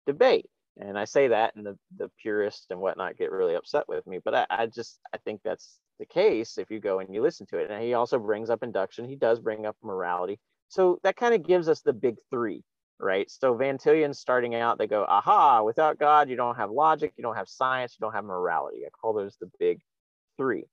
debate. 0.06 0.46
And 0.80 0.98
I 0.98 1.04
say 1.04 1.28
that, 1.28 1.56
and 1.56 1.66
the, 1.66 1.76
the 1.96 2.10
purists 2.22 2.66
and 2.70 2.80
whatnot 2.80 3.16
get 3.16 3.32
really 3.32 3.54
upset 3.54 3.88
with 3.88 4.06
me. 4.06 4.20
But 4.24 4.34
I, 4.34 4.46
I 4.50 4.66
just 4.66 5.00
I 5.12 5.18
think 5.18 5.40
that's 5.44 5.78
the 5.98 6.06
case 6.06 6.58
if 6.58 6.70
you 6.70 6.80
go 6.80 7.00
and 7.00 7.12
you 7.12 7.22
listen 7.22 7.46
to 7.46 7.58
it. 7.58 7.70
And 7.70 7.82
he 7.82 7.94
also 7.94 8.18
brings 8.18 8.50
up 8.50 8.62
induction. 8.62 9.08
He 9.08 9.16
does 9.16 9.40
bring 9.40 9.66
up 9.66 9.76
morality. 9.82 10.38
So 10.68 11.00
that 11.02 11.16
kind 11.16 11.34
of 11.34 11.46
gives 11.46 11.68
us 11.68 11.80
the 11.80 11.92
big 11.92 12.16
three, 12.30 12.62
right? 13.00 13.28
So 13.30 13.54
Van 13.54 13.78
Tillians 13.78 14.16
starting 14.16 14.54
out, 14.54 14.78
they 14.78 14.86
go, 14.86 15.04
aha, 15.08 15.62
without 15.62 15.98
God, 15.98 16.28
you 16.28 16.36
don't 16.36 16.56
have 16.56 16.70
logic, 16.70 17.12
you 17.16 17.22
don't 17.22 17.36
have 17.36 17.48
science, 17.48 17.96
you 17.98 18.04
don't 18.04 18.14
have 18.14 18.24
morality. 18.24 18.82
I 18.86 18.90
call 18.90 19.14
those 19.14 19.36
the 19.40 19.50
big 19.58 19.80
three. 20.36 20.64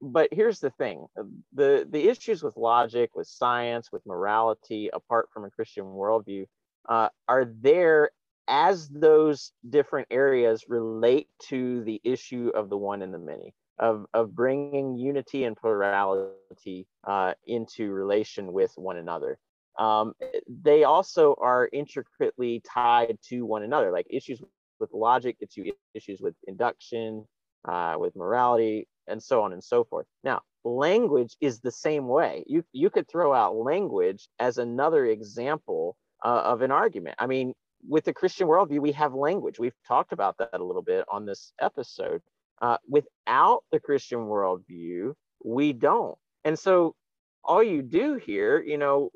But 0.00 0.28
here's 0.32 0.60
the 0.60 0.70
thing 0.70 1.06
the, 1.52 1.86
the 1.90 2.08
issues 2.08 2.42
with 2.42 2.56
logic, 2.56 3.10
with 3.14 3.26
science, 3.26 3.90
with 3.92 4.06
morality, 4.06 4.90
apart 4.92 5.28
from 5.32 5.44
a 5.44 5.50
Christian 5.50 5.84
worldview, 5.84 6.46
uh, 6.88 7.08
are 7.26 7.44
there 7.44 8.10
as 8.48 8.88
those 8.88 9.52
different 9.68 10.08
areas 10.10 10.64
relate 10.68 11.28
to 11.48 11.82
the 11.84 12.00
issue 12.04 12.50
of 12.54 12.70
the 12.70 12.76
one 12.76 13.02
and 13.02 13.12
the 13.12 13.18
many, 13.18 13.54
of, 13.78 14.06
of 14.14 14.34
bringing 14.34 14.96
unity 14.96 15.44
and 15.44 15.56
plurality 15.56 16.86
uh, 17.06 17.34
into 17.46 17.90
relation 17.92 18.52
with 18.52 18.72
one 18.76 18.96
another. 18.96 19.38
Um, 19.78 20.14
they 20.48 20.84
also 20.84 21.36
are 21.40 21.68
intricately 21.72 22.62
tied 22.66 23.18
to 23.28 23.44
one 23.44 23.62
another, 23.62 23.92
like 23.92 24.06
issues 24.10 24.40
with 24.80 24.92
logic, 24.92 25.36
it's 25.40 25.56
you 25.56 25.72
issues 25.94 26.20
with 26.20 26.34
induction, 26.46 27.26
uh, 27.66 27.94
with 27.98 28.16
morality, 28.16 28.88
and 29.08 29.22
so 29.22 29.42
on 29.42 29.52
and 29.52 29.62
so 29.62 29.84
forth. 29.84 30.06
Now, 30.24 30.42
language 30.64 31.36
is 31.40 31.60
the 31.60 31.72
same 31.72 32.08
way. 32.08 32.44
You, 32.46 32.64
you 32.72 32.90
could 32.90 33.08
throw 33.08 33.32
out 33.32 33.56
language 33.56 34.28
as 34.38 34.58
another 34.58 35.06
example 35.06 35.96
uh, 36.24 36.42
of 36.44 36.62
an 36.62 36.70
argument. 36.70 37.16
I 37.18 37.26
mean, 37.26 37.54
with 37.86 38.04
the 38.04 38.12
Christian 38.12 38.48
worldview, 38.48 38.80
we 38.80 38.92
have 38.92 39.14
language. 39.14 39.58
We've 39.58 39.72
talked 39.86 40.12
about 40.12 40.36
that 40.38 40.60
a 40.60 40.64
little 40.64 40.82
bit 40.82 41.04
on 41.10 41.26
this 41.26 41.52
episode. 41.60 42.22
Uh, 42.60 42.76
without 42.88 43.62
the 43.70 43.78
Christian 43.78 44.20
worldview, 44.20 45.12
we 45.44 45.72
don't. 45.72 46.18
And 46.44 46.58
so 46.58 46.96
all 47.44 47.62
you 47.62 47.82
do 47.82 48.16
here, 48.16 48.60
you 48.60 48.78
know, 48.78 49.10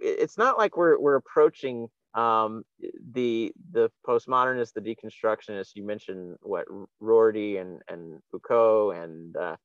it's 0.00 0.38
not 0.38 0.56
like 0.56 0.76
we're, 0.76 0.98
we're 0.98 1.16
approaching 1.16 1.88
um, 2.16 2.64
the 3.12 3.52
the 3.72 3.90
postmodernists, 4.06 4.72
the 4.72 4.80
deconstructionists. 4.80 5.76
You 5.76 5.84
mentioned 5.84 6.36
what 6.42 6.64
Rorty 7.00 7.58
and 7.58 7.80
and 7.88 8.20
Foucault 8.30 8.92
and 8.92 9.36
uh, 9.36 9.56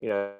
you 0.00 0.08
know 0.08 0.32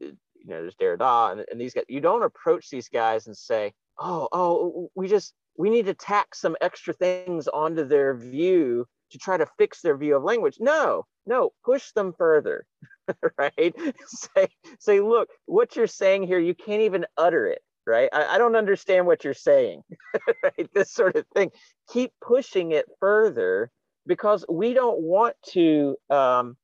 you 0.00 0.12
know 0.46 0.62
there's 0.62 0.76
Derrida 0.76 1.32
and, 1.32 1.44
and 1.50 1.60
these 1.60 1.74
guys. 1.74 1.84
You 1.88 2.00
don't 2.00 2.22
approach 2.22 2.70
these 2.70 2.88
guys 2.88 3.26
and 3.26 3.36
say, 3.36 3.72
oh 3.98 4.28
oh 4.32 4.90
we 4.94 5.08
just 5.08 5.34
we 5.58 5.68
need 5.68 5.86
to 5.86 5.94
tack 5.94 6.34
some 6.34 6.56
extra 6.60 6.94
things 6.94 7.48
onto 7.48 7.84
their 7.84 8.14
view 8.14 8.86
to 9.10 9.18
try 9.18 9.36
to 9.36 9.46
fix 9.58 9.80
their 9.80 9.96
view 9.96 10.16
of 10.16 10.22
language. 10.22 10.56
No, 10.60 11.04
no, 11.26 11.50
push 11.64 11.92
them 11.92 12.12
further, 12.16 12.64
right? 13.38 13.74
say, 14.06 14.48
say, 14.78 15.00
look, 15.00 15.28
what 15.46 15.76
you're 15.76 15.86
saying 15.86 16.24
here, 16.24 16.38
you 16.38 16.54
can't 16.54 16.82
even 16.82 17.06
utter 17.16 17.46
it, 17.46 17.62
right? 17.86 18.08
I, 18.12 18.34
I 18.34 18.38
don't 18.38 18.56
understand 18.56 19.06
what 19.06 19.24
you're 19.24 19.34
saying, 19.34 19.82
right? 20.42 20.68
This 20.74 20.92
sort 20.92 21.16
of 21.16 21.26
thing. 21.34 21.50
Keep 21.90 22.12
pushing 22.20 22.72
it 22.72 22.86
further 23.00 23.70
because 24.06 24.44
we 24.48 24.74
don't 24.74 25.00
want 25.00 25.36
to, 25.50 25.96
um, 26.10 26.56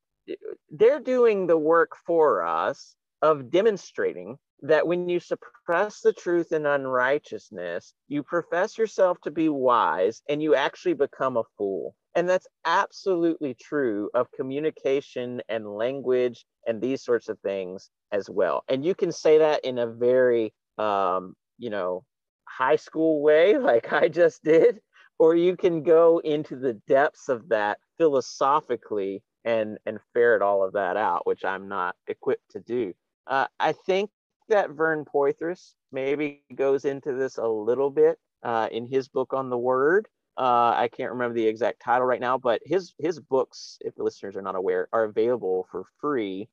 they're 0.70 1.00
doing 1.00 1.46
the 1.46 1.58
work 1.58 1.92
for 2.06 2.44
us 2.46 2.94
of 3.20 3.50
demonstrating 3.50 4.38
that 4.62 4.86
when 4.86 5.08
you 5.08 5.18
suppress 5.18 6.00
the 6.00 6.12
truth 6.12 6.52
in 6.52 6.66
unrighteousness, 6.66 7.94
you 8.08 8.22
profess 8.22 8.78
yourself 8.78 9.18
to 9.22 9.30
be 9.30 9.48
wise 9.48 10.22
and 10.28 10.42
you 10.42 10.54
actually 10.54 10.94
become 10.94 11.36
a 11.36 11.42
fool. 11.58 11.94
And 12.14 12.28
that's 12.28 12.46
absolutely 12.64 13.54
true 13.54 14.10
of 14.14 14.30
communication 14.32 15.42
and 15.48 15.66
language 15.66 16.44
and 16.66 16.80
these 16.80 17.02
sorts 17.02 17.28
of 17.28 17.40
things 17.40 17.90
as 18.12 18.30
well. 18.30 18.64
And 18.68 18.84
you 18.84 18.94
can 18.94 19.10
say 19.10 19.38
that 19.38 19.64
in 19.64 19.78
a 19.78 19.86
very, 19.86 20.52
um, 20.78 21.34
you 21.58 21.70
know, 21.70 22.04
high 22.46 22.76
school 22.76 23.22
way, 23.22 23.58
like 23.70 23.92
I 23.92 24.08
just 24.08 24.42
did, 24.44 24.80
or 25.18 25.34
you 25.34 25.56
can 25.56 25.82
go 25.82 26.20
into 26.24 26.56
the 26.56 26.74
depths 26.86 27.28
of 27.28 27.48
that 27.48 27.78
philosophically 27.98 29.22
and 29.44 29.78
and 29.86 29.98
ferret 30.12 30.42
all 30.42 30.64
of 30.64 30.72
that 30.74 30.96
out, 30.96 31.26
which 31.26 31.44
I'm 31.44 31.68
not 31.68 31.96
equipped 32.06 32.50
to 32.52 32.60
do. 32.60 32.92
Uh, 33.26 33.46
I 33.58 33.72
think 33.72 34.10
that 34.48 34.70
Vern 34.70 35.04
Poythress 35.04 35.74
maybe 35.92 36.42
goes 36.54 36.84
into 36.84 37.12
this 37.12 37.38
a 37.38 37.46
little 37.46 37.90
bit 37.90 38.18
uh, 38.42 38.68
in 38.70 38.86
his 38.86 39.08
book 39.08 39.32
on 39.32 39.50
the 39.50 39.58
word. 39.58 40.08
Uh, 40.36 40.72
I 40.74 40.88
can't 40.88 41.12
remember 41.12 41.34
the 41.34 41.46
exact 41.46 41.82
title 41.82 42.06
right 42.06 42.20
now, 42.20 42.38
but 42.38 42.60
his 42.64 42.94
his 42.98 43.20
books, 43.20 43.78
if 43.80 43.94
the 43.94 44.02
listeners 44.02 44.36
are 44.36 44.42
not 44.42 44.56
aware, 44.56 44.88
are 44.92 45.04
available 45.04 45.66
for 45.70 45.84
free 46.00 46.48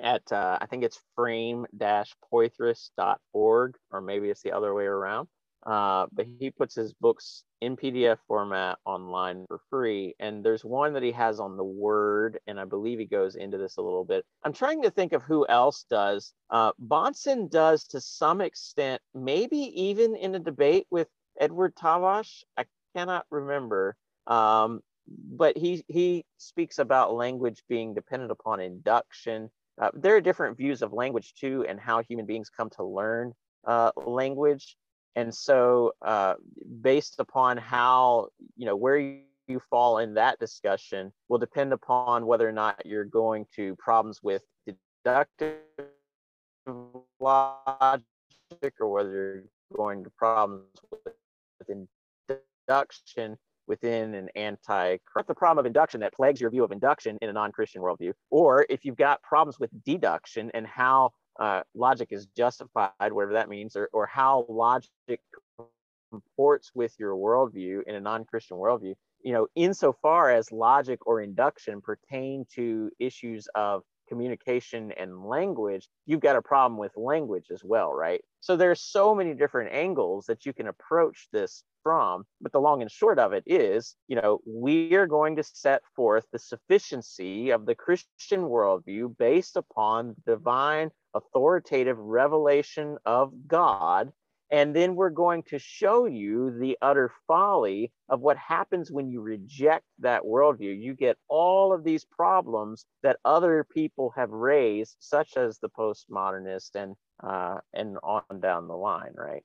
at 0.00 0.32
uh, 0.32 0.58
I 0.60 0.66
think 0.66 0.84
it's 0.84 1.00
frame-poythress.org, 1.16 3.76
or 3.90 4.00
maybe 4.00 4.30
it's 4.30 4.42
the 4.42 4.52
other 4.52 4.72
way 4.74 4.84
around. 4.84 5.26
Uh, 5.66 6.06
but 6.12 6.26
he 6.38 6.50
puts 6.50 6.74
his 6.74 6.92
books 6.92 7.44
in 7.62 7.76
PDF 7.76 8.18
format 8.28 8.76
online 8.84 9.46
for 9.48 9.58
free. 9.70 10.14
And 10.20 10.44
there's 10.44 10.62
one 10.62 10.92
that 10.92 11.02
he 11.02 11.12
has 11.12 11.40
on 11.40 11.56
the 11.56 11.64
Word, 11.64 12.38
and 12.46 12.60
I 12.60 12.66
believe 12.66 12.98
he 12.98 13.06
goes 13.06 13.34
into 13.34 13.56
this 13.56 13.78
a 13.78 13.82
little 13.82 14.04
bit. 14.04 14.26
I'm 14.42 14.52
trying 14.52 14.82
to 14.82 14.90
think 14.90 15.14
of 15.14 15.22
who 15.22 15.46
else 15.46 15.86
does. 15.88 16.34
Uh, 16.50 16.72
Bahnsen 16.86 17.50
does 17.50 17.84
to 17.88 18.00
some 18.00 18.42
extent, 18.42 19.00
maybe 19.14 19.56
even 19.56 20.14
in 20.16 20.34
a 20.34 20.38
debate 20.38 20.86
with 20.90 21.08
Edward 21.40 21.74
Tabash. 21.74 22.42
I 22.58 22.66
cannot 22.94 23.24
remember. 23.30 23.96
Um, 24.26 24.82
but 25.06 25.56
he 25.56 25.84
he 25.88 26.24
speaks 26.38 26.78
about 26.78 27.14
language 27.14 27.62
being 27.68 27.94
dependent 27.94 28.32
upon 28.32 28.60
induction. 28.60 29.50
Uh, 29.80 29.90
there 29.94 30.14
are 30.16 30.20
different 30.20 30.56
views 30.56 30.82
of 30.82 30.92
language 30.92 31.34
too, 31.34 31.64
and 31.68 31.80
how 31.80 32.02
human 32.02 32.26
beings 32.26 32.50
come 32.50 32.70
to 32.70 32.84
learn 32.84 33.32
uh, 33.66 33.90
language. 33.96 34.76
And 35.16 35.34
so, 35.34 35.92
uh, 36.02 36.34
based 36.80 37.16
upon 37.18 37.56
how, 37.56 38.28
you 38.56 38.66
know, 38.66 38.76
where 38.76 38.98
you, 38.98 39.20
fall 39.68 39.98
in 39.98 40.14
that 40.14 40.38
discussion 40.38 41.12
will 41.28 41.36
depend 41.36 41.74
upon 41.74 42.24
whether 42.24 42.48
or 42.48 42.52
not 42.52 42.80
you're 42.86 43.04
going 43.04 43.44
to 43.54 43.76
problems 43.76 44.20
with 44.22 44.42
deductive 44.66 45.58
logic 47.20 48.00
or 48.80 48.88
whether 48.90 49.10
you're 49.12 49.44
going 49.76 50.02
to 50.02 50.08
problems 50.08 50.64
with 50.90 51.86
induction 52.66 53.36
within 53.66 54.14
an 54.14 54.28
anti 54.34 54.98
the 55.26 55.34
problem 55.34 55.58
of 55.58 55.66
induction 55.66 56.00
that 56.00 56.12
plagues 56.12 56.40
your 56.40 56.50
view 56.50 56.64
of 56.64 56.72
induction 56.72 57.18
in 57.22 57.28
a 57.28 57.32
non-christian 57.32 57.82
worldview. 57.82 58.12
Or 58.30 58.66
if 58.68 58.84
you've 58.84 58.96
got 58.96 59.22
problems 59.22 59.58
with 59.58 59.70
deduction 59.84 60.50
and 60.54 60.66
how 60.66 61.12
uh, 61.40 61.62
logic 61.74 62.08
is 62.10 62.26
justified, 62.36 62.92
whatever 63.00 63.32
that 63.34 63.48
means, 63.48 63.76
or, 63.76 63.88
or 63.92 64.06
how 64.06 64.46
logic 64.48 65.20
comports 66.10 66.70
with 66.74 66.94
your 66.98 67.14
worldview 67.14 67.82
in 67.86 67.94
a 67.94 68.00
non-Christian 68.00 68.56
worldview, 68.56 68.94
you 69.22 69.32
know, 69.32 69.46
insofar 69.56 70.30
as 70.30 70.52
logic 70.52 71.06
or 71.06 71.20
induction 71.20 71.80
pertain 71.80 72.46
to 72.54 72.90
issues 72.98 73.48
of 73.54 73.82
communication 74.08 74.92
and 74.92 75.24
language, 75.24 75.88
you've 76.06 76.20
got 76.20 76.36
a 76.36 76.42
problem 76.42 76.78
with 76.78 76.96
language 76.96 77.46
as 77.52 77.62
well, 77.64 77.92
right? 77.92 78.20
So 78.40 78.56
there's 78.56 78.80
so 78.80 79.14
many 79.14 79.34
different 79.34 79.72
angles 79.72 80.26
that 80.26 80.44
you 80.44 80.52
can 80.52 80.66
approach 80.66 81.28
this 81.32 81.64
from, 81.82 82.24
but 82.40 82.52
the 82.52 82.60
long 82.60 82.82
and 82.82 82.90
short 82.90 83.18
of 83.18 83.32
it 83.32 83.44
is, 83.46 83.94
you 84.08 84.16
know, 84.16 84.40
we 84.46 84.94
are 84.94 85.06
going 85.06 85.36
to 85.36 85.42
set 85.44 85.82
forth 85.94 86.26
the 86.32 86.38
sufficiency 86.38 87.50
of 87.50 87.66
the 87.66 87.74
Christian 87.74 88.42
worldview 88.42 89.16
based 89.16 89.56
upon 89.56 90.14
divine 90.26 90.90
authoritative 91.14 91.98
revelation 91.98 92.98
of 93.04 93.32
God 93.46 94.12
and 94.54 94.72
then 94.72 94.94
we're 94.94 95.10
going 95.10 95.42
to 95.42 95.58
show 95.58 96.06
you 96.06 96.56
the 96.60 96.78
utter 96.80 97.10
folly 97.26 97.90
of 98.08 98.20
what 98.20 98.36
happens 98.36 98.88
when 98.88 99.10
you 99.10 99.20
reject 99.20 99.84
that 99.98 100.22
worldview. 100.22 100.80
You 100.80 100.94
get 100.94 101.18
all 101.26 101.72
of 101.72 101.82
these 101.82 102.04
problems 102.04 102.86
that 103.02 103.16
other 103.24 103.64
people 103.64 104.12
have 104.14 104.30
raised, 104.30 104.94
such 105.00 105.36
as 105.36 105.58
the 105.58 105.68
postmodernist 105.68 106.76
and 106.76 106.94
uh, 107.20 107.56
and 107.72 107.96
on 108.04 108.22
down 108.38 108.68
the 108.68 108.76
line, 108.76 109.10
right? 109.16 109.42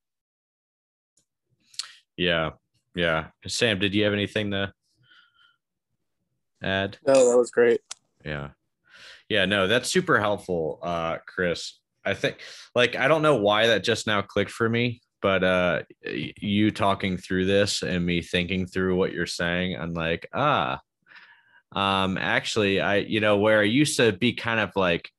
Yeah, 2.15 2.51
yeah. 2.93 3.29
Sam, 3.47 3.79
did 3.79 3.95
you 3.95 4.03
have 4.03 4.13
anything 4.13 4.51
to 4.51 4.71
add? 6.61 6.99
No, 7.07 7.31
that 7.31 7.37
was 7.37 7.49
great. 7.49 7.81
Yeah, 8.23 8.49
yeah. 9.27 9.45
No, 9.45 9.67
that's 9.67 9.89
super 9.89 10.19
helpful, 10.19 10.77
uh, 10.83 11.17
Chris. 11.25 11.78
I 12.05 12.13
think 12.13 12.37
like 12.75 12.95
I 12.95 13.07
don't 13.07 13.21
know 13.21 13.35
why 13.35 13.67
that 13.67 13.83
just 13.83 14.07
now 14.07 14.21
clicked 14.21 14.51
for 14.51 14.69
me, 14.69 15.01
but 15.21 15.43
uh 15.43 15.81
you 16.03 16.71
talking 16.71 17.17
through 17.17 17.45
this 17.45 17.83
and 17.83 18.05
me 18.05 18.21
thinking 18.21 18.65
through 18.65 18.95
what 18.95 19.13
you're 19.13 19.25
saying, 19.25 19.77
I'm 19.77 19.93
like, 19.93 20.27
ah, 20.33 20.79
um, 21.71 22.17
actually, 22.17 22.81
I 22.81 22.97
you 22.97 23.19
know 23.19 23.37
where 23.37 23.59
I 23.59 23.63
used 23.63 23.97
to 23.97 24.11
be 24.11 24.33
kind 24.33 24.59
of 24.59 24.71
like, 24.75 25.09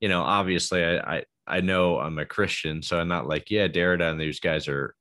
you 0.00 0.08
know, 0.08 0.22
obviously 0.22 0.84
I 0.84 1.18
I, 1.18 1.24
I 1.46 1.60
know 1.60 1.98
I'm 1.98 2.18
a 2.18 2.26
Christian, 2.26 2.82
so 2.82 2.98
I'm 2.98 3.08
not 3.08 3.28
like, 3.28 3.50
yeah, 3.50 3.68
Derrida 3.68 4.10
and 4.10 4.20
these 4.20 4.40
guys 4.40 4.68
are. 4.68 4.94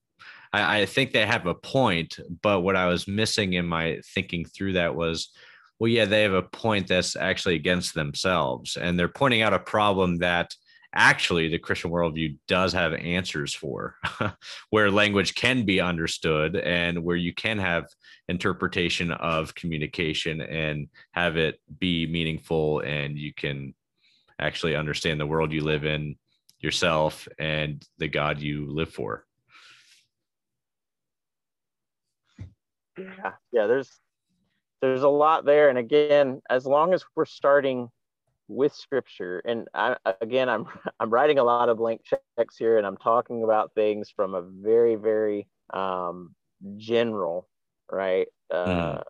I, 0.51 0.81
I 0.81 0.85
think 0.87 1.11
they 1.11 1.25
have 1.27 1.45
a 1.45 1.53
point, 1.53 2.17
but 2.41 2.61
what 2.61 2.75
I 2.75 2.87
was 2.87 3.07
missing 3.07 3.53
in 3.53 3.67
my 3.67 3.99
thinking 4.15 4.45
through 4.45 4.73
that 4.73 4.95
was, 4.95 5.29
well, 5.77 5.89
yeah, 5.89 6.05
they 6.05 6.23
have 6.23 6.33
a 6.33 6.41
point 6.41 6.87
that's 6.87 7.15
actually 7.15 7.55
against 7.55 7.93
themselves, 7.93 8.75
and 8.75 8.97
they're 8.97 9.07
pointing 9.07 9.41
out 9.43 9.53
a 9.53 9.59
problem 9.59 10.17
that 10.17 10.55
actually 10.93 11.47
the 11.49 11.59
Christian 11.59 11.91
worldview 11.91 12.37
does 12.47 12.73
have 12.73 12.93
answers 12.93 13.53
for, 13.53 13.95
where 14.69 14.89
language 14.89 15.35
can 15.35 15.65
be 15.65 15.79
understood 15.79 16.55
and 16.55 17.03
where 17.03 17.15
you 17.15 17.33
can 17.33 17.59
have 17.59 17.85
interpretation 18.27 19.11
of 19.11 19.53
communication 19.55 20.41
and 20.41 20.87
have 21.11 21.37
it 21.37 21.59
be 21.79 22.07
meaningful 22.07 22.79
and 22.79 23.17
you 23.17 23.33
can 23.33 23.73
actually 24.39 24.75
understand 24.75 25.19
the 25.19 25.27
world 25.27 25.51
you 25.51 25.63
live 25.63 25.85
in 25.85 26.15
yourself 26.59 27.27
and 27.37 27.85
the 27.97 28.07
God 28.07 28.39
you 28.39 28.65
live 28.71 28.91
for. 28.91 29.25
Yeah, 32.97 33.33
yeah, 33.51 33.67
there's 33.67 33.91
there's 34.81 35.03
a 35.03 35.09
lot 35.09 35.45
there 35.45 35.69
and 35.69 35.77
again, 35.77 36.41
as 36.49 36.65
long 36.65 36.93
as 36.93 37.03
we're 37.15 37.25
starting 37.25 37.89
with 38.49 38.73
scripture. 38.73 39.41
And 39.45 39.67
I, 39.73 39.95
again 40.21 40.49
i'm 40.49 40.65
i'm 40.99 41.09
writing 41.09 41.39
a 41.39 41.43
lot 41.43 41.69
of 41.69 41.77
blank 41.77 42.01
checks 42.03 42.57
here 42.57 42.77
and 42.77 42.85
i'm 42.85 42.97
talking 42.97 43.43
about 43.43 43.73
things 43.73 44.11
from 44.13 44.33
a 44.33 44.41
very 44.41 44.95
very 44.95 45.47
um, 45.73 46.35
general 46.77 47.47
right 47.91 48.27
uh, 48.51 48.65
mm. 48.65 49.03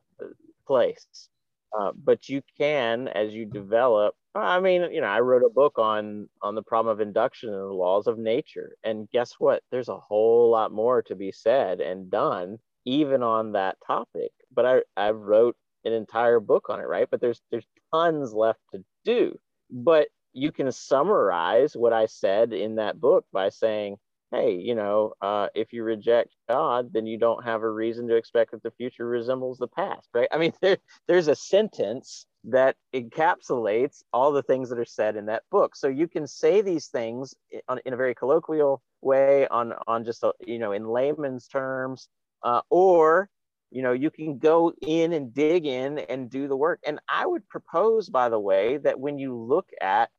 place. 0.67 1.29
Uh, 1.77 1.91
but 1.95 2.27
you 2.27 2.41
can 2.57 3.07
as 3.09 3.31
you 3.31 3.45
develop 3.45 4.15
i 4.33 4.59
mean 4.59 4.91
you 4.91 5.01
know 5.01 5.07
i 5.07 5.19
wrote 5.19 5.43
a 5.43 5.49
book 5.49 5.77
on 5.77 6.27
on 6.41 6.55
the 6.55 6.63
problem 6.63 6.91
of 6.91 6.99
induction 6.99 7.49
and 7.49 7.59
the 7.59 7.73
laws 7.73 8.07
of 8.07 8.17
nature. 8.17 8.75
And 8.83 9.09
guess 9.11 9.33
what? 9.39 9.63
There's 9.71 9.89
a 9.89 9.97
whole 9.97 10.49
lot 10.49 10.71
more 10.71 11.01
to 11.03 11.15
be 11.15 11.31
said 11.31 11.79
and 11.79 12.09
done 12.09 12.57
even 12.85 13.23
on 13.23 13.53
that 13.53 13.77
topic. 13.85 14.31
But 14.53 14.65
i 14.65 14.81
i 14.97 15.11
wrote 15.11 15.55
an 15.85 15.93
entire 15.93 16.39
book 16.39 16.69
on 16.69 16.79
it 16.79 16.87
right? 16.87 17.07
But 17.09 17.21
there's 17.21 17.41
there's 17.51 17.65
tons 17.93 18.33
left 18.33 18.59
to 18.73 18.83
do. 19.05 19.37
But 19.69 20.07
you 20.33 20.51
can 20.51 20.71
summarize 20.71 21.75
what 21.75 21.93
I 21.93 22.05
said 22.05 22.53
in 22.53 22.75
that 22.75 22.99
book 22.99 23.25
by 23.31 23.49
saying, 23.49 23.97
hey, 24.31 24.55
you 24.55 24.75
know, 24.75 25.13
uh, 25.21 25.47
if 25.55 25.73
you 25.73 25.83
reject 25.83 26.35
God, 26.47 26.93
then 26.93 27.07
you 27.07 27.17
don't 27.17 27.43
have 27.43 27.63
a 27.63 27.69
reason 27.69 28.07
to 28.07 28.15
expect 28.15 28.51
that 28.51 28.61
the 28.61 28.71
future 28.71 29.07
resembles 29.07 29.57
the 29.57 29.67
past, 29.67 30.07
right? 30.13 30.27
I 30.31 30.37
mean, 30.37 30.53
there, 30.61 30.77
there's 31.07 31.27
a 31.27 31.35
sentence 31.35 32.25
that 32.45 32.75
encapsulates 32.93 34.03
all 34.13 34.31
the 34.31 34.43
things 34.43 34.69
that 34.69 34.79
are 34.79 34.85
said 34.85 35.15
in 35.15 35.25
that 35.25 35.43
book. 35.51 35.75
So 35.75 35.87
you 35.87 36.07
can 36.07 36.27
say 36.27 36.61
these 36.61 36.87
things 36.87 37.33
in, 37.51 37.79
in 37.85 37.93
a 37.93 37.97
very 37.97 38.15
colloquial 38.15 38.81
way, 39.01 39.47
on 39.47 39.73
on 39.87 40.05
just 40.05 40.23
a, 40.23 40.33
you 40.45 40.59
know 40.59 40.71
in 40.71 40.87
layman's 40.87 41.47
terms, 41.47 42.07
uh, 42.43 42.61
or 42.69 43.29
you 43.71 43.81
know 43.81 43.91
you 43.91 44.09
can 44.09 44.37
go 44.37 44.73
in 44.81 45.13
and 45.13 45.33
dig 45.33 45.65
in 45.65 45.99
and 45.99 46.29
do 46.29 46.47
the 46.47 46.55
work. 46.55 46.79
And 46.85 46.99
i 47.09 47.25
would 47.25 47.47
propose 47.49 48.09
by 48.09 48.29
the 48.29 48.39
way 48.39 48.77
that 48.77 48.99
when 48.99 49.17
you 49.17 49.35
look 49.35 49.69
at 49.81 50.09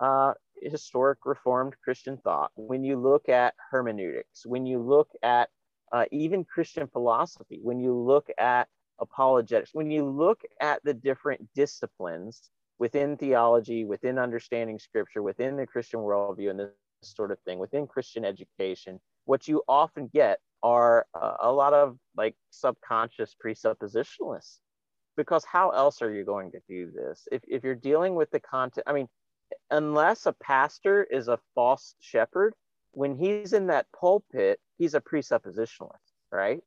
uh, 0.00 0.32
historic 0.62 1.18
reformed 1.24 1.74
christian 1.82 2.16
thought 2.18 2.50
when 2.56 2.84
you 2.84 2.98
look 2.98 3.28
at 3.28 3.54
hermeneutics 3.70 4.44
when 4.44 4.66
you 4.66 4.78
look 4.78 5.08
at 5.22 5.48
uh, 5.92 6.04
even 6.12 6.44
christian 6.44 6.86
philosophy 6.86 7.58
when 7.62 7.80
you 7.80 7.94
look 7.94 8.28
at 8.38 8.68
apologetics 9.00 9.70
when 9.72 9.90
you 9.90 10.04
look 10.04 10.42
at 10.60 10.82
the 10.84 10.92
different 10.92 11.40
disciplines 11.54 12.50
within 12.78 13.16
theology 13.16 13.84
within 13.84 14.18
understanding 14.18 14.78
scripture 14.78 15.22
within 15.22 15.56
the 15.56 15.66
christian 15.66 16.00
worldview 16.00 16.50
and 16.50 16.60
this 16.60 16.68
sort 17.02 17.30
of 17.30 17.38
thing 17.40 17.58
within 17.58 17.86
christian 17.86 18.24
education 18.24 19.00
what 19.24 19.48
you 19.48 19.62
often 19.66 20.10
get 20.12 20.38
are 20.62 21.06
a 21.40 21.50
lot 21.50 21.72
of 21.72 21.96
like 22.16 22.34
subconscious 22.50 23.34
presuppositionalists 23.44 24.58
because 25.16 25.44
how 25.44 25.70
else 25.70 26.02
are 26.02 26.12
you 26.12 26.24
going 26.24 26.50
to 26.50 26.60
do 26.68 26.90
this 26.90 27.26
if, 27.32 27.42
if 27.48 27.64
you're 27.64 27.74
dealing 27.74 28.14
with 28.14 28.30
the 28.30 28.40
content 28.40 28.84
i 28.86 28.92
mean 28.92 29.08
unless 29.70 30.26
a 30.26 30.32
pastor 30.32 31.04
is 31.04 31.28
a 31.28 31.38
false 31.54 31.94
shepherd 32.00 32.54
when 32.92 33.16
he's 33.16 33.52
in 33.52 33.68
that 33.68 33.86
pulpit, 33.98 34.60
he's 34.78 34.94
a 34.94 35.00
presuppositionalist, 35.00 36.12
right? 36.32 36.60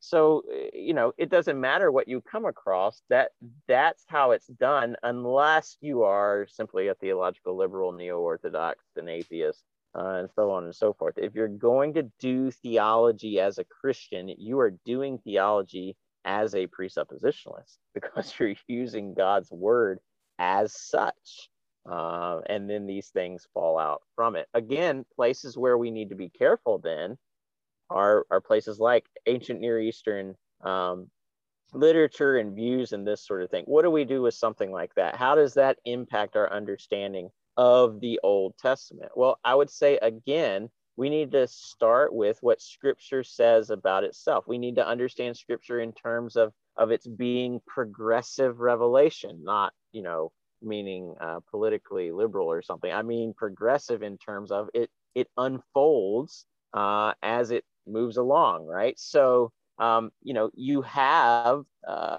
So, 0.00 0.42
eh, 0.52 0.70
you 0.72 0.94
know, 0.94 1.12
it 1.18 1.30
doesn't 1.30 1.60
matter 1.60 1.92
what 1.92 2.08
you 2.08 2.20
come 2.20 2.46
across, 2.46 3.02
that 3.10 3.32
that's 3.68 4.04
how 4.08 4.32
it's 4.32 4.46
done, 4.46 4.96
unless 5.02 5.76
you 5.80 6.02
are 6.02 6.46
simply 6.50 6.88
a 6.88 6.94
theological 6.94 7.56
liberal, 7.56 7.92
neo-orthodox, 7.92 8.84
an 8.96 9.08
atheist, 9.08 9.62
uh, 9.96 10.20
and 10.20 10.30
so 10.34 10.50
on 10.50 10.64
and 10.64 10.74
so 10.74 10.92
forth. 10.92 11.14
If 11.18 11.34
you're 11.34 11.48
going 11.48 11.94
to 11.94 12.10
do 12.20 12.50
theology 12.50 13.40
as 13.40 13.58
a 13.58 13.64
Christian, 13.64 14.28
you 14.38 14.58
are 14.60 14.76
doing 14.84 15.18
theology 15.18 15.96
as 16.24 16.54
a 16.54 16.66
presuppositionalist 16.66 17.78
because 17.94 18.34
you're 18.38 18.54
using 18.68 19.14
God's 19.14 19.50
word 19.50 19.98
as 20.38 20.78
such. 20.78 21.50
Uh, 21.90 22.40
and 22.46 22.68
then 22.68 22.86
these 22.86 23.08
things 23.08 23.48
fall 23.54 23.78
out 23.78 24.02
from 24.14 24.36
it. 24.36 24.46
Again, 24.52 25.04
places 25.16 25.56
where 25.56 25.78
we 25.78 25.90
need 25.90 26.10
to 26.10 26.14
be 26.14 26.28
careful 26.28 26.78
then 26.78 27.16
are, 27.88 28.26
are 28.30 28.40
places 28.40 28.78
like 28.78 29.06
ancient 29.26 29.60
Near 29.60 29.80
Eastern 29.80 30.34
um, 30.62 31.10
literature 31.72 32.36
and 32.36 32.54
views 32.54 32.92
and 32.92 33.06
this 33.06 33.24
sort 33.26 33.42
of 33.42 33.50
thing. 33.50 33.64
What 33.66 33.82
do 33.82 33.90
we 33.90 34.04
do 34.04 34.22
with 34.22 34.34
something 34.34 34.70
like 34.70 34.94
that? 34.96 35.16
How 35.16 35.34
does 35.34 35.54
that 35.54 35.78
impact 35.84 36.36
our 36.36 36.52
understanding 36.52 37.30
of 37.56 38.00
the 38.00 38.20
Old 38.22 38.56
Testament? 38.58 39.12
Well, 39.14 39.38
I 39.44 39.54
would 39.54 39.70
say 39.70 39.98
again, 39.98 40.70
we 40.96 41.08
need 41.08 41.32
to 41.32 41.46
start 41.46 42.12
with 42.12 42.38
what 42.42 42.60
scripture 42.60 43.24
says 43.24 43.70
about 43.70 44.04
itself. 44.04 44.44
We 44.46 44.58
need 44.58 44.76
to 44.76 44.86
understand 44.86 45.36
scripture 45.36 45.80
in 45.80 45.92
terms 45.92 46.36
of, 46.36 46.52
of 46.76 46.90
its 46.90 47.06
being 47.06 47.60
progressive 47.66 48.60
revelation, 48.60 49.40
not, 49.42 49.72
you 49.92 50.02
know, 50.02 50.32
meaning 50.62 51.14
uh, 51.20 51.40
politically 51.50 52.12
liberal 52.12 52.48
or 52.48 52.62
something. 52.62 52.92
I 52.92 53.02
mean 53.02 53.34
progressive 53.34 54.02
in 54.02 54.18
terms 54.18 54.50
of 54.50 54.68
it 54.74 54.90
it 55.14 55.28
unfolds 55.36 56.44
uh, 56.74 57.14
as 57.22 57.50
it 57.50 57.64
moves 57.86 58.16
along, 58.16 58.66
right? 58.66 58.98
So 58.98 59.52
um, 59.78 60.10
you 60.22 60.34
know 60.34 60.50
you 60.54 60.82
have 60.82 61.64
uh, 61.86 62.18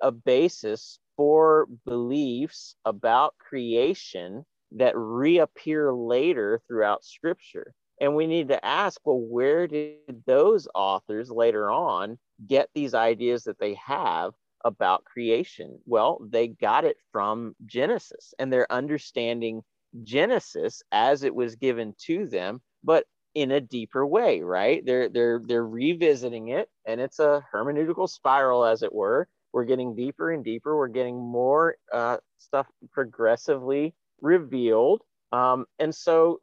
a 0.00 0.10
basis 0.10 0.98
for 1.16 1.66
beliefs 1.84 2.74
about 2.84 3.34
creation 3.38 4.44
that 4.74 4.96
reappear 4.96 5.92
later 5.92 6.60
throughout 6.66 7.04
Scripture. 7.04 7.74
And 8.00 8.16
we 8.16 8.26
need 8.26 8.48
to 8.48 8.64
ask, 8.64 9.00
well, 9.04 9.20
where 9.20 9.66
did 9.66 10.24
those 10.26 10.66
authors 10.74 11.30
later 11.30 11.70
on 11.70 12.18
get 12.46 12.68
these 12.74 12.94
ideas 12.94 13.44
that 13.44 13.58
they 13.58 13.74
have 13.74 14.32
about 14.64 15.04
creation? 15.04 15.78
Well, 15.86 16.18
they 16.28 16.48
got 16.48 16.84
it 16.84 16.96
from 17.12 17.54
Genesis 17.66 18.34
and 18.38 18.52
they're 18.52 18.70
understanding 18.70 19.62
Genesis 20.02 20.82
as 20.90 21.22
it 21.22 21.34
was 21.34 21.54
given 21.54 21.94
to 22.06 22.26
them, 22.26 22.60
but 22.82 23.04
in 23.34 23.52
a 23.52 23.60
deeper 23.60 24.06
way, 24.06 24.40
right? 24.40 24.84
They're 24.84 25.08
they're 25.08 25.40
they're 25.44 25.66
revisiting 25.66 26.48
it 26.48 26.68
and 26.86 27.00
it's 27.00 27.18
a 27.18 27.44
hermeneutical 27.52 28.08
spiral 28.08 28.64
as 28.64 28.82
it 28.82 28.92
were. 28.92 29.28
We're 29.52 29.64
getting 29.64 29.94
deeper 29.94 30.32
and 30.32 30.44
deeper. 30.44 30.76
We're 30.76 30.88
getting 30.88 31.18
more 31.18 31.76
uh, 31.92 32.18
stuff 32.38 32.66
progressively 32.92 33.94
revealed. 34.24 35.02
Um, 35.32 35.66
and 35.78 35.94
so 35.94 36.38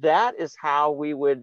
that 0.00 0.38
is 0.38 0.54
how 0.60 0.92
we 0.92 1.14
would, 1.14 1.42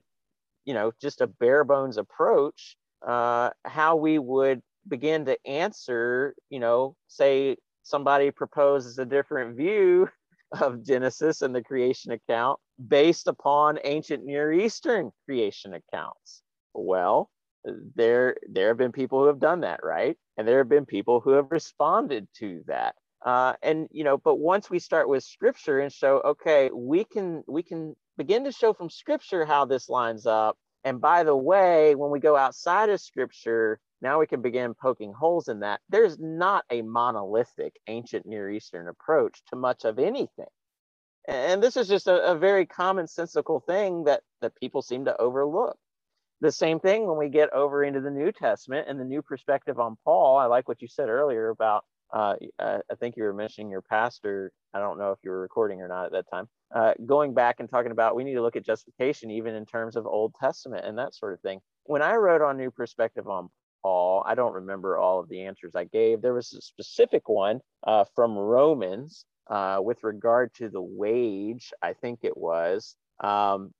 you 0.66 0.74
know, 0.74 0.92
just 1.02 1.22
a 1.22 1.28
bare 1.28 1.64
bones 1.64 1.98
approach, 1.98 2.76
uh, 3.08 3.52
how 3.66 3.96
we 3.96 4.20
would 4.20 4.62
begin 4.88 5.26
to 5.26 5.38
answer, 5.46 6.36
you 6.50 6.60
know, 6.60 6.96
say 7.08 7.58
somebody 7.84 8.32
proposes 8.32 8.98
a 9.00 9.06
different 9.06 9.56
view 9.56 10.10
of 10.62 10.84
Genesis 10.84 11.42
and 11.42 11.56
the 11.56 11.64
creation 11.64 12.12
account 12.12 12.60
based 12.88 13.28
upon 13.28 13.80
ancient 13.84 14.26
Near 14.26 14.52
Eastern 14.52 15.12
creation 15.26 15.74
accounts. 15.74 16.42
Well, 16.74 17.30
there 17.96 18.38
there 18.50 18.70
have 18.70 18.78
been 18.78 18.92
people 18.92 19.20
who 19.20 19.28
have 19.28 19.40
done 19.40 19.62
that, 19.62 19.82
right? 19.84 20.18
And 20.38 20.48
there 20.48 20.60
have 20.60 20.70
been 20.70 20.86
people 20.86 21.20
who 21.20 21.32
have 21.32 21.52
responded 21.52 22.28
to 22.38 22.64
that. 22.68 22.96
Uh, 23.28 23.54
and 23.62 23.90
you 23.92 24.06
know, 24.06 24.18
but 24.18 24.36
once 24.36 24.70
we 24.70 24.80
start 24.80 25.10
with 25.10 25.22
scripture 25.22 25.82
and 25.82 25.92
show, 25.92 26.22
okay, 26.24 26.70
we 26.74 27.04
can 27.04 27.44
we 27.46 27.62
can 27.62 27.94
begin 28.18 28.46
to 28.46 28.54
show 28.54 28.72
from 28.72 28.90
scripture 28.90 29.44
how 29.44 29.66
this 29.66 29.90
lines 29.90 30.26
up. 30.26 30.58
And 30.86 31.02
by 31.02 31.26
the 31.26 31.36
way, 31.36 31.94
when 31.96 32.10
we 32.10 32.22
go 32.22 32.38
outside 32.38 32.88
of 32.88 33.02
scripture, 33.02 33.82
now 34.02 34.18
we 34.18 34.28
can 34.28 34.42
begin 34.42 34.74
poking 34.74 35.12
holes 35.12 35.50
in 35.50 35.60
that. 35.60 35.82
There's 35.90 36.18
not 36.18 36.64
a 36.72 36.82
monolithic 36.84 37.74
ancient 37.88 38.26
Near 38.26 38.50
Eastern 38.50 38.88
approach 38.88 39.42
to 39.50 39.58
much 39.58 39.84
of 39.84 40.00
anything. 40.00 40.48
And 41.28 41.62
this 41.62 41.76
is 41.76 41.90
just 41.90 42.08
a, 42.08 42.32
a 42.32 42.38
very 42.38 42.66
commonsensical 42.66 43.62
thing 43.66 44.06
that, 44.06 44.22
that 44.40 44.56
people 44.56 44.82
seem 44.82 45.04
to 45.04 45.18
overlook. 45.22 45.76
The 46.40 46.54
same 46.54 46.80
thing 46.80 47.06
when 47.06 47.18
we 47.18 47.28
get 47.28 47.52
over 47.52 47.84
into 47.84 48.00
the 48.00 48.12
New 48.12 48.32
Testament 48.32 48.88
and 48.88 48.98
the 48.98 49.04
new 49.04 49.22
perspective 49.22 49.82
on 49.82 49.98
Paul. 50.06 50.38
I 50.38 50.46
like 50.46 50.70
what 50.70 50.82
you 50.82 50.88
said 50.88 51.10
earlier 51.10 51.50
about, 51.50 51.84
uh, 52.14 52.36
I 52.60 52.96
think 53.00 53.16
you 53.18 53.24
were 53.24 53.34
mentioning 53.34 53.72
your 53.72 53.82
pastor. 53.82 54.52
I 54.74 54.80
don't 54.80 54.98
know 54.98 55.12
if 55.12 55.20
you 55.24 55.32
were 55.32 55.42
recording 55.42 55.82
or 55.82 55.88
not 55.88 56.06
at 56.06 56.12
that 56.14 56.30
time. 56.30 56.48
Uh, 56.74 56.94
going 57.06 57.34
back 57.34 57.60
and 57.60 57.70
talking 57.70 57.92
about 57.92 58.16
we 58.16 58.24
need 58.24 58.34
to 58.34 58.42
look 58.42 58.56
at 58.56 58.66
justification 58.66 59.32
even 59.32 59.56
in 59.56 59.66
terms 59.66 59.96
of 59.96 60.06
Old 60.06 60.34
Testament 60.40 60.86
and 60.86 60.98
that 60.98 61.16
sort 61.16 61.34
of 61.34 61.42
thing. 61.42 61.60
When 61.86 62.02
I 62.02 62.16
wrote 62.16 62.42
on 62.42 62.58
New 62.58 62.72
Perspective 62.72 63.28
on 63.28 63.50
Paul. 63.84 64.24
I 64.26 64.36
don't 64.36 64.54
remember 64.54 64.98
all 64.98 65.20
of 65.20 65.30
the 65.30 65.44
answers 65.44 65.74
I 65.76 65.86
gave. 65.86 66.22
There 66.22 66.34
was 66.34 66.52
a 66.54 66.62
specific 66.62 67.30
one 67.30 67.62
uh, 67.86 68.04
from 68.16 68.38
Romans 68.38 69.26
uh, 69.50 69.80
with 69.82 70.04
regard 70.04 70.54
to 70.56 70.70
the 70.70 70.82
wage, 70.82 71.72
I 71.82 71.94
think 71.94 72.20
it 72.24 72.36
was, 72.36 72.96
um, 73.24 73.72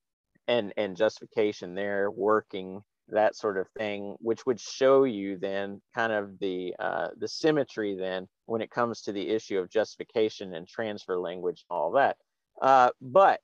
and 0.48 0.74
and 0.78 0.96
justification 0.96 1.76
there, 1.76 2.10
working 2.10 2.82
that 3.10 3.36
sort 3.36 3.58
of 3.58 3.68
thing, 3.70 4.16
which 4.20 4.46
would 4.46 4.60
show 4.60 5.04
you 5.04 5.38
then 5.38 5.82
kind 5.96 6.12
of 6.12 6.40
the 6.40 6.76
uh, 6.80 7.08
the 7.18 7.28
symmetry 7.28 7.96
then 7.96 8.28
when 8.46 8.62
it 8.62 8.72
comes 8.72 9.02
to 9.02 9.12
the 9.12 9.30
issue 9.30 9.60
of 9.60 9.70
justification 9.70 10.54
and 10.54 10.68
transfer 10.68 11.18
language 11.18 11.66
and 11.70 11.76
all 11.78 11.92
that. 11.92 12.18
Uh, 12.62 12.90
but 13.02 13.40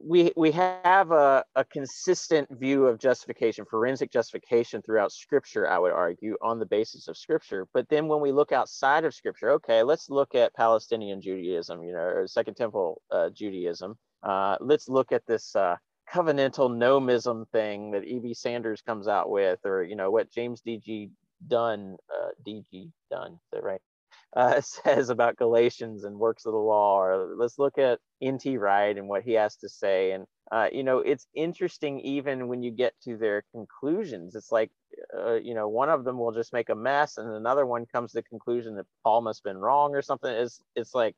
we 0.00 0.32
we 0.36 0.52
have 0.52 1.10
a, 1.10 1.44
a 1.54 1.64
consistent 1.64 2.48
view 2.58 2.86
of 2.86 2.98
justification, 2.98 3.64
forensic 3.64 4.10
justification 4.12 4.82
throughout 4.82 5.12
Scripture. 5.12 5.68
I 5.68 5.78
would 5.78 5.92
argue 5.92 6.36
on 6.42 6.58
the 6.58 6.66
basis 6.66 7.08
of 7.08 7.16
Scripture. 7.16 7.66
But 7.72 7.88
then 7.88 8.06
when 8.06 8.20
we 8.20 8.32
look 8.32 8.52
outside 8.52 9.04
of 9.04 9.14
Scripture, 9.14 9.50
okay, 9.52 9.82
let's 9.82 10.10
look 10.10 10.34
at 10.34 10.54
Palestinian 10.54 11.20
Judaism, 11.20 11.82
you 11.82 11.92
know, 11.92 11.98
or 11.98 12.26
Second 12.26 12.54
Temple 12.54 13.02
uh, 13.10 13.30
Judaism. 13.30 13.96
Uh, 14.22 14.56
let's 14.60 14.88
look 14.88 15.12
at 15.12 15.26
this 15.26 15.54
uh, 15.56 15.76
covenantal 16.12 16.70
nomism 16.70 17.48
thing 17.50 17.92
that 17.92 18.04
E.P. 18.04 18.34
Sanders 18.34 18.82
comes 18.82 19.08
out 19.08 19.30
with, 19.30 19.60
or 19.64 19.82
you 19.82 19.96
know 19.96 20.10
what 20.10 20.30
James 20.30 20.60
D.G. 20.60 21.10
Dunn, 21.46 21.96
uh, 22.10 22.28
D.G. 22.44 22.90
Dunn, 23.10 23.32
is 23.32 23.38
that 23.52 23.62
right? 23.62 23.80
uh, 24.36 24.60
says 24.60 25.08
about 25.08 25.36
Galatians 25.36 26.04
and 26.04 26.18
works 26.18 26.44
of 26.46 26.52
the 26.52 26.58
law, 26.58 27.00
or 27.00 27.34
let's 27.36 27.58
look 27.58 27.78
at 27.78 27.98
N.T. 28.20 28.58
Wright 28.58 28.96
and 28.96 29.08
what 29.08 29.22
he 29.22 29.32
has 29.32 29.56
to 29.56 29.68
say. 29.68 30.12
And, 30.12 30.26
uh, 30.52 30.68
you 30.72 30.84
know, 30.84 30.98
it's 30.98 31.26
interesting 31.34 32.00
even 32.00 32.48
when 32.48 32.62
you 32.62 32.70
get 32.70 32.94
to 33.04 33.16
their 33.16 33.44
conclusions. 33.52 34.34
It's 34.34 34.52
like, 34.52 34.70
uh, 35.16 35.34
you 35.34 35.54
know, 35.54 35.68
one 35.68 35.88
of 35.88 36.04
them 36.04 36.18
will 36.18 36.32
just 36.32 36.52
make 36.52 36.68
a 36.68 36.74
mess 36.74 37.16
and 37.16 37.30
another 37.30 37.66
one 37.66 37.86
comes 37.86 38.12
to 38.12 38.18
the 38.18 38.22
conclusion 38.22 38.76
that 38.76 38.86
Paul 39.04 39.22
must 39.22 39.42
have 39.44 39.52
been 39.52 39.60
wrong 39.60 39.94
or 39.94 40.02
something. 40.02 40.30
It's, 40.30 40.60
it's 40.74 40.94
like, 40.94 41.14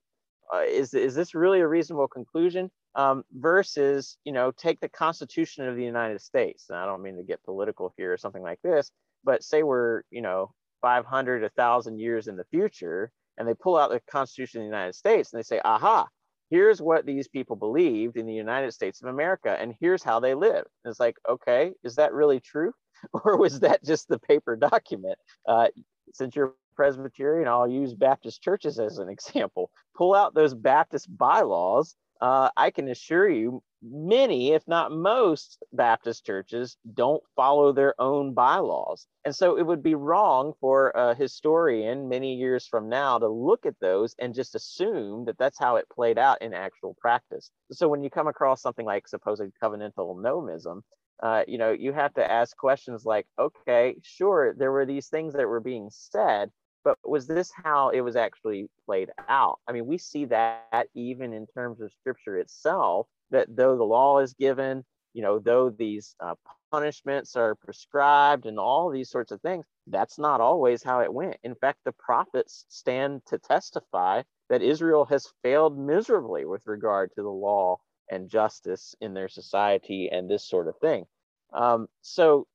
uh, 0.54 0.62
is, 0.62 0.94
is 0.94 1.14
this 1.14 1.34
really 1.34 1.60
a 1.60 1.68
reasonable 1.68 2.08
conclusion? 2.08 2.70
Um, 2.98 3.22
versus, 3.32 4.18
you 4.24 4.32
know, 4.32 4.50
take 4.50 4.80
the 4.80 4.88
Constitution 4.88 5.68
of 5.68 5.76
the 5.76 5.84
United 5.84 6.20
States. 6.20 6.66
And 6.68 6.76
I 6.76 6.84
don't 6.84 7.00
mean 7.02 7.16
to 7.16 7.22
get 7.22 7.42
political 7.44 7.94
here 7.96 8.12
or 8.12 8.16
something 8.16 8.42
like 8.42 8.60
this, 8.62 8.90
but 9.22 9.44
say 9.44 9.62
we're, 9.62 10.02
you 10.10 10.20
know, 10.20 10.52
500, 10.82 11.42
1,000 11.42 11.98
years 11.98 12.26
in 12.26 12.36
the 12.36 12.44
future, 12.50 13.12
and 13.36 13.46
they 13.46 13.54
pull 13.54 13.76
out 13.76 13.90
the 13.90 14.00
Constitution 14.10 14.60
of 14.60 14.64
the 14.64 14.76
United 14.76 14.94
States 14.94 15.32
and 15.32 15.38
they 15.38 15.44
say, 15.44 15.60
aha, 15.64 16.08
here's 16.50 16.82
what 16.82 17.06
these 17.06 17.28
people 17.28 17.56
believed 17.56 18.16
in 18.16 18.26
the 18.26 18.34
United 18.34 18.72
States 18.72 19.00
of 19.02 19.08
America, 19.08 19.56
and 19.60 19.74
here's 19.80 20.02
how 20.02 20.18
they 20.20 20.34
live. 20.34 20.64
And 20.84 20.90
it's 20.90 21.00
like, 21.00 21.16
okay, 21.28 21.72
is 21.84 21.94
that 21.96 22.12
really 22.12 22.40
true? 22.40 22.72
or 23.24 23.36
was 23.36 23.60
that 23.60 23.84
just 23.84 24.08
the 24.08 24.18
paper 24.18 24.56
document? 24.56 25.18
Uh, 25.46 25.68
since 26.12 26.34
you're 26.34 26.54
Presbyterian, 26.74 27.48
I'll 27.48 27.68
use 27.68 27.94
Baptist 27.94 28.42
churches 28.42 28.78
as 28.78 28.98
an 28.98 29.08
example. 29.16 29.70
Pull 29.96 30.14
out 30.14 30.34
those 30.34 30.54
Baptist 30.54 31.08
bylaws. 31.16 31.96
Uh, 32.20 32.50
I 32.56 32.70
can 32.70 32.88
assure 32.88 33.28
you, 33.28 33.62
many, 33.80 34.52
if 34.52 34.66
not 34.66 34.90
most, 34.90 35.62
Baptist 35.72 36.26
churches 36.26 36.76
don't 36.94 37.22
follow 37.36 37.72
their 37.72 37.94
own 38.00 38.34
bylaws. 38.34 39.06
And 39.24 39.34
so 39.34 39.56
it 39.56 39.62
would 39.62 39.82
be 39.82 39.94
wrong 39.94 40.52
for 40.60 40.90
a 40.90 41.14
historian 41.14 42.08
many 42.08 42.34
years 42.34 42.66
from 42.66 42.88
now 42.88 43.18
to 43.18 43.28
look 43.28 43.66
at 43.66 43.78
those 43.80 44.16
and 44.18 44.34
just 44.34 44.56
assume 44.56 45.26
that 45.26 45.38
that's 45.38 45.58
how 45.60 45.76
it 45.76 45.88
played 45.94 46.18
out 46.18 46.42
in 46.42 46.54
actual 46.54 46.96
practice. 47.00 47.50
So 47.70 47.88
when 47.88 48.02
you 48.02 48.10
come 48.10 48.26
across 48.26 48.62
something 48.62 48.86
like 48.86 49.06
supposed 49.06 49.42
covenantal 49.62 50.16
nomism, 50.16 50.82
uh, 51.22 51.42
you 51.46 51.58
know, 51.58 51.70
you 51.70 51.92
have 51.92 52.14
to 52.14 52.30
ask 52.30 52.56
questions 52.56 53.04
like, 53.04 53.26
okay, 53.38 53.96
sure, 54.02 54.54
there 54.56 54.72
were 54.72 54.86
these 54.86 55.08
things 55.08 55.34
that 55.34 55.48
were 55.48 55.60
being 55.60 55.88
said, 55.90 56.50
but 56.88 57.10
was 57.10 57.26
this 57.26 57.52
how 57.54 57.90
it 57.90 58.00
was 58.00 58.16
actually 58.16 58.70
played 58.86 59.10
out? 59.28 59.58
I 59.68 59.72
mean, 59.72 59.84
we 59.84 59.98
see 59.98 60.24
that 60.26 60.86
even 60.94 61.34
in 61.34 61.46
terms 61.46 61.82
of 61.82 61.92
scripture 62.00 62.38
itself 62.38 63.06
that 63.30 63.54
though 63.54 63.76
the 63.76 63.84
law 63.84 64.20
is 64.20 64.32
given, 64.32 64.86
you 65.12 65.20
know, 65.20 65.38
though 65.38 65.68
these 65.68 66.14
uh, 66.18 66.34
punishments 66.70 67.36
are 67.36 67.56
prescribed 67.56 68.46
and 68.46 68.58
all 68.58 68.88
these 68.88 69.10
sorts 69.10 69.32
of 69.32 69.42
things, 69.42 69.66
that's 69.88 70.18
not 70.18 70.40
always 70.40 70.82
how 70.82 71.00
it 71.00 71.12
went. 71.12 71.36
In 71.42 71.54
fact, 71.56 71.80
the 71.84 71.92
prophets 71.92 72.64
stand 72.70 73.20
to 73.26 73.38
testify 73.38 74.22
that 74.48 74.62
Israel 74.62 75.04
has 75.06 75.34
failed 75.42 75.78
miserably 75.78 76.46
with 76.46 76.66
regard 76.66 77.10
to 77.16 77.22
the 77.22 77.28
law 77.28 77.80
and 78.10 78.30
justice 78.30 78.94
in 79.02 79.12
their 79.12 79.28
society 79.28 80.08
and 80.10 80.30
this 80.30 80.48
sort 80.48 80.68
of 80.68 80.78
thing. 80.78 81.04
Um, 81.52 81.88
so, 82.00 82.46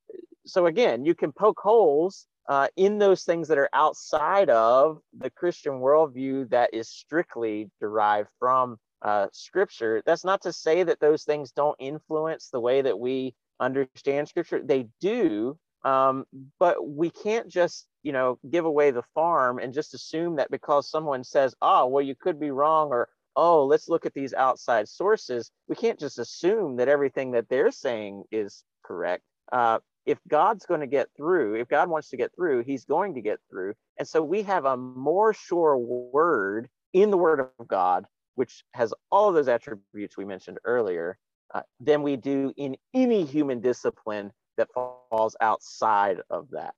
so 0.47 0.65
again, 0.65 1.05
you 1.05 1.13
can 1.13 1.31
poke 1.31 1.59
holes 1.59 2.25
uh, 2.47 2.67
in 2.75 2.97
those 2.97 3.23
things 3.23 3.47
that 3.47 3.57
are 3.57 3.69
outside 3.73 4.49
of 4.49 4.99
the 5.17 5.29
Christian 5.29 5.73
worldview 5.73 6.49
that 6.49 6.73
is 6.73 6.89
strictly 6.89 7.69
derived 7.79 8.29
from 8.39 8.77
uh, 9.01 9.27
Scripture. 9.31 10.01
That's 10.05 10.25
not 10.25 10.41
to 10.41 10.53
say 10.53 10.83
that 10.83 10.99
those 10.99 11.23
things 11.23 11.51
don't 11.51 11.75
influence 11.79 12.49
the 12.49 12.59
way 12.59 12.81
that 12.81 12.99
we 12.99 13.35
understand 13.59 14.27
Scripture. 14.27 14.61
They 14.63 14.87
do, 14.99 15.57
um, 15.83 16.25
but 16.59 16.87
we 16.87 17.09
can't 17.09 17.47
just 17.47 17.87
you 18.03 18.11
know 18.11 18.39
give 18.49 18.65
away 18.65 18.91
the 18.91 19.03
farm 19.13 19.59
and 19.59 19.73
just 19.73 19.93
assume 19.93 20.35
that 20.37 20.51
because 20.51 20.89
someone 20.89 21.23
says, 21.23 21.55
"Oh, 21.61 21.87
well, 21.87 22.03
you 22.03 22.15
could 22.15 22.39
be 22.39 22.51
wrong," 22.51 22.89
or 22.89 23.09
"Oh, 23.35 23.65
let's 23.65 23.89
look 23.89 24.05
at 24.05 24.13
these 24.13 24.33
outside 24.33 24.87
sources." 24.87 25.51
We 25.67 25.75
can't 25.75 25.99
just 25.99 26.19
assume 26.19 26.77
that 26.77 26.89
everything 26.89 27.31
that 27.31 27.49
they're 27.49 27.71
saying 27.71 28.23
is 28.31 28.63
correct. 28.83 29.23
Uh, 29.51 29.79
if 30.05 30.17
God's 30.27 30.65
going 30.65 30.81
to 30.81 30.87
get 30.87 31.07
through, 31.15 31.55
if 31.55 31.67
God 31.67 31.89
wants 31.89 32.09
to 32.09 32.17
get 32.17 32.31
through, 32.35 32.63
He's 32.63 32.85
going 32.85 33.13
to 33.15 33.21
get 33.21 33.39
through. 33.49 33.73
And 33.97 34.07
so 34.07 34.21
we 34.21 34.43
have 34.43 34.65
a 34.65 34.77
more 34.77 35.33
sure 35.33 35.77
word 35.77 36.69
in 36.93 37.09
the 37.09 37.17
Word 37.17 37.39
of 37.39 37.67
God, 37.67 38.05
which 38.35 38.63
has 38.73 38.93
all 39.11 39.29
of 39.29 39.35
those 39.35 39.47
attributes 39.47 40.17
we 40.17 40.25
mentioned 40.25 40.57
earlier, 40.65 41.17
uh, 41.53 41.61
than 41.79 42.01
we 42.01 42.15
do 42.15 42.51
in 42.57 42.75
any 42.93 43.25
human 43.25 43.61
discipline 43.61 44.31
that 44.57 44.67
falls 44.73 45.35
outside 45.41 46.17
of 46.29 46.49
that. 46.51 46.73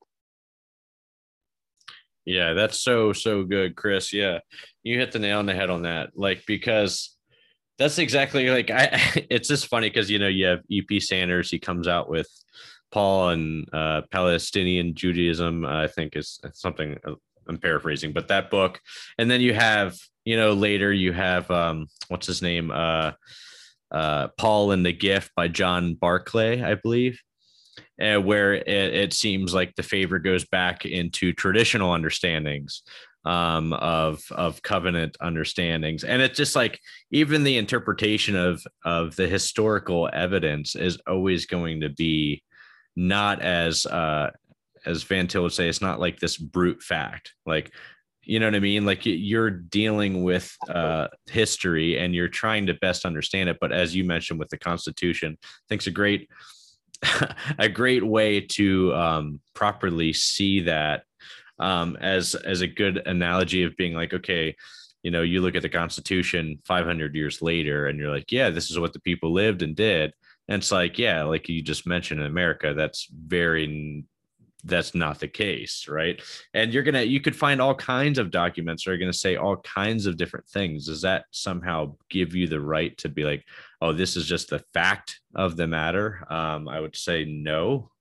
Yeah, 2.26 2.54
that's 2.54 2.82
so, 2.82 3.14
so 3.14 3.44
good, 3.44 3.76
Chris. 3.76 4.12
Yeah, 4.12 4.40
you 4.84 4.98
hit 4.98 5.12
the 5.12 5.20
nail 5.20 5.40
on 5.40 5.46
the 5.46 5.54
head 5.54 5.70
on 5.70 5.84
that. 5.84 6.12
Like, 6.16 6.44
because 6.48 7.16
that's 7.78 8.00
exactly 8.00 8.50
like 8.50 8.72
I, 8.72 9.00
it's 9.30 9.48
just 9.48 9.68
funny 9.68 9.90
because, 9.90 10.10
you 10.10 10.20
know, 10.20 10.28
you 10.28 10.46
have 10.48 10.62
EP 10.72 11.02
Sanders, 11.02 11.52
he 11.52 11.60
comes 11.60 11.88
out 11.88 12.10
with 12.10 12.28
Paul 12.96 13.32
and 13.32 13.68
uh, 13.74 14.04
Palestinian 14.10 14.96
Judaism, 14.96 15.66
I 15.66 15.86
think 15.86 16.16
is 16.16 16.40
something 16.54 16.98
uh, 17.06 17.16
I'm 17.46 17.58
paraphrasing, 17.58 18.14
but 18.14 18.30
that 18.30 18.50
book. 18.50 18.80
And 19.18 19.30
then 19.30 19.42
you 19.42 19.54
have, 19.54 19.98
you 20.24 20.38
know, 20.38 20.54
later 20.54 20.94
you 20.94 21.12
have, 21.12 21.52
um, 21.52 21.88
what's 22.08 22.26
his 22.26 22.42
name? 22.42 22.72
Uh, 22.72 23.12
uh, 23.92 24.30
Paul 24.38 24.72
and 24.72 24.86
the 24.86 24.94
Gift 24.94 25.32
by 25.36 25.50
John 25.50 25.96
Barclay, 25.96 26.64
I 26.64 26.76
believe. 26.76 27.20
Uh, 28.02 28.16
where 28.16 28.54
it, 28.54 28.68
it 28.68 29.14
seems 29.14 29.54
like 29.54 29.76
the 29.76 29.84
favor 29.84 30.18
goes 30.18 30.46
back 30.46 30.86
into 30.86 31.34
traditional 31.34 31.92
understandings 31.92 32.82
um, 33.26 33.74
of 33.74 34.24
of 34.32 34.62
covenant 34.62 35.18
understandings, 35.20 36.06
and 36.06 36.22
it's 36.22 36.38
just 36.38 36.56
like 36.56 36.80
even 37.12 37.44
the 37.44 37.58
interpretation 37.58 38.36
of 38.38 38.66
of 38.86 39.16
the 39.18 39.28
historical 39.28 40.10
evidence 40.14 40.76
is 40.76 40.98
always 41.08 41.46
going 41.46 41.82
to 41.82 41.90
be 41.90 42.42
not 42.96 43.42
as 43.42 43.86
uh 43.86 44.32
as 44.86 45.04
Van 45.04 45.28
Til 45.28 45.44
would 45.44 45.54
say, 45.54 45.68
it's 45.68 45.82
not 45.82 46.00
like 46.00 46.20
this 46.20 46.38
brute 46.38 46.82
fact. 46.82 47.34
Like, 47.46 47.72
you 48.22 48.40
know 48.40 48.48
what 48.48 48.56
I 48.56 48.60
mean? 48.60 48.86
Like 48.86 49.06
you're 49.06 49.50
dealing 49.50 50.24
with 50.24 50.56
uh, 50.70 51.08
history 51.28 51.98
and 51.98 52.14
you're 52.14 52.28
trying 52.28 52.68
to 52.68 52.74
best 52.76 53.06
understand 53.06 53.50
it. 53.50 53.58
But 53.60 53.72
as 53.72 53.96
you 53.96 54.04
mentioned 54.04 54.40
with 54.40 54.50
the 54.50 54.58
Constitution, 54.58 55.38
I 55.42 55.66
think 55.70 55.80
it's 55.80 55.88
a 55.88 55.92
great, 55.92 56.30
a 57.60 57.70
great 57.70 58.06
way 58.06 58.42
to 58.42 58.94
um, 58.94 59.40
properly 59.54 60.14
see 60.14 60.62
that 60.62 61.04
um, 61.60 61.98
as 62.02 62.36
as 62.36 62.62
a 62.62 62.68
good 62.68 62.98
analogy 63.06 63.64
of 63.64 63.78
being 63.78 63.94
like, 63.94 64.14
okay, 64.14 64.56
you 65.04 65.12
know, 65.12 65.22
you 65.22 65.42
look 65.42 65.56
at 65.56 65.62
the 65.62 65.70
Constitution 65.70 66.60
500 66.66 67.16
years 67.16 67.42
later, 67.42 67.88
and 67.88 68.00
you're 68.00 68.12
like, 68.12 68.32
yeah, 68.32 68.50
this 68.50 68.72
is 68.72 68.80
what 68.80 68.92
the 68.92 69.00
people 69.00 69.32
lived 69.32 69.62
and 69.62 69.76
did. 69.76 70.14
And 70.48 70.62
it's 70.62 70.72
like, 70.72 71.00
yeah, 71.00 71.24
like 71.24 71.50
you 71.50 71.62
just 71.62 71.88
mentioned 71.88 72.22
in 72.22 72.28
America, 72.28 72.74
that's 72.74 73.08
very 73.12 74.06
that's 74.66 74.96
not 74.96 75.20
the 75.20 75.28
case, 75.28 75.88
right? 75.88 76.20
And 76.54 76.74
you're 76.74 76.84
gonna 76.84 77.04
you 77.04 77.22
could 77.22 77.36
find 77.36 77.62
all 77.62 77.76
kinds 77.76 78.18
of 78.18 78.32
documents 78.32 78.84
that 78.84 78.92
are 78.92 78.98
gonna 78.98 79.14
say 79.14 79.36
all 79.36 79.58
kinds 79.58 80.08
of 80.08 80.18
different 80.18 80.48
things. 80.48 80.88
Does 80.88 81.02
that 81.04 81.26
somehow 81.32 81.96
give 82.10 82.36
you 82.36 82.48
the 82.48 82.60
right 82.60 82.98
to 82.98 83.10
be 83.10 83.24
like, 83.24 83.44
oh, 83.82 83.94
this 83.94 84.18
is 84.18 84.26
just 84.26 84.50
the 84.50 84.64
fact 84.74 85.20
of 85.36 85.56
the 85.56 85.68
matter? 85.68 86.26
Um, 86.30 86.68
I 86.68 86.80
would 86.80 86.96
say 86.96 87.26
no. 87.26 87.92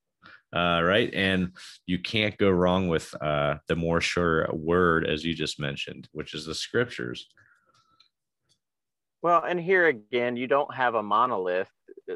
Uh, 0.54 0.80
right. 0.82 1.12
And 1.12 1.50
you 1.84 1.98
can't 1.98 2.36
go 2.38 2.48
wrong 2.48 2.88
with 2.88 3.12
uh, 3.20 3.56
the 3.66 3.74
more 3.74 4.00
sure 4.00 4.48
word, 4.52 5.04
as 5.04 5.24
you 5.24 5.34
just 5.34 5.58
mentioned, 5.58 6.08
which 6.12 6.32
is 6.32 6.46
the 6.46 6.54
scriptures. 6.54 7.28
Well, 9.20 9.42
and 9.42 9.58
here 9.58 9.88
again, 9.88 10.36
you 10.36 10.46
don't 10.46 10.72
have 10.72 10.94
a 10.94 11.02
monolith 11.02 11.70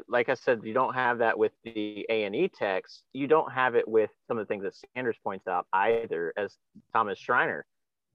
like 0.07 0.29
I 0.29 0.33
said, 0.33 0.61
you 0.63 0.73
don't 0.73 0.93
have 0.93 1.19
that 1.19 1.37
with 1.37 1.51
the 1.63 2.05
A 2.09 2.23
and 2.23 2.35
E 2.35 2.49
text. 2.49 3.03
You 3.13 3.27
don't 3.27 3.51
have 3.51 3.75
it 3.75 3.87
with 3.87 4.11
some 4.27 4.37
of 4.37 4.47
the 4.47 4.51
things 4.51 4.63
that 4.63 4.75
Sanders 4.95 5.17
points 5.23 5.47
out 5.47 5.67
either, 5.73 6.33
as 6.37 6.57
Thomas 6.93 7.19
Schreiner 7.19 7.65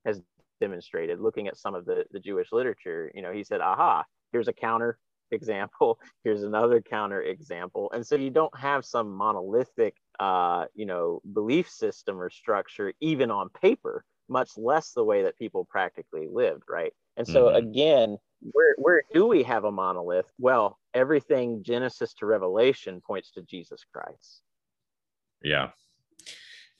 has 0.05 0.21
demonstrated, 0.61 1.21
looking 1.21 1.49
at 1.49 1.57
some 1.57 1.75
of 1.75 1.85
the, 1.85 2.05
the 2.13 2.21
Jewish 2.21 2.53
literature. 2.53 3.11
You 3.15 3.23
know, 3.23 3.33
he 3.33 3.45
said, 3.45 3.61
aha, 3.61 4.05
here's 4.33 4.49
a 4.49 4.53
counter 4.53 4.99
example, 5.31 5.99
here's 6.25 6.43
another 6.43 6.81
counter 6.81 7.23
example. 7.23 7.91
And 7.93 8.07
so 8.07 8.17
you 8.17 8.31
don't 8.31 8.57
have 8.59 8.85
some 8.85 9.11
monolithic, 9.11 9.97
uh, 10.21 10.67
you 10.75 10.87
know, 10.87 11.21
belief 11.33 11.69
system 11.69 12.21
or 12.21 12.31
structure, 12.31 12.93
even 13.01 13.31
on 13.31 13.49
paper, 13.51 14.05
much 14.29 14.57
less 14.57 14.93
the 14.93 15.05
way 15.05 15.23
that 15.23 15.39
people 15.39 15.65
practically 15.65 16.29
lived, 16.31 16.65
right? 16.69 16.93
And 17.17 17.27
so 17.27 17.47
mm-hmm. 17.47 17.57
again, 17.57 18.19
where 18.53 18.75
where 18.79 19.03
do 19.13 19.27
we 19.27 19.43
have 19.45 19.65
a 19.65 19.73
monolith? 19.73 20.27
Well, 20.39 20.79
everything 20.93 21.63
Genesis 21.63 22.15
to 22.15 22.27
Revelation 22.27 23.01
points 23.01 23.31
to 23.33 23.43
Jesus 23.43 23.85
Christ. 23.93 24.43
Yeah. 25.43 25.71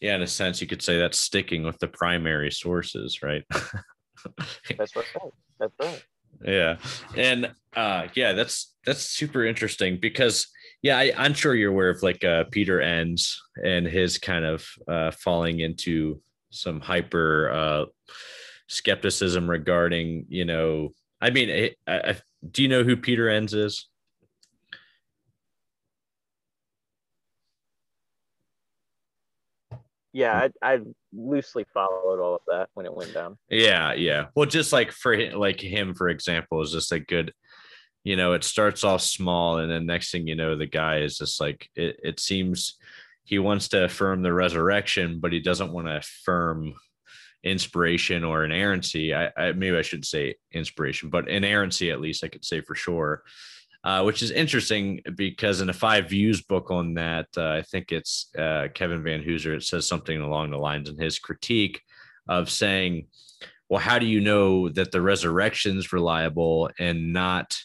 Yeah, 0.01 0.17
in 0.17 0.23
a 0.23 0.27
sense, 0.27 0.61
you 0.61 0.67
could 0.67 0.83
say 0.83 0.99
that's 0.99 1.19
sticking 1.19 1.63
with 1.63 1.79
the 1.79 1.89
primary 1.89 2.51
sources, 2.51 3.23
right? 3.23 3.43
that's 4.77 4.97
right. 4.97 5.07
That's 5.59 5.75
right. 5.81 6.05
Yeah. 6.45 6.77
And 7.17 7.53
uh 7.77 8.09
yeah, 8.15 8.33
that's 8.33 8.75
that's 8.85 9.03
super 9.03 9.45
interesting 9.45 9.99
because 10.01 10.49
yeah, 10.83 10.99
I, 10.99 11.13
am 11.17 11.33
sure 11.33 11.55
you're 11.55 11.73
aware 11.73 11.89
of 11.89 12.03
like 12.03 12.25
uh 12.25 12.45
Peter 12.51 12.81
Enns 12.81 13.41
and 13.65 13.87
his 13.87 14.19
kind 14.19 14.45
of 14.45 14.67
uh 14.89 15.13
falling 15.13 15.61
into 15.61 16.21
some 16.55 16.81
hyper 16.81 17.51
uh 17.51 17.85
skepticism 18.69 19.49
regarding, 19.49 20.27
you 20.29 20.45
know, 20.45 20.91
I 21.21 21.31
mean, 21.31 21.71
I, 21.87 21.93
I, 21.93 22.17
do 22.51 22.63
you 22.63 22.69
know 22.69 22.83
who 22.83 22.97
Peter 22.97 23.29
Enns 23.29 23.55
is? 23.55 23.89
Yeah, 30.13 30.49
I, 30.63 30.75
I, 30.75 30.79
loosely 31.13 31.65
followed 31.75 32.21
all 32.21 32.37
of 32.37 32.43
that 32.47 32.69
when 32.75 32.87
it 32.87 32.95
went 32.95 33.13
down. 33.13 33.37
Yeah, 33.49 33.95
yeah. 33.95 34.27
Well, 34.37 34.47
just 34.47 34.73
like 34.73 34.93
for 34.93 35.33
like 35.33 35.61
him, 35.61 35.95
for 35.95 36.09
example, 36.09 36.63
is 36.63 36.73
just 36.73 36.93
a 36.93 37.01
good. 37.01 37.33
You 38.05 38.17
know, 38.17 38.35
it 38.35 38.45
starts 38.45 38.85
off 38.85 39.01
small, 39.01 39.59
and 39.59 39.71
then 39.71 39.87
next 39.87 40.13
thing 40.13 40.29
you 40.29 40.37
know, 40.37 40.57
the 40.57 40.67
guy 40.67 40.99
is 40.99 41.19
just 41.19 41.41
like 41.41 41.69
it. 41.75 41.99
It 42.05 42.21
seems 42.21 42.77
he 43.25 43.39
wants 43.39 43.69
to 43.69 43.85
affirm 43.85 44.23
the 44.23 44.33
resurrection, 44.33 45.19
but 45.19 45.33
he 45.33 45.41
doesn't 45.41 45.73
want 45.73 45.89
to 45.89 45.97
affirm 45.97 46.75
inspiration 47.43 48.25
or 48.25 48.45
inerrancy. 48.45 49.15
I, 49.15 49.31
I 49.37 49.53
maybe 49.53 49.77
I 49.77 49.83
should 49.83 50.05
say 50.05 50.37
inspiration, 50.53 51.11
but 51.11 51.29
inerrancy 51.29 51.91
at 51.91 52.01
least 52.01 52.25
I 52.25 52.29
could 52.29 52.45
say 52.45 52.61
for 52.61 52.75
sure. 52.75 53.23
Uh, 53.83 54.03
which 54.03 54.23
is 54.23 54.31
interesting 54.31 54.99
because 55.15 55.61
in 55.61 55.69
a 55.69 55.75
five 55.75 56.09
views 56.09 56.41
book 56.41 56.71
on 56.71 56.95
that, 56.95 57.27
uh, 57.37 57.51
I 57.51 57.61
think 57.61 57.93
it's 57.93 58.31
uh, 58.39 58.69
Kevin 58.73 59.03
Vanhoozer. 59.03 59.55
It 59.55 59.63
says 59.63 59.87
something 59.87 60.23
along 60.23 60.51
the 60.51 60.57
lines 60.57 60.89
in 60.89 60.97
his 60.97 61.19
critique 61.19 61.83
of 62.27 62.49
saying, 62.49 63.09
"Well, 63.69 63.81
how 63.81 63.99
do 63.99 64.07
you 64.07 64.23
know 64.23 64.71
that 64.71 64.91
the 64.91 65.03
resurrection's 65.03 65.93
reliable 65.93 66.71
and 66.79 67.13
not 67.13 67.59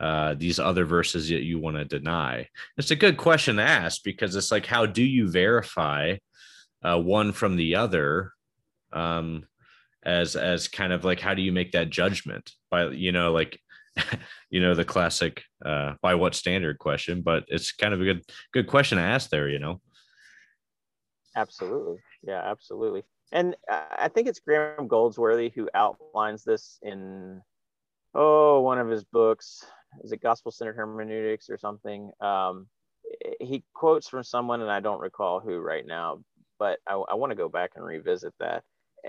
uh, 0.00 0.34
these 0.34 0.58
other 0.58 0.84
verses 0.84 1.28
that 1.28 1.44
you 1.44 1.60
want 1.60 1.76
to 1.76 1.84
deny?" 1.84 2.48
It's 2.76 2.90
a 2.90 2.96
good 2.96 3.16
question 3.16 3.56
to 3.56 3.62
ask 3.62 4.02
because 4.02 4.34
it's 4.34 4.50
like, 4.50 4.66
how 4.66 4.86
do 4.86 5.04
you 5.04 5.30
verify 5.30 6.16
uh, 6.82 6.98
one 6.98 7.32
from 7.32 7.56
the 7.56 7.76
other? 7.76 8.32
um, 8.92 9.46
as 10.04 10.36
as 10.36 10.68
kind 10.68 10.92
of 10.92 11.04
like 11.04 11.20
how 11.20 11.34
do 11.34 11.42
you 11.42 11.52
make 11.52 11.72
that 11.72 11.90
judgment 11.90 12.52
by 12.70 12.88
you 12.88 13.12
know 13.12 13.32
like 13.32 13.60
you 14.50 14.60
know 14.60 14.74
the 14.74 14.84
classic 14.84 15.42
uh, 15.64 15.94
by 16.00 16.14
what 16.14 16.34
standard 16.34 16.78
question, 16.78 17.22
but 17.22 17.44
it's 17.48 17.72
kind 17.72 17.92
of 17.92 18.00
a 18.00 18.04
good 18.04 18.22
good 18.52 18.66
question 18.66 18.98
to 18.98 19.04
ask 19.04 19.30
there. 19.30 19.48
You 19.48 19.58
know. 19.58 19.80
Absolutely, 21.36 21.98
yeah, 22.22 22.42
absolutely. 22.44 23.04
And 23.32 23.54
I 23.68 24.08
think 24.08 24.26
it's 24.26 24.40
Graham 24.40 24.88
Goldsworthy 24.88 25.52
who 25.54 25.68
outlines 25.74 26.42
this 26.42 26.78
in 26.82 27.40
oh 28.14 28.60
one 28.60 28.78
of 28.78 28.88
his 28.88 29.04
books. 29.04 29.64
Is 30.02 30.12
it 30.12 30.22
gospel 30.22 30.52
centered 30.52 30.76
hermeneutics 30.76 31.50
or 31.50 31.58
something? 31.58 32.10
Um, 32.20 32.68
he 33.40 33.64
quotes 33.74 34.08
from 34.08 34.22
someone, 34.22 34.60
and 34.60 34.70
I 34.70 34.80
don't 34.80 35.00
recall 35.00 35.40
who 35.40 35.58
right 35.58 35.86
now, 35.86 36.20
but 36.58 36.78
I, 36.86 36.94
I 36.94 37.14
want 37.14 37.30
to 37.30 37.36
go 37.36 37.48
back 37.48 37.72
and 37.76 37.84
revisit 37.84 38.34
that. 38.40 38.62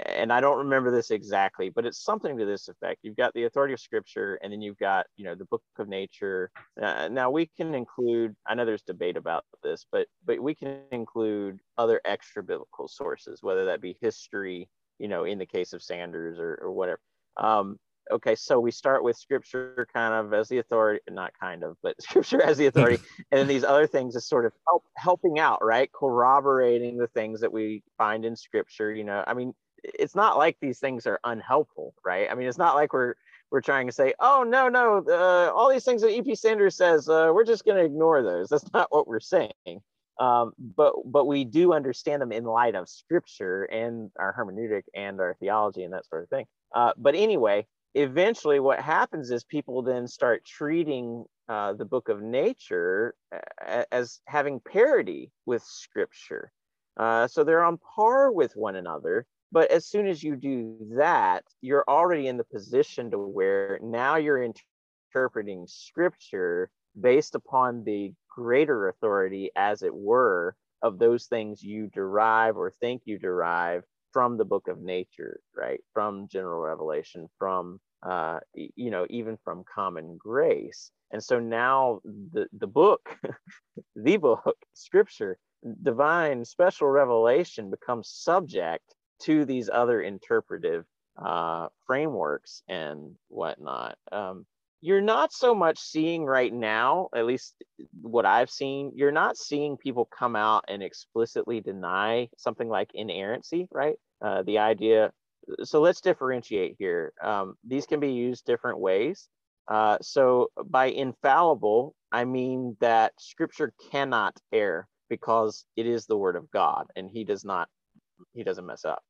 And 0.05 0.31
I 0.31 0.39
don't 0.39 0.59
remember 0.59 0.89
this 0.89 1.11
exactly, 1.11 1.69
but 1.69 1.85
it's 1.85 2.01
something 2.01 2.37
to 2.37 2.45
this 2.45 2.69
effect. 2.69 3.01
You've 3.03 3.17
got 3.17 3.33
the 3.33 3.43
authority 3.43 3.73
of 3.73 3.79
Scripture, 3.81 4.39
and 4.41 4.51
then 4.51 4.61
you've 4.61 4.77
got, 4.77 5.05
you 5.17 5.25
know, 5.25 5.35
the 5.35 5.45
Book 5.45 5.61
of 5.77 5.89
Nature. 5.89 6.49
Uh, 6.81 7.09
now 7.09 7.29
we 7.29 7.47
can 7.57 7.75
include. 7.75 8.33
I 8.47 8.55
know 8.55 8.63
there's 8.63 8.83
debate 8.83 9.17
about 9.17 9.43
this, 9.63 9.85
but 9.91 10.07
but 10.25 10.39
we 10.39 10.55
can 10.55 10.79
include 10.91 11.59
other 11.77 11.99
extra 12.05 12.41
biblical 12.41 12.87
sources, 12.87 13.43
whether 13.43 13.65
that 13.65 13.81
be 13.81 13.97
history, 13.99 14.69
you 14.97 15.09
know, 15.09 15.25
in 15.25 15.37
the 15.37 15.45
case 15.45 15.73
of 15.73 15.83
Sanders 15.83 16.39
or, 16.39 16.57
or 16.61 16.71
whatever. 16.71 17.01
Um, 17.35 17.77
okay, 18.11 18.35
so 18.35 18.59
we 18.59 18.71
start 18.71 19.03
with 19.03 19.17
scripture 19.17 19.87
kind 19.93 20.13
of 20.13 20.33
as 20.33 20.49
the 20.49 20.57
authority, 20.57 21.01
not 21.09 21.31
kind 21.39 21.63
of, 21.63 21.77
but 21.83 22.01
scripture 22.01 22.41
as 22.41 22.57
the 22.57 22.67
authority, 22.67 22.99
and 23.31 23.39
then 23.39 23.47
these 23.47 23.63
other 23.63 23.87
things 23.87 24.15
is 24.15 24.25
sort 24.25 24.45
of 24.45 24.53
help, 24.67 24.83
helping 24.95 25.39
out, 25.39 25.63
right? 25.63 25.91
Corroborating 25.91 26.97
the 26.97 27.07
things 27.07 27.41
that 27.41 27.51
we 27.51 27.83
find 27.97 28.25
in 28.25 28.35
scripture. 28.35 28.93
You 28.93 29.03
know, 29.03 29.23
I 29.25 29.33
mean, 29.33 29.53
it's 29.83 30.15
not 30.15 30.37
like 30.37 30.57
these 30.61 30.79
things 30.79 31.07
are 31.07 31.19
unhelpful, 31.23 31.93
right? 32.05 32.27
I 32.29 32.35
mean, 32.35 32.47
it's 32.47 32.57
not 32.57 32.75
like 32.75 32.93
we're 32.93 33.15
we're 33.51 33.61
trying 33.61 33.87
to 33.87 33.93
say, 33.93 34.13
oh 34.19 34.43
no, 34.47 34.69
no, 34.69 35.03
uh, 35.09 35.51
all 35.53 35.69
these 35.69 35.83
things 35.83 36.01
that 36.01 36.11
E.P. 36.11 36.35
Sanders 36.35 36.75
says, 36.75 37.09
uh, 37.09 37.31
we're 37.33 37.43
just 37.43 37.65
going 37.65 37.77
to 37.77 37.83
ignore 37.83 38.23
those. 38.23 38.47
That's 38.47 38.71
not 38.73 38.87
what 38.91 39.07
we're 39.07 39.19
saying. 39.19 39.81
Um, 40.19 40.53
but 40.57 40.93
but 41.05 41.25
we 41.25 41.45
do 41.45 41.73
understand 41.73 42.21
them 42.21 42.31
in 42.31 42.43
light 42.43 42.75
of 42.75 42.87
scripture 42.87 43.63
and 43.63 44.11
our 44.19 44.33
hermeneutic 44.37 44.83
and 44.93 45.19
our 45.19 45.35
theology 45.39 45.83
and 45.83 45.93
that 45.93 46.05
sort 46.05 46.23
of 46.23 46.29
thing. 46.29 46.45
Uh, 46.75 46.91
but 46.97 47.15
anyway, 47.15 47.65
eventually 47.93 48.59
what 48.59 48.79
happens 48.79 49.31
is 49.31 49.43
people 49.43 49.81
then 49.81 50.07
start 50.07 50.45
treating 50.45 51.25
uh, 51.49 51.73
the 51.73 51.85
book 51.85 52.09
of 52.09 52.21
nature 52.21 53.15
as 53.91 54.21
having 54.25 54.59
parity 54.59 55.31
with 55.45 55.63
scripture. 55.63 56.51
Uh, 56.97 57.27
so 57.27 57.43
they're 57.43 57.63
on 57.63 57.77
par 57.95 58.31
with 58.31 58.53
one 58.55 58.75
another. 58.75 59.25
But 59.51 59.69
as 59.69 59.85
soon 59.85 60.07
as 60.07 60.23
you 60.23 60.37
do 60.37 60.77
that, 60.95 61.43
you're 61.61 61.83
already 61.87 62.27
in 62.27 62.37
the 62.37 62.45
position 62.45 63.11
to 63.11 63.17
where 63.17 63.79
now 63.81 64.15
you're 64.15 64.47
interpreting 65.13 65.65
scripture 65.67 66.69
based 66.99 67.35
upon 67.35 67.83
the 67.83 68.13
greater 68.29 68.87
authority, 68.87 69.51
as 69.57 69.81
it 69.81 69.93
were, 69.93 70.55
of 70.81 70.99
those 70.99 71.25
things 71.25 71.61
you 71.61 71.87
derive 71.87 72.55
or 72.55 72.71
think 72.71 73.01
you 73.05 73.19
derive 73.19 73.83
from 74.11 74.37
the 74.37 74.45
book 74.45 74.67
of 74.67 74.79
nature, 74.81 75.39
right? 75.55 75.79
From 75.93 76.27
general 76.27 76.61
revelation, 76.61 77.29
from 77.37 77.79
uh, 78.03 78.39
you 78.53 78.89
know, 78.89 79.05
even 79.09 79.37
from 79.43 79.63
common 79.73 80.17
grace. 80.17 80.91
And 81.11 81.23
so 81.23 81.39
now 81.39 82.01
the 82.05 82.47
the 82.57 82.67
book, 82.67 83.17
the 83.95 84.17
book, 84.17 84.57
scripture, 84.73 85.37
divine 85.83 86.45
special 86.45 86.87
revelation 86.87 87.69
becomes 87.69 88.09
subject 88.09 88.95
to 89.23 89.45
these 89.45 89.69
other 89.71 90.01
interpretive 90.01 90.85
uh, 91.23 91.67
frameworks 91.85 92.63
and 92.67 93.15
whatnot. 93.27 93.97
Um, 94.11 94.45
you're 94.81 95.01
not 95.01 95.31
so 95.31 95.53
much 95.53 95.79
seeing 95.79 96.25
right 96.25 96.51
now, 96.51 97.09
at 97.15 97.25
least 97.27 97.55
what 98.01 98.25
I've 98.25 98.49
seen, 98.49 98.91
you're 98.95 99.11
not 99.11 99.37
seeing 99.37 99.77
people 99.77 100.05
come 100.05 100.35
out 100.35 100.65
and 100.67 100.81
explicitly 100.81 101.61
deny 101.61 102.29
something 102.37 102.67
like 102.67 102.89
inerrancy, 102.95 103.67
right? 103.71 103.95
Uh, 104.23 104.41
the 104.41 104.57
idea. 104.57 105.11
So 105.63 105.81
let's 105.81 106.01
differentiate 106.01 106.75
here. 106.79 107.13
Um, 107.23 107.55
these 107.63 107.85
can 107.85 107.99
be 107.99 108.11
used 108.11 108.45
different 108.45 108.79
ways. 108.79 109.29
Uh, 109.67 109.97
so 110.01 110.49
by 110.65 110.87
infallible, 110.87 111.93
I 112.11 112.25
mean 112.25 112.75
that 112.79 113.13
scripture 113.19 113.73
cannot 113.91 114.35
err 114.51 114.87
because 115.09 115.65
it 115.75 115.85
is 115.85 116.07
the 116.07 116.17
word 116.17 116.35
of 116.35 116.49
God 116.49 116.87
and 116.95 117.07
he 117.07 117.23
does 117.23 117.45
not, 117.45 117.69
he 118.33 118.43
doesn't 118.43 118.65
mess 118.65 118.83
up. 118.83 119.03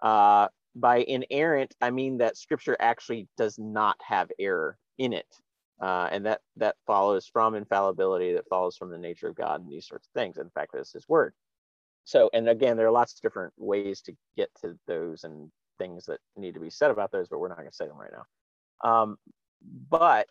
Uh, 0.00 0.46
by 0.76 0.98
inerrant, 0.98 1.74
I 1.80 1.90
mean 1.90 2.18
that 2.18 2.36
scripture 2.36 2.76
actually 2.78 3.26
does 3.36 3.58
not 3.58 3.96
have 4.06 4.28
error 4.38 4.78
in 4.98 5.12
it. 5.12 5.26
Uh, 5.80 6.08
and 6.10 6.26
that 6.26 6.40
that 6.56 6.74
follows 6.86 7.28
from 7.32 7.54
infallibility, 7.54 8.32
that 8.32 8.48
follows 8.50 8.76
from 8.76 8.90
the 8.90 8.98
nature 8.98 9.28
of 9.28 9.36
God 9.36 9.60
and 9.60 9.70
these 9.70 9.86
sorts 9.86 10.08
of 10.08 10.20
things. 10.20 10.36
In 10.36 10.50
fact, 10.50 10.72
that's 10.74 10.92
his 10.92 11.08
word. 11.08 11.34
So, 12.04 12.30
and 12.32 12.48
again, 12.48 12.76
there 12.76 12.86
are 12.86 12.92
lots 12.92 13.12
of 13.14 13.20
different 13.20 13.52
ways 13.56 14.00
to 14.02 14.12
get 14.36 14.50
to 14.62 14.76
those 14.86 15.24
and 15.24 15.50
things 15.78 16.06
that 16.06 16.18
need 16.36 16.54
to 16.54 16.60
be 16.60 16.70
said 16.70 16.90
about 16.90 17.12
those, 17.12 17.28
but 17.28 17.38
we're 17.38 17.48
not 17.48 17.58
going 17.58 17.68
to 17.68 17.74
say 17.74 17.86
them 17.86 17.98
right 17.98 18.10
now. 18.10 18.90
Um, 18.90 19.18
but 19.88 20.26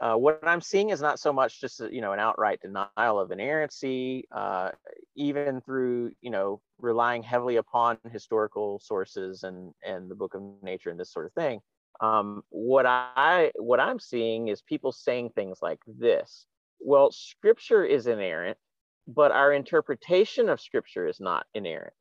uh, 0.00 0.14
what 0.14 0.38
I'm 0.46 0.60
seeing 0.60 0.90
is 0.90 1.00
not 1.00 1.18
so 1.18 1.32
much 1.32 1.60
just 1.60 1.80
you 1.90 2.00
know 2.00 2.12
an 2.12 2.20
outright 2.20 2.60
denial 2.62 3.20
of 3.20 3.30
inerrancy, 3.30 4.24
uh, 4.32 4.70
even 5.14 5.60
through 5.60 6.12
you 6.22 6.30
know 6.30 6.60
relying 6.78 7.22
heavily 7.22 7.56
upon 7.56 7.98
historical 8.12 8.78
sources 8.78 9.42
and 9.42 9.74
and 9.84 10.10
the 10.10 10.14
Book 10.14 10.34
of 10.34 10.42
Nature 10.62 10.90
and 10.90 10.98
this 10.98 11.12
sort 11.12 11.26
of 11.26 11.32
thing 11.34 11.60
um, 12.00 12.42
what 12.50 12.86
I 12.86 13.52
what 13.56 13.80
I'm 13.80 13.98
seeing 13.98 14.48
is 14.48 14.62
people 14.62 14.92
saying 14.92 15.30
things 15.30 15.58
like 15.62 15.80
this. 15.86 16.46
Well, 16.80 17.10
Scripture 17.10 17.84
is 17.84 18.06
inerrant, 18.06 18.58
but 19.06 19.32
our 19.32 19.52
interpretation 19.52 20.48
of 20.48 20.60
Scripture 20.60 21.06
is 21.06 21.20
not 21.20 21.46
inerrant. 21.54 21.94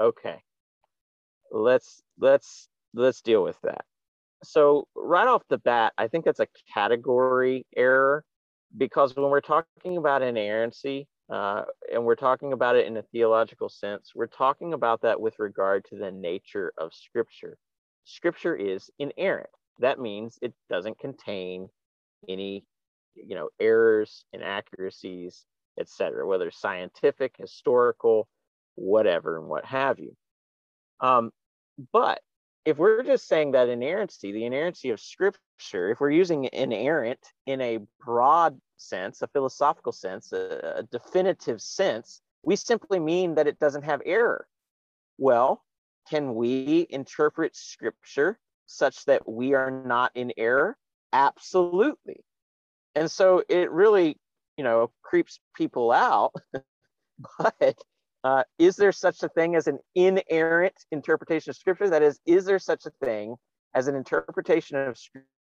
Okay, 0.00 0.42
let's 1.50 2.02
let's 2.18 2.68
let's 2.94 3.20
deal 3.20 3.42
with 3.42 3.60
that. 3.62 3.84
So 4.44 4.88
right 4.96 5.28
off 5.28 5.42
the 5.48 5.58
bat, 5.58 5.92
I 5.98 6.08
think 6.08 6.24
that's 6.24 6.40
a 6.40 6.48
category 6.72 7.66
error 7.76 8.24
because 8.76 9.14
when 9.14 9.30
we're 9.30 9.40
talking 9.40 9.96
about 9.96 10.22
inerrancy, 10.22 11.06
uh, 11.30 11.62
and 11.92 12.04
we're 12.04 12.16
talking 12.16 12.52
about 12.52 12.76
it 12.76 12.86
in 12.86 12.96
a 12.96 13.02
theological 13.02 13.68
sense, 13.68 14.12
we're 14.14 14.26
talking 14.26 14.72
about 14.74 15.02
that 15.02 15.20
with 15.20 15.34
regard 15.38 15.84
to 15.86 15.96
the 15.96 16.10
nature 16.10 16.72
of 16.78 16.92
Scripture 16.92 17.56
scripture 18.04 18.56
is 18.56 18.90
inerrant. 18.98 19.50
That 19.78 19.98
means 19.98 20.38
it 20.42 20.52
doesn't 20.68 20.98
contain 20.98 21.68
any, 22.28 22.64
you 23.14 23.34
know, 23.34 23.48
errors, 23.60 24.24
inaccuracies, 24.32 25.44
etc., 25.78 26.26
whether 26.26 26.50
scientific, 26.50 27.34
historical, 27.38 28.28
whatever, 28.74 29.38
and 29.38 29.48
what 29.48 29.64
have 29.64 29.98
you. 29.98 30.16
Um, 31.00 31.32
but 31.92 32.20
if 32.64 32.78
we're 32.78 33.02
just 33.02 33.26
saying 33.26 33.52
that 33.52 33.68
inerrancy, 33.68 34.32
the 34.32 34.44
inerrancy 34.44 34.90
of 34.90 35.00
scripture, 35.00 35.90
if 35.90 36.00
we're 36.00 36.10
using 36.10 36.48
inerrant 36.52 37.18
in 37.46 37.60
a 37.60 37.78
broad 38.04 38.60
sense, 38.76 39.22
a 39.22 39.26
philosophical 39.28 39.92
sense, 39.92 40.32
a, 40.32 40.76
a 40.76 40.82
definitive 40.84 41.60
sense, 41.60 42.20
we 42.44 42.56
simply 42.56 43.00
mean 43.00 43.34
that 43.34 43.46
it 43.46 43.58
doesn't 43.58 43.84
have 43.84 44.00
error. 44.04 44.46
Well, 45.18 45.64
can 46.08 46.34
we 46.34 46.86
interpret 46.90 47.56
scripture 47.56 48.38
such 48.66 49.04
that 49.04 49.28
we 49.28 49.54
are 49.54 49.70
not 49.70 50.12
in 50.14 50.32
error? 50.36 50.76
Absolutely. 51.12 52.24
And 52.94 53.10
so 53.10 53.42
it 53.48 53.70
really, 53.70 54.18
you 54.56 54.64
know, 54.64 54.90
creeps 55.02 55.40
people 55.54 55.92
out. 55.92 56.32
but 57.38 57.76
uh, 58.24 58.44
is 58.58 58.76
there 58.76 58.92
such 58.92 59.22
a 59.22 59.28
thing 59.28 59.56
as 59.56 59.66
an 59.66 59.78
inerrant 59.94 60.74
interpretation 60.90 61.50
of 61.50 61.56
scripture? 61.56 61.88
That 61.88 62.02
is, 62.02 62.20
is 62.26 62.44
there 62.44 62.58
such 62.58 62.86
a 62.86 62.90
thing 63.04 63.36
as 63.74 63.88
an 63.88 63.94
interpretation 63.94 64.76
of 64.76 64.98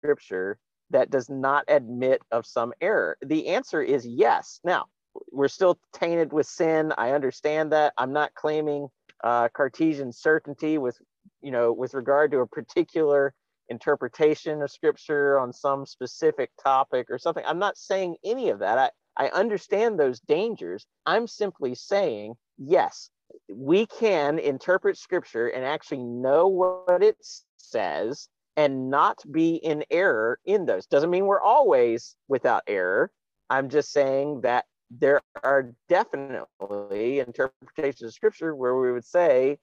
scripture 0.01 0.57
that 0.89 1.09
does 1.09 1.29
not 1.29 1.65
admit 1.67 2.21
of 2.31 2.45
some 2.45 2.73
error? 2.81 3.17
The 3.25 3.47
answer 3.49 3.81
is 3.81 4.05
yes. 4.05 4.59
Now, 4.63 4.85
we're 5.31 5.47
still 5.47 5.79
tainted 5.93 6.33
with 6.33 6.47
sin. 6.47 6.93
I 6.97 7.11
understand 7.11 7.71
that. 7.71 7.93
I'm 7.97 8.13
not 8.13 8.33
claiming 8.33 8.87
uh, 9.23 9.49
Cartesian 9.49 10.11
certainty 10.11 10.77
with, 10.77 10.97
you 11.41 11.51
know, 11.51 11.71
with 11.71 11.93
regard 11.93 12.31
to 12.31 12.39
a 12.39 12.47
particular 12.47 13.33
interpretation 13.69 14.61
of 14.61 14.71
scripture 14.71 15.39
on 15.39 15.53
some 15.53 15.85
specific 15.85 16.51
topic 16.61 17.07
or 17.09 17.17
something. 17.17 17.43
I'm 17.47 17.59
not 17.59 17.77
saying 17.77 18.17
any 18.23 18.49
of 18.49 18.59
that. 18.59 18.77
I, 19.17 19.25
I 19.25 19.29
understand 19.29 19.99
those 19.99 20.19
dangers. 20.19 20.85
I'm 21.05 21.27
simply 21.27 21.75
saying, 21.75 22.35
yes, 22.57 23.09
we 23.51 23.85
can 23.85 24.39
interpret 24.39 24.97
scripture 24.97 25.47
and 25.47 25.65
actually 25.65 26.03
know 26.03 26.47
what 26.47 27.01
it 27.01 27.17
says 27.57 28.27
and 28.55 28.89
not 28.89 29.19
be 29.31 29.55
in 29.55 29.83
error 29.89 30.39
in 30.45 30.65
those. 30.65 30.85
Doesn't 30.85 31.09
mean 31.09 31.25
we're 31.25 31.41
always 31.41 32.15
without 32.27 32.63
error. 32.67 33.11
I'm 33.49 33.69
just 33.69 33.91
saying 33.91 34.41
that 34.41 34.65
there 34.99 35.21
are 35.43 35.73
definitely 35.89 37.19
interpretations 37.19 38.03
of 38.03 38.13
scripture 38.13 38.55
where 38.55 38.75
we 38.77 38.91
would 38.91 39.05
say 39.05 39.57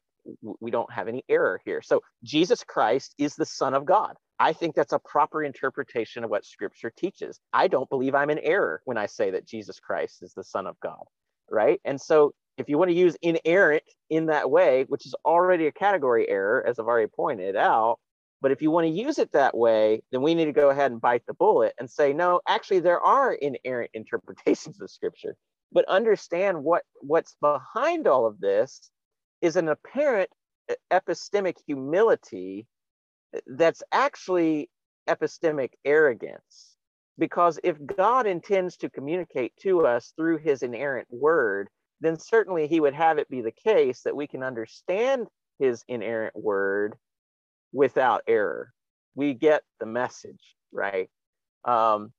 we 0.61 0.71
don't 0.71 0.93
have 0.93 1.09
any 1.09 1.25
error 1.29 1.61
here. 1.65 1.81
So 1.83 2.03
Jesus 2.23 2.63
Christ 2.65 3.15
is 3.19 3.35
the 3.37 3.47
Son 3.47 3.75
of 3.75 3.85
God. 3.85 4.17
I 4.39 4.53
think 4.53 4.75
that's 4.75 4.93
a 4.93 4.99
proper 4.99 5.43
interpretation 5.45 6.25
of 6.25 6.31
what 6.31 6.45
scripture 6.45 6.93
teaches. 6.97 7.41
I 7.53 7.69
don't 7.69 7.89
believe 7.91 8.15
I'm 8.15 8.31
in 8.31 8.39
error 8.39 8.81
when 8.85 8.97
I 8.97 9.07
say 9.07 9.31
that 9.33 9.47
Jesus 9.47 9.79
Christ 9.81 10.23
is 10.23 10.33
the 10.35 10.45
Son 10.45 10.67
of 10.67 10.79
God, 10.81 11.05
right? 11.51 11.81
And 11.85 12.01
so 12.01 12.33
if 12.57 12.69
you 12.69 12.79
want 12.79 12.91
to 12.91 12.97
use 12.97 13.17
inerrant 13.23 13.83
in 14.09 14.27
that 14.27 14.51
way, 14.51 14.85
which 14.89 15.07
is 15.07 15.15
already 15.25 15.67
a 15.67 15.73
category 15.73 16.29
error, 16.29 16.65
as 16.67 16.79
I've 16.79 16.87
already 16.87 17.11
pointed 17.15 17.57
out, 17.57 17.99
But 18.41 18.53
if 18.53 18.63
you 18.63 18.71
want 18.71 18.87
to 18.87 18.93
use 18.93 19.19
it 19.19 19.33
that 19.33 19.57
way, 19.57 20.03
then 20.11 20.23
we 20.23 20.35
need 20.35 20.47
to 20.47 20.53
go 20.53 20.71
ahead 20.71 20.91
and 20.91 21.01
bite 21.01 21.25
the 21.27 21.35
bullet 21.35 21.75
and 21.79 21.91
say, 21.91 22.13
no, 22.13 22.41
actually, 22.49 22.81
there 22.81 23.01
are 23.01 23.35
inerrant 23.35 23.91
interpretations 23.95 24.81
of 24.81 24.91
scripture. 24.91 25.37
But 25.73 25.85
understand 25.87 26.65
what, 26.65 26.83
what's 27.01 27.37
behind 27.41 28.07
all 28.07 28.27
of 28.27 28.41
this 28.41 28.91
is 29.43 29.57
an 29.57 29.69
apparent 29.69 30.31
epistemic 30.91 31.57
humility 31.67 32.67
that's 33.47 33.83
actually 33.93 34.71
epistemic 35.09 35.71
arrogance. 35.85 36.77
Because 37.19 37.61
if 37.63 37.77
God 37.85 38.27
intends 38.27 38.79
to 38.79 38.91
communicate 38.91 39.53
to 39.61 39.87
us 39.87 40.13
through 40.17 40.39
his 40.39 40.63
inerrant 40.63 41.09
word, 41.11 41.69
then 42.01 42.19
certainly 42.19 42.67
he 42.67 42.81
would 42.81 42.95
have 42.95 43.19
it 43.19 43.29
be 43.29 43.43
the 43.43 43.53
case 43.53 44.03
that 44.03 44.17
we 44.17 44.27
can 44.27 44.43
understand 44.43 45.27
his 45.59 45.85
inerrant 45.87 46.35
word 46.35 46.95
without 47.73 48.23
error. 48.27 48.73
We 49.15 49.35
get 49.35 49.63
the 49.79 49.87
message, 49.87 50.57
right? 50.73 51.11
Um, 51.65 52.13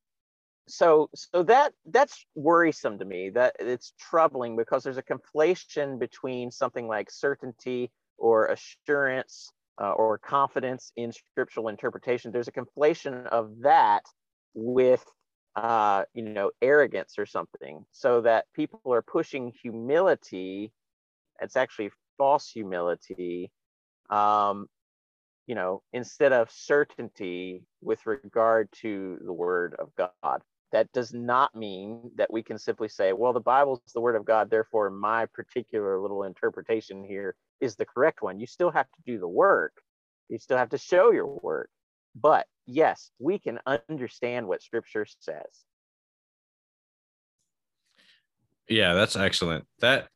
so 0.67 1.09
so 1.15 1.43
that 1.43 1.73
that's 1.87 2.25
worrisome 2.35 2.97
to 2.99 3.05
me 3.05 3.29
that 3.29 3.55
it's 3.59 3.93
troubling 3.99 4.55
because 4.55 4.83
there's 4.83 4.97
a 4.97 5.03
conflation 5.03 5.99
between 5.99 6.51
something 6.51 6.87
like 6.87 7.11
certainty 7.11 7.91
or 8.17 8.47
assurance 8.47 9.51
uh, 9.81 9.91
or 9.91 10.17
confidence 10.17 10.91
in 10.95 11.11
scriptural 11.11 11.67
interpretation 11.67 12.31
there's 12.31 12.47
a 12.47 12.51
conflation 12.51 13.25
of 13.27 13.51
that 13.61 14.03
with 14.53 15.03
uh, 15.55 16.03
you 16.13 16.23
know 16.23 16.51
arrogance 16.61 17.15
or 17.17 17.25
something 17.25 17.83
so 17.91 18.21
that 18.21 18.45
people 18.55 18.79
are 18.87 19.01
pushing 19.01 19.51
humility 19.61 20.71
it's 21.41 21.57
actually 21.57 21.89
false 22.17 22.47
humility 22.49 23.51
um, 24.09 24.67
you 25.51 25.55
know, 25.55 25.83
instead 25.91 26.31
of 26.31 26.49
certainty 26.49 27.65
with 27.81 28.05
regard 28.05 28.69
to 28.71 29.17
the 29.25 29.33
word 29.33 29.75
of 29.79 29.89
God. 29.97 30.41
That 30.71 30.89
does 30.93 31.13
not 31.13 31.53
mean 31.53 32.09
that 32.15 32.31
we 32.31 32.41
can 32.41 32.57
simply 32.57 32.87
say, 32.87 33.11
well, 33.11 33.33
the 33.33 33.41
Bible 33.41 33.81
is 33.85 33.91
the 33.91 33.99
word 33.99 34.15
of 34.15 34.23
God, 34.23 34.49
therefore 34.49 34.89
my 34.89 35.25
particular 35.25 35.99
little 35.99 36.23
interpretation 36.23 37.03
here 37.03 37.35
is 37.59 37.75
the 37.75 37.83
correct 37.83 38.21
one. 38.21 38.39
You 38.39 38.47
still 38.47 38.71
have 38.71 38.85
to 38.85 39.01
do 39.05 39.19
the 39.19 39.27
work. 39.27 39.73
You 40.29 40.39
still 40.39 40.55
have 40.55 40.69
to 40.69 40.77
show 40.77 41.11
your 41.11 41.27
work. 41.27 41.69
But 42.15 42.47
yes, 42.65 43.11
we 43.19 43.37
can 43.37 43.59
understand 43.89 44.47
what 44.47 44.63
scripture 44.63 45.05
says. 45.19 45.65
Yeah, 48.69 48.93
that's 48.93 49.17
excellent. 49.17 49.67
That 49.81 50.07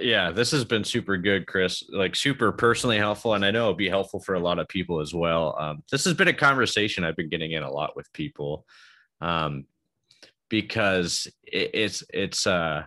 yeah, 0.00 0.30
this 0.30 0.50
has 0.50 0.64
been 0.64 0.84
super 0.84 1.16
good, 1.16 1.46
Chris. 1.46 1.82
Like 1.90 2.14
super 2.14 2.52
personally 2.52 2.98
helpful, 2.98 3.34
and 3.34 3.44
I 3.44 3.50
know 3.50 3.62
it'll 3.62 3.74
be 3.74 3.88
helpful 3.88 4.20
for 4.20 4.34
a 4.34 4.40
lot 4.40 4.58
of 4.58 4.68
people 4.68 5.00
as 5.00 5.14
well. 5.14 5.56
Um, 5.58 5.82
this 5.90 6.04
has 6.04 6.14
been 6.14 6.28
a 6.28 6.34
conversation 6.34 7.02
I've 7.02 7.16
been 7.16 7.30
getting 7.30 7.52
in 7.52 7.62
a 7.62 7.70
lot 7.70 7.96
with 7.96 8.12
people, 8.12 8.66
um, 9.20 9.64
because 10.50 11.26
it, 11.44 11.70
it's 11.72 12.04
it's 12.12 12.46
uh, 12.46 12.84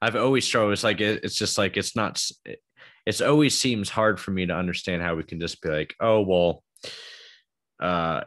I've 0.00 0.16
always 0.16 0.46
struggled. 0.46 0.72
It's 0.72 0.84
like 0.84 1.00
it, 1.00 1.22
it's 1.22 1.36
just 1.36 1.58
like 1.58 1.76
it's 1.76 1.94
not. 1.94 2.22
It, 2.44 2.62
it's 3.04 3.20
always 3.20 3.58
seems 3.58 3.88
hard 3.88 4.18
for 4.18 4.32
me 4.32 4.46
to 4.46 4.56
understand 4.56 5.02
how 5.02 5.14
we 5.14 5.22
can 5.22 5.38
just 5.38 5.62
be 5.62 5.68
like, 5.68 5.94
oh 6.00 6.22
well, 6.22 6.64
uh, 7.78 8.22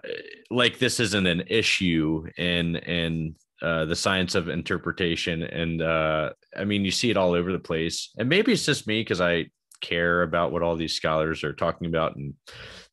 like 0.52 0.78
this 0.78 1.00
isn't 1.00 1.26
an 1.26 1.44
issue 1.48 2.26
in 2.38 2.76
in 2.76 3.36
uh, 3.62 3.86
the 3.86 3.96
science 3.96 4.36
of 4.36 4.50
interpretation. 4.50 5.44
And 5.44 5.82
uh, 5.82 6.32
I 6.58 6.64
mean, 6.64 6.86
you 6.86 6.92
see 6.92 7.10
it 7.10 7.18
all 7.18 7.34
over 7.34 7.52
the 7.52 7.60
place. 7.60 8.12
And 8.18 8.30
maybe 8.30 8.54
it's 8.54 8.66
just 8.66 8.88
me 8.88 9.02
because 9.02 9.22
I 9.22 9.48
care 9.82 10.24
about 10.24 10.52
what 10.52 10.62
all 10.62 10.76
these 10.76 10.96
scholars 10.96 11.44
are 11.44 11.54
talking 11.54 11.88
about 11.88 12.16
and 12.16 12.34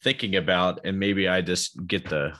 thinking 0.02 0.36
about. 0.36 0.80
And 0.84 0.98
maybe 0.98 1.28
I 1.28 1.40
just 1.40 1.86
get 1.86 2.08
the 2.08 2.32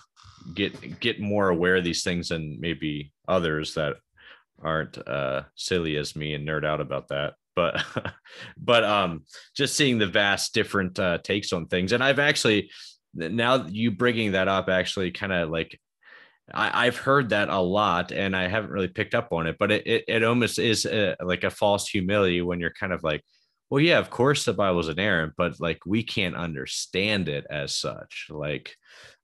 get 0.54 1.00
get 1.00 1.20
more 1.20 1.48
aware 1.48 1.76
of 1.76 1.84
these 1.84 2.02
things 2.02 2.28
than 2.28 2.58
maybe 2.60 3.12
others 3.28 3.74
that 3.74 3.96
aren't 4.62 4.96
uh, 5.06 5.42
silly 5.54 5.96
as 5.96 6.16
me 6.16 6.34
and 6.34 6.46
nerd 6.46 6.64
out 6.64 6.80
about 6.80 7.08
that. 7.08 7.34
But 7.54 7.84
but 8.56 8.84
um, 8.84 9.24
just 9.56 9.76
seeing 9.76 9.98
the 9.98 10.06
vast 10.06 10.54
different 10.54 10.98
uh, 10.98 11.18
takes 11.18 11.52
on 11.52 11.66
things, 11.66 11.92
and 11.92 12.02
I've 12.02 12.18
actually 12.18 12.70
now 13.14 13.66
you 13.66 13.90
bringing 13.90 14.32
that 14.32 14.48
up 14.48 14.68
actually 14.68 15.10
kind 15.10 15.32
of 15.32 15.48
like 15.48 15.80
I, 16.52 16.84
have 16.84 16.96
heard 16.96 17.30
that 17.30 17.48
a 17.48 17.58
lot 17.58 18.12
and 18.12 18.36
I 18.36 18.46
haven't 18.46 18.70
really 18.70 18.88
picked 18.88 19.14
up 19.14 19.32
on 19.32 19.46
it, 19.46 19.56
but 19.58 19.72
it, 19.72 19.86
it, 19.86 20.04
it 20.06 20.24
almost 20.24 20.58
is 20.58 20.86
a, 20.86 21.16
like 21.20 21.44
a 21.44 21.50
false 21.50 21.88
humility 21.88 22.40
when 22.40 22.60
you're 22.60 22.72
kind 22.78 22.92
of 22.92 23.02
like, 23.02 23.22
well, 23.68 23.80
yeah, 23.80 23.98
of 23.98 24.10
course 24.10 24.44
the 24.44 24.52
Bible's 24.52 24.88
inerrant, 24.88 25.32
but 25.36 25.58
like 25.60 25.84
we 25.84 26.04
can't 26.04 26.36
understand 26.36 27.28
it 27.28 27.46
as 27.50 27.74
such. 27.74 28.28
Like 28.30 28.76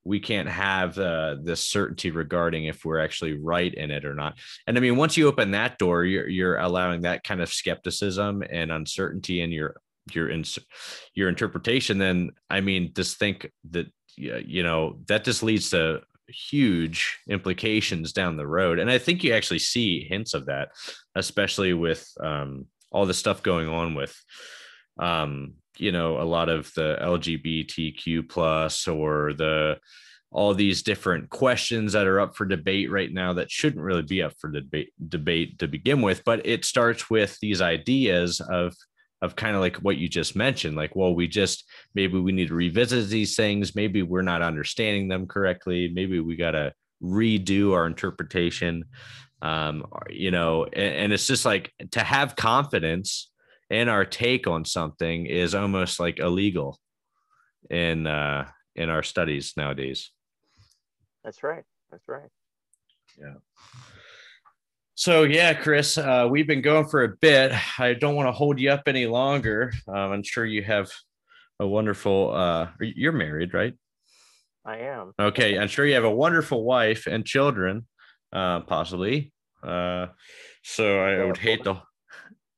we 0.05 0.19
can't 0.19 0.49
have 0.49 0.99
uh, 0.99 1.37
this 1.41 1.65
certainty 1.65 2.11
regarding 2.11 2.65
if 2.65 2.85
we're 2.85 2.99
actually 2.99 3.39
right 3.39 3.73
in 3.73 3.93
it 3.93 4.05
or 4.05 4.15
not. 4.15 4.37
And 4.67 4.77
I 4.77 4.81
mean, 4.81 4.97
once 4.97 5.17
you 5.17 5.29
open 5.29 5.53
that 5.53 5.79
door, 5.79 6.05
you're, 6.05 6.29
you're 6.29 6.59
allowing 6.59 7.03
that 7.03 7.23
kind 7.23 7.41
of 7.41 7.53
skepticism 7.53 8.43
and 8.51 8.73
uncertainty 8.73 9.43
in 9.43 9.53
your 9.53 9.77
your 10.13 10.29
in, 10.29 10.45
your 11.15 11.29
interpretation. 11.29 11.99
Then 11.99 12.31
I 12.51 12.61
mean, 12.61 12.93
just 12.95 13.19
think 13.19 13.49
that 13.71 13.87
you 14.17 14.65
know 14.65 14.99
that 15.07 15.25
just 15.25 15.45
leads 15.45 15.71
to 15.71 16.03
huge 16.33 17.19
implications 17.29 18.13
down 18.13 18.37
the 18.37 18.47
road. 18.47 18.79
And 18.79 18.91
I 18.91 18.99
think 18.99 19.23
you 19.23 19.35
actually 19.35 19.61
see 19.61 20.05
hints 20.09 20.35
of 20.35 20.47
that, 20.47 20.71
especially 21.15 21.73
with 21.75 22.07
um, 22.21 22.67
all 22.91 23.07
the 23.07 23.15
stuff 23.15 23.43
going 23.43 23.69
on 23.69 23.95
with, 23.95 24.15
um, 24.99 25.55
you 25.79 25.93
know, 25.93 26.21
a 26.21 26.25
lot 26.25 26.49
of 26.49 26.73
the 26.75 26.99
LGBTQ 27.01 28.29
plus 28.29 28.87
or 28.89 29.33
the 29.33 29.79
all 30.33 30.55
these 30.55 30.83
different 30.83 31.29
questions 31.29 31.93
that 31.93 32.07
are 32.07 32.19
up 32.19 32.35
for 32.35 32.47
debate 32.47 32.91
right 32.91 33.13
now 33.13 33.35
that 33.35 33.51
shouldn't 33.51 33.85
really 33.85 34.03
be 34.03 34.23
up 34.23 34.33
for 34.39 34.51
debate 34.51 34.91
debate 35.09 35.59
to 35.59 35.69
begin 35.69 36.01
with. 36.01 36.25
But 36.25 36.47
it 36.47 36.65
starts 36.65 37.11
with 37.11 37.39
these 37.41 37.61
ideas 37.61 38.41
of 38.41 38.75
of 39.23 39.37
kind 39.37 39.55
of 39.55 39.61
like 39.61 39.77
what 39.77 39.97
you 39.97 40.09
just 40.09 40.35
mentioned 40.35 40.77
like 40.77 40.95
well 40.97 41.15
we 41.15 41.29
just 41.29 41.65
maybe 41.95 42.19
we 42.19 42.33
need 42.33 42.49
to 42.49 42.55
revisit 42.55 43.09
these 43.09 43.37
things. 43.37 43.75
Maybe 43.75 44.03
we're 44.03 44.23
not 44.23 44.43
understanding 44.43 45.09
them 45.09 45.27
correctly. 45.27 45.91
Maybe 45.95 46.21
we 46.21 46.37
got 46.37 46.51
to 46.51 46.75
redo 47.03 47.73
our 47.73 47.87
interpretation. 47.87 48.85
Um 49.41 49.87
you 50.11 50.31
know 50.31 50.65
and, 50.65 50.95
and, 50.95 51.13
it's 51.13 51.27
just 51.27 51.45
like 51.45 51.73
to 51.93 52.01
have 52.01 52.37
confidence 52.37 53.31
in 53.71 53.89
our 53.89 54.05
take 54.05 54.47
on 54.47 54.65
something 54.65 55.27
is 55.27 55.55
almost 55.55 55.99
like 55.99 56.19
illegal 56.19 56.79
in 57.71 58.07
uh 58.07 58.49
in 58.77 58.91
our 58.91 59.03
studies 59.03 59.55
nowadays. 59.57 60.11
That's 61.25 61.43
right. 61.43 61.65
That's 61.91 62.09
right. 62.09 62.31
Yeah 63.19 63.35
so 64.95 65.25
yeah, 65.25 65.55
Chris, 65.55 65.97
uh, 65.97 66.29
we've 66.31 66.47
been 66.47 66.63
going 66.63 66.87
for 66.87 67.05
a 67.05 67.17
bit. 67.21 67.53
I 67.79 67.95
don't 67.95 68.15
want 68.15 68.29
to 68.29 68.33
hold 68.33 68.61
you 68.61 68.71
up 68.71 68.83
any 68.87 69.07
longer. 69.07 69.73
Um, 69.89 70.13
I'm 70.13 70.23
sure 70.23 70.45
you 70.45 70.63
have 70.63 70.91
a 71.59 71.67
wonderful. 71.67 72.33
Uh, 72.35 72.69
you're 72.81 73.13
married, 73.13 73.55
right? 73.55 73.75
I 74.65 74.79
am. 74.79 75.13
Okay, 75.19 75.59
I'm 75.59 75.69
sure 75.69 75.87
you 75.87 75.95
have 75.95 76.05
a 76.05 76.11
wonderful 76.11 76.65
wife 76.65 77.07
and 77.07 77.25
children, 77.25 77.87
uh, 78.33 78.61
possibly. 78.61 79.33
Uh, 79.63 80.09
so 80.63 81.01
I 81.01 81.25
would 81.25 81.39
hate 81.39 81.65
to. 81.65 81.83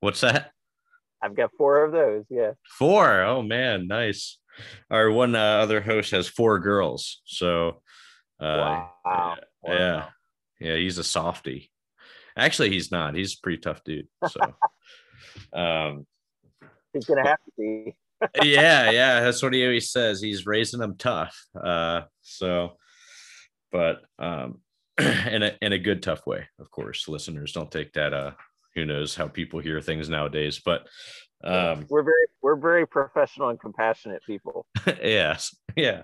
What's 0.00 0.20
that? 0.20 0.50
I've 1.22 1.34
got 1.34 1.50
four 1.56 1.84
of 1.84 1.92
those. 1.92 2.24
Yeah. 2.28 2.52
Four. 2.78 3.22
Oh 3.22 3.42
man, 3.42 3.86
nice. 3.86 4.38
Our 4.90 5.10
one 5.10 5.34
uh, 5.34 5.38
other 5.38 5.80
host 5.80 6.10
has 6.10 6.28
four 6.28 6.58
girls. 6.58 7.22
So. 7.24 7.80
Uh, 8.40 8.86
wow. 9.06 9.36
Yeah. 9.64 9.96
Wow. 9.96 10.08
Yeah, 10.60 10.76
he's 10.76 10.98
a 10.98 11.04
softie. 11.04 11.70
Actually, 12.36 12.70
he's 12.70 12.90
not. 12.90 13.14
He's 13.14 13.34
a 13.34 13.40
pretty 13.42 13.58
tough 13.58 13.82
dude. 13.84 14.08
So, 14.28 14.40
um, 15.52 16.06
he's 16.92 17.04
gonna 17.04 17.26
have 17.26 17.38
to 17.44 17.52
be. 17.56 17.94
yeah, 18.42 18.90
yeah, 18.90 19.20
that's 19.20 19.42
what 19.42 19.52
he 19.52 19.64
always 19.64 19.90
says. 19.90 20.20
He's 20.20 20.46
raising 20.46 20.80
them 20.80 20.96
tough. 20.96 21.36
Uh, 21.60 22.02
so, 22.22 22.76
but 23.70 24.02
um, 24.18 24.60
in 24.98 25.42
a 25.42 25.56
in 25.60 25.72
a 25.72 25.78
good 25.78 26.02
tough 26.02 26.26
way, 26.26 26.46
of 26.58 26.70
course. 26.70 27.08
Listeners, 27.08 27.52
don't 27.52 27.70
take 27.70 27.92
that. 27.92 28.12
Uh, 28.12 28.32
who 28.74 28.84
knows 28.84 29.14
how 29.14 29.28
people 29.28 29.60
hear 29.60 29.80
things 29.80 30.08
nowadays? 30.08 30.60
But 30.64 30.86
um, 31.44 31.86
we're 31.88 32.02
very 32.02 32.26
we're 32.42 32.56
very 32.56 32.86
professional 32.86 33.50
and 33.50 33.60
compassionate 33.60 34.22
people. 34.26 34.66
yes, 34.86 35.54
yeah. 35.76 36.02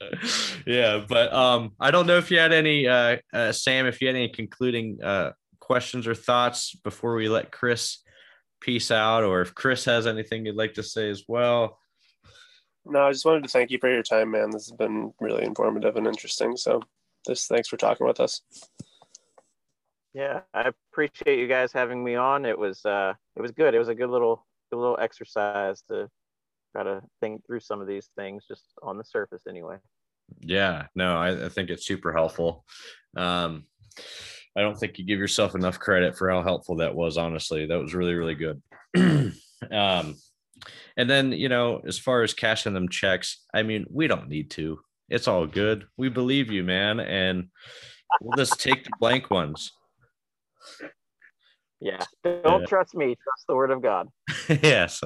yeah, 0.66 1.04
but 1.08 1.32
um, 1.32 1.72
I 1.80 1.90
don't 1.90 2.06
know 2.06 2.18
if 2.18 2.30
you 2.30 2.38
had 2.38 2.52
any, 2.52 2.86
uh, 2.86 3.18
uh, 3.32 3.52
Sam, 3.52 3.86
if 3.86 4.00
you 4.00 4.06
had 4.06 4.16
any 4.16 4.28
concluding 4.28 4.98
uh, 5.02 5.32
questions 5.60 6.06
or 6.06 6.14
thoughts 6.14 6.74
before 6.84 7.14
we 7.14 7.28
let 7.28 7.52
Chris 7.52 7.98
peace 8.60 8.90
out, 8.90 9.24
or 9.24 9.40
if 9.40 9.54
Chris 9.54 9.84
has 9.84 10.06
anything 10.06 10.46
you'd 10.46 10.56
like 10.56 10.74
to 10.74 10.82
say 10.82 11.10
as 11.10 11.24
well. 11.28 11.78
No, 12.84 13.02
I 13.02 13.12
just 13.12 13.24
wanted 13.24 13.42
to 13.42 13.48
thank 13.48 13.70
you 13.70 13.78
for 13.78 13.90
your 13.90 14.02
time, 14.02 14.30
man. 14.30 14.50
This 14.50 14.68
has 14.68 14.76
been 14.76 15.12
really 15.20 15.44
informative 15.44 15.96
and 15.96 16.06
interesting. 16.06 16.56
So, 16.56 16.82
just 17.26 17.48
thanks 17.48 17.68
for 17.68 17.76
talking 17.76 18.06
with 18.06 18.20
us. 18.20 18.40
Yeah, 20.14 20.40
I 20.54 20.70
appreciate 20.92 21.38
you 21.38 21.46
guys 21.46 21.72
having 21.72 22.02
me 22.02 22.14
on. 22.14 22.46
It 22.46 22.58
was 22.58 22.84
uh, 22.84 23.14
it 23.36 23.42
was 23.42 23.52
good. 23.52 23.74
It 23.74 23.78
was 23.78 23.88
a 23.88 23.94
good 23.94 24.10
little 24.10 24.46
good 24.70 24.78
little 24.78 24.98
exercise 24.98 25.82
to 25.88 26.08
try 26.72 26.82
to 26.82 27.02
think 27.20 27.46
through 27.46 27.60
some 27.60 27.80
of 27.80 27.86
these 27.86 28.10
things 28.16 28.44
just 28.46 28.64
on 28.82 28.98
the 28.98 29.04
surface 29.04 29.42
anyway. 29.48 29.76
Yeah, 30.40 30.86
no, 30.94 31.16
I, 31.16 31.46
I 31.46 31.48
think 31.48 31.70
it's 31.70 31.86
super 31.86 32.12
helpful. 32.12 32.64
Um, 33.16 33.64
I 34.56 34.60
don't 34.60 34.78
think 34.78 34.98
you 34.98 35.04
give 35.04 35.18
yourself 35.18 35.54
enough 35.54 35.78
credit 35.78 36.16
for 36.16 36.30
how 36.30 36.42
helpful 36.42 36.76
that 36.76 36.94
was. 36.94 37.16
Honestly, 37.16 37.66
that 37.66 37.78
was 37.78 37.94
really, 37.94 38.14
really 38.14 38.34
good. 38.34 38.62
um, 39.70 40.16
and 40.96 41.08
then, 41.08 41.32
you 41.32 41.48
know, 41.48 41.80
as 41.86 41.98
far 41.98 42.22
as 42.22 42.34
cashing 42.34 42.74
them 42.74 42.88
checks, 42.88 43.44
I 43.54 43.62
mean, 43.62 43.86
we 43.90 44.08
don't 44.08 44.28
need 44.28 44.50
to. 44.52 44.80
It's 45.08 45.28
all 45.28 45.46
good. 45.46 45.86
We 45.96 46.08
believe 46.08 46.50
you, 46.50 46.64
man. 46.64 47.00
And 47.00 47.48
we'll 48.20 48.36
just 48.36 48.60
take 48.60 48.84
the 48.84 48.90
blank 48.98 49.30
ones. 49.30 49.72
Yeah. 51.80 52.04
Don't 52.24 52.60
yeah. 52.60 52.66
trust 52.66 52.94
me. 52.94 53.06
Trust 53.06 53.46
the 53.48 53.54
word 53.54 53.70
of 53.70 53.80
God. 53.80 54.08
yes. 54.48 55.00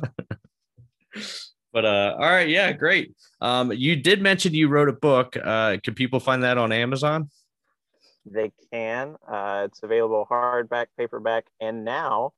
but 1.73 1.85
uh 1.85 2.17
all 2.19 2.31
right, 2.31 2.49
yeah, 2.49 2.73
great. 2.73 3.15
Um 3.41 3.73
you 3.73 3.97
did 3.97 4.21
mention 4.23 4.55
you 4.55 4.69
wrote 4.69 4.89
a 4.89 4.93
book. 4.93 5.37
Uh 5.43 5.79
can 5.83 5.95
people 5.95 6.21
find 6.21 6.43
that 6.43 6.59
on 6.59 6.73
Amazon? 6.73 7.31
They 8.25 8.53
can. 8.73 9.17
Uh 9.27 9.63
it's 9.67 9.83
available 9.83 10.27
hardback, 10.31 10.87
paperback, 10.99 11.47
and 11.61 11.85
now 11.85 12.33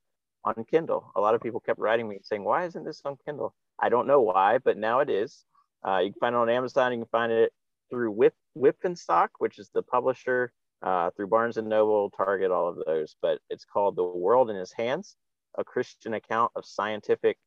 on 0.44 0.65
Kindle. 0.70 1.11
A 1.16 1.20
lot 1.20 1.35
of 1.35 1.40
people 1.40 1.61
kept 1.61 1.78
writing 1.78 2.09
me 2.09 2.19
saying, 2.23 2.44
"Why 2.44 2.65
isn't 2.65 2.85
this 2.85 3.02
on 3.05 3.16
Kindle?" 3.24 3.55
I 3.78 3.89
don't 3.89 4.06
know 4.06 4.20
why, 4.20 4.59
but 4.59 4.77
now 4.77 5.01
it 5.01 5.11
is. 5.11 5.44
Uh, 5.86 5.98
you 5.98 6.12
can 6.12 6.20
find 6.20 6.35
it 6.35 6.39
on 6.39 6.48
Amazon. 6.48 6.93
You 6.93 6.98
can 6.98 7.09
find 7.09 7.32
it 7.32 7.52
through 7.90 8.11
Whip 8.12 8.35
Wipf 8.56 8.85
and 8.85 8.98
Stock, 8.98 9.32
which 9.39 9.59
is 9.59 9.70
the 9.74 9.82
publisher, 9.82 10.52
uh, 10.82 11.11
through 11.11 11.27
Barnes 11.27 11.56
and 11.56 11.69
Noble, 11.69 12.11
Target, 12.11 12.51
all 12.51 12.69
of 12.69 12.78
those. 12.86 13.16
But 13.20 13.40
it's 13.51 13.65
called 13.65 13.97
"The 13.97 14.05
World 14.05 14.51
in 14.51 14.56
His 14.56 14.73
Hands: 14.73 15.16
A 15.59 15.65
Christian 15.65 16.15
Account 16.15 16.52
of 16.56 16.65
Scientific 16.65 17.39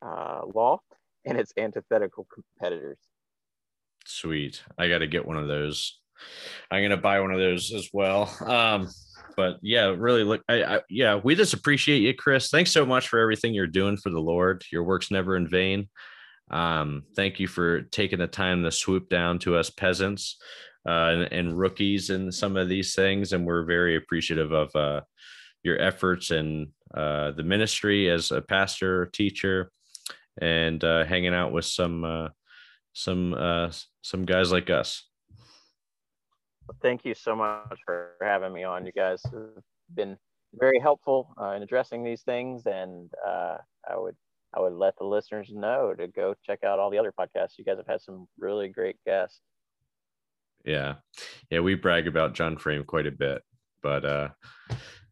uh, 0.00 0.42
Law 0.54 0.80
and 1.24 1.38
Its 1.38 1.52
Antithetical 1.56 2.26
Competitors." 2.32 2.98
Sweet. 4.04 4.62
I 4.78 4.88
got 4.88 4.98
to 4.98 5.06
get 5.06 5.26
one 5.26 5.36
of 5.36 5.48
those. 5.48 6.00
I'm 6.70 6.82
gonna 6.82 6.96
buy 6.96 7.20
one 7.20 7.32
of 7.32 7.38
those 7.38 7.72
as 7.72 7.88
well. 7.92 8.34
Um, 8.46 8.88
but 9.36 9.58
yeah, 9.62 9.94
really 9.96 10.24
look, 10.24 10.42
I, 10.48 10.62
I, 10.62 10.80
yeah, 10.88 11.20
we 11.22 11.34
just 11.34 11.54
appreciate 11.54 12.00
you, 12.00 12.14
Chris. 12.14 12.50
Thanks 12.50 12.70
so 12.70 12.84
much 12.84 13.08
for 13.08 13.18
everything 13.18 13.54
you're 13.54 13.66
doing 13.66 13.96
for 13.96 14.10
the 14.10 14.20
Lord. 14.20 14.62
Your 14.70 14.84
work's 14.84 15.10
never 15.10 15.36
in 15.36 15.48
vain. 15.48 15.88
Um, 16.50 17.04
thank 17.16 17.40
you 17.40 17.48
for 17.48 17.82
taking 17.82 18.18
the 18.18 18.26
time 18.26 18.62
to 18.62 18.70
swoop 18.70 19.08
down 19.08 19.38
to 19.40 19.56
us 19.56 19.70
peasants 19.70 20.36
uh, 20.86 20.90
and, 20.90 21.32
and, 21.32 21.58
rookies 21.58 22.10
and 22.10 22.34
some 22.34 22.56
of 22.56 22.68
these 22.68 22.94
things, 22.94 23.32
and 23.32 23.46
we're 23.46 23.64
very 23.64 23.96
appreciative 23.96 24.52
of 24.52 24.74
uh, 24.76 25.00
your 25.62 25.80
efforts 25.80 26.30
and 26.30 26.68
uh, 26.94 27.30
the 27.30 27.42
ministry 27.42 28.10
as 28.10 28.32
a 28.32 28.42
pastor, 28.42 29.06
teacher, 29.06 29.70
and 30.40 30.82
uh, 30.82 31.04
hanging 31.04 31.34
out 31.34 31.52
with 31.52 31.64
some 31.64 32.04
uh, 32.04 32.28
some 32.92 33.34
uh, 33.34 33.70
some 34.02 34.24
guys 34.24 34.52
like 34.52 34.70
us. 34.70 35.06
Thank 36.80 37.04
you 37.04 37.14
so 37.14 37.36
much 37.36 37.78
for 37.84 38.12
having 38.22 38.52
me 38.52 38.64
on. 38.64 38.86
You 38.86 38.92
guys 38.92 39.22
have 39.32 39.62
been 39.94 40.16
very 40.54 40.78
helpful 40.78 41.34
uh, 41.40 41.50
in 41.50 41.62
addressing 41.62 42.04
these 42.04 42.22
things, 42.22 42.66
and 42.66 43.10
uh, 43.26 43.56
I 43.88 43.96
would 43.96 44.16
I 44.54 44.60
would 44.60 44.74
let 44.74 44.96
the 44.98 45.04
listeners 45.04 45.50
know 45.52 45.94
to 45.94 46.06
go 46.08 46.34
check 46.44 46.64
out 46.64 46.78
all 46.78 46.90
the 46.90 46.98
other 46.98 47.12
podcasts. 47.12 47.58
You 47.58 47.64
guys 47.64 47.78
have 47.78 47.86
had 47.86 48.00
some 48.00 48.26
really 48.38 48.68
great 48.68 48.96
guests. 49.06 49.40
Yeah, 50.64 50.96
yeah, 51.50 51.60
we 51.60 51.74
brag 51.74 52.06
about 52.06 52.34
John 52.34 52.56
Frame 52.56 52.84
quite 52.84 53.06
a 53.06 53.10
bit, 53.10 53.42
but 53.82 54.04
uh, 54.04 54.28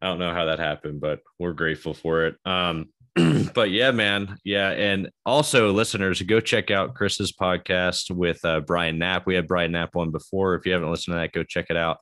I 0.01 0.07
don't 0.07 0.19
know 0.19 0.33
how 0.33 0.45
that 0.45 0.59
happened, 0.59 1.01
but 1.01 1.19
we're 1.39 1.53
grateful 1.53 1.93
for 1.93 2.25
it. 2.25 2.35
Um, 2.45 2.89
but 3.53 3.71
yeah, 3.71 3.91
man. 3.91 4.37
Yeah. 4.43 4.69
And 4.69 5.09
also, 5.25 5.71
listeners, 5.71 6.21
go 6.21 6.39
check 6.39 6.71
out 6.71 6.95
Chris's 6.95 7.33
podcast 7.33 8.09
with 8.09 8.43
uh, 8.45 8.61
Brian 8.61 8.97
Knapp. 8.97 9.25
We 9.25 9.35
had 9.35 9.47
Brian 9.47 9.71
Knapp 9.71 9.95
on 9.95 10.11
before. 10.11 10.55
If 10.55 10.65
you 10.65 10.71
haven't 10.71 10.91
listened 10.91 11.15
to 11.15 11.19
that, 11.19 11.33
go 11.33 11.43
check 11.43 11.67
it 11.69 11.77
out. 11.77 11.97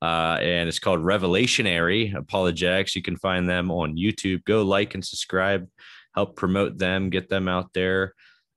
Uh, 0.00 0.38
and 0.40 0.68
it's 0.68 0.80
called 0.80 1.00
Revelationary 1.00 2.14
Apologetics. 2.14 2.96
You 2.96 3.02
can 3.02 3.16
find 3.16 3.48
them 3.48 3.70
on 3.70 3.96
YouTube. 3.96 4.44
Go 4.44 4.62
like 4.62 4.94
and 4.94 5.04
subscribe, 5.04 5.68
help 6.14 6.36
promote 6.36 6.76
them, 6.78 7.10
get 7.10 7.28
them 7.28 7.48
out 7.48 7.72
there. 7.72 8.14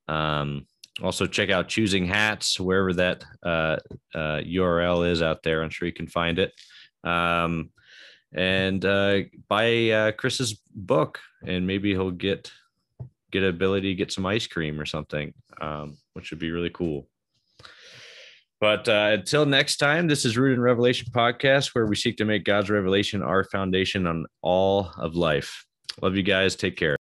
Um, 0.07 0.65
also, 1.03 1.27
check 1.27 1.49
out 1.49 1.68
Choosing 1.68 2.06
Hats, 2.06 2.60
wherever 2.60 2.94
that 2.94 3.23
uh, 3.44 3.77
uh 4.15 4.40
URL 4.41 5.10
is 5.10 5.22
out 5.22 5.44
there. 5.44 5.61
I'm 5.61 5.69
sure 5.69 5.88
you 5.88 5.94
can 5.94 6.07
find 6.07 6.40
it. 6.40 6.52
Um, 7.03 7.69
and 8.36 8.84
uh, 8.84 9.22
buy 9.48 9.90
uh, 9.90 10.12
Chris's 10.12 10.53
book, 10.76 11.20
and 11.45 11.66
maybe 11.66 11.91
he'll 11.91 12.12
get 12.12 12.52
get 13.32 13.44
ability 13.44 13.90
to 13.90 13.95
get 13.95 14.12
some 14.12 14.26
ice 14.26 14.45
cream 14.45 14.80
or 14.80 14.86
something, 14.86 15.34
um, 15.60 15.98
which 16.14 16.32
would 16.32 16.40
be 16.40 16.52
really 16.52 16.70
cool. 16.70 17.07
But 18.62 18.88
uh, 18.88 19.10
until 19.14 19.45
next 19.45 19.78
time, 19.78 20.07
this 20.07 20.26
is 20.26 20.38
Rooted 20.38 20.57
in 20.57 20.62
Revelation 20.62 21.07
podcast, 21.14 21.74
where 21.74 21.86
we 21.86 21.95
seek 21.95 22.18
to 22.18 22.26
make 22.26 22.45
God's 22.45 22.70
revelation 22.70 23.22
our 23.22 23.44
foundation 23.44 24.07
on 24.07 24.26
all 24.41 24.91
of 24.98 25.16
life. 25.16 25.66
Love 26.02 26.16
you 26.16 26.24
guys. 26.24 26.56
Take 26.56 26.78
care. 26.78 26.98